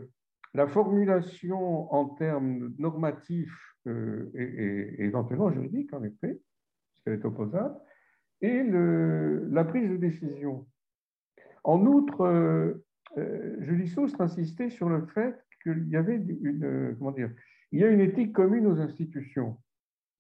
la 0.54 0.68
formulation 0.68 1.94
en 1.94 2.06
termes 2.06 2.74
normatifs 2.80 3.76
euh, 3.88 4.32
et, 4.34 5.04
éventuellement 5.04 5.52
juridiques, 5.52 5.94
en 5.94 6.04
effet, 6.04 6.40
parce 6.40 7.04
qu'elle 7.04 7.14
est 7.14 7.26
opposable, 7.26 7.76
et 8.42 8.64
la 8.64 9.64
prise 9.64 9.90
de 9.90 9.98
décision. 9.98 10.68
En 11.64 11.86
outre, 11.86 12.22
euh, 12.22 12.84
euh 13.18 13.58
Julie 13.60 13.88
Saust 13.88 14.20
insistait 14.20 14.70
sur 14.70 14.90
le 14.90 15.06
fait 15.08 15.36
qu'il 15.64 15.88
y 15.90 15.96
avait 15.96 16.16
une, 16.16 16.96
comment 16.98 17.12
dire, 17.12 17.32
il 17.72 17.80
y 17.80 17.84
a 17.84 17.90
une 17.90 18.00
éthique 18.00 18.34
commune 18.34 18.68
aux 18.68 18.80
institutions. 18.80 19.58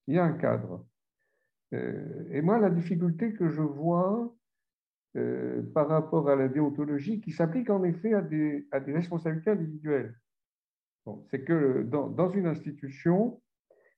Il 0.08 0.16
y 0.16 0.20
a 0.20 0.24
un 0.24 0.34
cadre. 0.34 0.86
Euh, 1.74 2.24
et 2.32 2.42
moi, 2.42 2.60
la 2.60 2.70
difficulté 2.70 3.34
que 3.34 3.50
je 3.50 3.62
vois 3.62 4.34
euh, 5.18 5.62
par 5.74 5.88
rapport 5.88 6.30
à 6.30 6.36
la 6.36 6.48
déontologie, 6.48 7.22
qui 7.22 7.32
s'applique 7.32 7.70
en 7.70 7.84
effet 7.84 8.14
à 8.14 8.22
des, 8.22 8.68
responsabilités 8.72 9.52
individuelles, 9.52 10.18
c'est 11.30 11.44
que 11.44 11.84
dans, 11.84 12.32
une 12.32 12.48
institution, 12.48 13.42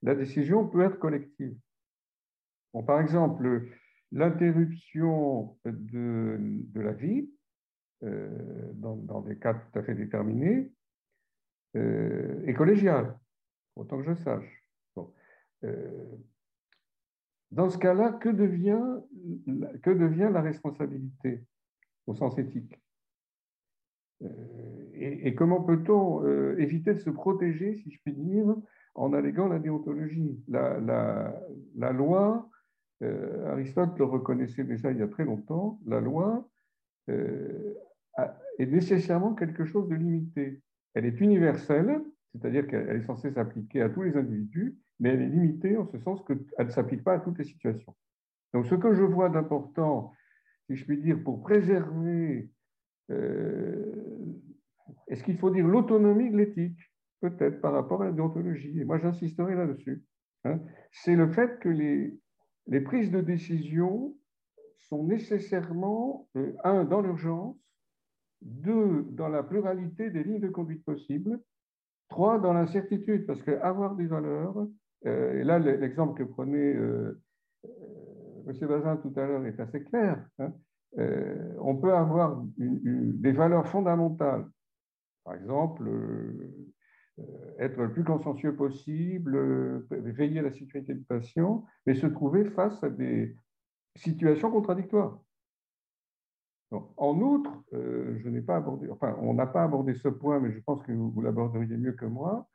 la 0.02 0.15
décision 0.15 0.68
peut 0.68 0.81
être 0.81 0.99
collective. 0.99 1.57
Par 2.86 3.02
exemple, 3.02 3.68
l'interruption 4.11 5.57
de, 5.65 6.80
la 6.80 6.94
vie, 6.94 7.30
euh, 8.03 8.72
dans, 8.73 9.22
des 9.22 9.38
cas 9.38 9.56
tout 9.56 9.80
à 9.80 9.84
fait 9.84 9.95
déterminés, 9.95 10.72
est 11.76 12.53
collégiale 12.56 13.15
autant 13.76 13.98
que 14.02 14.15
je 14.15 14.15
sache. 14.23 14.59
Euh, 15.64 16.06
dans 17.52 17.69
ce 17.69 17.77
cas-là, 17.77 18.14
que 18.14 18.30
devient, 18.30 19.02
que 19.81 19.90
devient 19.90 20.30
la 20.31 20.41
responsabilité 20.41 21.44
au 22.06 22.14
sens 22.14 22.38
éthique 22.38 22.80
euh, 24.23 24.27
et, 24.94 25.34
comment 25.34 25.61
peut-on 25.64 26.26
euh, 26.26 26.57
éviter 26.60 26.94
de 26.94 26.99
se 26.99 27.10
protéger, 27.10 27.77
si 27.77 27.91
je 27.91 27.99
puis 28.03 28.14
dire, 28.14 28.56
en 28.94 29.14
alléguant 29.14 29.48
la 29.48 29.60
déontologie? 29.60 30.44
La, 30.48 30.80
la, 31.76 31.91
loi, 31.94 32.49
Aristote 33.02 33.98
le 33.98 34.03
reconnaissait 34.03 34.65
déjà 34.65 34.91
il 34.91 34.98
y 34.98 35.02
a 35.02 35.07
très 35.07 35.23
longtemps, 35.23 35.80
la 35.86 36.02
loi 36.02 36.48
est 37.07 38.65
nécessairement 38.65 39.34
quelque 39.34 39.64
chose 39.64 39.88
de 39.88 39.95
limité. 39.95 40.61
Elle 40.94 41.06
est 41.06 41.22
universelle, 41.22 42.02
c'est-à-dire 42.34 42.68
qu'elle 42.68 42.98
est 42.98 43.06
censée 43.06 43.31
s'appliquer 43.31 43.81
à 43.81 43.90
tous 43.90 44.03
les 44.03 44.18
individus, 44.18 44.77
mais 44.99 45.09
elle 45.09 45.21
est 45.21 45.30
limitée 45.30 45.77
en 45.77 45.88
ce 45.88 45.97
sens 45.99 46.21
qu'elle 46.26 46.43
ne 46.59 46.69
s'applique 46.69 47.03
pas 47.03 47.13
à 47.13 47.19
toutes 47.19 47.38
les 47.38 47.45
situations. 47.45 47.95
Donc 48.53 48.65
ce 48.65 48.76
que 48.76 48.93
je 48.93 49.03
vois 49.03 49.30
d'important, 49.30 50.13
si 50.67 50.76
je 50.76 50.85
puis 50.85 50.99
dire, 50.99 51.23
pour 51.23 51.41
préserver, 51.41 52.49
euh, 53.11 54.45
est-ce 55.07 55.23
qu'il 55.23 55.38
faut 55.38 55.49
dire 55.49 55.67
l'autonomie 55.67 56.30
de 56.30 56.38
l'éthique? 56.38 56.80
Peut-être 57.21 57.59
par 57.59 57.73
rapport 57.73 58.01
à 58.01 58.05
la 58.05 58.11
déontologie. 58.11 58.80
Et 58.80 58.85
moi 58.85 58.97
j'insisterai 58.97 59.55
là-dessus. 59.55 60.03
Hein. 60.45 60.59
C'est 60.91 61.15
le 61.15 61.31
fait 61.31 61.59
que 61.59 61.69
les, 61.69 62.17
prises 62.81 63.11
de 63.11 63.21
décision 63.21 64.15
sont 64.77 65.03
nécessairement, 65.03 66.27
euh, 66.38 66.53
un, 66.63 66.85
dans 66.85 67.01
l'urgence, 67.01 67.57
deux, 68.41 69.05
dans 69.11 69.27
la 69.27 69.43
pluralité 69.43 70.09
des 70.09 70.23
lignes 70.23 70.39
de 70.39 70.47
conduite 70.47 70.84
possibles, 70.85 71.39
Trois, 72.09 72.39
dans 72.39 72.53
l'incertitude, 72.53 73.27
parce 73.27 73.41
qu'avoir 73.43 73.95
des 73.95 74.07
valeurs, 74.07 74.67
et 75.05 75.43
là 75.43 75.59
l'exemple 75.59 76.17
que 76.17 76.27
prenait 76.27 76.76
euh, 76.76 77.21
euh, 77.65 77.69
M. 78.47 78.67
Bazin 78.67 78.97
tout 78.97 79.13
à 79.15 79.26
l'heure 79.26 79.45
est 79.45 79.59
assez 79.59 79.84
clair, 79.84 80.26
hein, 80.39 80.53
on 81.59 81.76
peut 81.76 81.93
avoir 81.93 82.43
des 82.57 83.31
valeurs 83.31 83.67
fondamentales, 83.67 84.49
par 85.23 85.35
exemple, 85.35 85.88
être 87.59 87.77
le 87.77 87.91
plus 87.91 88.03
consciencieux 88.03 88.55
possible, 88.55 89.85
veiller 89.91 90.39
à 90.39 90.43
la 90.43 90.51
sécurité 90.51 90.95
du 90.95 91.03
patient, 91.03 91.63
mais 91.85 91.93
se 91.93 92.07
trouver 92.07 92.45
face 92.45 92.84
à 92.84 92.89
des 92.89 93.38
situations 93.95 94.49
contradictoires 94.49 95.19
en 96.71 97.19
outre, 97.21 97.51
euh, 97.73 98.19
je 98.23 98.30
n'ai 98.30 98.41
pas 98.41 98.57
abordé, 98.57 98.89
enfin, 98.89 99.15
on 99.21 99.34
n'a 99.34 99.47
pas 99.47 99.63
abordé 99.63 99.95
ce 99.95 100.07
point, 100.07 100.39
mais 100.39 100.51
je 100.51 100.59
pense 100.59 100.84
que 100.84 100.91
vous, 100.91 101.21
l'aborderiez 101.21 101.77
mieux 101.77 101.93
que 101.93 102.05
moi. 102.05 102.47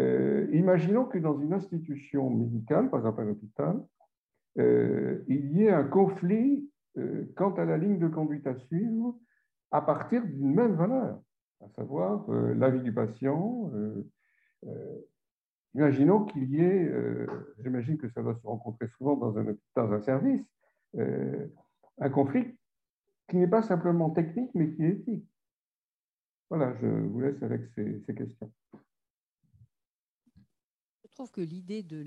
Euh, 0.00 0.48
imaginons 0.52 1.04
que 1.04 1.18
dans 1.18 1.38
une 1.38 1.52
institution 1.52 2.28
médicale, 2.30 2.90
par 2.90 3.00
exemple 3.00 3.22
un 3.22 3.28
hôpital, 3.28 3.84
euh, 4.58 5.22
il 5.28 5.52
y 5.52 5.64
ait 5.64 5.70
un 5.70 5.84
conflit 5.84 6.68
quant 7.34 7.52
à 7.54 7.64
la 7.64 7.76
ligne 7.76 7.98
de 7.98 8.06
conduite 8.06 8.46
à 8.46 8.54
suivre 8.54 9.18
à 9.72 9.82
partir 9.82 10.24
d'une 10.24 10.54
même 10.54 10.76
valeur, 10.76 11.20
à 11.60 11.68
savoir 11.70 12.30
l'avis 12.30 12.82
du 12.82 12.94
patient. 12.94 13.72
imaginons 15.74 16.24
qu'il 16.26 16.48
y 16.50 16.60
ait, 16.60 16.88
j'imagine 17.58 17.98
que 17.98 18.08
ça 18.10 18.22
va 18.22 18.32
se 18.36 18.46
rencontrer 18.46 18.86
souvent 18.96 19.16
dans 19.16 19.36
un, 19.36 19.56
dans 19.74 19.92
un 19.92 20.00
service, 20.02 20.46
un 20.96 22.10
conflit 22.10 22.56
qui 23.28 23.38
n'est 23.38 23.48
pas 23.48 23.62
simplement 23.62 24.10
technique, 24.10 24.52
mais 24.54 24.70
qui 24.70 24.84
est 24.84 24.90
éthique. 24.90 25.28
voilà, 26.48 26.76
je 26.80 26.86
vous 26.86 27.20
laisse 27.22 27.42
avec 27.42 27.62
ces 27.74 28.14
questions. 28.14 28.52
Trouve 31.14 31.30
que 31.30 31.40
l'idée 31.40 31.82
de 31.82 32.04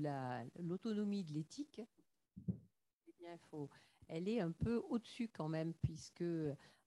l'autonomie 0.58 1.24
de 1.24 1.32
l'éthique, 1.32 1.80
eh 2.48 3.38
faut, 3.50 3.68
elle 4.06 4.28
est 4.28 4.40
un 4.40 4.52
peu 4.52 4.82
au-dessus 4.88 5.28
quand 5.28 5.48
même, 5.48 5.72
puisque 5.74 6.24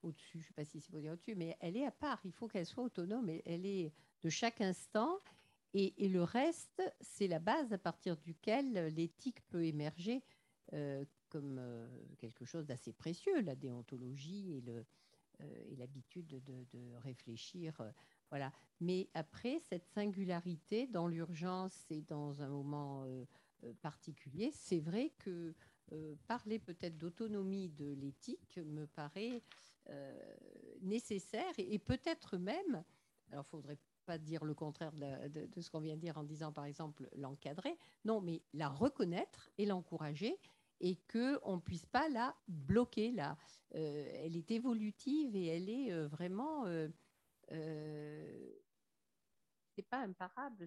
au-dessus, 0.04 0.34
je 0.34 0.38
ne 0.38 0.44
sais 0.44 0.54
pas 0.54 0.66
si 0.66 0.80
c'est 0.80 0.92
pour 0.92 1.02
dire 1.02 1.14
au-dessus, 1.14 1.36
mais 1.36 1.58
elle 1.60 1.78
est 1.78 1.86
à 1.86 1.92
part. 1.92 2.20
Il 2.24 2.32
faut 2.32 2.48
qu'elle 2.48 2.66
soit 2.66 2.84
autonome. 2.84 3.30
Elle 3.46 3.66
est 3.66 3.92
de 4.22 4.30
chaque 4.30 4.62
instant. 4.62 5.20
Et, 5.74 5.94
et 6.04 6.10
le 6.10 6.24
reste, 6.24 6.82
c'est 7.00 7.28
la 7.28 7.40
base 7.40 7.72
à 7.72 7.78
partir 7.78 8.18
duquel 8.18 8.94
l'éthique 8.94 9.42
peut 9.50 9.64
émerger 9.64 10.22
euh, 10.74 11.06
comme 11.30 11.58
euh, 11.60 11.88
quelque 12.18 12.44
chose 12.44 12.66
d'assez 12.66 12.92
précieux, 12.92 13.42
la 13.42 13.56
déontologie 13.56 14.58
et 14.58 14.64
euh, 14.70 14.84
et 15.70 15.76
l'habitude 15.76 16.28
de, 16.28 16.66
de, 16.72 16.96
réfléchir. 16.98 17.82
Euh, 18.32 18.38
voilà. 18.38 18.52
Mais 18.80 19.10
après, 19.14 19.60
cette 19.60 19.88
singularité 19.88 20.88
dans 20.88 21.08
l'urgence 21.08 21.86
et 21.90 22.02
dans 22.02 22.42
un 22.42 22.50
moment 22.50 23.04
euh, 23.06 23.26
particulier, 23.82 24.52
c'est 24.54 24.80
vrai 24.80 25.12
que 25.20 25.54
parler 26.26 26.58
peut-être 26.58 26.98
d'autonomie 26.98 27.68
de 27.68 27.92
l'éthique 27.92 28.58
me 28.66 28.88
paraît 28.88 29.44
nécessaire 30.80 31.52
et, 31.58 31.80
peut-être 31.80 32.38
même, 32.38 32.86
alors 33.30 33.44
il 33.46 33.50
faudrait 33.50 33.78
pas 34.06 34.18
dire 34.18 34.46
le 34.46 34.54
contraire 34.54 34.94
de, 34.94 35.62
ce 35.62 35.70
qu'on 35.70 35.82
vient 35.82 35.98
de 35.98 36.02
dire 36.02 36.18
en 36.18 36.24
disant 36.24 36.54
par 36.54 36.64
exemple 36.64 37.10
l'encadrer, 37.18 37.78
non, 38.06 38.22
mais 38.22 38.42
la 38.54 38.70
reconnaître 38.70 39.50
et 39.58 39.66
l'encourager 39.66 40.40
et 40.82 40.98
qu'on 41.12 41.56
ne 41.56 41.62
puisse 41.62 41.86
pas 41.86 42.10
la 42.10 42.36
bloquer 42.48 43.12
là. 43.12 43.38
Euh, 43.76 44.12
elle 44.16 44.36
est 44.36 44.52
évolutive 44.52 45.36
et 45.36 45.46
elle 45.46 45.70
est 45.70 45.92
euh, 45.92 46.08
vraiment. 46.08 46.66
Euh, 47.52 47.56
euh, 47.56 48.56
c'est 49.76 49.88
pas 49.88 50.00
imparable, 50.00 50.66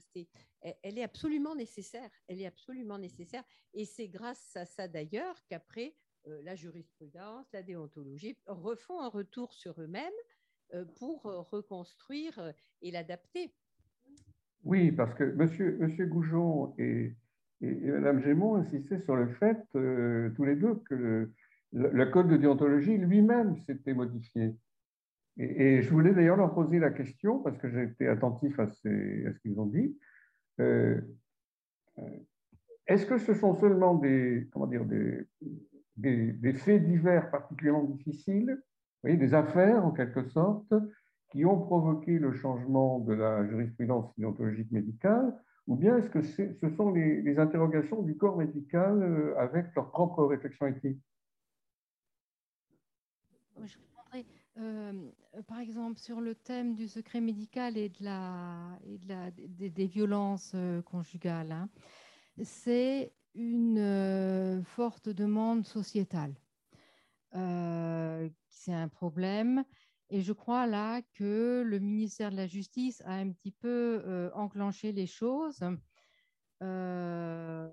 elle 0.63 0.99
est 0.99 1.03
absolument 1.03 1.55
nécessaire. 1.55 2.11
Elle 2.27 2.41
est 2.41 2.47
absolument 2.47 2.99
nécessaire. 2.99 3.45
Et 3.75 3.85
c'est 3.85 4.09
grâce 4.09 4.57
à 4.57 4.65
ça 4.65 4.89
d'ailleurs 4.89 5.37
qu'après, 5.47 5.95
la 6.25 6.57
jurisprudence, 6.57 7.47
la 7.53 7.63
déontologie 7.63 8.39
refont 8.47 9.01
un 9.01 9.09
retour 9.09 9.53
sur 9.53 9.79
eux-mêmes 9.79 10.11
pour 10.97 11.25
reconstruire 11.25 12.55
et 12.81 12.91
l'adapter. 12.91 13.55
Oui, 14.65 14.91
parce 14.91 15.15
que 15.15 15.25
monsieur, 15.25 16.07
Goujon 16.07 16.75
et, 16.79 17.15
et, 17.61 17.67
Mme 17.67 18.23
Gémont 18.23 18.57
insistaient 18.57 19.03
sur 19.03 19.17
le 19.17 19.29
fait, 19.35 19.63
euh, 19.77 20.31
tous 20.37 20.45
les 20.45 20.57
deux, 20.57 20.77
que 20.89 21.31
le 21.73 22.07
code 22.07 22.29
de 22.29 22.37
déontologie 22.37 22.97
lui-même 22.97 23.57
s'était 23.67 23.95
modifié. 23.95 24.55
Et, 25.37 25.83
je 25.83 25.91
voulais 25.91 26.13
d'ailleurs 26.13 26.37
leur 26.37 26.55
poser 26.55 26.79
la 26.79 26.91
question, 26.91 27.41
parce 27.41 27.59
que 27.59 27.69
j'ai 27.69 27.85
été 27.85 28.07
attentif 28.07 28.59
à, 28.61 28.67
ce 28.69 29.39
qu'ils 29.41 29.59
ont 29.59 29.67
dit. 29.67 29.99
Euh, 30.61 31.01
Est-ce 32.87 33.07
que 33.07 33.19
ce 33.19 33.35
sont 33.35 33.55
seulement 33.57 33.95
des, 33.95 34.49
comment 34.53 34.67
dire, 34.67 34.85
des, 35.97 36.53
faits 36.55 36.85
divers 36.85 37.31
particulièrement 37.31 37.85
difficiles, 37.85 38.63
des 39.03 39.35
affaires 39.35 39.85
en 39.85 39.91
quelque 39.91 40.25
sorte, 40.29 40.73
qui 41.31 41.45
ont 41.45 41.61
provoqué 41.61 42.19
le 42.19 42.33
changement 42.33 43.01
de 43.01 43.13
la 43.13 43.45
jurisprudence 43.49 44.17
déontologique 44.17 44.71
médicale, 44.71 45.35
ou 45.67 45.77
bien 45.77 45.97
est-ce 45.99 46.11
que 46.11 46.23
ce 46.23 46.69
sont 46.77 46.93
les, 46.93 47.39
interrogations 47.39 48.03
du 48.03 48.17
corps 48.17 48.37
médical 48.37 49.03
euh, 49.03 49.37
avec 49.39 49.75
leur 49.75 49.91
propre 49.91 50.25
réflexion 50.25 50.67
éthique? 50.67 51.01
Je 53.63 53.79
répondrai, 53.79 54.27
euh, 54.59 55.11
par 55.43 55.59
exemple, 55.59 55.99
sur 55.99 56.21
le 56.21 56.35
thème 56.35 56.75
du 56.75 56.89
secret 56.89 57.21
médical 57.21 57.77
et, 57.77 57.89
de 57.89 58.05
la, 58.05 58.79
des, 59.37 59.87
violences 59.87 60.53
euh, 60.55 60.83
conjugales. 60.83 61.53
Hein. 61.53 61.69
C'est 62.43 63.13
une 63.35 63.79
euh, 63.79 64.63
forte 64.63 65.09
demande 65.09 65.67
sociétale. 65.67 66.35
Euh, 67.35 68.29
c'est 68.49 68.73
un 68.73 68.89
problème 68.89 69.65
et 70.11 70.21
je 70.21 70.33
crois 70.33 70.67
là 70.67 71.03
que 71.15 71.65
le 71.67 71.79
ministère 71.79 72.31
de 72.31 72.37
la 72.37 72.47
Justice 72.47 73.03
a 73.05 73.15
un 73.15 73.31
petit 73.31 73.51
peu 73.51 74.03
euh, 74.07 74.31
enclenché 74.35 74.93
les 74.93 75.07
choses 75.07 75.65
euh, 76.63 77.69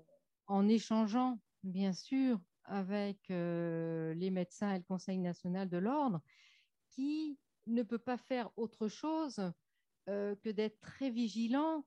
en 0.46 0.68
échangeant, 0.68 1.38
bien 1.62 1.92
sûr, 1.92 2.40
avec 2.64 3.30
euh, 3.30 4.14
les 4.14 4.30
médecins 4.30 4.74
et 4.74 4.78
le 4.78 4.84
Conseil 4.84 5.18
national 5.18 5.68
de 5.68 5.78
l'ordre, 5.78 6.20
qui 6.88 7.38
ne 7.66 7.82
peut 7.82 7.98
pas 7.98 8.16
faire 8.16 8.50
autre 8.56 8.88
chose 8.88 9.52
euh, 10.08 10.34
que 10.36 10.48
d'être 10.50 10.80
très 10.80 11.10
vigilant 11.10 11.84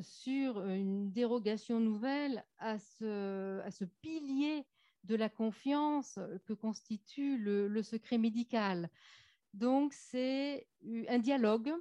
sur 0.00 0.64
une 0.64 1.12
dérogation 1.12 1.78
nouvelle 1.80 2.44
à 2.58 2.78
ce, 2.78 3.60
à 3.60 3.70
ce 3.70 3.84
pilier 3.84 4.66
de 5.04 5.14
la 5.14 5.28
confiance 5.28 6.18
que 6.46 6.52
constitue 6.54 7.36
le, 7.36 7.68
le 7.68 7.82
secret 7.82 8.18
médical. 8.18 8.90
Donc, 9.52 9.92
c'est 9.92 10.66
un 11.08 11.18
dialogue, 11.18 11.72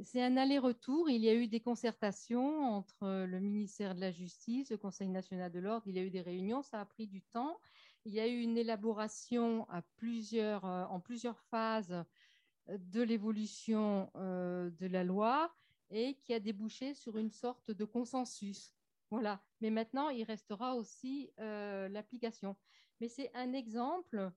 c'est 0.00 0.22
un 0.22 0.36
aller-retour. 0.36 1.10
Il 1.10 1.22
y 1.22 1.28
a 1.28 1.34
eu 1.34 1.48
des 1.48 1.60
concertations 1.60 2.62
entre 2.62 3.24
le 3.24 3.40
ministère 3.40 3.94
de 3.94 4.00
la 4.00 4.12
Justice, 4.12 4.70
le 4.70 4.76
Conseil 4.76 5.08
national 5.08 5.50
de 5.50 5.58
l'ordre. 5.58 5.88
Il 5.88 5.96
y 5.96 5.98
a 5.98 6.02
eu 6.02 6.10
des 6.10 6.20
réunions, 6.20 6.62
ça 6.62 6.80
a 6.80 6.84
pris 6.84 7.06
du 7.06 7.22
temps. 7.22 7.58
Il 8.04 8.14
y 8.14 8.20
a 8.20 8.28
eu 8.28 8.40
une 8.40 8.56
élaboration 8.56 9.68
à 9.68 9.82
plusieurs, 9.82 10.64
euh, 10.64 10.84
en 10.84 11.00
plusieurs 11.00 11.40
phases 11.40 12.04
de 12.76 13.02
l'évolution 13.02 14.10
euh, 14.16 14.70
de 14.70 14.86
la 14.86 15.04
loi 15.04 15.54
et 15.90 16.14
qui 16.16 16.34
a 16.34 16.40
débouché 16.40 16.94
sur 16.94 17.16
une 17.16 17.30
sorte 17.30 17.70
de 17.70 17.84
consensus. 17.84 18.74
Voilà. 19.10 19.42
Mais 19.60 19.70
maintenant, 19.70 20.10
il 20.10 20.22
restera 20.24 20.74
aussi 20.74 21.30
euh, 21.38 21.88
l'application. 21.88 22.56
Mais 23.00 23.08
c'est 23.08 23.30
un 23.34 23.52
exemple 23.54 24.30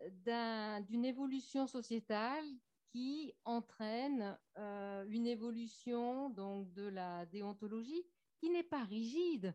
d'une 0.00 0.32
un, 0.32 1.02
évolution 1.02 1.66
sociétale 1.66 2.44
qui 2.90 3.32
entraîne 3.44 4.38
euh, 4.58 5.04
une 5.08 5.26
évolution 5.26 6.30
donc 6.30 6.72
de 6.72 6.88
la 6.88 7.26
déontologie 7.26 8.04
qui 8.36 8.50
n'est 8.50 8.62
pas 8.62 8.84
rigide, 8.84 9.54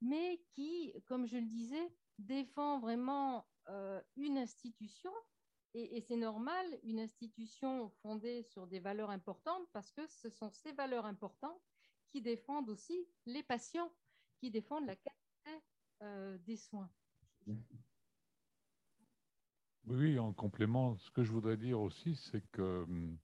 mais 0.00 0.42
qui, 0.52 0.92
comme 1.06 1.26
je 1.26 1.36
le 1.36 1.46
disais, 1.46 1.92
défend 2.18 2.78
vraiment 2.78 3.46
une 4.16 4.36
institution 4.36 5.12
et, 5.74 6.00
c'est 6.00 6.16
normal, 6.16 6.66
une 6.82 6.98
institution 6.98 7.90
fondée 8.02 8.42
sur 8.42 8.66
des 8.66 8.80
valeurs 8.80 9.10
importantes 9.10 9.68
parce 9.72 9.92
que 9.92 10.06
ce 10.08 10.28
sont 10.28 10.50
ces 10.50 10.72
valeurs 10.72 11.06
importantes 11.06 11.62
qui 12.10 12.20
défendent 12.20 12.68
aussi 12.68 13.08
les 13.26 13.42
patients, 13.42 13.92
qui 14.38 14.50
défendent 14.50 14.86
la 14.86 14.96
qualité 14.96 15.64
euh, 16.02 16.38
des 16.38 16.56
soins. 16.56 16.90
Oui, 19.86 20.18
en 20.18 20.32
complément, 20.32 20.96
ce 20.98 21.10
que 21.10 21.22
je 21.22 21.30
voudrais 21.30 21.56
dire 21.56 21.80
aussi, 21.80 22.16
c'est 22.16 22.44
que 22.50 22.82
hum, 22.82 23.16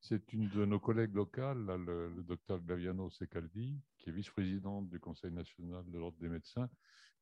c'est 0.00 0.32
une 0.32 0.48
de 0.50 0.64
nos 0.64 0.78
collègues 0.78 1.14
locales, 1.14 1.64
le, 1.64 2.22
docteur 2.22 2.60
Glaviano 2.60 3.10
Secaldi, 3.10 3.80
qui 3.98 4.10
est 4.10 4.12
vice-présidente 4.12 4.88
du 4.90 5.00
Conseil 5.00 5.32
national 5.32 5.84
de 5.90 5.98
l'Ordre 5.98 6.18
des 6.18 6.28
médecins, 6.28 6.68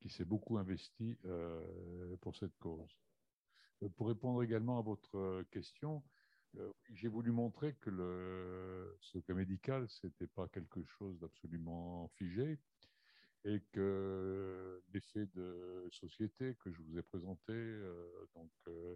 qui 0.00 0.08
s'est 0.08 0.24
beaucoup 0.24 0.58
investi 0.58 1.16
euh, 1.24 2.16
pour 2.20 2.36
cette 2.36 2.56
cause. 2.58 2.98
Euh, 3.82 3.88
pour 3.96 4.08
répondre 4.08 4.42
également 4.42 4.78
à 4.78 4.82
votre 4.82 5.42
question, 5.50 6.02
euh, 6.58 6.72
j'ai 6.94 7.08
voulu 7.08 7.32
montrer 7.32 7.74
que 7.74 7.90
le 7.90 8.96
secret 9.00 9.34
médical, 9.34 9.88
ce 9.88 10.06
n'était 10.06 10.26
pas 10.26 10.48
quelque 10.48 10.82
chose 10.84 11.18
d'absolument 11.20 12.08
figé, 12.16 12.58
et 13.44 13.60
que 13.72 14.82
l'effet 14.92 15.26
de 15.34 15.88
société 15.90 16.54
que 16.60 16.70
je 16.70 16.80
vous 16.82 16.98
ai 16.98 17.02
présenté, 17.02 17.52
euh, 17.52 18.28
donc 18.34 18.50
euh, 18.68 18.94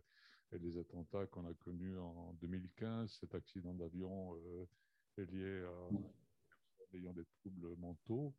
les 0.53 0.79
attentats 0.79 1.27
qu'on 1.27 1.47
a 1.47 1.55
connus 1.55 1.99
en 1.99 2.33
2015, 2.35 3.11
cet 3.21 3.35
accident 3.35 3.75
d'avion 3.75 4.37
euh, 4.37 4.67
lié 5.17 5.65
à 5.65 6.97
ayant 6.97 7.13
des 7.13 7.25
troubles 7.25 7.75
mentaux, 7.79 8.35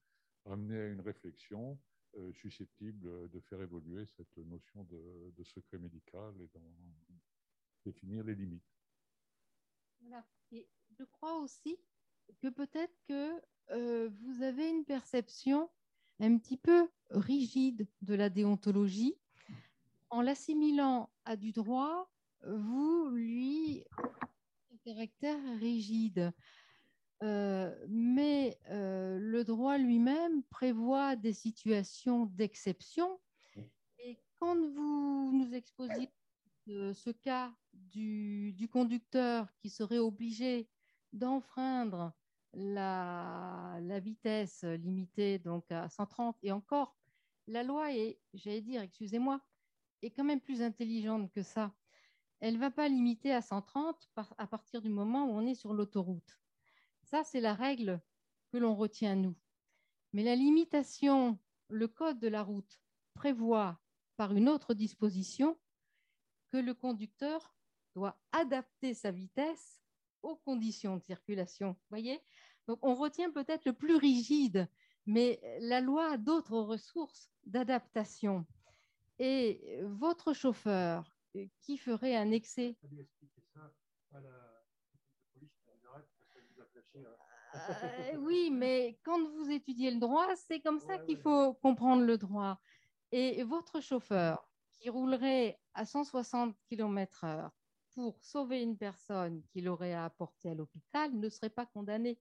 amené 0.45 0.79
à 0.79 0.87
une 0.87 1.01
réflexion 1.01 1.71
euh, 1.71 1.96
susceptible 2.33 3.29
de 3.29 3.39
faire 3.41 3.61
évoluer 3.61 4.05
cette 4.05 4.37
notion 4.37 4.83
de, 4.85 5.43
secret 5.43 5.77
médical 5.77 6.33
et 6.41 6.47
d'en 6.53 6.73
définir 7.85 8.23
les 8.23 8.35
limites. 8.35 8.63
Je 10.51 11.03
crois 11.03 11.37
aussi 11.39 11.77
que 12.39 12.47
peut-être 12.47 12.95
que 13.07 13.41
euh, 13.71 14.09
vous 14.21 14.41
avez 14.41 14.69
une 14.69 14.85
perception 14.85 15.69
un 16.19 16.37
petit 16.37 16.57
peu 16.57 16.89
rigide 17.11 17.87
de 18.01 18.15
la 18.15 18.29
déontologie. 18.29 19.15
En 20.09 20.21
l'assimilant 20.21 21.09
à 21.25 21.35
du 21.35 21.51
droit, 21.51 22.09
vous 22.43 23.09
lui 23.09 23.83
un 24.73 24.77
caractère 24.83 25.39
rigide. 25.59 26.33
Euh, 27.23 27.73
mais 27.89 28.59
euh, 28.69 29.17
le 29.19 29.43
droit 29.43 29.77
lui-même 29.77 30.43
prévoit 30.43 31.15
des 31.15 31.33
situations 31.33 32.27
d'exception. 32.27 33.19
Et 33.99 34.19
quand 34.39 34.55
vous 34.55 35.31
nous 35.33 35.53
exposiez 35.53 36.09
euh, 36.69 36.93
ce 36.93 37.09
cas 37.09 37.51
du, 37.73 38.53
du, 38.53 38.67
conducteur 38.67 39.47
qui 39.57 39.69
serait 39.69 39.97
obligé 39.97 40.69
d'enfreindre 41.11 42.13
la, 42.53 43.79
la, 43.81 43.99
vitesse 43.99 44.63
limitée 44.63 45.39
donc 45.39 45.71
à 45.71 45.89
130 45.89 46.37
et 46.43 46.51
encore, 46.51 46.95
la 47.47 47.63
loi 47.63 47.93
est, 47.93 48.19
j'allais 48.33 48.61
dire, 48.61 48.81
excusez-moi, 48.81 49.41
est 50.03 50.11
quand 50.11 50.23
même 50.23 50.41
plus 50.41 50.61
intelligente 50.61 51.31
que 51.31 51.41
ça. 51.41 51.73
Elle 52.39 52.55
ne 52.55 52.59
va 52.59 52.69
pas 52.69 52.87
limiter 52.87 53.33
à 53.33 53.41
130 53.41 54.09
à 54.37 54.45
partir 54.45 54.81
du 54.81 54.89
moment 54.89 55.25
où 55.25 55.31
on 55.31 55.47
est 55.47 55.55
sur 55.55 55.73
l'autoroute. 55.73 56.37
Ça, 57.09 57.23
c'est 57.23 57.39
la 57.39 57.53
règle 57.53 58.01
que 58.51 58.57
l'on 58.57 58.75
retient, 58.75 59.15
nous. 59.15 59.37
Mais 60.11 60.23
la 60.23 60.35
limitation, 60.35 61.39
le 61.69 61.87
code 61.87 62.19
de 62.19 62.27
la 62.27 62.43
route 62.43 62.81
prévoit 63.13 63.79
par 64.17 64.35
une 64.35 64.49
autre 64.49 64.73
disposition 64.73 65.57
que 66.51 66.57
le 66.57 66.73
conducteur 66.73 67.55
doit 67.95 68.19
adapter 68.33 68.93
sa 68.93 69.11
vitesse 69.11 69.81
aux 70.21 70.35
conditions 70.35 70.97
de 70.97 71.03
circulation. 71.03 71.77
Voyez? 71.89 72.19
Donc, 72.67 72.79
on 72.81 72.93
retient 72.93 73.31
peut-être 73.31 73.63
le 73.63 73.73
plus 73.73 73.95
rigide, 73.95 74.67
mais 75.05 75.39
la 75.61 75.79
loi 75.79 76.11
a 76.11 76.17
d'autres 76.17 76.59
ressources 76.59 77.29
d'adaptation. 77.45 78.45
Et 79.17 79.79
votre 79.83 80.33
chauffeur 80.33 81.17
qui 81.61 81.77
ferait 81.77 82.17
un 82.17 82.31
excès? 82.31 82.75
Euh, 87.55 88.17
oui, 88.17 88.49
mais 88.51 88.99
quand 89.03 89.19
vous 89.35 89.49
étudiez 89.49 89.91
le 89.91 89.99
droit, 89.99 90.27
c'est 90.35 90.59
comme 90.59 90.79
ça 90.79 90.97
qu'il 90.97 91.17
faut 91.17 91.53
comprendre 91.55 92.03
le 92.03 92.17
droit. 92.17 92.59
Et 93.11 93.43
votre 93.43 93.81
chauffeur 93.81 94.47
qui 94.73 94.89
roulerait 94.89 95.59
à 95.73 95.85
160 95.85 96.55
km/h 96.69 97.49
pour 97.95 98.21
sauver 98.21 98.61
une 98.61 98.77
personne 98.77 99.41
qu'il 99.51 99.69
aurait 99.69 99.93
à 99.93 100.05
apporter 100.05 100.49
à 100.49 100.53
l'hôpital 100.53 101.13
ne 101.13 101.29
serait 101.29 101.49
pas 101.49 101.65
condamné 101.65 102.19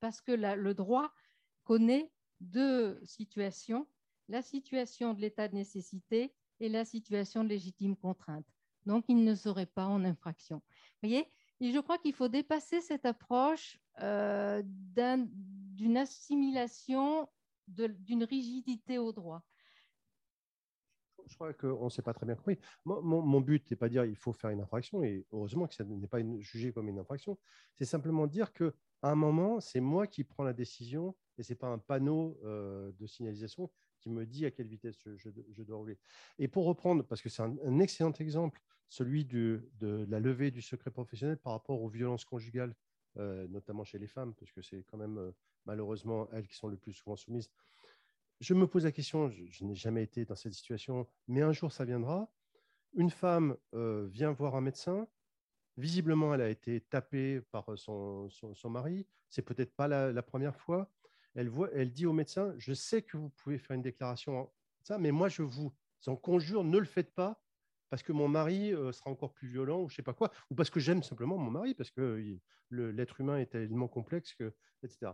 parce 0.00 0.20
que 0.20 0.32
le 0.32 0.74
droit 0.74 1.12
connaît 1.64 2.10
deux 2.40 3.00
situations, 3.04 3.86
la 4.28 4.42
situation 4.42 5.12
de 5.12 5.20
l'état 5.20 5.48
de 5.48 5.54
nécessité 5.54 6.34
et 6.60 6.68
la 6.68 6.84
situation 6.84 7.44
de 7.44 7.48
légitime 7.48 7.96
contrainte. 7.96 8.46
Donc, 8.86 9.04
il 9.08 9.22
ne 9.24 9.34
serait 9.34 9.66
pas 9.66 9.86
en 9.86 10.04
infraction. 10.04 10.56
Vous 10.56 11.08
voyez 11.08 11.26
Et 11.60 11.72
je 11.72 11.78
crois 11.78 11.98
qu'il 11.98 12.14
faut 12.14 12.28
dépasser 12.28 12.80
cette 12.80 13.04
approche 13.04 13.78
euh, 14.02 14.62
d'une 14.64 15.96
assimilation, 15.96 17.28
d'une 17.66 18.24
rigidité 18.24 18.98
au 18.98 19.12
droit. 19.12 19.42
Je 21.26 21.34
crois 21.34 21.52
qu'on 21.52 21.84
ne 21.84 21.90
s'est 21.90 22.02
pas 22.02 22.14
très 22.14 22.26
bien 22.26 22.34
compris. 22.34 22.58
Mon, 22.84 23.40
but 23.40 23.70
n'est 23.70 23.76
pas 23.76 23.88
de 23.88 23.92
dire 23.92 24.04
qu'il 24.04 24.16
faut 24.16 24.32
faire 24.32 24.50
une 24.50 24.60
infraction, 24.60 25.02
et 25.02 25.26
heureusement 25.30 25.66
que 25.66 25.74
ça 25.74 25.84
n'est 25.84 26.06
pas 26.06 26.20
jugé 26.40 26.72
comme 26.72 26.88
une 26.88 26.98
infraction. 26.98 27.38
C'est 27.74 27.84
simplement 27.84 28.26
dire 28.26 28.52
qu'à 28.52 28.72
un 29.02 29.14
moment, 29.14 29.60
c'est 29.60 29.80
moi 29.80 30.06
qui 30.06 30.24
prends 30.24 30.42
la 30.42 30.54
décision, 30.54 31.14
et 31.36 31.42
ce 31.42 31.52
n'est 31.52 31.56
pas 31.56 31.68
un 31.68 31.78
panneau 31.78 32.38
euh, 32.44 32.92
de 32.98 33.06
signalisation 33.06 33.70
qui 34.00 34.10
me 34.10 34.26
dit 34.26 34.46
à 34.46 34.50
quelle 34.50 34.68
vitesse 34.68 34.96
je, 35.16 35.62
dois 35.62 35.76
rouler. 35.76 35.98
Et 36.38 36.48
pour 36.48 36.64
reprendre, 36.66 37.04
parce 37.04 37.20
que 37.20 37.28
c'est 37.28 37.42
un, 37.42 37.78
excellent 37.80 38.12
exemple, 38.12 38.60
celui 38.88 39.24
de, 39.24 39.68
la 39.80 40.20
levée 40.20 40.50
du 40.50 40.62
secret 40.62 40.90
professionnel 40.90 41.36
par 41.36 41.52
rapport 41.52 41.82
aux 41.82 41.88
violences 41.88 42.24
conjugales 42.24 42.74
notamment 43.48 43.84
chez 43.84 43.98
les 43.98 44.06
femmes, 44.06 44.34
parce 44.34 44.52
que 44.52 44.62
c'est 44.62 44.84
quand 44.84 44.96
même 44.96 45.18
euh, 45.18 45.32
malheureusement 45.66 46.28
elles 46.32 46.46
qui 46.46 46.56
sont 46.56 46.68
le 46.68 46.76
plus 46.76 46.92
souvent 46.92 47.16
soumises. 47.16 47.50
Je 48.40 48.54
me 48.54 48.66
pose 48.66 48.84
la 48.84 48.92
question, 48.92 49.30
je, 49.30 49.64
n'ai 49.64 49.74
jamais 49.74 50.04
été 50.04 50.24
dans 50.24 50.36
cette 50.36 50.52
situation, 50.52 51.06
mais 51.26 51.42
un 51.42 51.52
jour 51.52 51.72
ça 51.72 51.84
viendra. 51.84 52.30
Une 52.94 53.10
femme 53.10 53.56
euh, 53.74 54.06
vient 54.10 54.30
voir 54.32 54.54
un 54.54 54.60
médecin, 54.60 55.08
visiblement 55.76 56.34
elle 56.34 56.42
a 56.42 56.48
été 56.48 56.80
tapée 56.80 57.40
par 57.50 57.66
son, 57.76 58.28
son, 58.30 58.70
mari, 58.70 59.06
c'est 59.28 59.42
peut-être 59.42 59.74
pas 59.74 59.88
la, 59.88 60.22
première 60.22 60.56
fois. 60.56 60.90
Elle, 61.34 61.48
voit, 61.48 61.70
elle 61.72 61.92
dit 61.92 62.06
au 62.06 62.12
médecin, 62.12 62.54
je 62.56 62.72
sais 62.72 63.02
que 63.02 63.16
vous 63.16 63.28
pouvez 63.30 63.58
faire 63.58 63.74
une 63.74 63.82
déclaration, 63.82 64.50
ça, 64.82 64.98
mais 64.98 65.10
moi 65.10 65.28
je 65.28 65.42
vous 65.42 65.72
en 66.06 66.16
conjure, 66.16 66.64
ne 66.64 66.78
le 66.78 66.86
faites 66.86 67.12
pas, 67.14 67.42
parce 67.90 68.02
que 68.02 68.12
mon 68.12 68.28
mari 68.28 68.72
sera 68.92 69.10
encore 69.10 69.32
plus 69.32 69.48
violent 69.48 69.82
ou 69.82 69.88
je 69.88 69.96
sais 69.96 70.02
pas 70.02 70.14
quoi, 70.14 70.30
ou 70.50 70.54
parce 70.54 70.70
que 70.70 70.80
j'aime 70.80 71.02
simplement 71.02 71.36
mon 71.38 71.50
mari, 71.50 71.74
parce 71.74 71.90
que 71.90 72.38
l'être 72.70 73.20
humain 73.20 73.38
est 73.38 73.46
tellement 73.46 73.88
complexe, 73.88 74.34
que, 74.34 74.54
etc. 74.82 75.12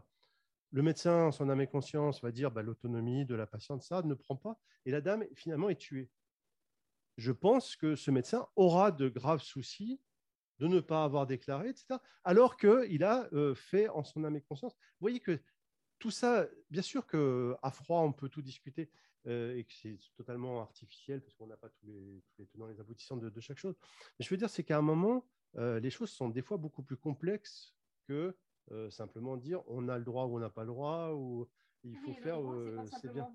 Le 0.73 0.83
médecin, 0.83 1.27
en 1.27 1.33
son 1.33 1.49
âme 1.51 1.61
et 1.61 1.67
conscience, 1.69 2.21
va 2.23 2.33
dire 2.33 2.51
bah, 2.51 2.63
l'autonomie 2.63 3.25
de 3.25 3.35
la 3.35 3.47
patiente, 3.47 3.83
ça 3.83 4.03
ne 4.03 4.15
prend 4.15 4.37
pas, 4.37 4.59
et 4.87 4.91
la 4.91 5.01
dame 5.01 5.25
finalement 5.35 5.69
est 5.69 5.81
tuée. 5.81 6.11
Je 7.17 7.31
pense 7.31 7.77
que 7.77 7.95
ce 7.95 8.11
médecin 8.11 8.49
aura 8.57 8.91
de 8.91 9.09
graves 9.09 9.43
soucis 9.43 10.01
de 10.59 10.67
ne 10.67 10.81
pas 10.81 11.05
avoir 11.05 11.27
déclaré, 11.27 11.69
etc., 11.69 11.99
alors 12.25 12.57
qu'il 12.57 13.05
a 13.05 13.29
fait 13.55 13.89
en 13.89 14.03
son 14.03 14.25
âme 14.25 14.37
et 14.37 14.41
conscience. 14.41 14.75
Vous 14.75 15.01
voyez 15.01 15.21
que 15.21 15.41
tout 16.05 16.11
ça, 16.11 16.47
bien 16.71 16.83
sûr 16.83 17.07
qu'à 17.07 17.71
froid, 17.71 18.01
on 18.01 18.13
peut 18.13 18.29
tout 18.29 18.43
discuter, 18.43 18.91
euh, 19.27 19.57
et 19.57 19.65
que 19.65 19.73
c'est 19.73 19.97
totalement 20.15 20.61
artificiel 20.61 21.23
parce 21.23 21.35
qu'on 21.35 21.47
n'a 21.47 21.57
pas 21.57 21.71
tous 21.71 21.87
les, 21.87 22.23
les 22.39 22.79
aboutissants 22.79 23.17
de, 23.17 23.41
chaque 23.41 23.57
chose. 23.57 23.75
Mais 24.19 24.25
je 24.27 24.29
veux 24.29 24.37
dire, 24.37 24.51
c'est 24.51 24.65
qu'à 24.65 24.77
un 24.77 24.83
moment, 24.83 25.25
euh, 25.57 25.81
les 25.81 25.89
choses 25.89 26.11
sont 26.11 26.29
des 26.29 26.43
fois 26.43 26.59
beaucoup 26.59 26.83
plus 26.83 26.99
complexes 26.99 27.75
que 28.07 28.37
euh, 28.71 28.91
simplement 28.91 29.39
dire 29.39 29.63
on 29.67 29.89
a 29.89 29.97
le 29.97 30.05
droit 30.05 30.27
ou 30.27 30.37
on 30.37 30.41
n'a 30.41 30.51
pas 30.51 30.65
le 30.65 30.67
droit 30.67 31.13
ou 31.15 31.49
il 31.85 31.97
faut 31.99 32.15
faire. 32.15 32.39
c'est 33.01 33.13
bien. 33.13 33.29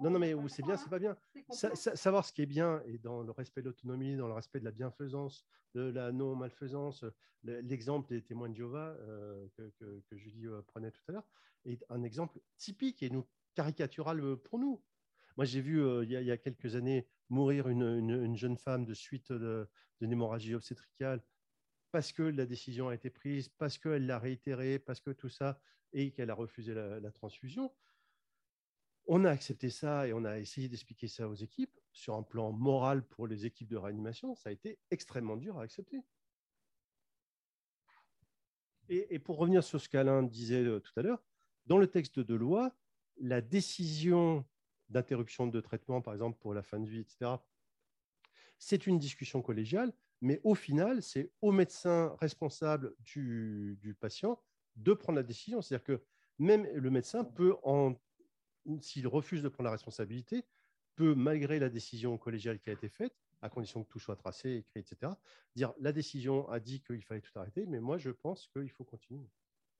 non, 0.00 0.10
non, 0.10 0.18
mais 0.18 0.34
c'est 0.48 0.62
bien, 0.62 0.76
c'est 0.76 0.90
pas 0.90 0.98
bien. 0.98 1.16
savoir 1.50 2.24
ce 2.24 2.32
qui 2.32 2.42
est 2.42 2.46
bien 2.46 2.82
et 2.86 2.98
dans 2.98 3.22
le 3.22 3.30
respect 3.30 3.62
de 3.62 3.66
l'autonomie, 3.66 4.16
dans 4.16 4.28
le 4.28 4.34
respect 4.34 4.60
de 4.60 4.64
la 4.64 4.72
bienfaisance, 4.72 5.44
de 5.74 5.82
la 5.82 6.12
non-malfaisance. 6.12 7.04
L'exemple 7.42 8.08
des 8.08 8.22
témoins 8.22 8.48
de 8.48 8.54
Jéhovah 8.54 8.96
que, 9.56 9.72
que, 9.78 10.02
que, 10.08 10.16
Julie 10.16 10.46
prenait 10.66 10.90
tout 10.90 11.02
à 11.08 11.12
l'heure 11.12 11.28
est 11.64 11.84
un 11.88 12.02
exemple 12.02 12.40
typique 12.56 13.02
et 13.02 13.10
nous 13.10 13.26
caricatural 13.54 14.36
pour 14.36 14.58
nous. 14.58 14.82
Moi, 15.36 15.44
j'ai 15.44 15.60
vu 15.60 15.82
euh, 15.82 16.04
il, 16.04 16.10
y 16.10 16.30
a, 16.30 16.36
quelques 16.36 16.74
années 16.74 17.06
mourir 17.28 17.68
une, 17.68 18.36
jeune 18.36 18.56
femme 18.56 18.84
de 18.84 18.94
suite 18.94 19.32
d'une 19.32 20.12
hémorragie 20.12 20.54
obstétricale 20.54 21.22
parce 21.90 22.12
que 22.12 22.22
la 22.22 22.46
décision 22.46 22.88
a 22.88 22.94
été 22.94 23.10
prise, 23.10 23.48
parce 23.48 23.78
qu'elle 23.78 24.06
l'a 24.06 24.18
réitérée, 24.18 24.78
parce 24.78 25.00
que 25.00 25.10
tout 25.10 25.28
ça, 25.28 25.60
et 25.92 26.12
qu'elle 26.12 26.30
a 26.30 26.34
refusé 26.34 26.74
la, 26.74 27.10
transfusion. 27.12 27.72
On 29.10 29.24
a 29.24 29.30
accepté 29.30 29.70
ça 29.70 30.06
et 30.06 30.12
on 30.12 30.24
a 30.26 30.38
essayé 30.38 30.68
d'expliquer 30.68 31.08
ça 31.08 31.26
aux 31.26 31.34
équipes. 31.34 31.74
Sur 31.92 32.14
un 32.14 32.22
plan 32.22 32.52
moral 32.52 33.02
pour 33.02 33.26
les 33.26 33.46
équipes 33.46 33.68
de 33.68 33.78
réanimation, 33.78 34.34
ça 34.34 34.50
a 34.50 34.52
été 34.52 34.78
extrêmement 34.90 35.38
dur 35.38 35.58
à 35.58 35.62
accepter. 35.62 36.02
Et, 38.90 39.18
pour 39.18 39.38
revenir 39.38 39.64
sur 39.64 39.80
ce 39.80 39.88
qu'Alain 39.88 40.22
disait 40.22 40.64
euh, 40.64 40.80
tout 40.80 40.92
à 40.96 41.02
l'heure, 41.02 41.22
dans 41.66 41.78
le 41.78 41.86
texte 41.86 42.20
de 42.20 42.34
loi, 42.34 42.74
la 43.18 43.40
décision 43.40 44.44
d'interruption 44.90 45.46
de 45.46 45.60
traitement, 45.60 46.00
par 46.00 46.14
exemple, 46.14 46.38
pour 46.38 46.54
la 46.54 46.62
fin 46.62 46.78
de 46.78 46.88
vie, 46.88 47.00
etc. 47.00 47.32
C'est 48.58 48.86
une 48.86 48.98
discussion 48.98 49.42
collégiale, 49.42 49.92
mais 50.20 50.40
au 50.44 50.54
final, 50.54 51.02
c'est 51.02 51.30
au 51.40 51.52
médecin 51.52 52.16
responsable 52.20 52.94
du, 53.00 53.96
patient 54.00 54.40
de 54.76 54.92
prendre 54.92 55.16
la 55.16 55.22
décision. 55.22 55.62
C'est-à-dire 55.62 55.84
que 55.84 56.02
même 56.38 56.66
le 56.74 56.90
médecin 56.90 57.24
peut, 57.24 57.56
s'il 58.80 59.06
refuse 59.06 59.42
de 59.42 59.48
prendre 59.48 59.66
la 59.66 59.72
responsabilité, 59.72 60.44
peut, 60.96 61.14
malgré 61.14 61.58
la 61.58 61.68
décision 61.68 62.18
collégiale 62.18 62.58
qui 62.58 62.70
a 62.70 62.72
été 62.72 62.88
faite, 62.88 63.14
à 63.40 63.48
condition 63.48 63.84
que 63.84 63.88
tout 63.88 64.00
soit 64.00 64.16
tracé, 64.16 64.56
écrit, 64.56 64.80
etc., 64.80 65.12
dire 65.54 65.72
la 65.78 65.92
décision 65.92 66.48
a 66.48 66.60
dit 66.60 66.80
qu'il 66.80 67.02
fallait 67.04 67.20
tout 67.20 67.38
arrêter, 67.38 67.66
mais 67.66 67.80
moi, 67.80 67.98
je 67.98 68.10
pense 68.10 68.48
qu'il 68.48 68.70
faut 68.70 68.84
continuer. 68.84 69.28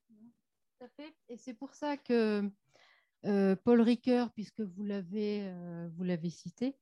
Tout 0.09 0.85
à 0.85 0.89
fait. 0.89 1.15
Et 1.29 1.37
c'est 1.37 1.55
pour 1.55 1.75
ça 1.75 1.97
que 1.97 2.49
euh, 3.25 3.57
Paul 3.57 3.81
Ricoeur, 3.81 4.31
puisque 4.33 4.61
vous 4.61 4.85
l'avez 4.85 5.41
euh, 5.43 6.31
cité, 6.31 6.77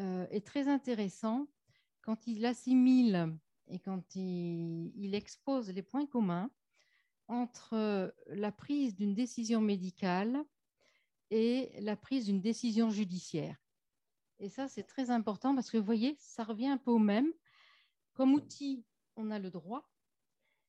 euh, 0.00 0.26
est 0.30 0.46
très 0.46 0.68
intéressant 0.68 1.46
quand 2.02 2.26
il 2.26 2.44
assimile 2.44 3.34
et 3.68 3.78
quand 3.78 4.14
il, 4.14 5.14
expose 5.14 5.70
les 5.70 5.82
points 5.82 6.06
communs 6.06 6.50
entre 7.28 8.14
la 8.26 8.52
prise 8.52 8.94
d'une 8.94 9.14
décision 9.14 9.62
médicale 9.62 10.44
et 11.34 11.72
la 11.80 11.96
prise 11.96 12.26
d'une 12.26 12.40
décision 12.40 12.90
judiciaire. 12.90 13.56
Et 14.38 14.48
ça, 14.48 14.68
c'est 14.68 14.84
très 14.84 15.10
important 15.10 15.52
parce 15.56 15.68
que 15.68 15.76
vous 15.76 15.84
voyez, 15.84 16.14
ça 16.20 16.44
revient 16.44 16.68
un 16.68 16.76
peu 16.76 16.92
au 16.92 17.00
même. 17.00 17.26
Comme 18.12 18.34
outil, 18.34 18.84
on 19.16 19.32
a 19.32 19.40
le 19.40 19.50
droit, 19.50 19.90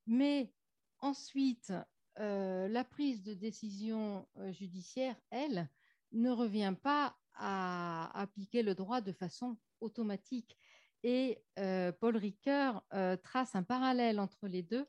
mais 0.08 0.52
ensuite, 0.98 1.72
euh, 2.20 2.68
la 2.68 2.84
prise 2.84 3.22
de 3.22 3.36
décision 3.36 4.28
euh, 4.38 4.52
judiciaire, 4.52 5.16
elle, 5.30 5.70
ne 6.14 6.32
revient 6.32 6.74
pas 6.82 7.16
à 7.36 8.10
appliquer 8.20 8.64
le 8.64 8.74
droit 8.74 9.02
de 9.02 9.12
façon 9.12 9.58
automatique. 9.82 10.58
Et 11.04 11.44
euh, 11.60 11.92
Paul 11.92 12.18
Ricoeur 12.18 12.84
trace 13.22 13.54
un 13.54 13.62
parallèle 13.62 14.20
entre 14.20 14.48
les 14.48 14.64
deux 14.64 14.88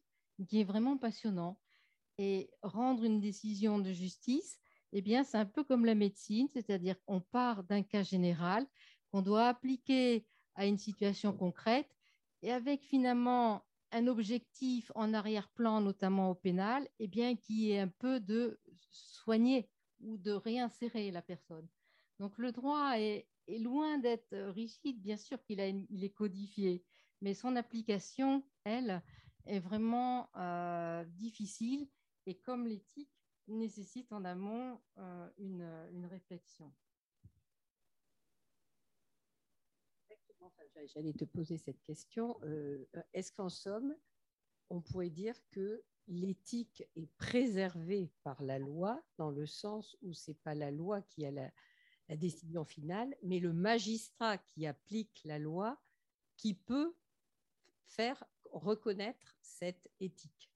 qui 0.49 0.63
est 0.63 0.65
vraiment 0.65 0.97
passionnant. 0.97 1.61
Et 2.17 2.51
rendre 2.63 3.05
une 3.05 3.21
décision 3.21 3.79
de 3.79 3.93
justice, 3.93 4.59
eh 4.93 5.03
bien, 5.03 5.25
c'est 5.25 5.39
un 5.39 5.47
peu 5.47 5.65
comme 5.65 5.85
la 5.85 5.95
médecine, 5.95 6.49
c'est-à-dire 6.49 6.97
qu'on 7.05 7.21
part 7.21 7.65
d'un 7.65 7.83
cas 7.83 8.03
général 8.03 8.67
qu'on 9.11 9.23
doit 9.23 9.49
appliquer 9.49 10.27
à 10.55 10.67
une 10.67 10.79
situation 10.79 11.33
concrète 11.33 11.89
et 12.43 12.53
avec 12.53 12.83
finalement 12.83 13.65
un 13.93 14.07
objectif 14.09 14.91
en 14.95 15.15
arrière-plan, 15.15 15.81
notamment 15.81 16.31
au 16.31 16.35
pénal, 16.35 16.89
eh 16.99 17.07
bien, 17.07 17.37
qui 17.37 17.71
est 17.71 17.79
un 17.79 17.89
peu 17.89 18.21
de 18.21 18.59
soigner 18.91 19.69
ou 20.01 20.19
de 20.19 20.33
réinsérer 20.33 21.11
la 21.11 21.23
personne. 21.23 21.69
Donc 22.19 22.39
le 22.39 22.53
droit 22.53 22.99
est, 22.99 23.29
loin 23.49 23.99
d'être 23.99 24.35
rigide, 24.51 25.01
bien 25.01 25.17
sûr 25.17 25.43
qu'il 25.45 25.61
il 25.91 26.05
est 26.05 26.11
codifié, 26.11 26.83
mais 27.21 27.33
son 27.33 27.55
application, 27.55 28.45
elle, 28.65 29.03
est 29.47 29.61
vraiment 29.61 30.29
euh, 30.37 31.05
difficile 31.05 31.89
et 32.27 32.35
comme 32.35 32.67
l'éthique 32.67 33.16
nécessite 33.49 34.13
en 34.13 34.25
amont 34.25 34.81
euh, 34.99 35.31
une, 35.39 35.63
une, 35.93 36.07
réflexion. 36.07 36.73
J'allais 40.95 41.13
te 41.13 41.25
poser 41.25 41.59
cette 41.59 41.83
question. 41.83 42.39
Euh, 42.43 42.87
est-ce 43.13 43.33
qu'en 43.33 43.49
somme, 43.49 43.97
on 44.71 44.81
pourrait 44.81 45.11
dire 45.11 45.37
que 45.51 45.83
l'éthique 46.09 46.85
est 46.95 47.11
préservée 47.17 48.13
par 48.23 48.43
la 48.43 48.59
loi, 48.59 49.03
dans 49.17 49.31
le 49.31 49.47
sens 49.47 49.97
où 50.03 50.13
ce 50.13 50.31
n'est 50.31 50.37
pas 50.37 50.55
la 50.55 50.71
loi 50.71 51.03
qui 51.03 51.25
a 51.27 51.31
la, 51.31 51.51
décision 52.09 52.65
finale, 52.65 53.17
mais 53.25 53.41
le 53.41 53.53
magistrat 53.53 54.39
qui 54.39 54.65
applique 54.65 55.23
la 55.25 55.41
loi 55.41 55.77
qui 56.37 56.55
peut 56.55 56.95
faire 57.85 58.23
reconnaître 58.53 59.37
cette 59.41 59.91
éthique? 59.99 60.56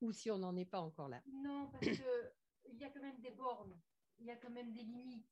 Ou 0.00 0.12
si 0.12 0.30
on 0.30 0.38
n'en 0.38 0.56
est 0.56 0.66
pas 0.66 0.80
encore 0.80 1.08
là? 1.08 1.22
Non, 1.26 1.68
parce 1.72 1.86
qu'il 1.86 1.96
y 2.78 2.84
a 2.84 2.90
quand 2.90 3.02
même 3.02 3.20
des 3.20 3.30
bornes, 3.30 3.78
il 4.18 4.26
y 4.26 4.30
a 4.30 4.36
quand 4.36 4.50
même 4.50 4.72
des 4.72 4.82
limites. 4.82 5.26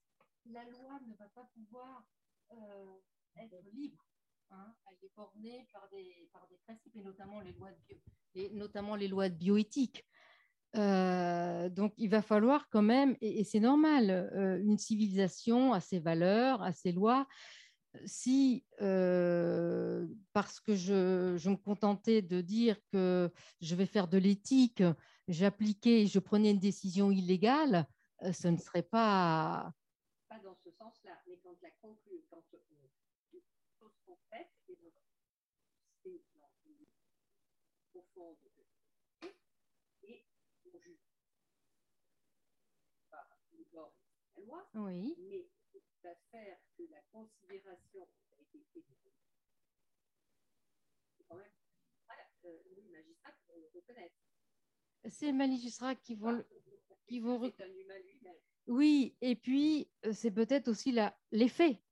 La 0.46 0.64
loi 0.64 1.00
ne 1.06 1.14
va 1.16 1.28
pas 1.28 1.50
pouvoir 1.54 2.06
euh, 2.52 2.96
être 3.36 3.56
libre. 3.72 4.04
Hein. 4.50 4.74
Elle 4.86 5.06
est 5.06 5.12
bornée 5.16 5.66
par 5.72 5.88
des, 5.88 6.28
principes, 6.64 6.96
et 6.96 7.02
notamment 7.02 7.40
les 8.96 9.08
lois 9.08 9.28
de, 9.28 9.34
bioéthique. 9.34 10.04
Euh, 10.76 11.68
donc, 11.68 11.94
il 11.96 12.10
va 12.10 12.20
falloir 12.20 12.68
quand 12.68 12.82
même, 12.82 13.16
et, 13.20 13.40
et 13.40 13.44
c'est 13.44 13.60
normal, 13.60 14.10
euh, 14.10 14.60
une 14.60 14.78
civilisation 14.78 15.72
à 15.72 15.80
ses 15.80 16.00
valeurs, 16.00 16.62
à 16.62 16.72
ses 16.72 16.92
lois, 16.92 17.26
si, 18.04 18.64
euh, 18.80 20.06
parce 20.32 20.60
que 20.60 20.74
je, 20.74 21.36
je, 21.36 21.50
me 21.50 21.56
contentais 21.56 22.22
de 22.22 22.40
dire 22.40 22.76
que 22.88 23.30
je 23.60 23.74
vais 23.74 23.86
faire 23.86 24.08
de 24.08 24.18
l'éthique, 24.18 24.82
j'appliquais, 25.28 26.06
je 26.06 26.18
prenais 26.18 26.50
une 26.50 26.58
décision 26.58 27.10
illégale, 27.10 27.86
euh, 28.22 28.32
ce 28.32 28.48
ne 28.48 28.56
serait 28.56 28.82
pas... 28.82 29.72
Pas 30.28 30.38
dans 30.40 30.56
ce 30.56 30.70
sens-là, 30.70 31.20
mais 31.28 31.38
quand 31.42 31.54
la 31.62 31.70
conclut, 31.82 32.24
quand 32.30 32.42
sont 34.06 34.18
faites, 34.30 34.50
et 34.68 34.76
donc 34.76 34.92
c'est 36.02 36.20
et 40.02 40.24
on 40.66 40.78
juge 40.78 40.98
corps 43.72 43.94
la 44.36 44.44
loi, 44.44 44.68
oui. 44.74 45.16
mais 45.28 45.46
va 46.04 46.14
faire 46.30 46.58
que 46.76 46.82
la 46.90 47.00
considération 47.10 48.06
a 48.30 48.40
été 48.42 48.58
faite 48.72 48.84
c'est 51.16 51.24
quand 51.28 51.36
même 51.36 51.52
voilà, 52.06 52.22
euh, 52.44 52.58
les 52.76 52.90
magistrats 52.90 53.32
qui 53.32 53.46
vont 53.48 53.58
le 53.58 53.70
reconnaître. 53.74 54.14
C'est 55.08 55.26
les 55.26 55.32
magistrats 55.32 55.94
qui 55.94 56.14
vont 56.14 56.32
le, 56.32 56.46
qui 57.06 57.20
vont 57.20 57.38
reconnaître. 57.38 57.74
Oui, 58.66 59.16
et 59.20 59.36
puis 59.36 59.88
euh, 60.06 60.12
c'est 60.12 60.30
peut-être 60.30 60.68
aussi 60.68 60.96
l'effet, 61.32 61.82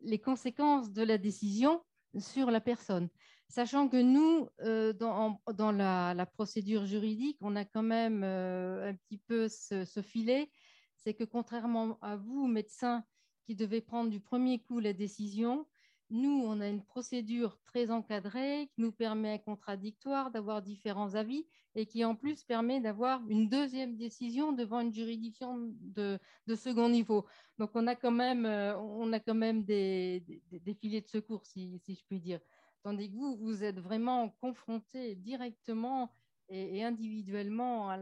les 0.00 0.18
conséquences 0.18 0.92
de 0.92 1.02
la 1.02 1.18
décision 1.18 1.84
sur 2.18 2.50
la 2.50 2.60
personne. 2.60 3.08
Sachant 3.48 3.88
que 3.88 4.00
nous, 4.00 4.48
euh, 4.62 4.92
dans, 4.92 5.40
dans 5.54 5.70
la, 5.70 6.14
la, 6.14 6.26
procédure 6.26 6.84
juridique, 6.84 7.38
on 7.40 7.54
a 7.54 7.64
quand 7.64 7.84
même 7.84 8.24
euh, 8.24 8.90
un 8.90 8.94
petit 8.94 9.18
peu 9.18 9.48
ce, 9.48 9.84
ce 9.84 10.02
filet, 10.02 10.50
c'est 10.96 11.14
que 11.14 11.22
contrairement 11.22 11.96
à 12.02 12.16
vous, 12.16 12.48
médecins, 12.48 13.04
qui 13.46 13.54
devait 13.54 13.80
prendre 13.80 14.10
du 14.10 14.20
premier 14.20 14.58
coup 14.58 14.80
la 14.80 14.92
décision. 14.92 15.66
Nous, 16.10 16.42
on 16.44 16.60
a 16.60 16.68
une 16.68 16.84
procédure 16.84 17.58
très 17.64 17.90
encadrée 17.90 18.68
qui 18.74 18.80
nous 18.80 18.92
permet 18.92 19.32
un 19.32 19.38
contradictoire, 19.38 20.30
d'avoir 20.30 20.62
différents 20.62 21.14
avis 21.14 21.46
et 21.74 21.86
qui 21.86 22.04
en 22.04 22.14
plus 22.14 22.42
permet 22.44 22.80
d'avoir 22.80 23.20
une 23.28 23.48
deuxième 23.48 23.96
décision 23.96 24.52
devant 24.52 24.80
une 24.80 24.92
juridiction 24.92 25.72
de, 25.80 26.18
second 26.54 26.88
niveau. 26.88 27.26
Donc 27.58 27.70
on 27.74 27.86
a 27.86 27.94
quand 27.94 28.12
même, 28.12 28.46
euh, 28.46 28.76
on 28.78 29.12
a 29.12 29.20
quand 29.20 29.34
même 29.34 29.64
des, 29.64 30.24
des, 30.50 30.74
filets 30.74 31.00
de 31.00 31.08
secours, 31.08 31.44
si, 31.44 31.80
je 31.88 32.04
puis 32.08 32.20
dire. 32.20 32.40
Tandis 32.82 33.10
que 33.10 33.16
vous, 33.16 33.36
vous 33.36 33.64
êtes 33.64 33.80
vraiment 33.80 34.30
confronté 34.40 35.16
directement 35.16 36.12
et, 36.48 36.84
individuellement 36.84 37.90
à 37.90 37.96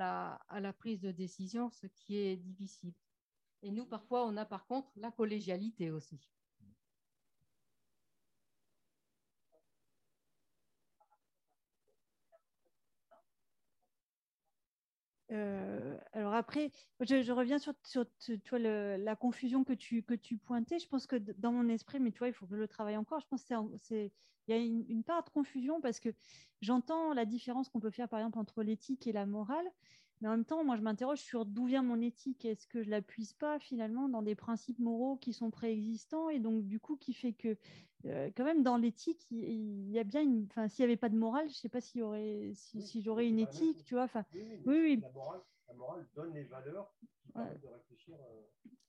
la 0.61 0.73
prise 0.75 1.01
de 1.01 1.11
décision, 1.11 1.71
ce 1.71 1.87
qui 1.87 2.17
est 2.19 2.37
difficile. 2.37 2.93
Et 3.65 3.71
nous, 3.71 3.87
parfois, 3.87 4.27
on 4.27 4.37
a 4.37 4.45
par 4.45 4.67
contre 4.67 4.93
la 4.97 5.11
collégialité 5.11 5.91
aussi. 5.91 6.21
Euh, 15.33 15.97
alors 16.13 16.35
après, 16.35 16.71
je, 17.01 17.33
reviens 17.33 17.59
sur, 17.59 17.75
la 18.53 19.17
confusion 19.17 19.65
que 19.65 19.73
tu, 19.73 20.03
pointais. 20.37 20.79
Je 20.79 20.87
pense 20.87 21.07
que 21.07 21.17
dans 21.17 21.51
mon 21.51 21.69
esprit, 21.71 22.01
mais 22.01 22.11
il 22.11 22.33
faut 22.35 22.45
que 22.45 22.51
je 22.53 22.57
le 22.57 22.69
travaille 22.69 22.99
encore. 22.99 23.21
Je 23.21 23.27
pense 23.29 23.45
qu'il 23.45 24.11
y 24.49 24.53
a 24.53 24.59
une, 24.59 25.05
part 25.05 25.25
de 25.25 25.31
confusion 25.31 25.81
parce 25.81 26.01
que 26.01 26.11
j'entends 26.61 27.15
la 27.15 27.25
différence 27.25 27.71
qu'on 27.71 27.81
peut 27.81 27.91
faire, 27.91 28.11
par 28.11 28.19
exemple, 28.21 28.39
entre 28.39 28.63
l'éthique 28.63 29.07
et 29.07 29.13
la 29.13 29.25
morale. 29.25 29.67
Mais 30.21 30.29
en 30.29 30.33
même 30.33 30.45
temps, 30.45 30.65
moi, 30.65 30.77
je 30.77 30.83
m'interroge 30.83 31.21
sur 31.21 31.45
d'où 31.45 31.67
vient 31.67 31.83
mon 31.83 32.01
éthique. 32.01 32.45
Est-ce 32.45 32.67
que 32.67 32.83
je 32.83 32.91
la 32.91 33.03
puise 33.03 33.33
pas 33.35 33.59
finalement 33.59 34.09
dans 34.09 34.23
des 34.23 34.35
principes 34.35 34.79
moraux 34.79 35.17
qui 35.17 35.33
sont 35.33 35.51
préexistants 35.51 36.29
et 36.31 36.39
donc 36.39 36.65
du 36.67 36.81
coup 36.81 36.97
qui 36.97 37.13
fait 37.13 37.33
que 37.33 37.57
euh, 38.07 38.31
quand 38.37 38.45
même 38.45 38.63
dans 38.63 38.77
l'éthique, 38.77 39.27
il, 39.31 39.45
il, 39.45 39.91
y 39.91 39.99
a 39.99 40.05
bien 40.05 40.23
une. 40.23 40.47
Enfin, 40.51 40.69
s'il 40.69 40.85
n'y 40.85 40.93
avait 40.93 40.99
pas 40.99 41.09
de 41.09 41.17
morale, 41.17 41.49
je 41.49 41.55
ne 41.55 41.59
sais 41.59 41.69
pas 41.69 41.81
s'il 41.81 42.01
y 42.01 42.03
aurait, 42.03 42.53
si, 42.55 42.83
si 42.83 43.03
j'aurais 43.03 43.27
une 43.27 43.39
éthique, 43.39 43.83
tu 43.85 43.95
vois. 43.95 44.05
Enfin, 44.05 44.25
oui, 44.35 44.63
oui, 44.67 44.79
oui. 44.81 45.01
La, 45.01 45.11
morale, 45.11 45.41
la, 45.69 45.75
morale, 45.75 46.07
donne 46.15 46.35
les 46.35 46.45
valeurs 46.45 46.93
qui 46.99 47.07
permettent 47.33 47.63
de 47.63 47.69
réfléchir. 47.69 48.17
Euh... 48.21 48.43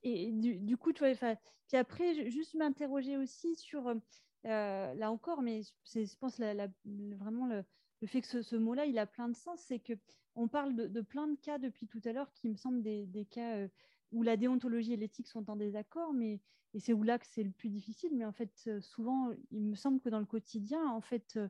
Et 0.03 0.31
du, 0.31 0.57
du, 0.57 0.77
coup, 0.77 0.91
tu 0.91 0.99
vois. 0.99 1.11
Enfin, 1.11 1.35
puis 1.67 1.77
après, 1.77 2.29
juste 2.29 2.55
m'interroger 2.55 3.17
aussi 3.17 3.55
sur 3.55 3.87
euh, 3.87 4.93
là 4.93 5.11
encore, 5.11 5.41
mais 5.41 5.61
c'est, 5.83 6.05
je 6.05 6.17
pense 6.17 6.37
la, 6.37 6.53
la, 6.53 6.67
vraiment 6.83 7.47
le, 7.47 7.63
le 8.01 8.07
fait 8.07 8.21
que 8.21 8.27
ce, 8.27 8.41
ce 8.41 8.55
mot-là, 8.55 8.85
il 8.85 8.99
a 8.99 9.05
plein 9.05 9.29
de 9.29 9.35
sens, 9.35 9.61
c'est 9.61 9.79
que 9.79 9.93
on 10.35 10.47
parle 10.47 10.75
de, 10.75 11.01
plein 11.01 11.27
de 11.27 11.37
cas 11.37 11.57
depuis 11.57 11.87
tout 11.87 12.01
à 12.05 12.11
l'heure 12.11 12.31
qui 12.33 12.49
me 12.49 12.55
semblent 12.55 12.83
des, 12.83 13.27
cas 13.31 13.55
euh, 13.55 13.67
où 14.11 14.21
la 14.21 14.37
déontologie 14.37 14.93
et 14.93 14.97
l'éthique 14.97 15.27
sont 15.27 15.49
en 15.49 15.55
désaccord, 15.55 16.13
mais 16.13 16.41
et 16.73 16.79
c'est 16.79 16.91
où 16.91 17.03
là 17.03 17.17
que 17.17 17.25
c'est 17.25 17.43
le 17.43 17.51
plus 17.51 17.69
difficile. 17.69 18.11
Mais 18.15 18.25
en 18.25 18.33
fait, 18.33 18.51
euh, 18.67 18.81
souvent, 18.81 19.31
il 19.51 19.63
me 19.63 19.75
semble 19.75 20.01
que 20.01 20.09
dans 20.09 20.19
le 20.19 20.25
quotidien, 20.25 20.85
en 20.89 20.99
fait, 20.99 21.37
euh, 21.37 21.47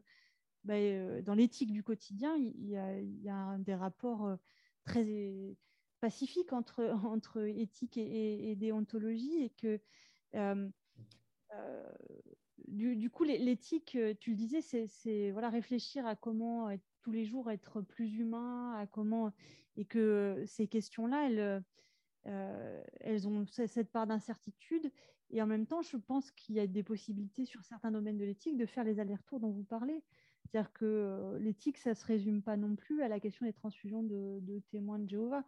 bah, 0.64 1.22
dans 1.24 1.34
l'éthique 1.34 1.72
du 1.72 1.84
quotidien, 1.84 2.36
il 2.36 2.68
y, 2.68 2.78
a, 3.30 3.58
des 3.58 3.76
rapports 3.76 4.38
très 4.84 5.56
pacifiques 6.00 6.54
entre, 6.54 7.40
éthique 7.48 7.98
et, 7.98 8.56
déontologie 8.56 9.44
et 9.44 9.50
que 9.50 9.80
du, 12.68 13.10
coup, 13.10 13.24
l'éthique, 13.24 13.98
tu 14.20 14.32
le 14.32 14.36
disais, 14.36 14.62
c'est 14.62 15.32
voilà, 15.32 15.50
réfléchir 15.50 16.06
à 16.06 16.16
comment 16.16 16.70
tous 17.06 17.12
les 17.12 17.24
jours 17.24 17.52
être 17.52 17.82
plus 17.82 18.16
humain, 18.16 18.74
à 18.80 18.88
comment 18.88 19.32
et 19.78 19.86
que 19.86 20.44
ces 20.48 20.68
questions-là, 20.68 21.28
elles, 21.28 21.64
euh, 22.26 22.84
elles 23.00 23.28
ont 23.28 23.46
cette 23.46 23.92
part 23.92 24.08
d'incertitude. 24.08 24.92
Et 25.30 25.40
en 25.40 25.46
même 25.46 25.68
temps, 25.68 25.84
je 25.84 25.98
pense 25.98 26.32
qu'il 26.32 26.56
y 26.56 26.60
a 26.60 26.66
des 26.66 26.82
possibilités 26.82 27.46
sur 27.46 27.64
certains 27.64 27.92
domaines 27.92 28.18
de 28.18 28.26
l'éthique 28.26 28.58
de 28.58 28.66
faire 28.66 28.84
les 28.84 29.00
allers-retours 29.00 29.40
dont 29.40 29.52
vous 29.52 29.64
parlez. 29.64 30.04
C'est-à-dire 30.46 30.72
que 30.74 31.38
l'éthique, 31.40 31.78
ça 31.78 31.92
ne 31.92 31.96
se 31.96 32.06
résume 32.06 32.42
pas 32.42 32.58
non 32.58 32.76
plus 32.76 33.02
à 33.02 33.08
la 33.08 33.20
question 33.20 33.46
des 33.46 33.54
transfusions 33.54 34.04
de, 34.04 34.62
témoins 34.72 35.00
de 35.00 35.10
Jéhovah, 35.10 35.44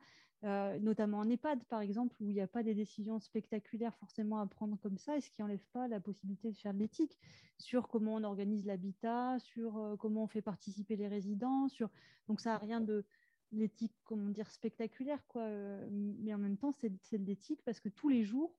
notamment 0.80 1.20
en 1.20 1.30
EHPAD, 1.30 1.64
par 1.66 1.82
exemple, 1.82 2.16
où 2.20 2.30
il 2.30 2.34
n'y 2.34 2.42
a 2.42 2.48
pas 2.48 2.64
des 2.64 2.74
décisions 2.74 3.20
spectaculaires 3.20 3.96
forcément 3.96 4.40
à 4.40 4.46
prendre 4.48 4.78
comme 4.80 4.98
ça, 4.98 5.18
et 5.18 5.22
ce 5.22 5.30
qui 5.30 5.42
n'enlève 5.42 5.66
pas 5.72 5.88
la 5.88 6.00
possibilité 6.00 6.52
de 6.52 6.58
faire 6.58 6.74
de 6.74 6.80
l'éthique 6.80 7.18
sur 7.58 7.88
comment 7.88 8.16
on 8.16 8.24
organise 8.24 8.66
l'habitat, 8.66 9.38
sur 9.40 9.96
comment 10.00 10.24
on 10.24 10.28
fait 10.28 10.42
participer 10.42 10.96
les 10.96 11.08
résidents. 11.08 11.68
Sur... 11.70 11.90
Donc 12.28 12.42
ça 12.42 12.52
n'a 12.52 12.58
rien 12.58 12.82
de 12.82 13.06
l'éthique, 13.52 13.94
comment 14.04 14.30
dire, 14.30 14.50
spectaculaire, 14.50 15.26
quoi. 15.28 15.48
Mais 15.90 16.34
en 16.34 16.38
même 16.38 16.58
temps, 16.58 16.72
c'est 16.72 16.90
de 16.90 17.26
l'éthique 17.26 17.62
parce 17.64 17.80
que 17.80 17.90
tous 17.90 18.10
les 18.10 18.24
jours, 18.24 18.54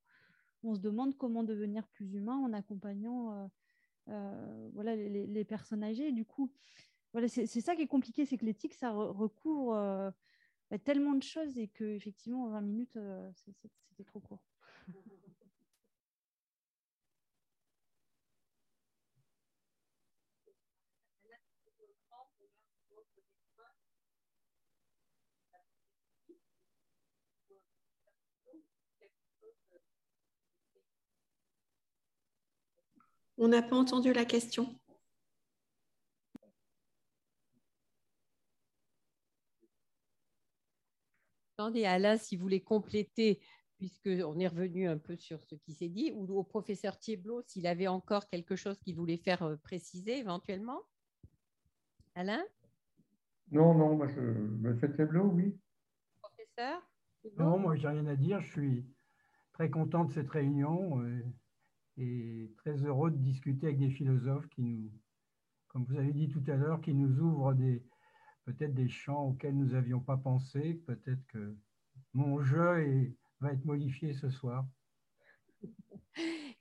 on 0.64 0.74
se 0.74 0.80
demande 0.80 1.16
comment 1.16 1.44
devenir 1.44 1.86
plus 1.88 2.14
humain 2.14 2.36
en 2.36 2.52
accompagnant 2.52 3.50
voilà, 4.74 4.96
les, 4.96 5.44
personnes 5.44 5.82
âgées. 5.82 6.12
Du 6.12 6.24
coup, 6.24 6.50
voilà, 7.12 7.28
c'est 7.28 7.46
ça 7.46 7.74
qui 7.74 7.82
est 7.82 7.86
compliqué, 7.86 8.26
c'est 8.26 8.36
que 8.36 8.44
l'éthique, 8.44 8.74
ça 8.74 8.90
re 8.90 9.16
recouvre 9.16 9.74
euh, 9.74 10.10
bah, 10.70 10.78
tellement 10.78 11.14
de 11.14 11.22
choses 11.22 11.58
et 11.58 11.68
que 11.68 11.84
effectivement, 11.84 12.48
20 12.48 12.60
minutes, 12.60 12.96
euh, 12.96 13.30
c'était 13.34 14.04
trop 14.04 14.20
court. 14.20 14.42
On 33.40 33.46
n'a 33.46 33.62
pas 33.62 33.76
entendu 33.76 34.12
la 34.12 34.24
question. 34.24 34.76
Attendez, 41.56 41.84
Alain, 41.84 42.16
si 42.18 42.36
vous 42.36 42.42
voulez 42.42 42.60
compléter, 42.60 43.40
puisqu'on 43.76 44.40
est 44.40 44.48
revenu 44.48 44.88
un 44.88 44.98
peu 44.98 45.16
sur 45.16 45.44
ce 45.44 45.54
qui 45.54 45.72
s'est 45.72 45.88
dit, 45.88 46.12
ou 46.14 46.26
au 46.36 46.42
professeur 46.42 46.98
Thieblot, 46.98 47.42
s'il 47.46 47.68
avait 47.68 47.86
encore 47.86 48.28
quelque 48.28 48.56
chose 48.56 48.76
qu'il 48.80 48.96
voulait 48.96 49.16
faire 49.16 49.44
euh, 49.44 49.56
préciser 49.56 50.18
éventuellement? 50.18 50.80
Alain? 52.16 52.44
Non, 53.52 53.72
non, 53.72 53.96
moi, 53.96 54.08
je, 54.08 54.20
monsieur 54.20 54.92
Thieblot, 54.92 55.26
oui. 55.26 55.56
Professeur 56.20 56.82
Non, 57.36 57.56
moi, 57.58 57.76
j'ai 57.76 57.86
rien 57.86 58.06
à 58.06 58.16
dire. 58.16 58.40
Je 58.40 58.50
suis 58.50 58.86
très 59.52 59.70
content 59.70 60.04
de 60.04 60.12
cette 60.12 60.28
réunion 60.28 61.00
euh, 61.02 61.22
et 61.98 62.52
très 62.58 62.76
heureux 62.84 63.10
de 63.10 63.16
discuter 63.16 63.66
avec 63.66 63.78
des 63.78 63.90
philosophes 63.90 64.48
qui 64.50 64.62
nous, 64.62 64.90
comme 65.68 65.84
vous 65.84 65.96
avez 65.96 66.12
dit 66.12 66.28
tout 66.28 66.42
à 66.46 66.54
l'heure, 66.54 66.80
qui 66.80 66.94
nous 66.94 67.20
ouvrent 67.20 67.54
peut-être 68.44 68.74
des 68.74 68.88
champs 68.88 69.24
auxquels 69.24 69.56
nous 69.56 69.72
n'avions 69.72 70.00
pas 70.00 70.16
pensé. 70.16 70.74
Peut-être 70.86 71.26
que 71.26 71.56
mon 72.14 72.40
jeu 72.40 73.14
va 73.40 73.52
être 73.52 73.64
modifié 73.64 74.14
ce 74.14 74.30
soir. 74.30 74.64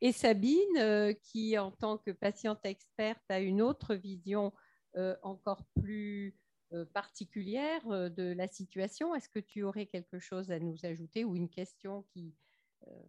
Et 0.02 0.12
Sabine, 0.12 0.78
euh, 0.78 1.14
qui 1.14 1.58
en 1.58 1.72
tant 1.72 1.98
que 1.98 2.12
patiente 2.12 2.66
experte 2.66 3.24
a 3.30 3.40
une 3.40 3.62
autre 3.62 3.96
vision 3.96 4.54
euh, 4.96 5.16
encore 5.24 5.66
plus 5.80 6.36
euh, 6.74 6.86
particulière 6.86 7.88
de 7.88 8.34
la 8.34 8.48
situation, 8.48 9.16
est-ce 9.16 9.30
que 9.30 9.40
tu 9.40 9.64
aurais 9.64 9.86
quelque 9.86 10.20
chose 10.20 10.52
à 10.52 10.60
nous 10.60 10.86
ajouter 10.86 11.24
ou 11.24 11.36
une 11.36 11.50
question 11.50 12.04
qui, 12.14 12.36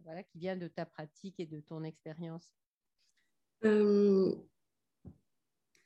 voilà, 0.03 0.23
qui 0.23 0.39
vient 0.39 0.55
de 0.55 0.67
ta 0.67 0.85
pratique 0.85 1.39
et 1.39 1.45
de 1.45 1.59
ton 1.59 1.83
expérience 1.83 2.53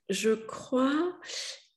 Je 0.10 0.34
crois 0.34 1.20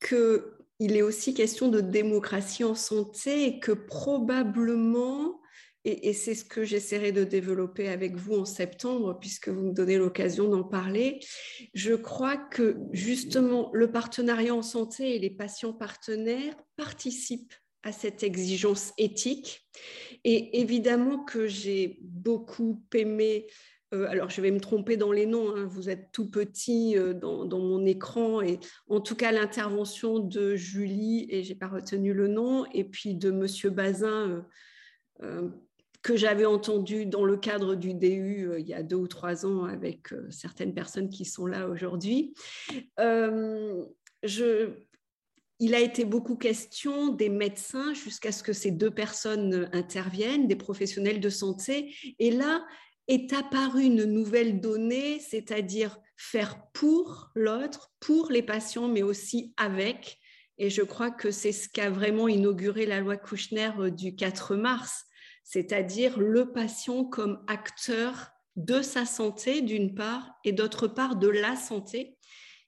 que 0.01 0.57
il 0.79 0.97
est 0.97 1.03
aussi 1.03 1.33
question 1.33 1.69
de 1.69 1.81
démocratie 1.81 2.65
en 2.65 2.75
santé 2.75 3.47
et 3.47 3.61
que 3.61 3.73
probablement, 3.73 5.41
et, 5.85 6.13
c'est 6.13 6.35
ce 6.35 6.45
que 6.45 6.65
j'essaierai 6.65 7.13
de 7.13 7.25
développer 7.25 7.89
avec 7.89 8.17
vous 8.17 8.35
en 8.35 8.45
septembre, 8.45 9.19
puisque 9.19 9.49
vous 9.49 9.69
me 9.69 9.73
donnez 9.73 9.97
l'occasion 9.97 10.49
d'en 10.49 10.65
parler, 10.65 11.21
je 11.75 11.95
crois 11.95 12.37
que 12.37 12.77
justement 12.93 13.71
le 13.73 13.91
partenariat 13.91 14.55
en 14.55 14.63
santé 14.63 15.15
et 15.15 15.19
les 15.19 15.31
patients 15.31 15.73
partenaires 15.73 16.57
participent 16.77 17.55
à 17.83 17.93
cette 17.93 18.23
exigence 18.23 18.93
éthique. 18.99 19.67
Et 20.25 20.61
évidemment 20.61 21.25
que 21.25 21.47
j'ai 21.47 21.99
beaucoup 22.01 22.83
aimé 22.95 23.47
euh, 23.95 24.07
alors, 24.09 24.31
je 24.31 24.41
vais 24.41 24.51
me 24.51 24.61
tromper 24.61 24.97
dans 24.97 25.13
les 25.13 25.27
noms, 25.27 25.55
hein. 25.55 25.65
vous 25.67 25.89
êtes 25.89 26.11
tout 26.13 26.29
petit 26.29 26.99
euh, 26.99 27.15
dans, 27.15 27.61
mon 27.61 27.85
écran, 27.87 28.43
et 28.43 28.59
en 28.89 29.01
tout 29.01 29.15
cas, 29.15 29.31
l'intervention 29.31 30.19
de 30.19 30.57
Julie, 30.57 31.27
et 31.31 31.45
je 31.45 31.51
n'ai 31.51 31.55
pas 31.55 31.69
retenu 31.69 32.13
le 32.13 32.27
nom, 32.27 32.67
et 32.73 32.85
puis 32.85 33.15
de 33.15 33.31
Monsieur 33.31 33.71
Bazin, 33.71 34.45
euh, 35.23 35.49
que 36.03 36.17
j'avais 36.17 36.47
entendu 36.47 37.07
dans 37.07 37.25
le 37.25 37.37
cadre 37.37 37.75
du 37.75 37.95
DU 37.95 38.49
il 38.59 38.67
y 38.67 38.75
a 38.75 38.83
deux 38.83 38.97
ou 38.97 39.09
trois 39.09 39.45
ans 39.45 39.65
avec 39.65 40.09
certaines 40.31 40.73
personnes 40.73 41.09
qui 41.09 41.25
sont 41.25 41.47
là 41.47 41.69
aujourd'hui. 41.69 42.33
Il 45.59 45.75
a 45.75 45.81
été 45.81 46.05
beaucoup 46.05 46.37
question 46.37 47.09
des 47.09 47.29
médecins 47.29 47.95
jusqu'à 47.95 48.33
ce 48.33 48.43
que 48.43 48.53
ces 48.53 48.71
deux 48.71 48.91
personnes 48.91 49.71
interviennent, 49.73 50.49
des 50.49 50.57
professionnels 50.57 51.21
de 51.21 51.31
santé. 51.31 51.95
Et 52.19 52.31
là, 52.31 52.65
est 53.09 53.33
apparue 53.33 53.85
une 53.85 54.05
nouvelle 54.05 54.61
donnée, 54.61 55.21
c'est-à-dire 55.21 55.99
faire 56.17 56.59
pour 56.73 57.31
l'autre, 57.35 57.93
pour 58.01 58.31
les 58.31 58.43
patients, 58.43 58.89
mais 58.89 59.03
aussi 59.03 59.55
avec. 59.57 60.19
Et 60.59 60.71
je 60.71 60.83
crois 60.83 61.11
que 61.11 61.31
c'est 61.31 61.53
ce 61.53 61.69
qu'a 61.69 61.91
vraiment 61.91 62.29
inauguré 62.29 62.87
la 62.87 63.01
loi 63.01 63.17
Kouchner 63.17 63.71
euh, 63.79 63.91
du 63.91 64.17
4 64.17 64.57
mars, 64.57 65.05
c'est-à-dire 65.45 66.19
le 66.19 66.53
patient 66.53 67.05
comme 67.05 67.45
acteur 67.47 68.31
de 68.57 68.81
sa 68.81 69.05
santé 69.05 69.61
d'une 69.61 69.95
part 69.95 70.35
et 70.45 70.53
d'autre 70.53 70.89
part 70.89 71.17
de 71.17 71.29
la 71.29 71.57
santé. 71.57 72.16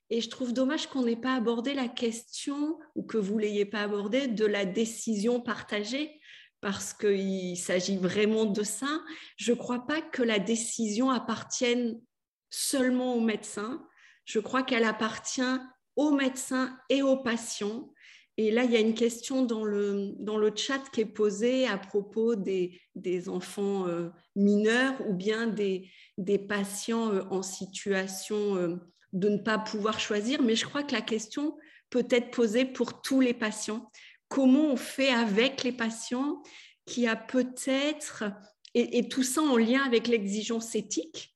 Et 0.09 0.21
je 0.21 0.29
trouve 0.29 0.53
dommage 0.53 0.87
qu'on 0.87 1.03
n'ait 1.03 1.15
pas 1.15 1.35
abordé 1.35 1.73
la 1.73 1.87
question, 1.87 2.79
ou 2.95 3.03
que 3.03 3.17
vous 3.17 3.37
l'ayez 3.37 3.65
pas 3.65 3.81
abordée, 3.81 4.27
de 4.27 4.45
la 4.45 4.65
décision 4.65 5.39
partagée 5.39 6.19
parce 6.61 6.93
qu'il 6.93 7.57
s'agit 7.57 7.97
vraiment 7.97 8.45
de 8.45 8.63
ça. 8.63 9.01
Je 9.37 9.51
ne 9.51 9.57
crois 9.57 9.85
pas 9.87 10.01
que 10.01 10.23
la 10.23 10.39
décision 10.39 11.09
appartienne 11.09 12.01
seulement 12.49 13.15
aux 13.15 13.21
médecins. 13.21 13.85
Je 14.25 14.39
crois 14.39 14.63
qu'elle 14.63 14.83
appartient 14.83 15.41
aux 15.95 16.11
médecins 16.11 16.77
et 16.89 17.01
aux 17.01 17.17
patients. 17.17 17.93
Et 18.37 18.51
là, 18.51 18.63
il 18.63 18.71
y 18.71 18.77
a 18.77 18.79
une 18.79 18.93
question 18.93 19.43
dans 19.43 19.65
le, 19.65 20.13
dans 20.19 20.37
le 20.37 20.53
chat 20.55 20.81
qui 20.93 21.01
est 21.01 21.05
posée 21.05 21.67
à 21.67 21.77
propos 21.77 22.35
des, 22.35 22.79
des 22.95 23.27
enfants 23.27 23.85
euh, 23.87 24.09
mineurs 24.35 24.95
ou 25.07 25.13
bien 25.13 25.47
des, 25.47 25.89
des 26.17 26.39
patients 26.39 27.11
euh, 27.11 27.23
en 27.31 27.41
situation 27.41 28.55
euh, 28.55 28.77
de 29.13 29.29
ne 29.29 29.37
pas 29.37 29.57
pouvoir 29.57 29.99
choisir. 29.99 30.41
Mais 30.41 30.55
je 30.55 30.65
crois 30.65 30.83
que 30.83 30.93
la 30.93 31.01
question 31.01 31.57
peut 31.89 32.07
être 32.09 32.31
posée 32.31 32.65
pour 32.65 33.01
tous 33.01 33.21
les 33.21 33.33
patients 33.33 33.89
comment 34.29 34.71
on 34.71 34.77
fait 34.77 35.09
avec 35.09 35.63
les 35.63 35.73
patients 35.73 36.41
qui 36.85 37.07
a 37.07 37.15
peut-être, 37.15 38.23
et, 38.73 39.09
tout 39.09 39.23
ça 39.23 39.41
en 39.41 39.57
lien 39.57 39.81
avec 39.83 40.07
l'exigence 40.07 40.75
éthique, 40.75 41.35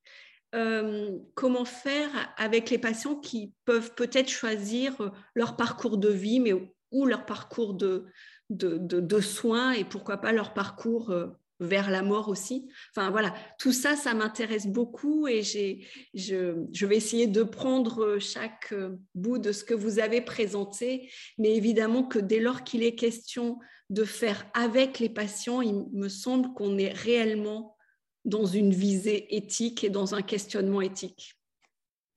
euh, 0.56 1.18
comment 1.34 1.66
faire 1.66 2.10
avec 2.38 2.70
les 2.70 2.78
patients 2.78 3.16
qui 3.16 3.54
peuvent 3.66 3.94
peut-être 3.95 4.30
choisir 4.30 5.12
leur 5.34 5.58
parcours 5.58 5.98
de 5.98 6.10
vie 6.10 6.40
mais, 6.40 6.54
ou 6.91 7.06
leur 7.06 7.26
parcours 7.26 7.74
de 7.74 9.20
soins 9.20 9.72
et 9.72 9.84
pourquoi 9.84 10.18
pas 10.18 10.32
leur 10.32 10.54
parcours 10.54 11.10
euh, 11.10 11.28
vers 11.64 11.90
la 11.90 12.02
mort 12.02 12.30
aussi. 12.30 12.69
Enfin 12.95 13.11
voilà, 13.11 13.34
tout 13.60 13.72
ça, 13.72 13.95
ça 13.95 14.14
m'intéresse 14.14 14.68
beaucoup 14.68 15.27
et 15.27 15.41
j'ai, 15.41 15.88
je, 16.14 16.65
je, 16.72 16.85
vais 16.85 16.98
essayer 16.98 17.27
de 17.27 17.44
prendre 17.44 18.18
chaque 18.19 18.73
bout 19.15 19.38
de 19.38 19.52
ce 19.52 19.64
que 19.64 19.73
vous 19.73 19.99
avez 19.99 20.22
présenté, 20.22 21.11
mais 21.38 21.56
évidemment 21.56 22.03
que 22.03 22.19
dès 22.19 22.40
lors 22.40 22.64
qu'il 22.64 22.84
est 22.84 22.95
question 22.95 23.60
de 23.90 24.03
faire 24.03 24.45
avec 24.53 24.99
les 24.99 25.10
patients, 25.10 25.61
il 25.61 25.85
me 25.94 26.10
semble 26.10 26.53
qu'on 26.53 26.77
est 26.77 26.94
réellement 26.94 27.77
dans 28.26 28.45
une 28.45 28.72
visée 28.72 29.35
éthique 29.35 29.84
et 29.84 29.90
dans 29.90 30.15
un 30.15 30.22
questionnement 30.22 30.81
éthique. 30.81 31.40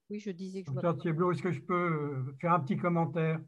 Oui, 0.09 0.21
je 0.21 0.31
disais 0.31 0.63
que... 0.63 0.71
Docteur 0.71 0.97
Thieblo, 0.99 1.33
est-ce 1.33 1.43
que 1.43 1.51
je 1.51 1.61
peux 1.61 2.33
faire 2.41 2.53
un 2.53 2.61
petit 2.61 2.77
commentaire? 2.77 3.41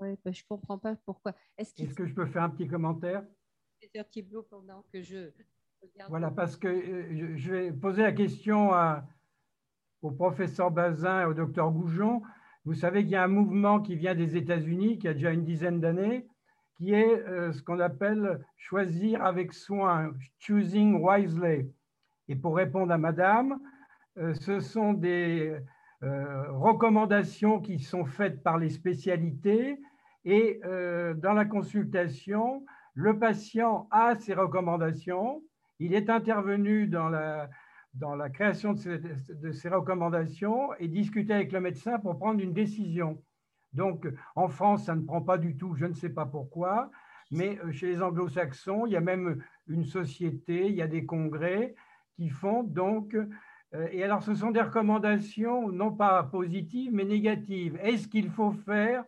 Oui, 0.00 0.14
ben, 0.24 0.32
je 0.32 0.42
ne 0.42 0.48
comprends 0.48 0.78
pas 0.78 0.94
pourquoi. 1.04 1.34
Est-ce, 1.56 1.82
est-ce 1.82 1.94
que 1.94 2.06
je 2.06 2.14
peux 2.14 2.26
faire 2.26 2.42
un 2.42 2.50
petit 2.50 2.68
commentaire? 2.68 3.24
Pendant 4.50 4.84
que 4.92 5.02
je 5.02 5.30
Voilà, 6.08 6.30
parce 6.30 6.56
que 6.56 6.68
euh, 6.68 7.36
je 7.36 7.52
vais 7.52 7.72
poser 7.72 8.02
la 8.02 8.12
question 8.12 8.70
au 10.02 10.10
professeur 10.10 10.70
Bazin 10.70 11.22
et 11.22 11.24
au 11.24 11.34
docteur 11.34 11.70
Goujon. 11.70 12.22
Vous 12.64 12.74
savez 12.74 13.02
qu'il 13.02 13.12
y 13.12 13.16
a 13.16 13.24
un 13.24 13.28
mouvement 13.28 13.80
qui 13.80 13.96
vient 13.96 14.14
des 14.14 14.36
États-Unis, 14.36 14.98
qui 14.98 15.08
a 15.08 15.14
déjà 15.14 15.30
une 15.30 15.44
dizaine 15.44 15.80
d'années, 15.80 16.26
qui 16.76 16.92
est 16.92 17.22
euh, 17.26 17.52
ce 17.52 17.62
qu'on 17.62 17.80
appelle 17.80 18.44
choisir 18.56 19.24
avec 19.24 19.52
soin, 19.52 20.12
choosing 20.38 21.00
wisely. 21.02 21.72
Et 22.28 22.36
pour 22.36 22.56
répondre 22.56 22.92
à 22.92 22.98
madame, 22.98 23.58
euh, 24.18 24.34
ce 24.34 24.60
sont 24.60 24.92
des 24.92 25.56
recommandations 26.00 27.60
qui 27.60 27.80
sont 27.80 28.04
faites 28.04 28.44
par 28.44 28.56
les 28.56 28.68
spécialités 28.68 29.80
et 30.24 30.60
dans 30.62 31.32
la 31.32 31.44
consultation, 31.44 32.64
le 32.98 33.16
patient 33.16 33.86
a 33.92 34.16
ses 34.16 34.34
recommandations, 34.34 35.40
il 35.78 35.94
est 35.94 36.10
intervenu 36.10 36.88
dans 36.88 37.08
la, 37.08 37.48
dans 37.94 38.16
la 38.16 38.28
création 38.28 38.72
de 38.72 39.52
ces, 39.52 39.68
recommandations 39.68 40.74
et 40.80 40.88
discuté 40.88 41.32
avec 41.32 41.52
le 41.52 41.60
médecin 41.60 42.00
pour 42.00 42.18
prendre 42.18 42.40
une 42.40 42.52
décision. 42.52 43.22
Donc, 43.72 44.08
en 44.34 44.48
France, 44.48 44.86
ça 44.86 44.96
ne 44.96 45.02
prend 45.02 45.22
pas 45.22 45.38
du 45.38 45.56
tout, 45.56 45.76
je 45.76 45.84
ne 45.84 45.94
sais 45.94 46.08
pas 46.08 46.26
pourquoi, 46.26 46.90
mais 47.30 47.60
euh, 47.64 47.70
chez 47.70 47.86
les 47.86 48.02
anglo-saxons, 48.02 48.86
il 48.86 48.94
y 48.94 48.96
a 48.96 49.00
même 49.00 49.44
une 49.68 49.84
société, 49.84 50.66
il 50.66 50.74
y 50.74 50.82
a 50.82 50.88
des 50.88 51.06
congrès 51.06 51.76
qui 52.16 52.30
font 52.30 52.64
donc. 52.64 53.14
Euh, 53.14 53.88
et 53.92 54.02
alors, 54.02 54.24
ce 54.24 54.34
sont 54.34 54.50
des 54.50 54.62
recommandations 54.62 55.70
non 55.70 55.92
pas 55.92 56.24
positives, 56.24 56.90
mais 56.92 57.04
négatives. 57.04 57.78
Est-ce 57.80 58.08
qu'il 58.08 58.28
faut 58.28 58.50
faire 58.50 59.04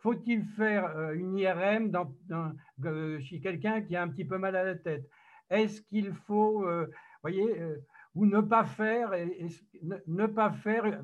faut-il 0.00 0.44
faire 0.44 0.96
euh, 0.96 1.12
une 1.12 1.36
IRM 1.36 1.92
euh, 2.84 3.20
chez 3.20 3.40
quelqu'un 3.40 3.82
qui 3.82 3.96
a 3.96 4.02
un 4.02 4.08
petit 4.08 4.24
peu 4.24 4.38
mal 4.38 4.56
à 4.56 4.64
la 4.64 4.74
tête? 4.74 5.08
Est-ce 5.50 5.82
qu'il 5.82 6.12
faut, 6.12 6.66
euh, 6.66 6.90
voyez, 7.22 7.62
ou 8.14 8.26
ne 8.26 8.40
pas 8.40 8.64
faire, 8.64 9.12
ne, 10.06 10.26
pas 10.26 10.52
faire, 10.52 11.02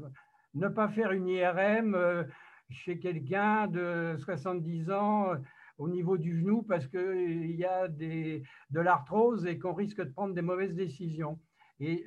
ne 0.54 0.68
pas 0.68 0.88
faire 0.88 1.12
une 1.12 1.28
IRM 1.28 2.26
chez 2.70 2.98
quelqu'un 2.98 3.66
de 3.66 4.16
70 4.18 4.90
ans 4.90 5.32
au 5.78 5.88
niveau 5.88 6.16
du 6.16 6.38
genou 6.38 6.62
parce 6.62 6.86
qu'il 6.86 7.56
y 7.56 7.64
a 7.64 7.88
de 7.88 8.40
l'arthrose 8.80 9.46
et 9.46 9.58
qu'on 9.58 9.74
risque 9.74 10.00
de 10.00 10.10
prendre 10.10 10.34
des 10.34 10.42
mauvaises 10.42 10.74
décisions? 10.74 11.40
Et 11.80 12.06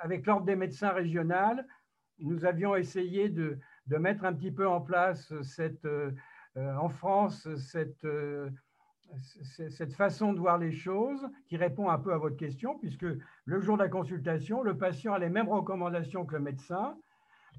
avec 0.00 0.26
l'Ordre 0.26 0.46
des 0.46 0.56
médecins 0.56 0.90
régional, 0.90 1.66
nous 2.20 2.44
avions 2.44 2.76
essayé 2.76 3.28
de, 3.28 3.58
de, 3.86 3.96
mettre 3.96 4.24
un 4.24 4.32
petit 4.32 4.52
peu 4.52 4.66
en 4.66 4.80
place 4.80 5.32
cette, 5.42 5.86
en 6.56 6.88
France 6.88 7.48
cette 7.56 8.06
cette 9.20 9.92
façon 9.92 10.32
de 10.32 10.38
voir 10.38 10.58
les 10.58 10.72
choses 10.72 11.28
qui 11.46 11.56
répond 11.56 11.88
un 11.88 11.98
peu 11.98 12.12
à 12.12 12.18
votre 12.18 12.36
question, 12.36 12.78
puisque 12.78 13.06
le 13.44 13.60
jour 13.60 13.76
de 13.76 13.82
la 13.82 13.88
consultation, 13.88 14.62
le 14.62 14.76
patient 14.76 15.14
a 15.14 15.18
les 15.18 15.28
mêmes 15.28 15.48
recommandations 15.48 16.24
que 16.24 16.34
le 16.34 16.40
médecin, 16.40 16.96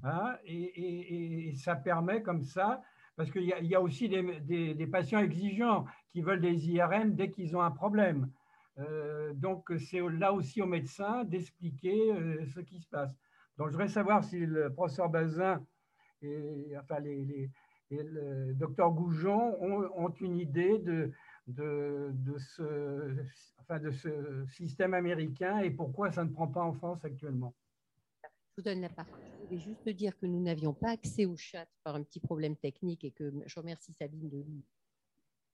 hein, 0.02 0.36
et, 0.44 1.52
ça 1.56 1.76
permet 1.76 2.22
comme 2.22 2.42
ça, 2.42 2.82
parce 3.16 3.30
qu'il 3.30 3.44
y, 3.44 3.74
a 3.74 3.80
aussi 3.80 4.08
des, 4.08 4.88
patients 4.90 5.20
exigeants 5.20 5.84
qui 6.10 6.20
veulent 6.20 6.40
des 6.40 6.68
IRM 6.70 7.14
dès 7.14 7.30
qu'ils 7.30 7.56
ont 7.56 7.62
un 7.62 7.70
problème. 7.70 8.30
Euh, 8.78 9.32
donc, 9.34 9.70
c'est 9.78 10.00
là 10.00 10.32
aussi 10.32 10.60
au 10.60 10.66
médecin 10.66 11.22
d'expliquer 11.22 12.12
euh, 12.12 12.44
ce 12.46 12.58
qui 12.58 12.80
se 12.80 12.88
passe. 12.88 13.14
Donc, 13.56 13.68
je 13.68 13.72
voudrais 13.72 13.86
savoir 13.86 14.24
si 14.24 14.40
le 14.40 14.72
professeur 14.72 15.08
Bazin 15.08 15.64
et, 16.24 16.76
enfin, 16.78 17.00
les, 17.00 17.50
le 17.90 18.54
docteur 18.54 18.90
Goujon 18.90 19.56
ont 19.62 20.10
une 20.20 20.38
idée 20.38 20.78
de, 20.78 21.12
de, 21.46 22.10
de, 22.12 22.38
ce, 22.38 23.16
enfin 23.60 23.78
de 23.78 23.90
ce 23.90 24.46
système 24.48 24.94
américain 24.94 25.58
et 25.60 25.70
pourquoi 25.70 26.10
ça 26.10 26.24
ne 26.24 26.30
prend 26.30 26.48
pas 26.48 26.62
en 26.62 26.72
France 26.72 27.04
actuellement. 27.04 27.54
Je 28.22 28.62
vous 28.62 28.62
donne 28.62 28.80
la 28.80 28.88
parole. 28.88 29.20
Je 29.40 29.46
voulais 29.46 29.60
juste 29.60 29.88
dire 29.88 30.16
que 30.16 30.26
nous 30.26 30.40
n'avions 30.40 30.72
pas 30.72 30.90
accès 30.90 31.26
au 31.26 31.36
chat 31.36 31.66
par 31.82 31.96
un 31.96 32.02
petit 32.02 32.20
problème 32.20 32.56
technique 32.56 33.04
et 33.04 33.10
que 33.10 33.32
je 33.46 33.60
remercie 33.60 33.92
Sabine 33.92 34.28
de 34.28 34.38
lui. 34.38 34.64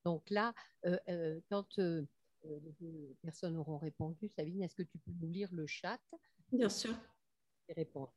Donc 0.05 0.29
là, 0.31 0.55
euh, 0.87 0.99
euh, 1.09 1.41
quand 1.51 1.79
euh, 1.79 2.07
les 2.45 2.73
deux 2.81 3.17
personnes 3.23 3.57
auront 3.57 3.79
répondu, 3.79 4.29
Sabine, 4.29 4.63
est-ce 4.63 4.75
que 4.75 4.83
tu 4.83 4.99
peux 4.99 5.13
nous 5.21 5.31
lire 5.31 5.49
le 5.53 5.67
chat? 5.67 6.01
Bien 6.53 6.69
sûr. 6.69 6.95
Et 7.69 7.73
répondre. 7.73 8.13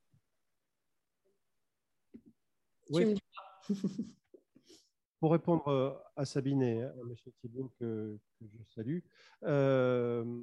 Oui. 2.89 3.15
pour 5.23 5.31
répondre 5.31 5.65
euh, 5.69 5.93
à 6.17 6.25
Sabine 6.25 6.61
et 6.61 6.83
à 6.83 6.93
M. 6.99 7.15
Thibault 7.39 7.71
que, 7.79 8.19
je 8.41 8.57
salue, 8.75 8.99
euh, 9.43 10.41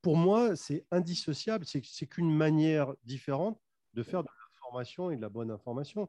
pour 0.00 0.16
moi, 0.16 0.56
c'est 0.56 0.86
indissociable. 0.90 1.66
C'est 1.66 2.06
qu'une 2.06 2.34
manière 2.34 2.94
différente 3.04 3.60
de 3.92 4.02
faire 4.02 4.22
de 4.22 4.28
l'information 4.54 5.10
et 5.10 5.16
de 5.16 5.20
la 5.20 5.28
bonne 5.28 5.50
information. 5.50 6.08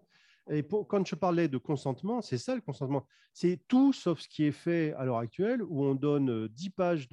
Et 0.50 0.66
quand 0.88 1.06
je 1.06 1.16
parlais 1.16 1.50
de 1.50 1.58
consentement, 1.58 2.22
c'est 2.22 2.38
ça 2.38 2.56
le 2.56 2.62
consentement. 2.62 3.06
C'est 3.34 3.60
tout 3.68 3.92
sauf 3.92 4.22
ce 4.22 4.30
qui 4.30 4.46
est 4.46 4.54
fait 4.54 4.94
à 4.94 5.04
l'heure 5.04 5.18
actuelle, 5.18 5.62
où 5.62 5.84
on 5.84 5.94
donne 5.94 6.48
10 6.48 6.68
euh, 6.68 6.72
pages 6.74 7.10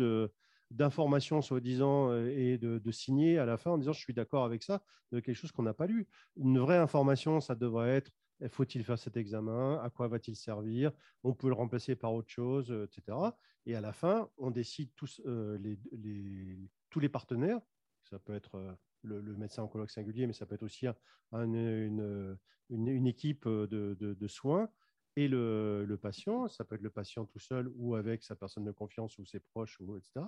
d'informations 0.71 1.43
soi-disant 1.43 2.15
et 2.25 2.57
de, 2.57 2.79
de, 2.79 2.91
signer 2.93 3.39
à 3.39 3.47
la 3.47 3.57
fin 3.57 3.73
en 3.73 3.79
disant 3.79 3.93
je 3.93 4.01
suis 4.01 4.15
d'accord 4.15 4.45
avec 4.45 4.63
ça, 4.63 4.81
de 5.11 5.19
quelque 5.19 5.35
chose 5.35 5.51
qu'on 5.51 5.65
n'a 5.65 5.75
pas 5.75 5.89
lu. 5.89 6.07
Une 6.37 6.61
vraie 6.61 6.79
information, 6.79 7.41
ça 7.41 7.57
devrait 7.57 7.97
être 7.97 8.13
faut-il 8.47 8.85
faire 8.85 8.99
cet 8.99 9.17
examen? 9.17 9.81
À 9.83 9.91
quoi 9.91 10.07
va-t-il 10.07 10.37
servir? 10.37 10.93
On 11.25 11.35
peut 11.35 11.49
le 11.49 11.55
remplacer 11.55 11.97
par 11.97 12.13
autre 12.15 12.31
chose, 12.31 12.71
euh, 12.71 12.85
etc. 12.87 13.19
Et 13.67 13.75
à 13.75 13.81
la 13.81 13.93
fin, 13.93 14.31
on 14.39 14.51
décide 14.51 14.91
tous, 14.95 15.21
euh, 15.27 15.59
les, 15.59 15.79
tous 16.91 17.01
les 17.01 17.09
partenaires, 17.09 17.61
ça 18.05 18.19
peut 18.19 18.35
être 18.35 18.55
euh, 18.55 18.73
le, 19.03 19.37
médecin 19.37 19.63
oncologue 19.63 19.91
singulier, 19.91 20.27
mais 20.27 20.33
ça 20.33 20.47
peut 20.47 20.55
être 20.55 20.63
aussi 20.63 20.87
une, 21.33 22.39
une, 22.71 23.07
équipe 23.07 23.47
de, 23.47 23.97
de, 23.99 24.29
soins, 24.29 24.71
et 25.17 25.29
le, 25.29 25.85
le, 25.85 25.97
patient, 25.97 26.49
ça 26.49 26.65
peut 26.65 26.77
être 26.77 26.83
le 26.83 26.91
patient 26.91 27.27
tout 27.27 27.39
seul 27.39 27.71
ou 27.75 27.97
avec 27.97 28.23
sa 28.23 28.37
personne 28.37 28.65
de 28.65 28.71
confiance 28.71 29.19
ou 29.19 29.27
ses 29.27 29.41
proches, 29.41 29.79
ou, 29.81 29.97
etc. 29.97 30.25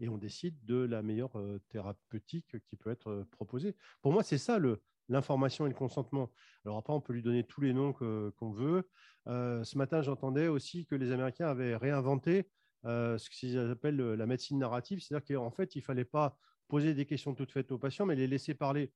Et 0.00 0.08
on 0.08 0.18
décide 0.18 0.56
de 0.64 0.76
la 0.76 1.02
meilleure 1.02 1.32
thérapeutique 1.68 2.56
qui 2.64 2.76
peut 2.76 2.90
être 2.90 3.26
proposée. 3.30 3.76
Pour 4.02 4.12
moi, 4.12 4.22
c'est 4.22 4.38
ça 4.38 4.58
le, 4.58 4.82
l'information 5.10 5.66
et 5.66 5.68
le 5.68 5.74
consentement. 5.74 6.30
Alors 6.64 6.78
après, 6.78 6.92
on 6.92 7.00
peut 7.00 7.12
lui 7.12 7.22
donner 7.22 7.44
tous 7.44 7.60
les 7.60 7.74
noms 7.74 7.92
qu'on 7.92 8.50
veut. 8.50 8.88
Euh, 9.26 9.62
ce 9.64 9.76
matin, 9.76 10.02
j'entendais 10.02 10.48
aussi 10.48 10.86
que 10.86 10.94
les 10.94 11.12
Américains 11.12 11.48
avaient 11.48 11.76
réinventé 11.76 12.48
euh, 12.86 13.18
ce 13.18 13.28
qu'ils 13.28 13.58
appellent 13.58 13.96
la 13.96 14.26
médecine 14.26 14.58
narrative, 14.58 15.00
c'est-à-dire 15.00 15.36
qu'en 15.36 15.50
fait, 15.50 15.74
il 15.74 15.78
ne 15.78 15.84
fallait 15.84 16.04
pas 16.04 16.38
poser 16.68 16.94
des 16.94 17.04
questions 17.04 17.34
toutes 17.34 17.52
faites 17.52 17.72
aux 17.72 17.78
patients, 17.78 18.06
mais 18.06 18.14
les 18.14 18.26
laisser 18.26 18.54
parler. 18.54 18.92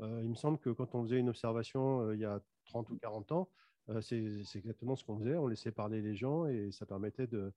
Euh, 0.00 0.20
il 0.22 0.30
me 0.30 0.34
semble 0.34 0.58
que 0.58 0.70
quand 0.70 0.94
on 0.94 1.04
faisait 1.04 1.18
une 1.18 1.28
observation 1.28 2.12
il 2.12 2.20
y 2.20 2.24
a 2.24 2.40
30 2.66 2.90
ou 2.90 2.96
40 2.96 3.32
ans, 3.32 3.50
c'est 4.02 4.16
exactement 4.54 4.96
ce 4.96 5.04
qu'on 5.04 5.18
faisait. 5.18 5.36
On 5.36 5.46
laissait 5.46 5.72
parler 5.72 6.02
les 6.02 6.14
gens 6.14 6.46
et 6.46 6.70
ça 6.72 6.84
permettait 6.84 7.26
de, 7.26 7.52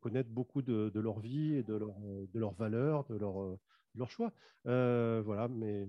connaître 0.00 0.30
beaucoup 0.30 0.62
de, 0.62 0.92
leur 0.94 1.18
vie 1.18 1.54
et 1.54 1.62
de, 1.62 1.74
leur, 1.74 1.98
de 1.98 2.38
leurs 2.38 2.54
valeurs, 2.54 3.04
de 3.06 3.16
leur, 3.16 3.34
de 3.34 3.98
leur 3.98 4.10
choix. 4.10 4.32
voilà, 4.64 5.48
mais 5.48 5.88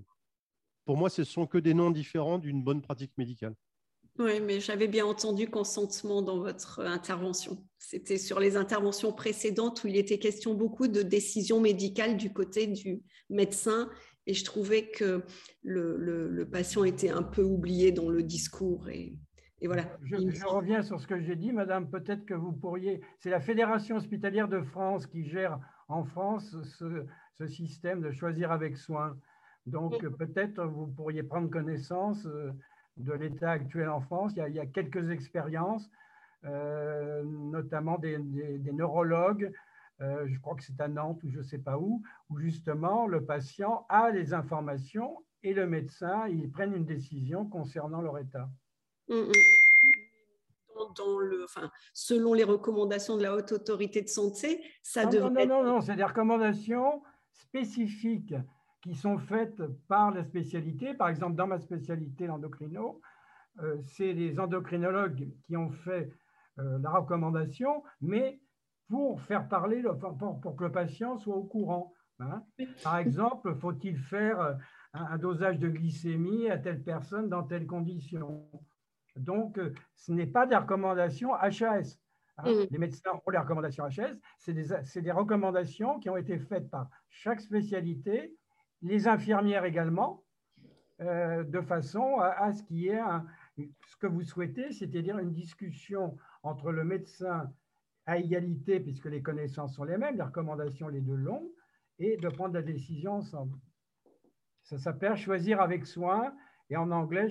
pour 0.87 0.95
moi, 0.95 1.09
ce 1.09 1.25
sont 1.25 1.45
que 1.45 1.57
des 1.57 1.73
noms 1.73 1.91
différents 1.91 2.39
d'une 2.39 2.63
bonne 2.63 2.81
pratique 2.81 3.11
médicale. 3.17 3.53
Oui, 4.19 4.39
mais 4.39 4.61
j'avais 4.61 4.87
bien 4.87 5.05
entendu 5.05 5.49
consentement 5.49 6.21
dans 6.21 6.39
votre 6.39 6.79
intervention. 6.79 7.57
C'était 7.77 8.17
sur 8.17 8.39
les 8.39 8.55
interventions 8.55 9.11
précédentes 9.11 9.83
où 9.83 9.87
il 9.87 9.97
était 9.97 10.17
question 10.17 10.53
beaucoup 10.53 10.87
de 10.87 11.01
décisions 11.01 11.59
médicales 11.59 12.15
du 12.15 12.31
côté 12.31 12.67
du 12.67 13.01
médecin 13.29 13.89
et 14.27 14.33
je 14.33 14.45
trouvais 14.45 14.89
que 14.89 15.23
le, 15.61 16.43
patient 16.49 16.85
était 16.85 17.09
un 17.09 17.21
peu 17.21 17.43
oublié 17.43 17.91
dans 17.91 18.09
le 18.09 18.23
discours. 18.23 18.87
Et, 18.89 19.17
voilà. 19.65 19.97
Je, 20.03 20.45
reviens 20.45 20.83
sur 20.83 21.01
ce 21.01 21.07
que 21.07 21.21
j'ai 21.21 21.35
dit, 21.35 21.51
Madame. 21.51 21.89
Peut-être 21.89 22.25
que 22.25 22.33
vous 22.33 22.53
pourriez. 22.53 23.01
C'est 23.19 23.29
la 23.29 23.41
Fédération 23.41 23.97
hospitalière 23.97 24.47
de 24.47 24.61
France 24.61 25.05
qui 25.05 25.25
gère 25.25 25.59
en 25.89 26.05
France 26.05 26.55
ce 26.63 27.47
système 27.47 28.01
de 28.01 28.11
choisir 28.11 28.53
avec 28.53 28.77
soin. 28.77 29.17
Donc 29.67 29.99
peut-être 30.17 30.63
vous 30.63 30.87
pourriez 30.87 31.23
prendre 31.23 31.49
connaissance 31.49 32.25
euh, 32.25 32.51
de 32.95 33.11
l'état 33.13 33.51
actuel 33.51 33.89
en 33.89 33.99
France. 33.99 34.31
Il 34.35 34.53
y 34.53 34.59
a, 34.59 34.65
quelques 34.65 35.11
expériences, 35.11 35.89
euh, 36.45 37.21
notamment 37.23 37.97
des, 37.97 38.17
neurologues, 38.17 39.51
euh, 39.99 40.25
je 40.27 40.39
crois 40.39 40.55
que 40.55 40.63
c'est 40.63 40.79
à 40.79 40.87
Nantes 40.87 41.21
ou 41.23 41.29
je 41.29 41.39
ne 41.39 41.43
sais 41.43 41.57
pas 41.57 41.77
où, 41.77 42.01
où 42.29 42.39
justement 42.39 43.07
le 43.07 43.25
patient 43.25 43.85
a 43.89 44.09
les 44.09 44.33
informations 44.33 45.17
et 45.43 45.53
le 45.53 45.67
médecin, 45.67 46.27
ils 46.29 46.49
prennent 46.49 46.73
une 46.73 46.85
décision 46.85 47.45
concernant 47.45 48.01
leur 48.01 48.17
état. 48.19 48.47
Mm, 49.09 49.15
mm. 49.15 49.31
Dans 50.95 51.17
le, 51.19 51.43
enfin, 51.43 51.71
selon 51.93 52.33
les 52.33 52.43
recommandations 52.43 53.17
de 53.17 53.23
la 53.23 53.35
haute 53.35 53.51
autorité 53.51 54.01
de 54.01 54.07
santé, 54.07 54.63
ça 54.83 55.05
devrait. 55.07 55.45
Non, 55.45 55.57
non, 55.57 55.63
non, 55.63 55.73
non 55.73 55.81
c'est 55.81 55.95
des 55.95 56.03
recommandations 56.03 57.01
spécifiques 57.31 58.35
qui 58.87 58.95
sont 58.95 59.17
faites 59.17 59.61
par 59.89 60.11
la 60.11 60.23
spécialité. 60.23 60.93
Par 60.93 61.09
exemple, 61.09 61.35
dans 61.35 61.47
ma 61.47 61.59
spécialité, 61.59 62.25
l'endocrino, 62.25 63.01
euh, 63.61 63.75
c'est 63.83 64.13
les 64.13 64.39
endocrinologues 64.39 65.27
qui 65.45 65.57
ont 65.57 65.71
fait 65.71 66.09
euh, 66.59 66.79
la 66.79 66.91
recommandation, 66.91 67.83
mais 67.99 68.39
pour 68.87 69.21
faire 69.23 69.49
parler, 69.49 69.83
pour, 69.99 70.39
pour, 70.39 70.55
que 70.55 70.63
le 70.63 70.71
patient 70.71 71.17
soit 71.17 71.35
au 71.35 71.43
courant. 71.43 71.93
Hein. 72.19 72.43
Par 72.81 72.97
exemple, 72.97 73.55
faut-il 73.55 73.97
faire 73.97 74.39
euh, 74.39 74.53
un, 74.93 75.17
dosage 75.17 75.59
de 75.59 75.67
glycémie 75.67 76.49
à 76.49 76.57
telle 76.57 76.81
personne 76.81 77.27
dans 77.27 77.43
telle 77.43 77.67
condition? 77.67 78.49
Donc, 79.17 79.59
ce 79.95 80.13
n'est 80.13 80.27
pas 80.27 80.47
des 80.47 80.55
recommandations 80.55 81.33
HAS. 81.33 81.99
Hein. 82.37 82.51
Mm. 82.53 82.67
Les 82.71 82.77
médecins 82.77 83.11
ont 83.11 83.31
les 83.31 83.37
recommandations 83.37 83.83
HAS, 83.83 84.15
c'est 84.37 84.53
des, 84.53 85.01
des 85.01 85.11
recommandations 85.11 85.99
qui 85.99 86.09
ont 86.09 86.17
été 86.17 86.39
faites 86.39 86.69
par 86.69 86.87
chaque 87.09 87.41
spécialité 87.41 88.33
les 88.81 89.07
infirmières 89.07 89.65
également, 89.65 90.23
euh, 91.01 91.43
de 91.43 91.61
façon 91.61 92.17
à, 92.19 92.51
ce 92.53 92.63
qu'il 92.63 92.77
y 92.77 92.87
ait 92.89 93.01
ce 93.57 93.95
que 93.97 94.07
vous 94.07 94.23
souhaitez, 94.23 94.71
c'est-à-dire 94.71 95.17
une 95.19 95.33
discussion 95.33 96.17
entre 96.43 96.71
le 96.71 96.83
médecin 96.83 97.51
à 98.05 98.17
égalité, 98.17 98.79
puisque 98.79 99.05
les 99.05 99.21
connaissances 99.21 99.75
sont 99.75 99.83
les 99.83 99.97
mêmes, 99.97 100.15
les 100.15 100.23
recommandations 100.23 100.87
les 100.87 101.01
deux 101.01 101.15
longues, 101.15 101.49
et 101.99 102.17
de 102.17 102.29
prendre 102.29 102.53
la 102.53 102.61
décision 102.61 103.13
ensemble. 103.13 103.57
Ça 104.63 104.77
s'appelle 104.77 105.15
choisir 105.15 105.61
avec 105.61 105.85
soin, 105.85 106.33
et 106.69 106.77
en 106.77 106.91
anglais, 106.91 107.29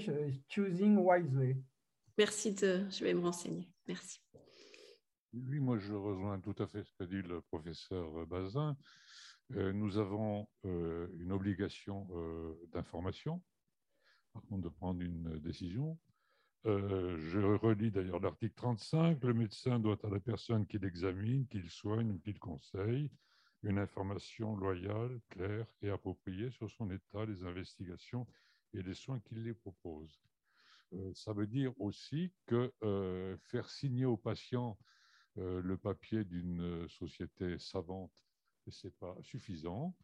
choosing 0.49 0.99
wisely. 0.99 1.57
Merci 2.19 2.55
de, 2.55 2.89
je 2.91 3.05
vais 3.05 3.15
me 3.15 3.21
renseigner. 3.21 3.69
Merci. 3.87 4.21
Oui, 5.33 5.61
moi 5.61 5.79
je 5.79 5.93
rejoins 5.93 6.41
tout 6.41 6.55
à 6.59 6.67
fait 6.67 6.83
ce 6.83 6.93
qu'a 6.95 7.07
dit 7.07 7.21
le 7.23 7.43
professeur 7.43 8.27
Bazin. 8.27 8.77
Euh, 9.55 9.73
nous 9.73 9.97
avons 9.99 10.49
euh, 10.65 11.09
une 11.21 11.31
obligation 11.31 12.09
euh, 12.13 12.55
d'information, 12.73 13.41
par 14.33 14.43
contre 14.43 14.63
de 14.63 14.69
prendre 14.69 15.01
une 15.01 15.39
décision. 15.39 15.99
je 16.65 17.39
relis 17.39 17.93
d'ailleurs 17.93 18.19
l'article 18.19 18.55
35, 18.57 19.23
le 19.23 19.35
médecin 19.35 19.79
doit 19.79 20.05
à 20.05 20.11
la 20.11 20.19
personne 20.19 20.67
qui 20.67 20.79
l'examine, 20.79 21.47
qu'il 21.47 21.71
soigne 21.71 22.11
ou 22.11 22.19
qu'il 22.19 22.41
conseille, 22.41 23.09
une 23.63 23.79
information 23.79 24.57
loyale, 24.57 25.21
claire 25.31 25.67
et 25.81 25.91
appropriée 25.91 26.51
sur 26.51 26.69
son 26.73 26.91
état, 26.91 27.25
les 27.25 27.45
investigations 27.45 28.27
et 28.75 28.83
les 28.83 28.95
soins 28.95 29.21
qu'il 29.21 29.45
les 29.45 29.55
propose. 29.55 30.21
ça 31.15 31.33
veut 31.33 31.47
dire 31.47 31.73
aussi 31.81 32.33
que 32.47 32.73
faire 33.45 33.71
signer 33.71 34.05
au 34.05 34.17
patient 34.17 34.77
le 35.37 35.77
papier 35.77 36.25
d'une 36.25 36.89
société 36.89 37.59
savante 37.61 38.26
ce 38.71 38.87
n'est 38.87 38.93
pas 38.93 39.17
suffisant. 39.23 39.95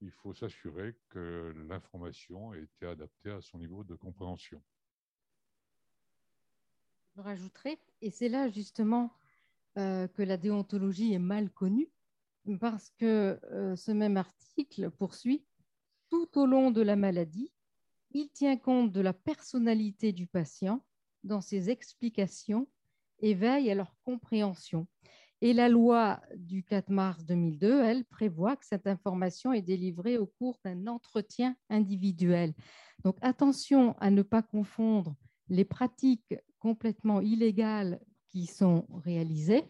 il 0.00 0.10
faut 0.10 0.32
s'assurer 0.32 0.96
que 1.10 1.52
l'information 1.68 2.54
ait 2.54 2.62
été 2.62 2.86
adaptée 2.86 3.30
à 3.30 3.40
son 3.42 3.58
niveau 3.58 3.84
de 3.84 3.94
compréhension. 3.94 4.62
Je 7.16 7.20
rajouterai, 7.20 7.78
et 8.00 8.10
c'est 8.10 8.28
là 8.28 8.48
justement 8.48 9.12
euh, 9.76 10.08
que 10.08 10.22
la 10.22 10.36
déontologie 10.36 11.12
est 11.12 11.18
mal 11.18 11.50
connue, 11.50 11.90
parce 12.60 12.90
que 12.90 13.38
euh, 13.52 13.76
ce 13.76 13.90
même 13.90 14.16
article 14.16 14.90
poursuit, 14.90 15.44
tout 16.08 16.38
au 16.38 16.46
long 16.46 16.70
de 16.70 16.80
la 16.80 16.96
maladie, 16.96 17.52
il 18.12 18.30
tient 18.30 18.56
compte 18.56 18.92
de 18.92 19.00
la 19.00 19.12
personnalité 19.12 20.12
du 20.12 20.26
patient 20.26 20.84
dans 21.22 21.40
ses 21.40 21.70
explications 21.70 22.66
et 23.20 23.34
veille 23.34 23.70
à 23.70 23.74
leur 23.74 23.94
compréhension. 24.04 24.86
Et 25.42 25.54
la 25.54 25.68
loi 25.68 26.20
du 26.36 26.62
4 26.62 26.90
mars 26.90 27.24
2002, 27.24 27.82
elle 27.82 28.04
prévoit 28.04 28.56
que 28.56 28.66
cette 28.66 28.86
information 28.86 29.52
est 29.52 29.62
délivrée 29.62 30.18
au 30.18 30.26
cours 30.26 30.58
d'un 30.64 30.86
entretien 30.86 31.56
individuel. 31.70 32.52
Donc 33.04 33.16
attention 33.22 33.96
à 33.98 34.10
ne 34.10 34.22
pas 34.22 34.42
confondre 34.42 35.16
les 35.48 35.64
pratiques 35.64 36.34
complètement 36.58 37.20
illégales 37.20 38.00
qui 38.28 38.46
sont 38.46 38.86
réalisées 39.04 39.64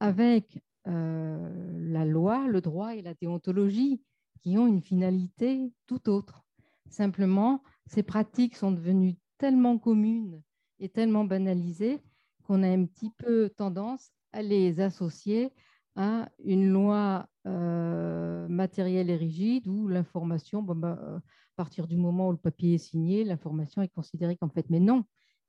avec 0.00 0.58
euh, 0.86 1.80
la 1.90 2.04
loi, 2.04 2.46
le 2.48 2.60
droit 2.62 2.94
et 2.94 3.02
la 3.02 3.14
déontologie 3.14 4.02
qui 4.40 4.56
ont 4.58 4.66
une 4.66 4.82
finalité 4.82 5.72
tout 5.86 6.08
autre. 6.08 6.44
Simplement, 6.88 7.62
ces 7.86 8.02
pratiques 8.02 8.56
sont 8.56 8.72
devenues 8.72 9.16
tellement 9.38 9.78
communes 9.78 10.42
et 10.78 10.88
tellement 10.88 11.24
banalisées 11.24 12.00
qu'on 12.44 12.62
a 12.62 12.68
un 12.68 12.84
petit 12.86 13.10
peu 13.18 13.50
tendance 13.50 14.12
les 14.42 14.80
associer 14.80 15.52
à 15.96 16.28
une 16.44 16.68
loi 16.68 17.28
euh, 17.46 18.48
matérielle 18.48 19.10
et 19.10 19.16
rigide 19.16 19.68
où 19.68 19.86
l'information, 19.86 20.62
bah, 20.62 20.98
euh, 21.00 21.16
à 21.18 21.56
partir 21.56 21.86
du 21.86 21.96
moment 21.96 22.28
où 22.28 22.32
le 22.32 22.38
papier 22.38 22.74
est 22.74 22.78
signé, 22.78 23.22
l'information 23.24 23.82
est 23.82 23.88
considérée 23.88 24.36
qu'en 24.36 24.48
fait, 24.48 24.66
mais 24.70 24.80
non. 24.80 25.04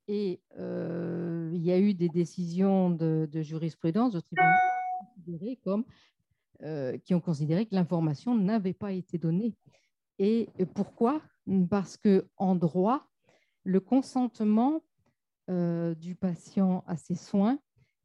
Et 0.07 0.39
euh, 0.59 1.49
il 1.53 1.63
y 1.63 1.71
a 1.71 1.79
eu 1.79 1.95
des 1.95 2.09
décisions 2.09 2.91
de, 2.91 3.27
jurisprudence 3.41 4.13
de 4.13 4.19
tribunaux 4.19 5.55
comme, 5.63 5.83
qui 7.03 7.15
ont 7.15 7.19
considéré 7.19 7.65
que 7.65 7.73
l'information 7.73 8.35
n'avait 8.35 8.73
pas 8.73 8.91
été 8.91 9.17
donnée. 9.17 9.55
Et 10.19 10.47
pourquoi? 10.75 11.21
Parce 11.69 11.97
qu'en 11.97 12.55
droit, 12.55 13.07
le 13.63 13.79
consentement 13.79 14.83
du 15.47 16.15
patient 16.15 16.83
à 16.87 16.97
ses 16.97 17.15
soins 17.15 17.59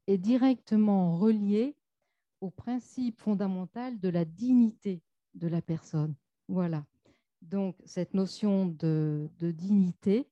est 0.06 0.18
directement 0.18 1.16
relié 1.16 1.76
au 2.40 2.50
principe 2.50 3.20
fondamental 3.20 4.00
de 4.00 4.08
la 4.08 4.24
dignité 4.24 5.02
de 5.34 5.48
la 5.48 5.62
personne. 5.62 6.14
Voilà. 6.48 6.84
Donc, 7.42 7.76
cette 7.84 8.14
notion 8.14 8.66
de, 8.66 9.30
dignité, 9.40 10.28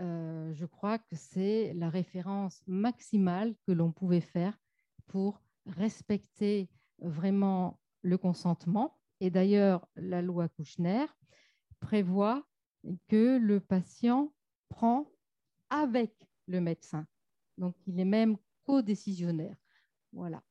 euh, 0.00 0.52
je 0.54 0.66
crois 0.66 0.98
que 0.98 1.16
c'est 1.16 1.74
la 1.74 1.90
référence 1.90 2.62
maximale 2.66 3.54
que 3.66 3.72
l'on 3.72 3.92
pouvait 3.92 4.20
faire 4.20 4.58
pour 5.06 5.42
respecter 5.66 6.70
vraiment 6.98 7.78
le 8.02 8.16
consentement. 8.16 8.96
Et 9.20 9.30
d'ailleurs, 9.30 9.86
la 9.96 10.22
loi 10.22 10.48
Kouchner 10.48 11.06
prévoit 11.80 12.46
que 13.08 13.38
le 13.38 13.60
patient 13.60 14.32
prend 14.68 15.10
avec 15.68 16.14
le 16.46 16.60
médecin. 16.60 17.06
Donc, 17.58 17.74
il 17.86 18.00
est 18.00 18.06
même 18.06 18.38
co-décisionnaire. 18.64 19.56
Voilà. 20.12 20.42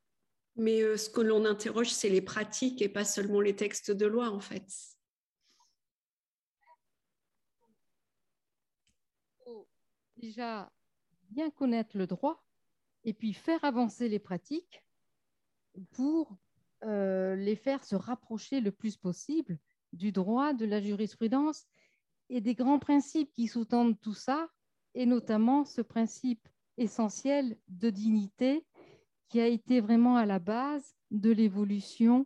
Mais 0.56 0.82
euh, 0.82 0.98
ce 0.98 1.10
que 1.10 1.22
l'on 1.22 1.46
interroge, 1.46 1.92
c'est 1.92 2.10
les 2.10 2.22
pratiques 2.22 2.82
et 2.82 2.90
pas 2.90 3.06
seulement 3.06 3.42
les 3.42 3.56
textes 3.56 3.92
de 3.92 4.06
loi, 4.06 4.30
en 4.30 4.40
fait. 4.40 4.66
Il 9.40 9.44
faut 9.46 9.68
déjà 10.18 10.72
bien 11.30 11.50
connaître 11.50 11.98
le 11.98 12.08
droit 12.08 12.44
et 13.04 13.14
puis 13.14 13.34
faire 13.34 13.64
avancer 13.64 14.10
les 14.10 14.20
pratiques 14.20 14.84
pour 15.92 16.38
euh, 16.84 17.36
les 17.36 17.56
faire 17.56 17.84
se 17.84 17.96
rapprocher 17.96 18.62
le 18.62 18.72
plus 18.72 18.98
possible 18.98 19.58
du 19.94 20.12
droit, 20.12 20.54
de 20.54 20.66
la 20.66 20.82
jurisprudence 20.82 21.66
et 22.30 22.42
des 22.42 22.56
grands 22.56 22.80
principes 22.80 23.32
qui 23.34 23.48
sous-tendent 23.48 24.00
tout 24.00 24.14
ça, 24.14 24.50
et 24.94 25.06
notamment 25.06 25.66
ce 25.66 25.82
principe 25.82 26.48
essentiel 26.80 27.58
de 27.68 27.90
dignité 27.90 28.66
qui 29.28 29.40
a 29.40 29.48
été 29.48 29.80
vraiment 29.80 30.16
à 30.16 30.26
la 30.26 30.40
base 30.40 30.96
de 31.12 31.30
l'évolution 31.30 32.26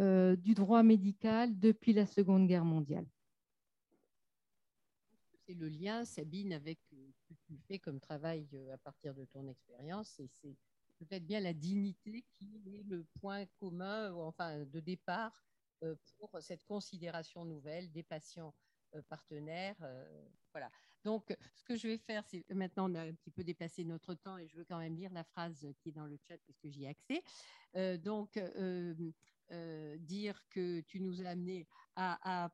euh, 0.00 0.36
du 0.36 0.54
droit 0.54 0.82
médical 0.82 1.58
depuis 1.58 1.92
la 1.92 2.04
Seconde 2.04 2.46
Guerre 2.46 2.64
mondiale. 2.64 3.06
C'est 5.46 5.54
le 5.54 5.68
lien, 5.68 6.04
Sabine, 6.04 6.52
avec 6.52 6.78
euh, 6.92 7.10
ce 7.12 7.22
que 7.22 7.34
tu 7.46 7.56
fais 7.68 7.78
comme 7.78 8.00
travail 8.00 8.48
euh, 8.54 8.74
à 8.74 8.78
partir 8.78 9.14
de 9.14 9.24
ton 9.26 9.46
expérience, 9.46 10.18
et 10.18 10.26
c'est 10.26 10.56
peut-être 10.98 11.24
bien 11.24 11.40
la 11.40 11.52
dignité 11.52 12.24
qui 12.32 12.60
est 12.66 12.82
le 12.82 13.04
point 13.20 13.46
commun, 13.58 14.12
enfin 14.14 14.64
de 14.64 14.80
départ 14.80 15.44
pour 16.18 16.30
cette 16.40 16.64
considération 16.64 17.44
nouvelle 17.44 17.90
des 17.92 18.02
patients 18.02 18.54
partenaires. 19.08 19.76
Voilà. 20.52 20.70
Donc, 21.04 21.36
ce 21.54 21.64
que 21.64 21.76
je 21.76 21.86
vais 21.86 21.98
faire, 21.98 22.24
c'est 22.26 22.44
maintenant, 22.50 22.90
on 22.90 22.94
a 22.94 23.02
un 23.02 23.12
petit 23.12 23.30
peu 23.30 23.44
dépassé 23.44 23.84
notre 23.84 24.14
temps 24.14 24.38
et 24.38 24.48
je 24.48 24.56
veux 24.56 24.64
quand 24.64 24.78
même 24.78 24.96
lire 24.96 25.12
la 25.12 25.24
phrase 25.24 25.66
qui 25.78 25.90
est 25.90 25.92
dans 25.92 26.06
le 26.06 26.18
chat 26.26 26.38
puisque 26.38 26.68
j'y 26.68 26.84
ai 26.84 26.88
accès. 26.88 27.22
Euh, 27.76 27.98
donc, 27.98 28.38
euh, 28.38 28.94
euh, 29.50 29.98
dire 29.98 30.40
que 30.48 30.80
tu 30.80 31.00
nous 31.00 31.20
as 31.20 31.28
amené 31.28 31.66
à, 31.96 32.50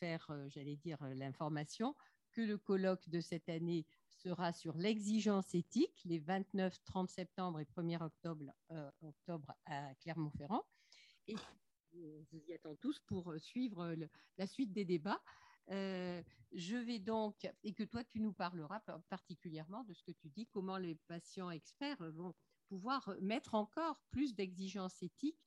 faire, 0.00 0.28
j'allais 0.48 0.76
dire, 0.76 0.98
l'information, 1.14 1.94
que 2.32 2.40
le 2.40 2.58
colloque 2.58 3.08
de 3.08 3.20
cette 3.20 3.48
année 3.48 3.86
sera 4.08 4.52
sur 4.52 4.76
l'exigence 4.76 5.54
éthique 5.54 6.02
les 6.04 6.18
29, 6.18 6.82
30 6.84 7.08
septembre 7.08 7.60
et 7.60 7.64
1er 7.64 8.02
octobre, 8.02 8.52
octobre 9.02 9.54
à 9.66 9.94
Clermont-Ferrand. 10.00 10.64
Et 11.28 11.36
vous 11.94 12.42
y 12.48 12.52
attends 12.52 12.76
tous 12.76 12.98
pour 13.00 13.34
suivre 13.38 13.94
la 14.38 14.46
suite 14.46 14.72
des 14.72 14.84
débats. 14.84 15.22
Euh, 15.70 16.22
je 16.52 16.76
vais 16.76 16.98
donc, 16.98 17.48
et 17.62 17.72
que 17.72 17.84
toi 17.84 18.04
tu 18.04 18.20
nous 18.20 18.32
parleras 18.32 18.80
particulièrement 19.08 19.84
de 19.84 19.94
ce 19.94 20.02
que 20.02 20.12
tu 20.12 20.28
dis, 20.28 20.46
comment 20.46 20.76
les 20.76 20.94
patients 20.94 21.50
experts 21.50 22.02
vont 22.12 22.34
pouvoir 22.68 23.14
mettre 23.20 23.54
encore 23.54 24.00
plus 24.10 24.34
d'exigences 24.34 25.02
éthiques 25.02 25.38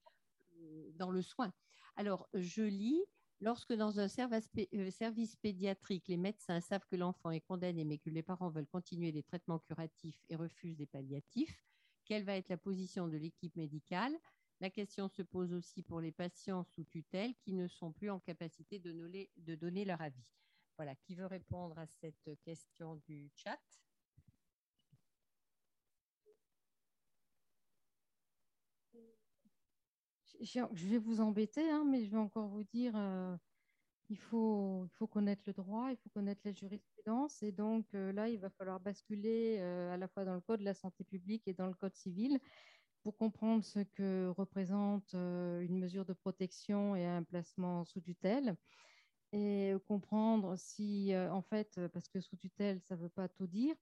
euh, 0.57 0.91
dans 0.93 1.11
le 1.11 1.21
soin. 1.21 1.53
Alors, 1.95 2.27
je 2.33 2.63
lis, 2.63 3.01
lorsque 3.39 3.73
dans 3.73 3.99
un 3.99 4.07
euh, 4.07 4.91
service 4.91 5.35
pédiatrique, 5.37 6.07
les 6.07 6.17
médecins 6.17 6.61
savent 6.61 6.85
que 6.89 6.95
l'enfant 6.95 7.31
est 7.31 7.41
condamné, 7.41 7.83
mais 7.83 7.97
que 7.97 8.09
les 8.09 8.23
parents 8.23 8.49
veulent 8.49 8.67
continuer 8.67 9.11
les 9.11 9.23
traitements 9.23 9.59
curatifs 9.59 10.23
et 10.29 10.35
refusent 10.35 10.77
des 10.77 10.85
palliatifs, 10.85 11.63
quelle 12.05 12.23
va 12.23 12.35
être 12.35 12.49
la 12.49 12.57
position 12.57 13.07
de 13.07 13.17
l'équipe 13.17 13.55
médicale? 13.55 14.15
La 14.65 14.71
question 14.71 15.07
se 15.07 15.21
pose 15.21 15.53
aussi 15.53 15.83
pour 15.83 16.01
les 16.01 16.11
patients 16.11 16.63
sous 16.63 16.83
tutelle 16.85 17.35
qui 17.35 17.53
ne 17.53 17.67
sont 17.67 17.91
plus 17.91 18.09
en 18.09 18.19
capacité 18.19 18.79
de, 18.79 18.91
donner, 19.55 19.85
leur 19.85 20.01
avis. 20.01 20.25
Voilà, 20.75 20.95
qui 20.95 21.13
veut 21.13 21.27
répondre 21.27 21.77
à 21.77 21.85
cette 21.85 22.31
question 22.43 22.95
du 23.07 23.29
chat? 23.35 23.59
Je 30.41 30.87
vais 30.87 30.97
vous 30.97 31.21
embêter, 31.21 31.69
hein, 31.69 31.85
mais 31.87 32.03
je 32.03 32.09
vais 32.09 32.17
encore 32.17 32.47
vous 32.47 32.63
dire, 32.63 32.93
euh, 32.95 33.37
il, 34.09 34.17
faut, 34.17 34.89
connaître 35.11 35.43
le 35.45 35.53
droit, 35.53 35.91
il 35.91 35.97
faut 35.97 36.09
connaître 36.09 36.41
la 36.43 36.53
jurisprudence, 36.53 37.43
et 37.43 37.51
donc 37.51 37.85
euh, 37.93 38.11
là, 38.11 38.29
il 38.29 38.39
va 38.39 38.49
falloir 38.49 38.79
basculer 38.79 39.57
euh, 39.59 39.93
à 39.93 39.97
la 39.97 40.07
fois 40.07 40.25
dans 40.25 40.33
le 40.33 40.41
code 40.41 40.61
de 40.61 40.65
la 40.65 40.73
santé 40.73 41.03
publique 41.03 41.43
et 41.47 41.53
dans 41.53 41.67
le 41.67 41.75
code 41.75 41.95
civil 41.95 42.39
pour 43.05 43.15
comprendre 43.17 43.63
ce 43.63 43.81
que 43.81 44.33
représente 44.35 45.13
euh, 45.13 45.61
une 45.61 45.77
mesure 45.77 46.05
de 46.05 46.13
protection 46.13 46.95
et 46.95 47.05
un 47.05 47.21
placement 47.21 47.85
sous 47.85 48.01
tutelle 48.01 48.55
et 49.31 49.75
comprendre 49.87 50.55
si, 50.57 51.13
euh, 51.13 51.31
en 51.31 51.43
fait, 51.43 51.79
parce 51.93 52.07
que 52.07 52.19
sous 52.19 52.35
tutelle, 52.35 52.81
ça 52.81 52.95
ne 52.95 53.01
veut 53.01 53.09
pas 53.09 53.27
tout 53.27 53.45
dire, 53.45 53.75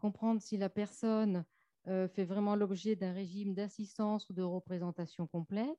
comprendre 0.00 0.40
si 0.40 0.56
la 0.56 0.70
personne 0.70 1.44
euh, 1.88 2.08
fait 2.08 2.24
vraiment 2.24 2.56
l'objet 2.56 2.96
d'un 2.96 3.12
régime 3.12 3.52
d'assistance 3.52 4.30
ou 4.30 4.32
de 4.32 4.42
représentation 4.42 5.26
complète, 5.26 5.78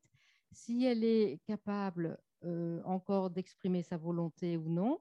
si 0.52 0.86
elle 0.86 1.04
est 1.04 1.42
capable 1.48 2.20
encore 2.86 3.30
d'exprimer 3.30 3.82
sa 3.84 3.98
volonté 3.98 4.58
ou 4.58 4.70
non, 4.70 5.00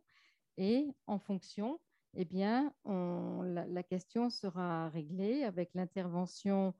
et 0.56 0.88
en 1.06 1.18
fonction, 1.18 1.80
eh 2.14 2.24
bien, 2.24 2.72
la, 2.84 3.82
question 3.82 4.28
sera 4.30 4.88
réglée 4.90 5.42
avec 5.42 5.74
l'intervention 5.74 6.74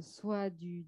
soit 0.00 0.50
du, 0.50 0.84